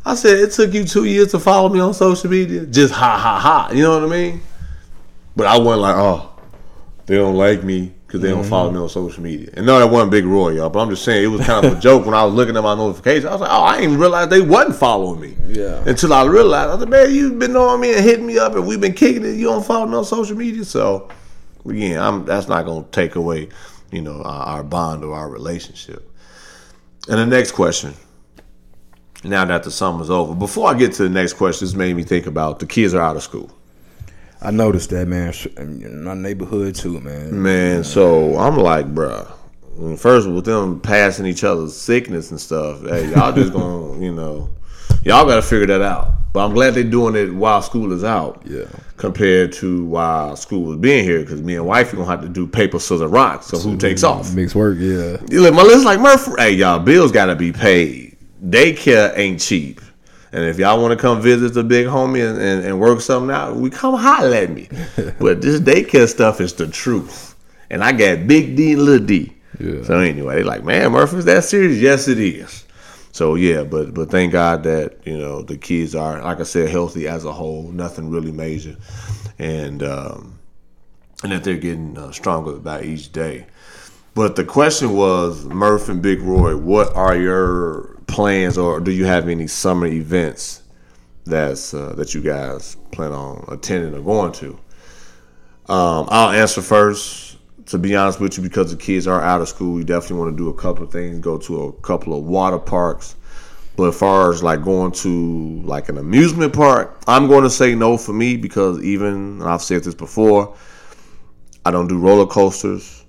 I 0.06 0.14
said, 0.16 0.38
it 0.38 0.52
took 0.52 0.74
you 0.74 0.84
two 0.84 1.06
years 1.06 1.32
to 1.32 1.40
follow 1.40 1.70
me 1.70 1.80
on 1.80 1.94
social 1.94 2.30
media. 2.30 2.66
Just 2.66 2.94
ha 2.94 3.18
ha 3.18 3.40
ha. 3.40 3.74
You 3.74 3.84
know 3.84 4.00
what 4.00 4.04
I 4.04 4.12
mean? 4.12 4.42
But 5.36 5.48
I 5.48 5.58
wasn't 5.58 5.82
like, 5.82 5.96
oh, 5.96 6.32
they 7.06 7.16
don't 7.16 7.36
like 7.36 7.64
me 7.64 7.94
because 8.08 8.22
they 8.22 8.30
don't 8.30 8.40
mm-hmm. 8.40 8.50
follow 8.50 8.72
me 8.72 8.80
on 8.80 8.88
social 8.88 9.22
media. 9.22 9.50
And 9.54 9.66
no, 9.66 9.80
that 9.80 9.88
wasn't 9.88 10.12
Big 10.12 10.24
Roy, 10.24 10.52
y'all. 10.52 10.70
But 10.70 10.80
I'm 10.80 10.90
just 10.90 11.04
saying, 11.04 11.26
it 11.26 11.28
was 11.28 11.46
kind 11.46 11.66
of 11.66 11.78
a 11.78 11.80
joke 11.82 12.06
when 12.06 12.16
I 12.16 12.24
was 12.24 12.34
looking 12.34 12.56
at 12.56 12.64
my 12.64 12.74
notifications. 12.74 13.26
I 13.26 13.34
was 13.34 13.42
like, 13.42 13.52
oh, 13.52 13.64
I 13.64 13.82
didn't 13.82 13.98
realize 13.98 14.30
they 14.30 14.40
wasn't 14.40 14.78
following 14.78 15.20
me. 15.20 15.36
Yeah. 15.46 15.84
Until 15.86 16.14
I 16.14 16.24
realized, 16.24 16.70
I 16.70 16.80
said, 16.80 16.90
man, 16.90 17.14
you've 17.14 17.38
been 17.38 17.58
on 17.58 17.82
me 17.82 17.94
and 17.94 18.02
hitting 18.02 18.26
me 18.26 18.40
up, 18.40 18.56
and 18.56 18.66
we've 18.66 18.80
been 18.80 18.94
kicking 18.94 19.26
it. 19.26 19.36
You 19.36 19.48
don't 19.48 19.66
follow 19.66 19.86
me 19.86 19.96
on 19.96 20.06
social 20.06 20.38
media, 20.38 20.64
so 20.64 21.10
again, 21.66 22.00
I'm 22.00 22.24
that's 22.24 22.48
not 22.48 22.64
going 22.64 22.86
to 22.86 22.92
take 22.92 23.16
away, 23.16 23.50
you 23.92 24.02
know, 24.02 24.22
our, 24.24 24.58
our 24.58 24.64
bond 24.64 25.04
or 25.04 25.14
our 25.14 25.28
relationship. 25.28 26.10
And 27.10 27.20
the 27.20 27.26
next 27.26 27.52
question. 27.52 27.94
Now 29.24 29.44
that 29.46 29.64
the 29.64 29.72
summer's 29.72 30.10
over, 30.10 30.34
before 30.34 30.70
I 30.70 30.78
get 30.78 30.94
to 30.94 31.04
the 31.04 31.10
next 31.10 31.34
question, 31.34 31.66
this 31.66 31.76
made 31.76 31.96
me 31.96 32.04
think 32.04 32.26
about 32.26 32.60
the 32.60 32.68
kids 32.68 32.94
are 32.94 33.02
out 33.02 33.18
of 33.18 33.24
school. 33.24 33.52
I 34.42 34.52
noticed 34.52 34.90
that, 34.92 35.08
man. 35.08 35.34
In 35.58 36.04
my 36.04 36.14
neighborhood 36.14 36.76
too, 36.76 37.00
man. 37.00 37.42
Man, 37.42 37.84
so 37.84 38.38
I'm 38.38 38.58
like, 38.58 38.94
bruh. 38.94 39.32
First, 39.98 40.28
with 40.28 40.46
them 40.46 40.80
passing 40.80 41.26
each 41.26 41.44
other's 41.44 41.76
sickness 41.76 42.32
and 42.32 42.40
stuff, 42.40 42.82
hey, 42.82 43.12
y'all 43.12 43.32
just 43.32 43.54
gonna, 43.54 44.00
you 44.04 44.12
know, 44.12 44.50
y'all 45.04 45.26
got 45.26 45.36
to 45.36 45.42
figure 45.42 45.68
that 45.68 45.82
out. 45.82 46.14
But 46.34 46.46
I'm 46.46 46.54
glad 46.54 46.74
they're 46.74 46.84
doing 46.84 47.16
it 47.16 47.34
while 47.34 47.62
school 47.62 47.92
is 47.94 48.04
out. 48.04 48.42
Yeah. 48.46 48.66
Compared 48.98 49.54
to 49.54 49.86
while 49.86 50.36
school 50.36 50.64
was 50.64 50.78
being 50.78 51.04
here, 51.04 51.22
because 51.22 51.42
me 51.42 51.56
and 51.56 51.66
wife 51.66 51.94
are 51.94 51.98
gonna 51.98 52.10
have 52.10 52.22
to 52.22 52.30
do 52.30 52.46
paper, 52.48 52.80
scissors, 52.80 53.10
rock. 53.10 53.44
So 53.44 53.58
who 53.58 53.78
takes 53.78 54.04
off? 54.04 54.34
Mixed 54.34 54.56
work, 54.56 54.78
yeah. 54.80 55.18
You 55.30 55.42
look, 55.42 55.54
my 55.54 55.64
list 55.64 55.86
like 55.86 56.00
Murphy. 56.00 56.32
Hey, 56.38 56.52
y'all, 56.52 56.80
bills 56.80 57.12
got 57.12 57.28
to 57.28 57.36
be 57.36 57.52
paid. 57.52 58.18
Daycare 58.44 59.18
ain't 59.18 59.40
cheap. 59.40 59.82
And 60.38 60.46
if 60.46 60.60
y'all 60.60 60.80
want 60.80 60.92
to 60.92 61.02
come 61.02 61.20
visit 61.20 61.56
the 61.56 61.64
big 61.64 61.88
homie 61.88 62.24
and, 62.30 62.40
and, 62.40 62.64
and 62.64 62.80
work 62.80 63.02
something 63.02 63.36
out, 63.36 63.56
we 63.56 63.72
come 63.72 63.96
holler 63.96 64.36
at 64.36 64.52
me. 64.52 64.70
but 65.20 65.42
this 65.42 65.60
daycare 65.60 66.08
stuff 66.08 66.40
is 66.40 66.54
the 66.54 66.68
truth. 66.68 67.36
And 67.72 67.84
I 67.84 67.92
got 67.92 68.28
big 68.28 68.56
D 68.56 68.74
and 68.74 68.84
little 68.84 69.04
D. 69.04 69.34
Yeah. 69.60 69.82
So 69.82 69.98
anyway, 69.98 70.36
they 70.36 70.44
like, 70.44 70.64
man, 70.64 70.92
Murphy's 70.92 71.26
that 71.26 71.44
serious? 71.44 71.80
Yes, 71.80 72.08
it 72.08 72.20
is. 72.20 72.66
So 73.14 73.34
yeah, 73.34 73.64
but 73.64 73.96
but 73.96 74.12
thank 74.12 74.32
God 74.32 74.62
that 74.62 75.00
you 75.06 75.18
know 75.18 75.42
the 75.42 75.58
kids 75.58 75.96
are, 75.96 76.22
like 76.22 76.40
I 76.40 76.44
said, 76.44 76.70
healthy 76.70 77.08
as 77.08 77.26
a 77.26 77.32
whole. 77.32 77.64
Nothing 77.72 78.12
really 78.12 78.32
major, 78.32 78.78
and 79.40 79.82
um, 79.82 80.38
and 81.24 81.32
that 81.32 81.44
they're 81.44 81.58
getting 81.58 81.98
uh, 81.98 82.12
stronger 82.12 82.58
by 82.58 82.84
each 82.84 83.12
day. 83.12 83.48
But 84.14 84.36
the 84.36 84.46
question 84.46 84.94
was, 84.94 85.46
Murph 85.46 85.90
and 85.90 86.00
Big 86.00 86.22
Roy, 86.22 86.56
what 86.56 86.96
are 86.96 87.18
your 87.18 87.97
plans, 88.08 88.58
or 88.58 88.80
do 88.80 88.92
you 88.92 89.06
have 89.06 89.30
any 89.30 89.48
summer 89.48 89.86
events 89.86 90.64
that's 91.26 91.74
uh, 91.74 91.94
that 91.94 92.14
you 92.14 92.22
guys 92.22 92.76
plan 92.92 93.12
on 93.12 93.46
attending 93.50 93.94
or 93.94 94.02
going 94.02 94.32
to? 94.34 94.60
Um, 95.70 96.08
I'll 96.10 96.32
answer 96.32 96.62
first. 96.62 97.26
To 97.68 97.78
be 97.78 97.98
honest 97.98 98.22
with 98.22 98.38
you, 98.38 98.44
because 98.44 98.72
the 98.72 98.78
kids 98.78 99.08
are 99.08 99.22
out 99.22 99.42
of 99.42 99.50
school, 99.50 99.74
we 99.74 99.84
definitely 99.84 100.20
want 100.20 100.38
to 100.38 100.42
do 100.42 100.50
a 100.50 100.54
couple 100.54 100.86
of 100.86 100.92
things. 100.92 101.20
Go 101.20 101.38
to 101.38 101.66
a 101.66 101.74
couple 101.82 102.18
of 102.18 102.24
water 102.24 102.58
parks. 102.58 103.18
But 103.76 103.90
as 103.90 104.00
far 104.00 104.32
as 104.32 104.42
like 104.42 104.64
going 104.64 104.92
to 104.94 105.62
like 105.64 105.90
an 105.90 105.98
amusement 105.98 106.54
park, 106.54 107.00
I'm 107.08 107.28
going 107.28 107.44
to 107.44 107.50
say 107.50 107.76
no 107.76 107.98
for 107.98 108.14
me 108.14 108.38
because 108.38 108.82
even 108.82 109.42
I've 109.42 109.62
said 109.62 109.84
this 109.84 109.94
before, 109.94 110.56
I 111.66 111.72
don't 111.72 111.88
do 111.88 112.00
roller 112.00 112.26
coasters. 112.26 113.06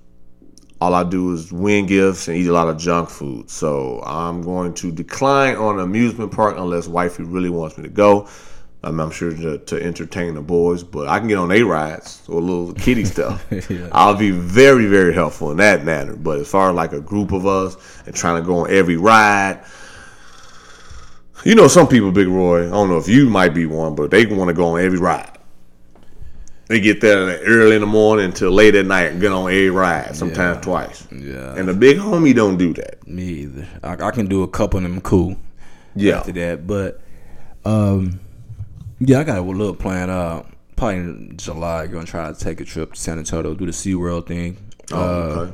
All 0.80 0.94
I 0.94 1.02
do 1.02 1.32
is 1.32 1.52
win 1.52 1.86
gifts 1.86 2.28
and 2.28 2.36
eat 2.36 2.46
a 2.46 2.52
lot 2.52 2.68
of 2.68 2.78
junk 2.78 3.10
food. 3.10 3.50
So 3.50 4.00
I'm 4.04 4.42
going 4.42 4.74
to 4.74 4.92
decline 4.92 5.56
on 5.56 5.76
an 5.78 5.84
amusement 5.84 6.30
park 6.32 6.56
unless 6.56 6.86
wifey 6.86 7.24
really 7.24 7.50
wants 7.50 7.76
me 7.76 7.84
to 7.84 7.90
go. 7.90 8.28
I'm, 8.84 9.00
I'm 9.00 9.10
sure 9.10 9.32
to, 9.32 9.58
to 9.58 9.82
entertain 9.82 10.34
the 10.34 10.40
boys, 10.40 10.84
but 10.84 11.08
I 11.08 11.18
can 11.18 11.26
get 11.26 11.38
on 11.38 11.50
a 11.50 11.62
rides 11.62 12.22
or 12.28 12.40
little 12.40 12.72
kitty 12.74 13.04
stuff. 13.16 13.44
I'll 13.90 14.16
be 14.16 14.30
very, 14.30 14.86
very 14.86 15.12
helpful 15.12 15.50
in 15.50 15.56
that 15.56 15.84
manner. 15.84 16.14
But 16.14 16.38
as 16.38 16.48
far 16.48 16.70
as 16.70 16.76
like 16.76 16.92
a 16.92 17.00
group 17.00 17.32
of 17.32 17.44
us 17.44 17.76
and 18.06 18.14
trying 18.14 18.40
to 18.40 18.46
go 18.46 18.58
on 18.60 18.70
every 18.70 18.96
ride, 18.96 19.64
you 21.44 21.54
know, 21.54 21.68
some 21.68 21.88
people, 21.88 22.12
Big 22.12 22.28
Roy, 22.28 22.66
I 22.66 22.70
don't 22.70 22.88
know 22.88 22.98
if 22.98 23.08
you 23.08 23.28
might 23.28 23.54
be 23.54 23.66
one, 23.66 23.94
but 23.94 24.10
they 24.10 24.26
want 24.26 24.48
to 24.48 24.54
go 24.54 24.66
on 24.74 24.80
every 24.80 24.98
ride. 24.98 25.37
They 26.68 26.80
get 26.80 27.00
there 27.00 27.38
early 27.46 27.76
in 27.76 27.80
the 27.80 27.86
morning 27.86 28.26
until 28.26 28.50
late 28.50 28.74
at 28.74 28.84
night 28.84 29.12
and 29.12 29.20
get 29.20 29.32
on 29.32 29.50
a 29.50 29.68
ride, 29.70 30.14
sometimes 30.14 30.56
Yeah. 30.56 30.60
twice. 30.60 31.06
Yeah. 31.10 31.54
And 31.56 31.66
the 31.68 31.72
big 31.74 31.96
homie 31.96 32.34
don't 32.34 32.58
do 32.58 32.74
that. 32.74 33.06
Me 33.08 33.22
either. 33.24 33.66
I, 33.82 33.92
I 34.08 34.10
can 34.10 34.26
do 34.26 34.42
a 34.42 34.48
couple 34.48 34.76
of 34.78 34.82
them 34.82 35.00
cool 35.00 35.36
Yeah. 35.96 36.18
after 36.18 36.32
that, 36.32 36.66
but 36.66 37.00
um, 37.64 38.20
yeah, 39.00 39.20
I 39.20 39.24
got 39.24 39.38
a 39.38 39.40
little 39.40 39.74
plan. 39.74 40.10
Uh, 40.10 40.42
probably 40.76 40.96
in 40.96 41.34
July, 41.38 41.86
gonna 41.86 42.04
try 42.04 42.30
to 42.30 42.38
take 42.38 42.60
a 42.60 42.64
trip 42.64 42.92
to 42.92 43.00
San 43.00 43.18
Antonio, 43.18 43.54
do 43.54 43.64
the 43.66 43.72
SeaWorld 43.72 44.26
thing. 44.26 44.58
Oh, 44.92 44.96
uh, 44.96 45.40
okay. 45.40 45.52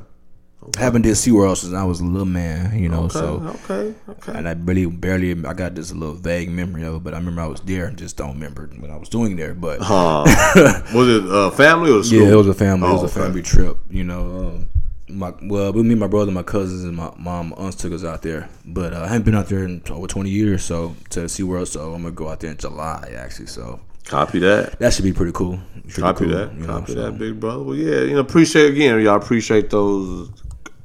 Haven't 0.79 1.03
did 1.03 1.13
SeaWorld 1.15 1.57
since 1.59 1.73
I 1.75 1.85
was 1.85 2.01
a 2.01 2.05
little 2.05 2.25
man, 2.27 2.79
you 2.79 2.89
know. 2.89 3.05
Okay, 3.05 3.13
So 3.19 3.57
okay, 3.71 3.95
okay. 4.09 4.33
and 4.39 4.49
I 4.49 4.53
really 4.53 4.87
barely 4.87 5.31
I 5.45 5.53
got 5.53 5.75
this 5.75 5.93
little 5.93 6.15
vague 6.15 6.51
memory 6.51 6.85
of 6.85 6.95
it, 6.97 7.05
but 7.05 7.15
I 7.15 7.19
remember 7.19 7.43
I 7.43 7.47
was 7.47 7.61
there 7.61 7.87
and 7.87 7.97
just 7.99 8.17
don't 8.17 8.33
remember 8.35 8.67
what 8.79 8.91
I 8.91 8.97
was 8.97 9.09
doing 9.09 9.37
there. 9.37 9.55
But 9.55 9.79
Uh, 9.83 10.25
was 10.95 11.09
it 11.09 11.25
a 11.29 11.51
family 11.51 11.91
or 11.93 12.03
school? 12.03 12.21
yeah, 12.23 12.33
it 12.33 12.37
was 12.37 12.49
a 12.49 12.55
family. 12.55 12.89
it 12.89 12.91
Oh, 12.93 13.03
was 13.03 13.11
a 13.17 13.21
family 13.21 13.43
trip. 13.43 13.79
You 13.91 14.05
know, 14.05 14.21
um, 14.57 14.69
my 15.09 15.33
well, 15.43 15.73
with 15.73 15.85
me, 15.87 15.95
my 15.95 16.07
brother, 16.07 16.33
my 16.33 16.43
cousins, 16.43 16.83
and 16.85 16.97
my 16.97 17.13
mom, 17.19 17.53
aunts 17.59 17.77
took 17.77 17.93
us 17.93 18.05
out 18.05 18.23
there. 18.23 18.49
But 18.65 18.95
uh, 18.95 19.01
I 19.03 19.09
haven't 19.09 19.25
been 19.25 19.35
out 19.35 19.49
there 19.49 19.65
in 19.65 19.83
over 19.91 20.07
twenty 20.07 20.31
years, 20.31 20.65
so 20.65 20.97
to 21.11 21.21
SeaWorld. 21.21 21.69
So 21.69 21.93
I'm 21.95 22.03
gonna 22.03 22.15
go 22.15 22.29
out 22.29 22.41
there 22.41 22.51
in 22.51 22.57
July 22.57 23.13
actually. 23.17 23.47
So 23.47 23.81
Copy 24.07 24.39
that. 24.41 24.79
that 24.81 24.93
should 24.93 25.05
be 25.05 25.13
pretty 25.13 25.33
cool. 25.33 25.59
Pretty 25.85 26.01
Copy 26.03 26.25
cool, 26.25 26.35
that. 26.35 26.53
you 26.55 26.61
know, 26.61 26.67
Copy 26.67 26.93
so. 26.95 27.03
that, 27.03 27.19
big 27.19 27.39
brother. 27.39 27.63
Well, 27.63 27.75
yeah, 27.77 28.01
you 28.01 28.15
know, 28.15 28.21
appreciate 28.21 28.71
again, 28.73 29.01
y'all 29.01 29.17
appreciate 29.17 29.71
those 29.71 30.31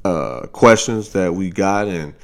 uh, 0.04 0.46
questions 0.52 1.10
that 1.12 1.34
we 1.34 1.50
got, 1.50 1.88
and 1.88 2.14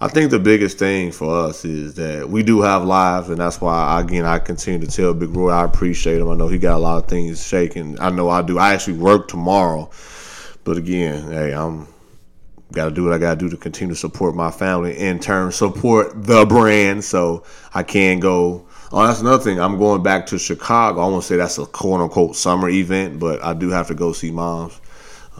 I 0.00 0.08
think 0.08 0.30
the 0.30 0.40
biggest 0.40 0.78
thing 0.78 1.12
for 1.12 1.46
us 1.46 1.64
is 1.64 1.94
that 1.94 2.28
we 2.28 2.42
do 2.42 2.60
have 2.62 2.84
lives, 2.84 3.28
and 3.28 3.38
that's 3.38 3.60
why 3.60 4.00
again 4.00 4.24
I 4.24 4.38
continue 4.38 4.84
to 4.84 4.92
tell 4.92 5.14
Big 5.14 5.34
Roy 5.34 5.50
I 5.50 5.64
appreciate 5.64 6.20
him. 6.20 6.28
I 6.28 6.34
know 6.34 6.48
he 6.48 6.58
got 6.58 6.76
a 6.76 6.78
lot 6.78 7.04
of 7.04 7.08
things 7.08 7.46
shaking. 7.46 8.00
I 8.00 8.10
know 8.10 8.28
I 8.28 8.42
do. 8.42 8.58
I 8.58 8.74
actually 8.74 8.98
work 8.98 9.28
tomorrow, 9.28 9.90
but 10.64 10.76
again, 10.76 11.30
hey, 11.30 11.52
I'm 11.52 11.86
got 12.72 12.86
to 12.86 12.90
do 12.90 13.04
what 13.04 13.12
I 13.12 13.18
got 13.18 13.38
to 13.38 13.38
do 13.38 13.50
to 13.50 13.56
continue 13.56 13.94
to 13.94 14.00
support 14.00 14.34
my 14.34 14.50
family. 14.50 14.98
In 14.98 15.18
turn, 15.18 15.52
support 15.52 16.24
the 16.24 16.44
brand, 16.46 17.04
so 17.04 17.44
I 17.72 17.82
can 17.82 18.18
go. 18.18 18.66
Oh, 18.90 19.06
that's 19.06 19.20
another 19.20 19.42
thing. 19.42 19.60
I'm 19.60 19.78
going 19.78 20.02
back 20.02 20.26
to 20.26 20.38
Chicago. 20.38 21.00
I 21.00 21.06
won't 21.06 21.24
say 21.24 21.36
that's 21.36 21.58
a 21.58 21.66
quote 21.66 22.00
unquote 22.00 22.36
summer 22.36 22.68
event, 22.68 23.20
but 23.20 23.42
I 23.44 23.54
do 23.54 23.70
have 23.70 23.86
to 23.86 23.94
go 23.94 24.12
see 24.12 24.30
moms. 24.30 24.80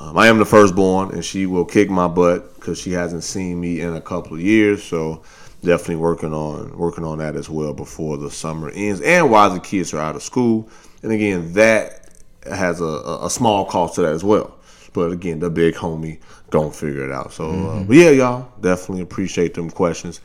Um, 0.02 0.18
I 0.18 0.26
am 0.26 0.38
the 0.38 0.44
firstborn, 0.44 1.12
and 1.12 1.24
she 1.24 1.46
will 1.46 1.64
kick 1.64 1.88
my 1.88 2.08
butt 2.08 2.56
because 2.56 2.80
she 2.80 2.90
hasn't 2.90 3.22
seen 3.22 3.60
me 3.60 3.80
in 3.80 3.94
a 3.94 4.00
couple 4.00 4.34
of 4.34 4.40
years. 4.40 4.82
So 4.82 5.22
definitely 5.62 5.96
working 5.96 6.34
on 6.34 6.76
working 6.76 7.04
on 7.04 7.18
that 7.18 7.36
as 7.36 7.48
well 7.48 7.72
before 7.72 8.16
the 8.16 8.28
summer 8.28 8.70
ends, 8.70 9.00
and 9.00 9.30
while 9.30 9.50
the 9.50 9.60
kids 9.60 9.94
are 9.94 10.00
out 10.00 10.16
of 10.16 10.22
school. 10.24 10.68
And 11.04 11.12
again, 11.12 11.52
that 11.52 12.10
has 12.44 12.80
a, 12.80 13.20
a, 13.22 13.30
small 13.30 13.64
cost 13.64 13.94
to 13.94 14.02
that 14.02 14.12
as 14.12 14.24
well. 14.24 14.56
But 14.92 15.12
again, 15.12 15.38
the 15.38 15.50
big 15.50 15.74
homie 15.74 16.18
don't 16.50 16.74
figure 16.74 17.04
it 17.04 17.12
out. 17.12 17.32
So, 17.32 17.50
uh, 17.50 17.84
but 17.84 17.96
yeah, 17.96 18.10
y'all 18.10 18.52
definitely 18.60 19.02
appreciate 19.02 19.54
them 19.54 19.70
questions. 19.70 20.20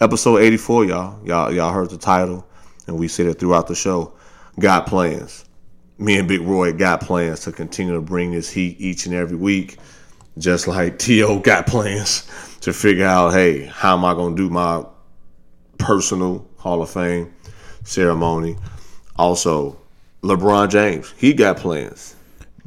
Episode 0.00 0.38
eighty 0.38 0.56
four, 0.56 0.84
y'all, 0.84 1.18
y'all, 1.26 1.52
y'all 1.52 1.72
heard 1.72 1.90
the 1.90 1.98
title, 1.98 2.46
and 2.86 2.96
we 2.96 3.08
said 3.08 3.26
it 3.26 3.40
throughout 3.40 3.66
the 3.66 3.74
show. 3.74 4.12
Got 4.60 4.86
plans. 4.86 5.46
Me 6.00 6.18
and 6.18 6.26
Big 6.26 6.40
Roy 6.40 6.72
got 6.72 7.02
plans 7.02 7.40
to 7.40 7.52
continue 7.52 7.92
to 7.94 8.00
bring 8.00 8.32
this 8.32 8.50
heat 8.50 8.80
each 8.80 9.04
and 9.04 9.14
every 9.14 9.36
week, 9.36 9.76
just 10.38 10.66
like 10.66 10.98
T.O. 10.98 11.40
got 11.40 11.66
plans 11.66 12.26
to 12.62 12.72
figure 12.72 13.04
out, 13.04 13.34
hey, 13.34 13.66
how 13.66 13.96
am 13.96 14.04
I 14.04 14.14
gonna 14.14 14.34
do 14.34 14.48
my 14.48 14.84
personal 15.78 16.46
Hall 16.56 16.82
of 16.82 16.90
Fame 16.90 17.32
ceremony? 17.84 18.56
Also, 19.16 19.78
LeBron 20.22 20.70
James, 20.70 21.12
he 21.18 21.34
got 21.34 21.58
plans 21.58 22.16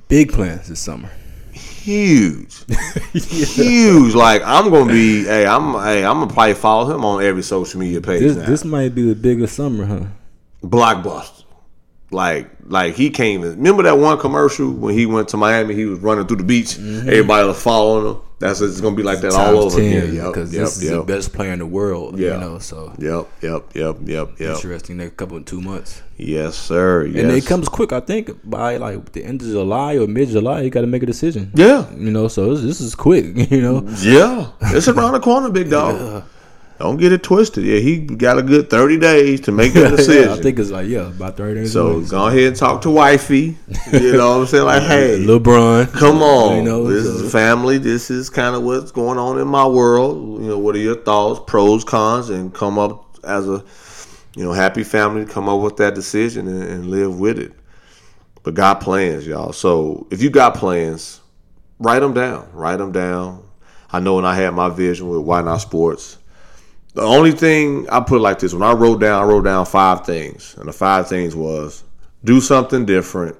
Big 0.08 0.32
plans 0.32 0.68
this 0.68 0.80
summer. 0.80 1.10
huge, 1.52 2.64
huge. 3.14 4.14
Like 4.14 4.44
I'm 4.46 4.70
gonna 4.70 4.92
be, 4.92 5.24
hey, 5.24 5.48
I'm, 5.48 5.74
hey, 5.74 6.06
I'm 6.06 6.20
gonna 6.20 6.32
probably 6.32 6.54
follow 6.54 6.94
him 6.94 7.04
on 7.04 7.24
every 7.24 7.42
social 7.42 7.80
media 7.80 8.00
page 8.02 8.22
This 8.22 8.38
now. 8.38 8.46
this 8.46 8.64
might 8.64 8.94
be 8.94 9.08
the 9.08 9.16
biggest 9.16 9.56
summer, 9.56 9.86
huh? 9.86 10.06
Blockbuster. 10.64 11.43
Like, 12.14 12.49
like 12.65 12.95
he 12.95 13.10
came. 13.10 13.41
Remember 13.41 13.84
that 13.84 13.98
one 13.98 14.18
commercial 14.19 14.72
when 14.72 14.94
he 14.94 15.06
went 15.06 15.30
to 15.30 15.38
Miami? 15.38 15.76
He 15.76 15.85
was 15.85 15.99
running 15.99 16.27
through 16.27 16.38
the 16.38 16.44
beach. 16.44 16.76
Mm-hmm. 16.77 17.10
Everybody 17.10 17.48
was 17.48 17.61
following 17.61 18.15
him. 18.15 18.22
That's 18.44 18.60
it's 18.60 18.81
gonna 18.81 18.95
be 18.95 19.03
like 19.03 19.22
that 19.22 19.31
all 19.31 19.57
over 19.57 19.80
again. 19.80 20.15
Yep, 20.15 20.27
because 20.27 20.53
yep, 20.53 20.64
this 20.64 20.81
is 20.81 20.90
the 20.90 21.02
best 21.03 21.31
player 21.31 21.53
in 21.53 21.60
the 21.60 21.65
world. 21.65 22.19
Yeah. 22.19 22.34
You 22.34 22.40
know, 22.41 22.60
so 22.60 22.94
yep, 22.99 23.30
yep, 23.41 23.73
yep, 23.73 23.95
yep, 24.03 24.38
yep. 24.38 24.56
interesting. 24.56 24.98
Next 24.98 25.15
couple 25.15 25.38
of 25.38 25.45
two 25.45 25.61
months. 25.61 26.02
Yes, 26.18 26.56
sir. 26.56 27.06
Yes. 27.06 27.23
And 27.23 27.31
it 27.31 27.45
comes 27.45 27.69
quick. 27.69 27.94
I 27.94 28.02
think 28.02 28.31
by 28.44 28.76
like 28.76 29.14
the 29.14 29.23
end 29.23 29.41
of 29.41 29.48
July 29.48 29.95
or 29.95 30.07
mid 30.07 30.27
July, 30.27 30.61
you 30.61 30.69
got 30.69 30.81
to 30.81 30.88
make 30.88 31.03
a 31.03 31.06
decision. 31.06 31.52
Yeah, 31.56 31.90
You 31.95 32.11
know, 32.11 32.27
so 32.27 32.53
this, 32.53 32.64
this 32.64 32.81
is 32.81 32.95
quick. 32.95 33.23
You 33.53 33.61
know, 33.61 33.88
yeah. 33.99 34.52
It's 34.61 34.88
around 34.88 35.14
the 35.14 35.19
corner, 35.19 35.49
big 35.49 35.69
dog. 35.69 36.23
Don't 36.84 36.98
get 36.98 37.14
it 37.14 37.24
twisted. 37.24 37.64
Yeah, 37.64 37.80
he 37.80 37.98
got 37.98 38.38
a 38.38 38.44
good 38.44 38.70
thirty 38.70 39.00
days 39.00 39.40
to 39.42 39.54
make 39.54 39.72
that 39.72 39.92
decision. 39.96 40.34
I 40.34 40.42
think 40.42 40.60
it's 40.60 40.70
like 40.70 40.90
yeah, 40.90 41.08
about 41.08 41.38
thirty 41.38 41.62
days. 41.62 41.72
So 41.72 41.92
away. 41.92 42.08
go 42.10 42.28
ahead 42.28 42.44
and 42.44 42.56
talk 42.58 42.82
to 42.82 42.90
wifey. 42.90 43.58
You 43.94 44.12
know 44.12 44.32
what 44.32 44.42
I'm 44.42 44.48
saying? 44.48 44.66
Like, 44.66 44.84
hey, 44.88 45.18
LeBron, 45.20 45.94
come 45.94 46.22
on. 46.22 46.58
You 46.58 46.64
know, 46.64 46.84
this 46.84 47.06
so- 47.06 47.24
is 47.24 47.32
family. 47.32 47.78
This 47.78 48.12
is 48.12 48.30
kind 48.30 48.54
of 48.54 48.64
what's 48.64 48.92
going 48.92 49.18
on 49.18 49.40
in 49.40 49.48
my 49.48 49.66
world. 49.66 50.42
You 50.42 50.50
know, 50.50 50.60
what 50.60 50.76
are 50.76 50.80
your 50.80 50.98
thoughts, 50.98 51.40
pros, 51.48 51.86
cons, 51.86 52.30
and 52.30 52.54
come 52.54 52.78
up 52.78 53.16
as 53.24 53.48
a 53.48 53.64
you 54.36 54.44
know 54.44 54.52
happy 54.52 54.84
family. 54.84 55.26
Come 55.26 55.48
up 55.48 55.62
with 55.62 55.78
that 55.78 55.96
decision 55.96 56.50
and, 56.50 56.64
and 56.64 56.88
live 56.88 57.18
with 57.18 57.40
it. 57.40 57.54
But 58.44 58.56
got 58.56 58.82
plans, 58.82 59.26
y'all. 59.26 59.54
So 59.54 60.06
if 60.12 60.22
you 60.22 60.30
got 60.30 60.56
plans, 60.56 61.22
write 61.80 62.00
them 62.00 62.14
down. 62.14 62.50
Write 62.52 62.80
them 62.80 62.92
down. 62.92 63.42
I 63.90 64.02
know 64.02 64.16
when 64.16 64.26
I 64.26 64.36
had 64.36 64.50
my 64.50 64.68
vision 64.68 65.08
with 65.08 65.22
Why 65.22 65.42
Not 65.42 65.62
Sports. 65.62 66.18
The 66.94 67.02
only 67.02 67.32
thing 67.32 67.90
I 67.90 68.02
put 68.02 68.22
like 68.22 68.40
this: 68.40 68.53
when 68.53 68.64
I 68.64 68.74
wrote 68.74 69.02
down, 69.02 69.22
I 69.22 69.26
wrote 69.26 69.45
down 69.45 69.65
five 69.65 70.06
things, 70.06 70.56
and 70.57 70.68
the 70.68 70.74
five 70.74 71.07
things 71.07 71.36
was 71.36 71.84
do 72.24 72.40
something 72.40 72.86
different, 72.86 73.36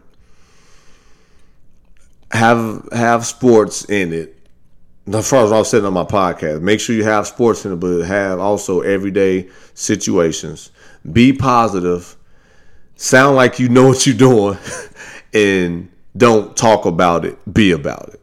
have 2.32 2.88
have 2.92 3.26
sports 3.26 3.86
in 3.86 4.14
it. 4.14 4.38
As 5.14 5.30
far 5.30 5.44
as 5.44 5.52
I 5.52 5.58
was 5.58 5.70
saying 5.70 5.86
on 5.86 5.94
my 5.94 6.06
podcast, 6.06 6.62
make 6.62 6.80
sure 6.80 6.96
you 6.96 7.04
have 7.04 7.28
sports 7.28 7.66
in 7.66 7.74
it, 7.74 7.76
but 7.76 8.04
have 8.04 8.40
also 8.40 8.82
everyday 8.82 9.50
situations. 9.74 10.72
Be 11.12 11.34
positive. 11.34 12.16
Sound 12.96 13.36
like 13.36 13.60
you 13.60 13.68
know 13.70 13.88
what 13.90 14.08
you're 14.08 14.16
doing, 14.16 14.58
and 15.34 15.92
don't 16.16 16.56
talk 16.56 16.86
about 16.86 17.26
it. 17.26 17.38
Be 17.54 17.72
about 17.72 18.10
it. 18.10 18.22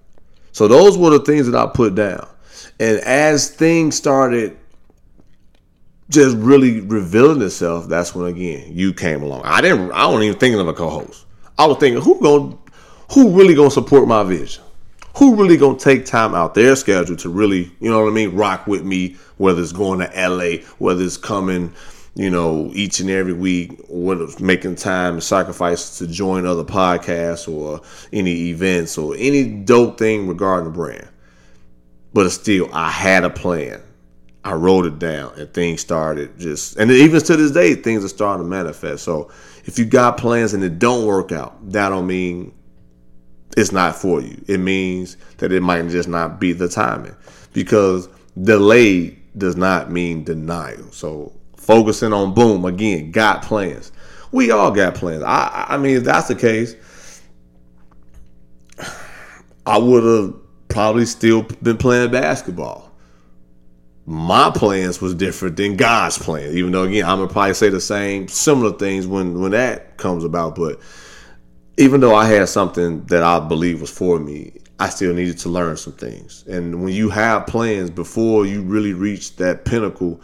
So 0.52 0.66
those 0.66 0.98
were 0.98 1.10
the 1.10 1.20
things 1.20 1.46
that 1.46 1.54
I 1.56 1.70
put 1.72 1.94
down. 1.94 2.26
And 2.78 2.98
as 3.00 3.50
things 3.50 3.94
started 3.94 4.56
just 6.10 6.36
really 6.36 6.80
revealing 6.80 7.40
itself, 7.40 7.88
that's 7.88 8.14
when 8.14 8.26
again 8.26 8.76
you 8.76 8.92
came 8.92 9.22
along. 9.22 9.42
I 9.44 9.60
didn't. 9.60 9.92
I 9.92 10.06
wasn't 10.06 10.24
even 10.24 10.38
thinking 10.38 10.60
of 10.60 10.68
a 10.68 10.74
co-host. 10.74 11.24
I 11.56 11.66
was 11.66 11.78
thinking 11.78 12.02
who 12.02 12.20
going 12.20 12.58
who 13.12 13.36
really 13.36 13.54
gonna 13.54 13.70
support 13.70 14.06
my 14.06 14.22
vision? 14.24 14.62
Who 15.16 15.34
really 15.36 15.56
gonna 15.56 15.78
take 15.78 16.06
time 16.06 16.34
out 16.34 16.54
their 16.54 16.76
schedule 16.76 17.16
to 17.16 17.28
really, 17.28 17.70
you 17.80 17.90
know 17.90 18.02
what 18.02 18.10
I 18.10 18.14
mean, 18.14 18.34
rock 18.34 18.66
with 18.66 18.84
me? 18.84 19.16
Whether 19.38 19.62
it's 19.62 19.72
going 19.72 20.00
to 20.00 20.28
LA, 20.28 20.64
whether 20.78 21.02
it's 21.02 21.16
coming, 21.16 21.72
you 22.14 22.30
know, 22.30 22.70
each 22.74 23.00
and 23.00 23.10
every 23.10 23.32
week, 23.32 23.80
whether 23.88 24.24
it's 24.24 24.40
making 24.40 24.76
time 24.76 25.14
and 25.14 25.22
sacrifice 25.22 25.98
to 25.98 26.06
join 26.06 26.46
other 26.46 26.64
podcasts 26.64 27.48
or 27.52 27.80
any 28.12 28.50
events 28.50 28.98
or 28.98 29.14
any 29.16 29.44
dope 29.44 29.98
thing 29.98 30.28
regarding 30.28 30.70
the 30.70 30.76
brand. 30.76 31.08
But 32.12 32.30
still, 32.30 32.68
I 32.72 32.90
had 32.90 33.24
a 33.24 33.30
plan. 33.30 33.80
I 34.44 34.54
wrote 34.54 34.86
it 34.86 34.98
down 34.98 35.38
and 35.38 35.52
things 35.52 35.82
started 35.82 36.38
just 36.38 36.76
and 36.76 36.90
even 36.90 37.20
to 37.20 37.36
this 37.36 37.50
day 37.50 37.74
things 37.74 38.04
are 38.04 38.08
starting 38.08 38.44
to 38.44 38.48
manifest. 38.48 39.04
So 39.04 39.30
if 39.64 39.78
you 39.78 39.84
got 39.84 40.16
plans 40.16 40.54
and 40.54 40.64
it 40.64 40.78
don't 40.78 41.06
work 41.06 41.30
out, 41.30 41.70
that 41.72 41.90
don't 41.90 42.06
mean 42.06 42.54
it's 43.56 43.72
not 43.72 43.96
for 43.96 44.22
you. 44.22 44.42
It 44.46 44.58
means 44.58 45.16
that 45.38 45.52
it 45.52 45.60
might 45.60 45.86
just 45.88 46.08
not 46.08 46.40
be 46.40 46.52
the 46.52 46.68
timing. 46.68 47.14
Because 47.52 48.08
delayed 48.42 49.18
does 49.36 49.56
not 49.56 49.90
mean 49.90 50.24
denial. 50.24 50.90
So 50.92 51.32
focusing 51.56 52.12
on 52.12 52.32
boom 52.32 52.64
again, 52.64 53.10
got 53.10 53.42
plans. 53.42 53.92
We 54.32 54.50
all 54.50 54.70
got 54.70 54.94
plans. 54.94 55.22
I 55.22 55.66
I 55.68 55.76
mean 55.76 55.98
if 55.98 56.04
that's 56.04 56.28
the 56.28 56.34
case, 56.34 56.76
I 59.66 59.76
would 59.76 60.02
have 60.02 60.34
probably 60.68 61.04
still 61.04 61.42
been 61.62 61.76
playing 61.76 62.10
basketball. 62.10 62.89
My 64.10 64.50
plans 64.50 65.00
was 65.00 65.14
different 65.14 65.56
than 65.56 65.76
God's 65.76 66.18
plan. 66.18 66.50
Even 66.56 66.72
though 66.72 66.82
again, 66.82 67.04
I'm 67.04 67.18
gonna 67.18 67.32
probably 67.32 67.54
say 67.54 67.68
the 67.68 67.80
same 67.80 68.26
similar 68.26 68.76
things 68.76 69.06
when 69.06 69.40
when 69.40 69.52
that 69.52 69.98
comes 69.98 70.24
about. 70.24 70.56
But 70.56 70.80
even 71.76 72.00
though 72.00 72.16
I 72.16 72.26
had 72.26 72.48
something 72.48 73.04
that 73.04 73.22
I 73.22 73.38
believe 73.38 73.80
was 73.80 73.90
for 73.90 74.18
me, 74.18 74.52
I 74.80 74.88
still 74.88 75.14
needed 75.14 75.38
to 75.38 75.48
learn 75.48 75.76
some 75.76 75.92
things. 75.92 76.44
And 76.48 76.82
when 76.82 76.92
you 76.92 77.08
have 77.10 77.46
plans 77.46 77.88
before 77.88 78.46
you 78.46 78.62
really 78.62 78.94
reach 78.94 79.36
that 79.36 79.64
pinnacle 79.64 80.20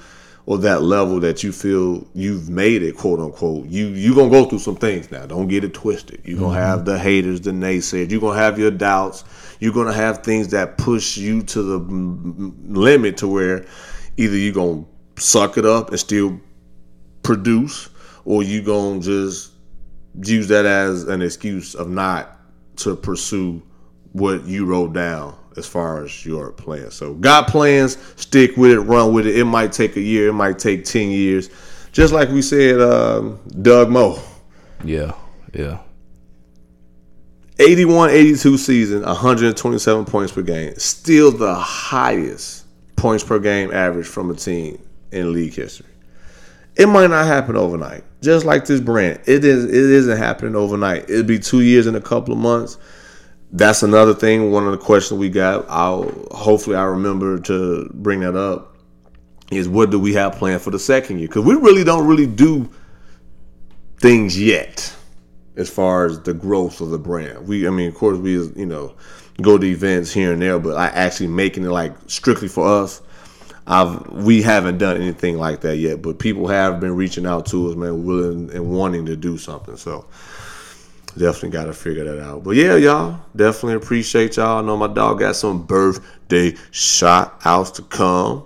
or 0.46 0.58
that 0.58 0.82
level 0.82 1.20
that 1.20 1.44
you 1.44 1.52
feel 1.52 2.04
you've 2.12 2.48
made 2.48 2.82
it, 2.82 2.96
quote 2.96 3.20
unquote, 3.20 3.68
you 3.68 3.86
you 3.86 4.16
gonna 4.16 4.30
go 4.30 4.46
through 4.46 4.58
some 4.58 4.76
things 4.76 5.12
now. 5.12 5.26
Don't 5.26 5.46
get 5.46 5.62
it 5.62 5.74
twisted. 5.74 6.22
You're 6.24 6.40
gonna 6.40 6.56
mm-hmm. 6.56 6.66
have 6.66 6.86
the 6.86 6.98
haters, 6.98 7.40
the 7.42 7.52
naysayers. 7.52 8.10
You're 8.10 8.20
gonna 8.20 8.36
have 8.36 8.58
your 8.58 8.72
doubts. 8.72 9.22
You're 9.60 9.72
gonna 9.72 9.92
have 9.92 10.22
things 10.22 10.48
that 10.48 10.78
push 10.78 11.16
you 11.16 11.42
to 11.42 11.62
the 11.62 11.78
limit 12.68 13.16
to 13.18 13.28
where 13.28 13.66
either 14.16 14.36
you're 14.36 14.54
gonna 14.54 14.84
suck 15.18 15.56
it 15.58 15.64
up 15.64 15.90
and 15.90 15.98
still 15.98 16.40
produce, 17.22 17.88
or 18.24 18.42
you're 18.42 18.64
gonna 18.64 19.00
just 19.00 19.52
use 20.22 20.48
that 20.48 20.64
as 20.64 21.04
an 21.04 21.22
excuse 21.22 21.74
of 21.74 21.88
not 21.88 22.38
to 22.76 22.96
pursue 22.96 23.62
what 24.12 24.44
you 24.44 24.64
wrote 24.64 24.92
down 24.92 25.34
as 25.56 25.66
far 25.66 26.04
as 26.04 26.24
your 26.24 26.52
plan. 26.52 26.90
So 26.90 27.14
got 27.14 27.48
plans, 27.48 27.96
stick 28.16 28.56
with 28.56 28.72
it, 28.72 28.80
run 28.80 29.12
with 29.12 29.26
it. 29.26 29.36
It 29.36 29.44
might 29.44 29.72
take 29.72 29.96
a 29.96 30.00
year, 30.00 30.28
it 30.28 30.32
might 30.34 30.58
take 30.58 30.84
ten 30.84 31.10
years. 31.10 31.50
Just 31.92 32.12
like 32.12 32.28
we 32.28 32.42
said, 32.42 32.80
um, 32.80 33.40
Doug 33.62 33.88
Moe, 33.90 34.20
Yeah, 34.84 35.12
yeah. 35.54 35.78
81 37.66 38.10
82 38.10 38.58
season, 38.58 39.02
127 39.02 40.04
points 40.04 40.32
per 40.32 40.42
game. 40.42 40.74
Still 40.76 41.32
the 41.32 41.54
highest 41.54 42.64
points 42.94 43.24
per 43.24 43.38
game 43.38 43.72
average 43.72 44.06
from 44.06 44.30
a 44.30 44.34
team 44.34 44.80
in 45.10 45.32
league 45.32 45.54
history. 45.54 45.86
It 46.76 46.86
might 46.86 47.08
not 47.08 47.26
happen 47.26 47.56
overnight. 47.56 48.04
Just 48.22 48.46
like 48.46 48.66
this 48.66 48.80
brand. 48.80 49.20
It 49.26 49.44
is 49.44 49.64
it 49.64 49.74
isn't 49.74 50.16
happening 50.16 50.54
overnight. 50.54 51.10
It'll 51.10 51.24
be 51.24 51.38
two 51.38 51.62
years 51.62 51.86
and 51.86 51.96
a 51.96 52.00
couple 52.00 52.32
of 52.32 52.38
months. 52.38 52.78
That's 53.50 53.82
another 53.82 54.14
thing. 54.14 54.52
One 54.52 54.66
of 54.66 54.72
the 54.72 54.78
questions 54.78 55.18
we 55.18 55.28
got. 55.28 55.64
I'll 55.68 56.10
hopefully 56.30 56.76
I 56.76 56.84
remember 56.84 57.38
to 57.40 57.90
bring 57.94 58.20
that 58.20 58.36
up. 58.36 58.76
Is 59.50 59.68
what 59.68 59.90
do 59.90 59.98
we 59.98 60.12
have 60.14 60.34
planned 60.34 60.62
for 60.62 60.70
the 60.70 60.78
second 60.78 61.18
year? 61.18 61.28
Because 61.28 61.44
we 61.44 61.54
really 61.54 61.84
don't 61.84 62.06
really 62.06 62.26
do 62.26 62.68
things 64.00 64.40
yet 64.40 64.95
as 65.56 65.70
far 65.70 66.06
as 66.06 66.20
the 66.20 66.34
growth 66.34 66.80
of 66.80 66.90
the 66.90 66.98
brand. 66.98 67.46
We, 67.48 67.66
I 67.66 67.70
mean, 67.70 67.88
of 67.88 67.94
course, 67.94 68.18
we, 68.18 68.32
you 68.32 68.66
know, 68.66 68.94
go 69.42 69.58
to 69.58 69.66
events 69.66 70.12
here 70.12 70.32
and 70.32 70.40
there, 70.40 70.58
but 70.58 70.76
I 70.76 70.86
actually 70.88 71.28
making 71.28 71.64
it 71.64 71.70
like 71.70 71.92
strictly 72.06 72.48
for 72.48 72.66
us. 72.66 73.02
I've 73.66 74.06
we 74.12 74.42
haven't 74.42 74.78
done 74.78 74.96
anything 75.00 75.38
like 75.38 75.62
that 75.62 75.76
yet, 75.78 76.00
but 76.00 76.20
people 76.20 76.46
have 76.46 76.78
been 76.78 76.94
reaching 76.94 77.26
out 77.26 77.46
to 77.46 77.68
us, 77.68 77.76
man, 77.76 78.04
willing 78.04 78.50
and 78.52 78.70
wanting 78.70 79.06
to 79.06 79.16
do 79.16 79.38
something. 79.38 79.76
So 79.76 80.06
definitely 81.18 81.50
got 81.50 81.64
to 81.64 81.72
figure 81.72 82.04
that 82.04 82.22
out. 82.22 82.44
But 82.44 82.52
yeah, 82.52 82.76
y'all, 82.76 83.20
definitely 83.34 83.74
appreciate 83.74 84.36
y'all. 84.36 84.62
I 84.62 84.66
know 84.66 84.76
my 84.76 84.86
dog 84.86 85.18
got 85.18 85.34
some 85.34 85.66
birthday 85.66 86.54
shout 86.70 87.40
outs 87.44 87.72
to 87.72 87.82
come. 87.82 88.44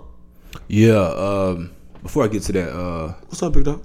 Yeah. 0.67 0.95
Um, 0.95 1.71
before 2.01 2.23
I 2.23 2.27
get 2.27 2.41
to 2.43 2.51
that, 2.53 2.75
uh, 2.75 3.13
What's 3.27 3.43
up, 3.43 3.53
big 3.53 3.65
dog? 3.65 3.83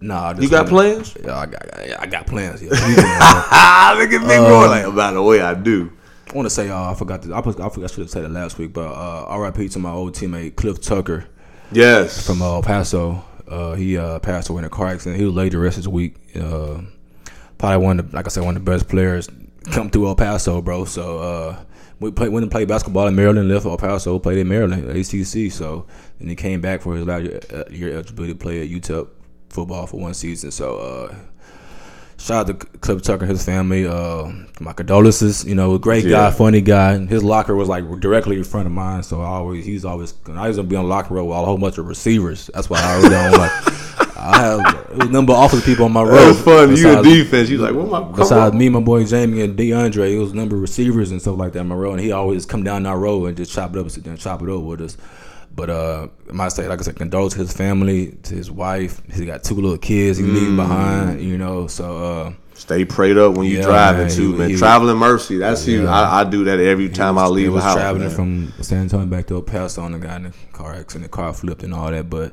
Nah. 0.00 0.34
You 0.38 0.48
got 0.48 0.66
plans? 0.68 1.16
Yeah, 1.22 1.38
I 1.38 1.46
got, 1.46 1.78
I 2.00 2.06
got 2.06 2.26
plans. 2.26 2.62
Yeah. 2.62 2.70
Ah, 2.72 3.94
look 3.98 4.10
at 4.12 4.26
Big 4.26 4.38
Boy. 4.40 4.66
Like, 4.68 4.94
by 4.94 5.12
the 5.12 5.22
way, 5.22 5.40
I 5.40 5.54
do. 5.54 5.92
I 6.30 6.32
want 6.34 6.46
to 6.46 6.50
say, 6.50 6.68
uh, 6.70 6.90
I 6.90 6.94
forgot. 6.94 7.22
To, 7.22 7.34
I, 7.34 7.38
I 7.38 7.42
forgot. 7.42 7.76
I 7.78 7.86
should 7.86 7.98
have 7.98 8.10
said 8.10 8.24
it 8.24 8.30
last 8.30 8.58
week, 8.58 8.72
but 8.72 8.86
uh, 8.88 9.24
R.I.P. 9.28 9.68
to 9.70 9.78
my 9.78 9.90
old 9.90 10.14
teammate 10.14 10.56
Cliff 10.56 10.80
Tucker 10.80 11.26
Yes. 11.72 12.24
from 12.26 12.40
uh, 12.42 12.54
El 12.56 12.62
Paso. 12.62 13.24
Uh, 13.48 13.74
he 13.74 13.96
uh, 13.98 14.20
passed 14.20 14.48
away 14.48 14.60
in 14.60 14.64
a 14.64 14.68
car 14.70 14.88
accident. 14.88 15.18
He 15.18 15.24
was 15.24 15.34
laid 15.34 15.52
the 15.52 15.58
rest 15.58 15.78
of 15.78 15.84
the 15.84 15.90
week. 15.90 16.14
Uh, 16.36 16.82
probably 17.58 17.84
one 17.84 17.98
of, 17.98 18.10
the, 18.10 18.16
like 18.16 18.26
I 18.26 18.28
said, 18.28 18.44
one 18.44 18.56
of 18.56 18.64
the 18.64 18.70
best 18.70 18.88
players 18.88 19.28
come 19.72 19.90
through 19.90 20.06
El 20.06 20.14
Paso, 20.14 20.62
bro. 20.62 20.84
So 20.84 21.18
uh, 21.18 21.56
we 21.98 22.12
played, 22.12 22.28
went 22.30 22.44
and 22.44 22.50
played 22.52 22.68
basketball 22.68 23.08
in 23.08 23.16
Maryland. 23.16 23.48
Left 23.48 23.66
El 23.66 23.76
Paso, 23.76 24.18
played 24.20 24.38
in 24.38 24.46
Maryland, 24.48 24.88
ACC. 24.88 25.50
So 25.50 25.86
and 26.20 26.28
he 26.30 26.36
came 26.36 26.60
back 26.60 26.80
for 26.82 26.94
his 26.94 27.04
last 27.06 27.24
year, 27.24 27.40
uh, 27.52 27.64
year 27.70 27.92
eligibility 27.94 28.34
to 28.34 28.38
play 28.38 28.62
at 28.62 28.68
UTEP 28.68 29.08
football 29.50 29.86
for 29.86 29.98
one 30.00 30.14
season. 30.14 30.50
So. 30.50 30.76
Uh, 30.78 31.14
Shout 32.22 32.50
out 32.50 32.60
to 32.60 32.66
Cliff 32.80 33.00
Tucker 33.00 33.22
and 33.24 33.30
his 33.30 33.42
family. 33.46 33.86
Uh, 33.86 34.30
my 34.60 34.74
condolences. 34.74 35.42
You 35.46 35.54
know, 35.54 35.78
great 35.78 36.02
guy, 36.04 36.10
Yeah. 36.10 36.30
funny 36.30 36.60
guy. 36.60 36.98
His 36.98 37.24
locker 37.24 37.56
was 37.56 37.66
like 37.66 37.98
directly 37.98 38.36
in 38.36 38.44
front 38.44 38.66
of 38.66 38.72
mine, 38.72 39.02
so 39.04 39.22
I 39.22 39.28
always 39.28 39.64
he's 39.64 39.86
always 39.86 40.12
I 40.30 40.46
was 40.48 40.58
gonna 40.58 40.68
be 40.68 40.76
on 40.76 40.84
the 40.84 40.90
locker 40.90 41.14
row 41.14 41.24
with 41.24 41.38
a 41.38 41.44
whole 41.46 41.56
bunch 41.56 41.78
of 41.78 41.86
receivers. 41.86 42.50
That's 42.52 42.68
why 42.68 42.78
I 42.78 42.96
really 42.98 43.08
don't 43.08 43.32
like. 43.38 43.50
I 44.18 44.38
have 44.38 45.00
a 45.00 45.04
number 45.06 45.32
of 45.32 45.44
offensive 45.46 45.64
people 45.64 45.86
on 45.86 45.92
my 45.92 46.02
row. 46.02 46.10
That 46.16 46.28
was 46.28 46.40
fun. 46.42 46.68
You 46.68 46.88
in 46.90 46.96
besides- 46.96 47.08
defense. 47.08 47.48
You 47.48 47.56
like, 47.56 47.74
what 47.74 47.88
my 47.88 48.02
Besides 48.14 48.52
on. 48.52 48.58
me, 48.58 48.68
my 48.68 48.80
boy 48.80 49.02
Jamie 49.06 49.40
and 49.40 49.58
DeAndre, 49.58 50.12
it 50.12 50.18
was 50.18 50.32
a 50.32 50.36
number 50.36 50.56
of 50.56 50.60
receivers 50.60 51.12
and 51.12 51.22
stuff 51.22 51.38
like 51.38 51.54
that 51.54 51.60
in 51.60 51.68
my 51.68 51.74
row, 51.74 51.92
and 51.92 52.00
he 52.02 52.12
always 52.12 52.44
come 52.44 52.62
down 52.62 52.84
our 52.84 52.98
row 52.98 53.24
and 53.24 53.34
just 53.38 53.50
chop 53.50 53.70
it 53.74 53.78
up 53.78 53.84
and 53.84 53.92
sit 53.92 54.04
there 54.04 54.12
and 54.12 54.20
chop 54.20 54.42
it 54.42 54.50
up 54.50 54.60
with 54.60 54.82
us. 54.82 54.98
But 55.60 55.68
uh, 55.68 56.08
might 56.32 56.52
say, 56.52 56.66
like 56.66 56.78
I 56.78 56.82
said, 56.82 56.96
condole 56.96 57.28
to 57.28 57.38
his 57.38 57.52
family, 57.52 58.12
to 58.22 58.34
his 58.34 58.50
wife. 58.50 59.02
He's 59.12 59.26
got 59.26 59.44
two 59.44 59.56
little 59.56 59.76
kids 59.76 60.16
he 60.16 60.24
Mm. 60.24 60.34
leaving 60.34 60.56
behind, 60.56 61.20
you 61.20 61.36
know. 61.36 61.66
So 61.66 62.02
uh, 62.02 62.32
Stay 62.54 62.86
prayed 62.86 63.18
up 63.18 63.34
when 63.36 63.46
you 63.46 63.58
Yeah, 63.58 63.64
driving 63.64 64.06
man, 64.06 64.10
too, 64.10 64.32
he- 64.32 64.38
man. 64.38 64.50
he- 64.50 64.56
Traveling 64.56 64.96
mercy. 64.96 65.36
That's 65.36 65.66
you. 65.66 65.82
Yeah. 65.82 65.90
I, 65.90 66.20
I 66.20 66.24
do 66.24 66.44
that 66.44 66.58
every 66.60 66.88
time 66.88 67.18
I 67.18 67.26
leave 67.26 67.48
a 67.48 67.52
was 67.52 67.62
house. 67.64 67.74
traveling 67.76 68.06
man. 68.08 68.16
from 68.16 68.52
San 68.62 68.82
Antonio 68.84 69.04
back 69.06 69.26
to 69.26 69.34
El 69.34 69.42
Paso, 69.42 69.84
and 69.84 69.94
the 69.94 69.98
guy 69.98 70.16
in 70.16 70.22
the 70.24 70.32
car 70.52 70.72
accident, 70.74 71.10
the 71.10 71.14
car 71.14 71.34
flipped 71.34 71.62
and 71.62 71.74
all 71.74 71.90
that. 71.90 72.08
But 72.08 72.32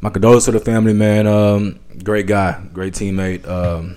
my 0.00 0.10
condolences 0.10 0.46
to 0.46 0.50
the 0.52 0.60
family, 0.60 0.94
man. 0.94 1.28
Um, 1.28 1.78
great 2.02 2.26
guy, 2.26 2.60
great 2.72 2.92
teammate. 2.94 3.46
Um, 3.48 3.96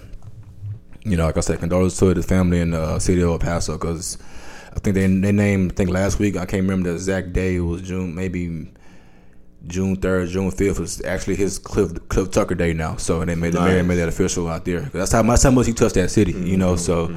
you 1.03 1.17
know, 1.17 1.25
like 1.25 1.38
I 1.38 1.39
said, 1.39 1.57
condolences 1.59 1.97
to 1.99 2.13
the 2.13 2.21
family 2.21 2.59
in 2.59 2.71
the 2.71 2.99
city 2.99 3.21
of 3.23 3.29
El 3.29 3.39
Paso 3.39 3.73
because 3.79 4.19
I 4.73 4.80
think 4.80 4.95
they 4.95 5.07
they 5.07 5.31
named. 5.31 5.73
I 5.73 5.76
think 5.76 5.89
last 5.89 6.19
week 6.19 6.35
I 6.35 6.45
can't 6.45 6.64
remember 6.64 6.89
the 6.89 6.95
exact 6.95 7.34
day. 7.34 7.56
It 7.56 7.60
was 7.61 7.81
June, 7.81 8.15
maybe 8.15 8.72
June 9.68 9.95
third, 9.95 10.30
June 10.30 10.49
fifth 10.52 10.80
was 10.80 11.03
actually 11.03 11.35
his 11.35 11.60
Cliff 11.60 11.91
Cliff 12.07 12.31
Tucker 12.31 12.56
Day 12.56 12.73
now. 12.73 12.95
So 12.95 13.23
they 13.26 13.35
made 13.35 13.53
the 13.53 13.61
mayor 13.61 13.84
made 13.84 13.95
that 13.95 14.07
official 14.07 14.48
out 14.48 14.65
there. 14.65 14.81
That's 14.81 15.11
how 15.11 15.23
much 15.23 15.43
how 15.43 15.52
much 15.52 15.68
he 15.68 15.73
touched 15.73 15.95
that 15.95 16.10
city, 16.10 16.31
you 16.31 16.57
know. 16.57 16.76
So 16.76 17.15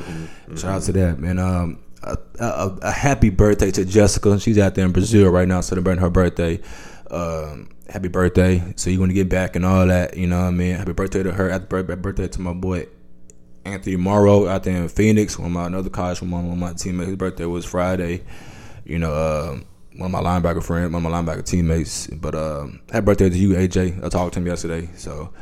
shout 0.56 0.64
out 0.64 0.82
to 0.82 0.92
that 0.92 1.18
man. 1.18 1.38
Um, 1.38 1.80
a, 2.02 2.18
a, 2.38 2.78
a 2.82 2.90
happy 2.90 3.30
birthday 3.30 3.70
to 3.70 3.84
Jessica. 3.84 4.38
She's 4.38 4.58
out 4.58 4.74
there 4.74 4.84
in 4.84 4.92
Brazil 4.92 5.30
right 5.30 5.48
now 5.48 5.60
celebrating 5.60 6.02
her 6.02 6.10
birthday. 6.10 6.60
Um, 7.10 7.70
happy 7.88 8.08
birthday. 8.08 8.74
So 8.76 8.90
you're 8.90 8.98
gonna 8.98 9.14
get 9.14 9.28
back 9.28 9.56
and 9.56 9.64
all 9.64 9.86
that. 9.86 10.16
You 10.16 10.26
know 10.26 10.40
what 10.40 10.48
I 10.48 10.50
mean? 10.50 10.74
Happy 10.74 10.92
birthday 10.92 11.22
to 11.22 11.32
her. 11.32 11.50
Happy 11.50 11.66
birthday 11.66 12.28
to 12.28 12.40
my 12.40 12.52
boy 12.52 12.88
Anthony 13.64 13.96
Morrow 13.96 14.46
out 14.46 14.62
there 14.64 14.76
in 14.76 14.88
Phoenix. 14.88 15.38
One 15.38 15.46
of 15.46 15.52
my 15.52 15.66
another 15.66 15.90
college 15.90 16.18
from 16.18 16.30
one 16.30 16.50
of 16.50 16.56
my 16.58 16.72
teammates. 16.74 17.08
His 17.08 17.16
birthday 17.16 17.44
was 17.46 17.64
Friday. 17.64 18.22
You 18.84 18.98
know, 18.98 19.12
uh, 19.12 19.58
one 19.96 20.12
of 20.14 20.22
my 20.24 20.28
linebacker 20.28 20.62
friends, 20.62 20.92
one 20.92 21.04
of 21.04 21.10
my 21.10 21.18
linebacker 21.22 21.44
teammates. 21.44 22.06
But 22.08 22.34
um, 22.34 22.80
happy 22.92 23.04
birthday 23.04 23.30
to 23.30 23.36
you, 23.36 23.50
AJ. 23.50 24.04
I 24.04 24.08
talked 24.08 24.34
to 24.34 24.40
him 24.40 24.46
yesterday. 24.46 24.88
So 24.96 25.32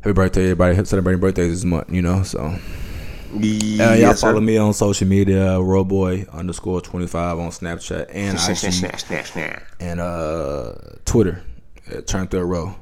happy 0.00 0.12
birthday, 0.14 0.42
everybody. 0.44 0.82
Celebrating 0.84 1.20
birthdays 1.20 1.50
this 1.50 1.64
month. 1.64 1.90
You 1.92 2.02
know, 2.02 2.22
so. 2.22 2.40
Uh, 2.40 3.36
y'all 3.38 3.96
Yes, 3.96 4.20
sir. 4.20 4.28
follow 4.28 4.40
me 4.40 4.56
on 4.58 4.72
social 4.72 5.08
media, 5.08 5.56
Roboy 5.58 6.30
underscore 6.32 6.80
twenty 6.80 7.08
five 7.08 7.36
on 7.40 7.50
Snapchat 7.50 8.06
and 8.10 8.38
IG 8.38 9.02
and 9.80 9.98
uh, 10.00 10.72
Twitter 11.04 11.42
at 11.92 12.06
Turn 12.06 12.28
Third 12.28 12.44
Row. 12.46 12.76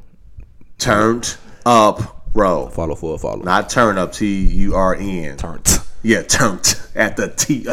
Turned 0.76 1.36
up, 1.64 2.21
bro. 2.32 2.68
Follow 2.68 2.94
for 2.94 3.14
a 3.14 3.18
follow. 3.18 3.42
Not 3.42 3.70
turn 3.70 3.98
up. 3.98 4.12
T 4.12 4.46
U 4.46 4.74
R 4.74 4.94
N. 4.94 5.36
Turned. 5.36 5.66
Yeah, 6.02 6.22
turned 6.22 6.80
at 6.94 7.16
the 7.16 7.28
T. 7.28 7.64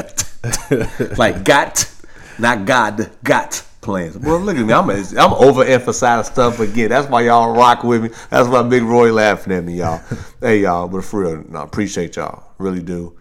like 1.17 1.43
got, 1.43 1.91
not 2.37 2.65
God, 2.65 3.09
got 3.23 3.65
plans. 3.81 4.17
Well, 4.17 4.39
look 4.39 4.57
at 4.57 4.65
me. 4.65 4.73
I'm 4.73 4.89
I'm 4.89 5.31
overemphasizing 5.31 6.25
stuff 6.25 6.59
again. 6.59 6.89
That's 6.89 7.09
why 7.09 7.21
y'all 7.21 7.55
rock 7.55 7.83
with 7.83 8.03
me. 8.03 8.09
That's 8.29 8.47
why 8.47 8.61
Big 8.63 8.83
Roy 8.83 9.11
laughing 9.11 9.53
at 9.53 9.63
me, 9.63 9.75
y'all. 9.79 10.01
hey, 10.41 10.59
y'all. 10.61 10.87
But 10.87 11.03
for 11.05 11.21
real, 11.21 11.43
no, 11.49 11.61
appreciate 11.61 12.15
y'all. 12.15 12.43
Really 12.57 12.81
do. 12.81 13.17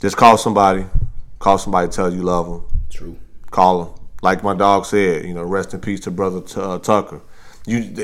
Just 0.00 0.16
call 0.16 0.36
somebody. 0.36 0.84
Call 1.38 1.58
somebody. 1.58 1.88
Tell 1.88 2.12
you 2.12 2.22
love 2.22 2.46
them. 2.46 2.64
True. 2.90 3.18
Call 3.50 3.84
them. 3.84 3.94
Like 4.22 4.42
my 4.42 4.54
dog 4.54 4.86
said, 4.86 5.24
you 5.24 5.34
know, 5.34 5.42
rest 5.42 5.74
in 5.74 5.80
peace 5.80 6.00
to 6.00 6.10
brother 6.10 6.40
T- 6.40 6.60
uh, 6.60 6.78
Tucker. 6.78 7.20
You 7.66 7.94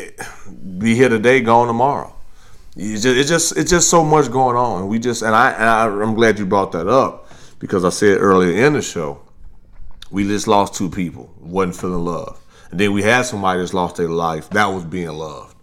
be 0.79 0.95
here 0.95 1.09
today, 1.09 1.41
gone 1.41 1.67
tomorrow. 1.67 2.15
It's 2.81 3.03
just, 3.03 3.19
it's 3.19 3.29
just 3.29 3.57
it's 3.57 3.71
just 3.71 3.91
so 3.91 4.05
much 4.05 4.31
going 4.31 4.57
on. 4.57 4.87
We 4.87 5.01
just 5.01 5.23
and 5.23 5.35
I, 5.35 5.51
and 5.51 5.65
I 5.65 5.87
I'm 5.87 6.15
glad 6.15 6.39
you 6.39 6.47
brought 6.47 6.71
that 6.73 6.87
up 6.87 7.29
because 7.59 7.85
I 7.85 7.89
said 7.91 8.19
earlier 8.21 8.65
in 8.65 8.75
the 8.75 8.83
show, 8.83 9.21
we 10.13 10.23
just 10.23 10.47
lost 10.47 10.75
two 10.75 10.89
people, 10.89 11.35
wasn't 11.41 11.75
feeling 11.75 12.05
love, 12.05 12.41
and 12.71 12.79
then 12.79 12.93
we 12.93 13.03
had 13.03 13.23
somebody 13.23 13.59
that's 13.59 13.75
lost 13.75 13.97
their 13.97 14.09
life 14.09 14.49
that 14.51 14.67
was 14.67 14.85
being 14.85 15.09
loved. 15.09 15.57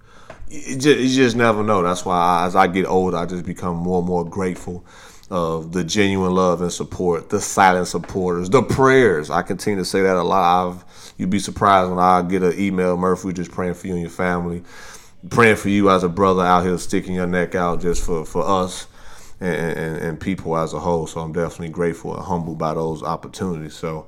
you 0.50 0.78
just, 0.78 1.00
you 1.00 1.08
just 1.08 1.38
never 1.38 1.64
know. 1.64 1.82
That's 1.82 2.04
why 2.04 2.18
I, 2.18 2.46
as 2.48 2.56
I 2.58 2.68
get 2.68 2.86
older, 2.86 3.16
I 3.16 3.26
just 3.26 3.46
become 3.46 3.78
more 3.78 4.00
and 4.00 4.08
more 4.08 4.26
grateful 4.26 4.86
of 5.30 5.72
the 5.72 5.86
genuine 5.86 6.36
love 6.36 6.62
and 6.62 6.72
support, 6.72 7.30
the 7.30 7.40
silent 7.40 7.88
supporters, 7.88 8.50
the 8.50 8.62
prayers. 8.62 9.30
I 9.30 9.42
continue 9.42 9.80
to 9.80 9.86
say 9.86 10.02
that 10.02 10.18
a 10.18 10.22
lot. 10.22 10.68
I've, 10.68 11.14
you'd 11.18 11.30
be 11.30 11.40
surprised 11.40 11.90
when 11.90 12.00
I 12.00 12.22
get 12.24 12.44
an 12.44 12.60
email, 12.60 12.98
Murphy, 12.98 13.34
just 13.34 13.52
praying 13.52 13.74
for 13.76 13.88
you 13.88 13.94
and 13.94 14.02
your 14.02 14.12
family, 14.12 14.64
praying 15.30 15.56
for 15.56 15.70
you 15.70 15.90
as 15.90 16.04
a 16.04 16.10
brother 16.10 16.44
out 16.44 16.64
here 16.64 16.78
sticking 16.78 17.16
your 17.16 17.28
neck 17.28 17.56
out 17.56 17.82
just 17.82 18.04
for, 18.04 18.26
for 18.26 18.44
us 18.44 18.88
and, 19.40 19.56
and, 19.56 19.98
and 19.98 20.20
people 20.20 20.58
as 20.58 20.74
a 20.74 20.80
whole. 20.80 21.08
So 21.08 21.22
I'm 21.22 21.34
definitely 21.34 21.70
grateful 21.70 22.16
and 22.16 22.24
humbled 22.24 22.58
by 22.58 22.74
those 22.74 23.04
opportunities. 23.04 23.74
So 23.74 24.08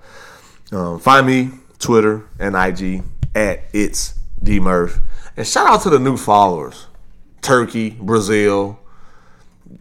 um, 0.72 1.00
find 1.00 1.26
me 1.26 1.52
Twitter 1.80 2.28
and 2.40 2.56
IG 2.56 3.04
at 3.36 3.64
it's 3.74 4.18
dmurph. 4.44 5.02
And 5.36 5.46
shout 5.46 5.68
out 5.68 5.82
to 5.84 5.90
the 5.90 6.00
new 6.00 6.18
followers, 6.18 6.88
Turkey, 7.42 7.92
Brazil, 7.92 8.80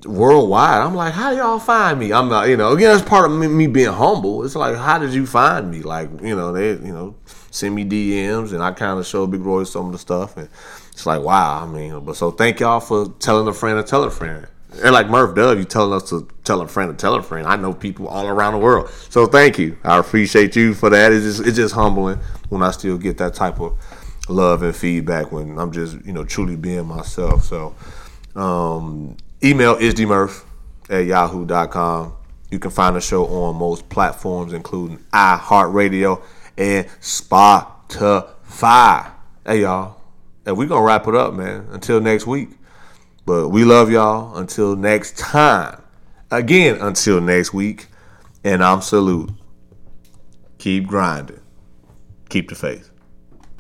worldwide. 0.05 0.83
I'm 0.83 0.95
like, 0.95 1.15
how 1.15 1.31
y'all 1.31 1.59
find 1.59 1.99
me? 1.99 2.13
I'm 2.13 2.29
not, 2.29 2.49
you 2.49 2.57
know, 2.57 2.73
again, 2.73 2.95
that's 2.95 3.09
part 3.09 3.31
of 3.31 3.37
me, 3.37 3.47
me 3.47 3.67
being 3.67 3.93
humble. 3.93 4.45
It's 4.45 4.57
like, 4.57 4.77
how 4.77 4.99
did 4.99 5.15
you 5.15 5.27
find 5.27 5.71
me? 5.71 5.81
Like, 5.83 6.11
you 6.23 6.37
know, 6.37 6.53
they, 6.53 6.71
you 6.71 6.93
know, 6.93 7.15
send 7.51 7.75
me 7.75 7.85
DMs 7.85 8.53
and 8.53 8.63
I 8.63 8.73
kind 8.73 8.99
of 8.99 9.07
show 9.07 9.27
Big 9.27 9.41
Roy 9.41 9.65
some 9.65 9.87
of 9.87 9.93
the 9.93 9.99
stuff. 9.99 10.37
And 10.37 10.49
it's 10.97 11.05
like, 11.05 11.21
wow, 11.21 11.63
I 11.63 11.67
mean, 11.67 12.07
but 12.07 12.17
so 12.17 12.31
thank 12.31 12.59
y'all 12.59 12.81
for 12.81 13.13
telling 13.19 13.47
a 13.49 13.53
friend 13.53 13.77
to 13.77 13.83
tell 13.83 14.03
a 14.05 14.11
friend. 14.11 14.47
And 14.83 14.95
like 14.95 15.11
Murph 15.11 15.37
Dove, 15.37 15.59
you 15.59 15.67
telling 15.67 15.93
us 15.93 16.09
to 16.09 16.27
tell 16.43 16.63
a 16.63 16.67
friend 16.67 16.91
to 16.91 16.97
tell 16.97 17.15
a 17.17 17.23
friend. 17.23 17.47
I 17.47 17.57
know 17.57 17.75
people 17.75 18.09
all 18.09 18.27
around 18.27 18.55
the 18.55 18.61
world. 18.61 18.89
So 19.11 19.27
thank 19.27 19.59
you. 19.59 19.77
I 19.85 19.99
appreciate 19.99 20.57
you 20.57 20.73
for 20.73 20.89
that. 20.89 21.13
It's 21.13 21.23
just, 21.23 21.47
it's 21.47 21.57
just 21.57 21.75
humbling 21.75 22.19
when 22.49 22.63
I 22.63 22.71
still 22.71 22.97
get 22.97 23.19
that 23.19 23.35
type 23.35 23.61
of 23.61 23.79
love 24.31 24.63
and 24.63 24.75
feedback 24.75 25.33
when 25.33 25.59
I'm 25.59 25.71
just, 25.71 26.03
you 26.07 26.15
know, 26.15 26.25
truly 26.25 26.57
being 26.57 26.87
myself. 26.87 27.45
So, 27.45 27.75
um, 28.35 29.19
email 29.45 29.77
isdmurph 29.77 30.45
at 30.89 31.05
yahoo.com. 31.05 32.15
You 32.51 32.59
can 32.59 32.71
find 32.71 32.97
the 32.97 33.03
show 33.03 33.27
on 33.27 33.57
most 33.57 33.87
platforms, 33.91 34.55
including 34.55 34.97
iHeartRadio 35.13 36.23
and 36.57 36.87
Spotify. 37.03 39.13
Hey, 39.45 39.61
y'all. 39.61 40.06
And 40.47 40.57
we're 40.57 40.69
to 40.81 40.87
wrap 40.87 41.09
it 41.09 41.15
up, 41.15 41.35
man. 41.35 41.67
Until 41.73 42.01
next 42.01 42.27
week. 42.27 42.51
But 43.27 43.49
we 43.49 43.65
love 43.65 43.91
y'all. 43.91 44.37
Until 44.37 44.77
next 44.77 45.19
time. 45.19 45.83
Again, 46.31 46.81
until 46.81 47.21
next 47.21 47.53
week. 47.53 47.89
And 48.45 48.63
I'm 48.63 48.81
salute. 48.81 49.31
Keep 50.59 50.87
grinding. 50.87 51.41
Keep 52.29 52.49
the 52.49 52.55
faith. 52.55 52.91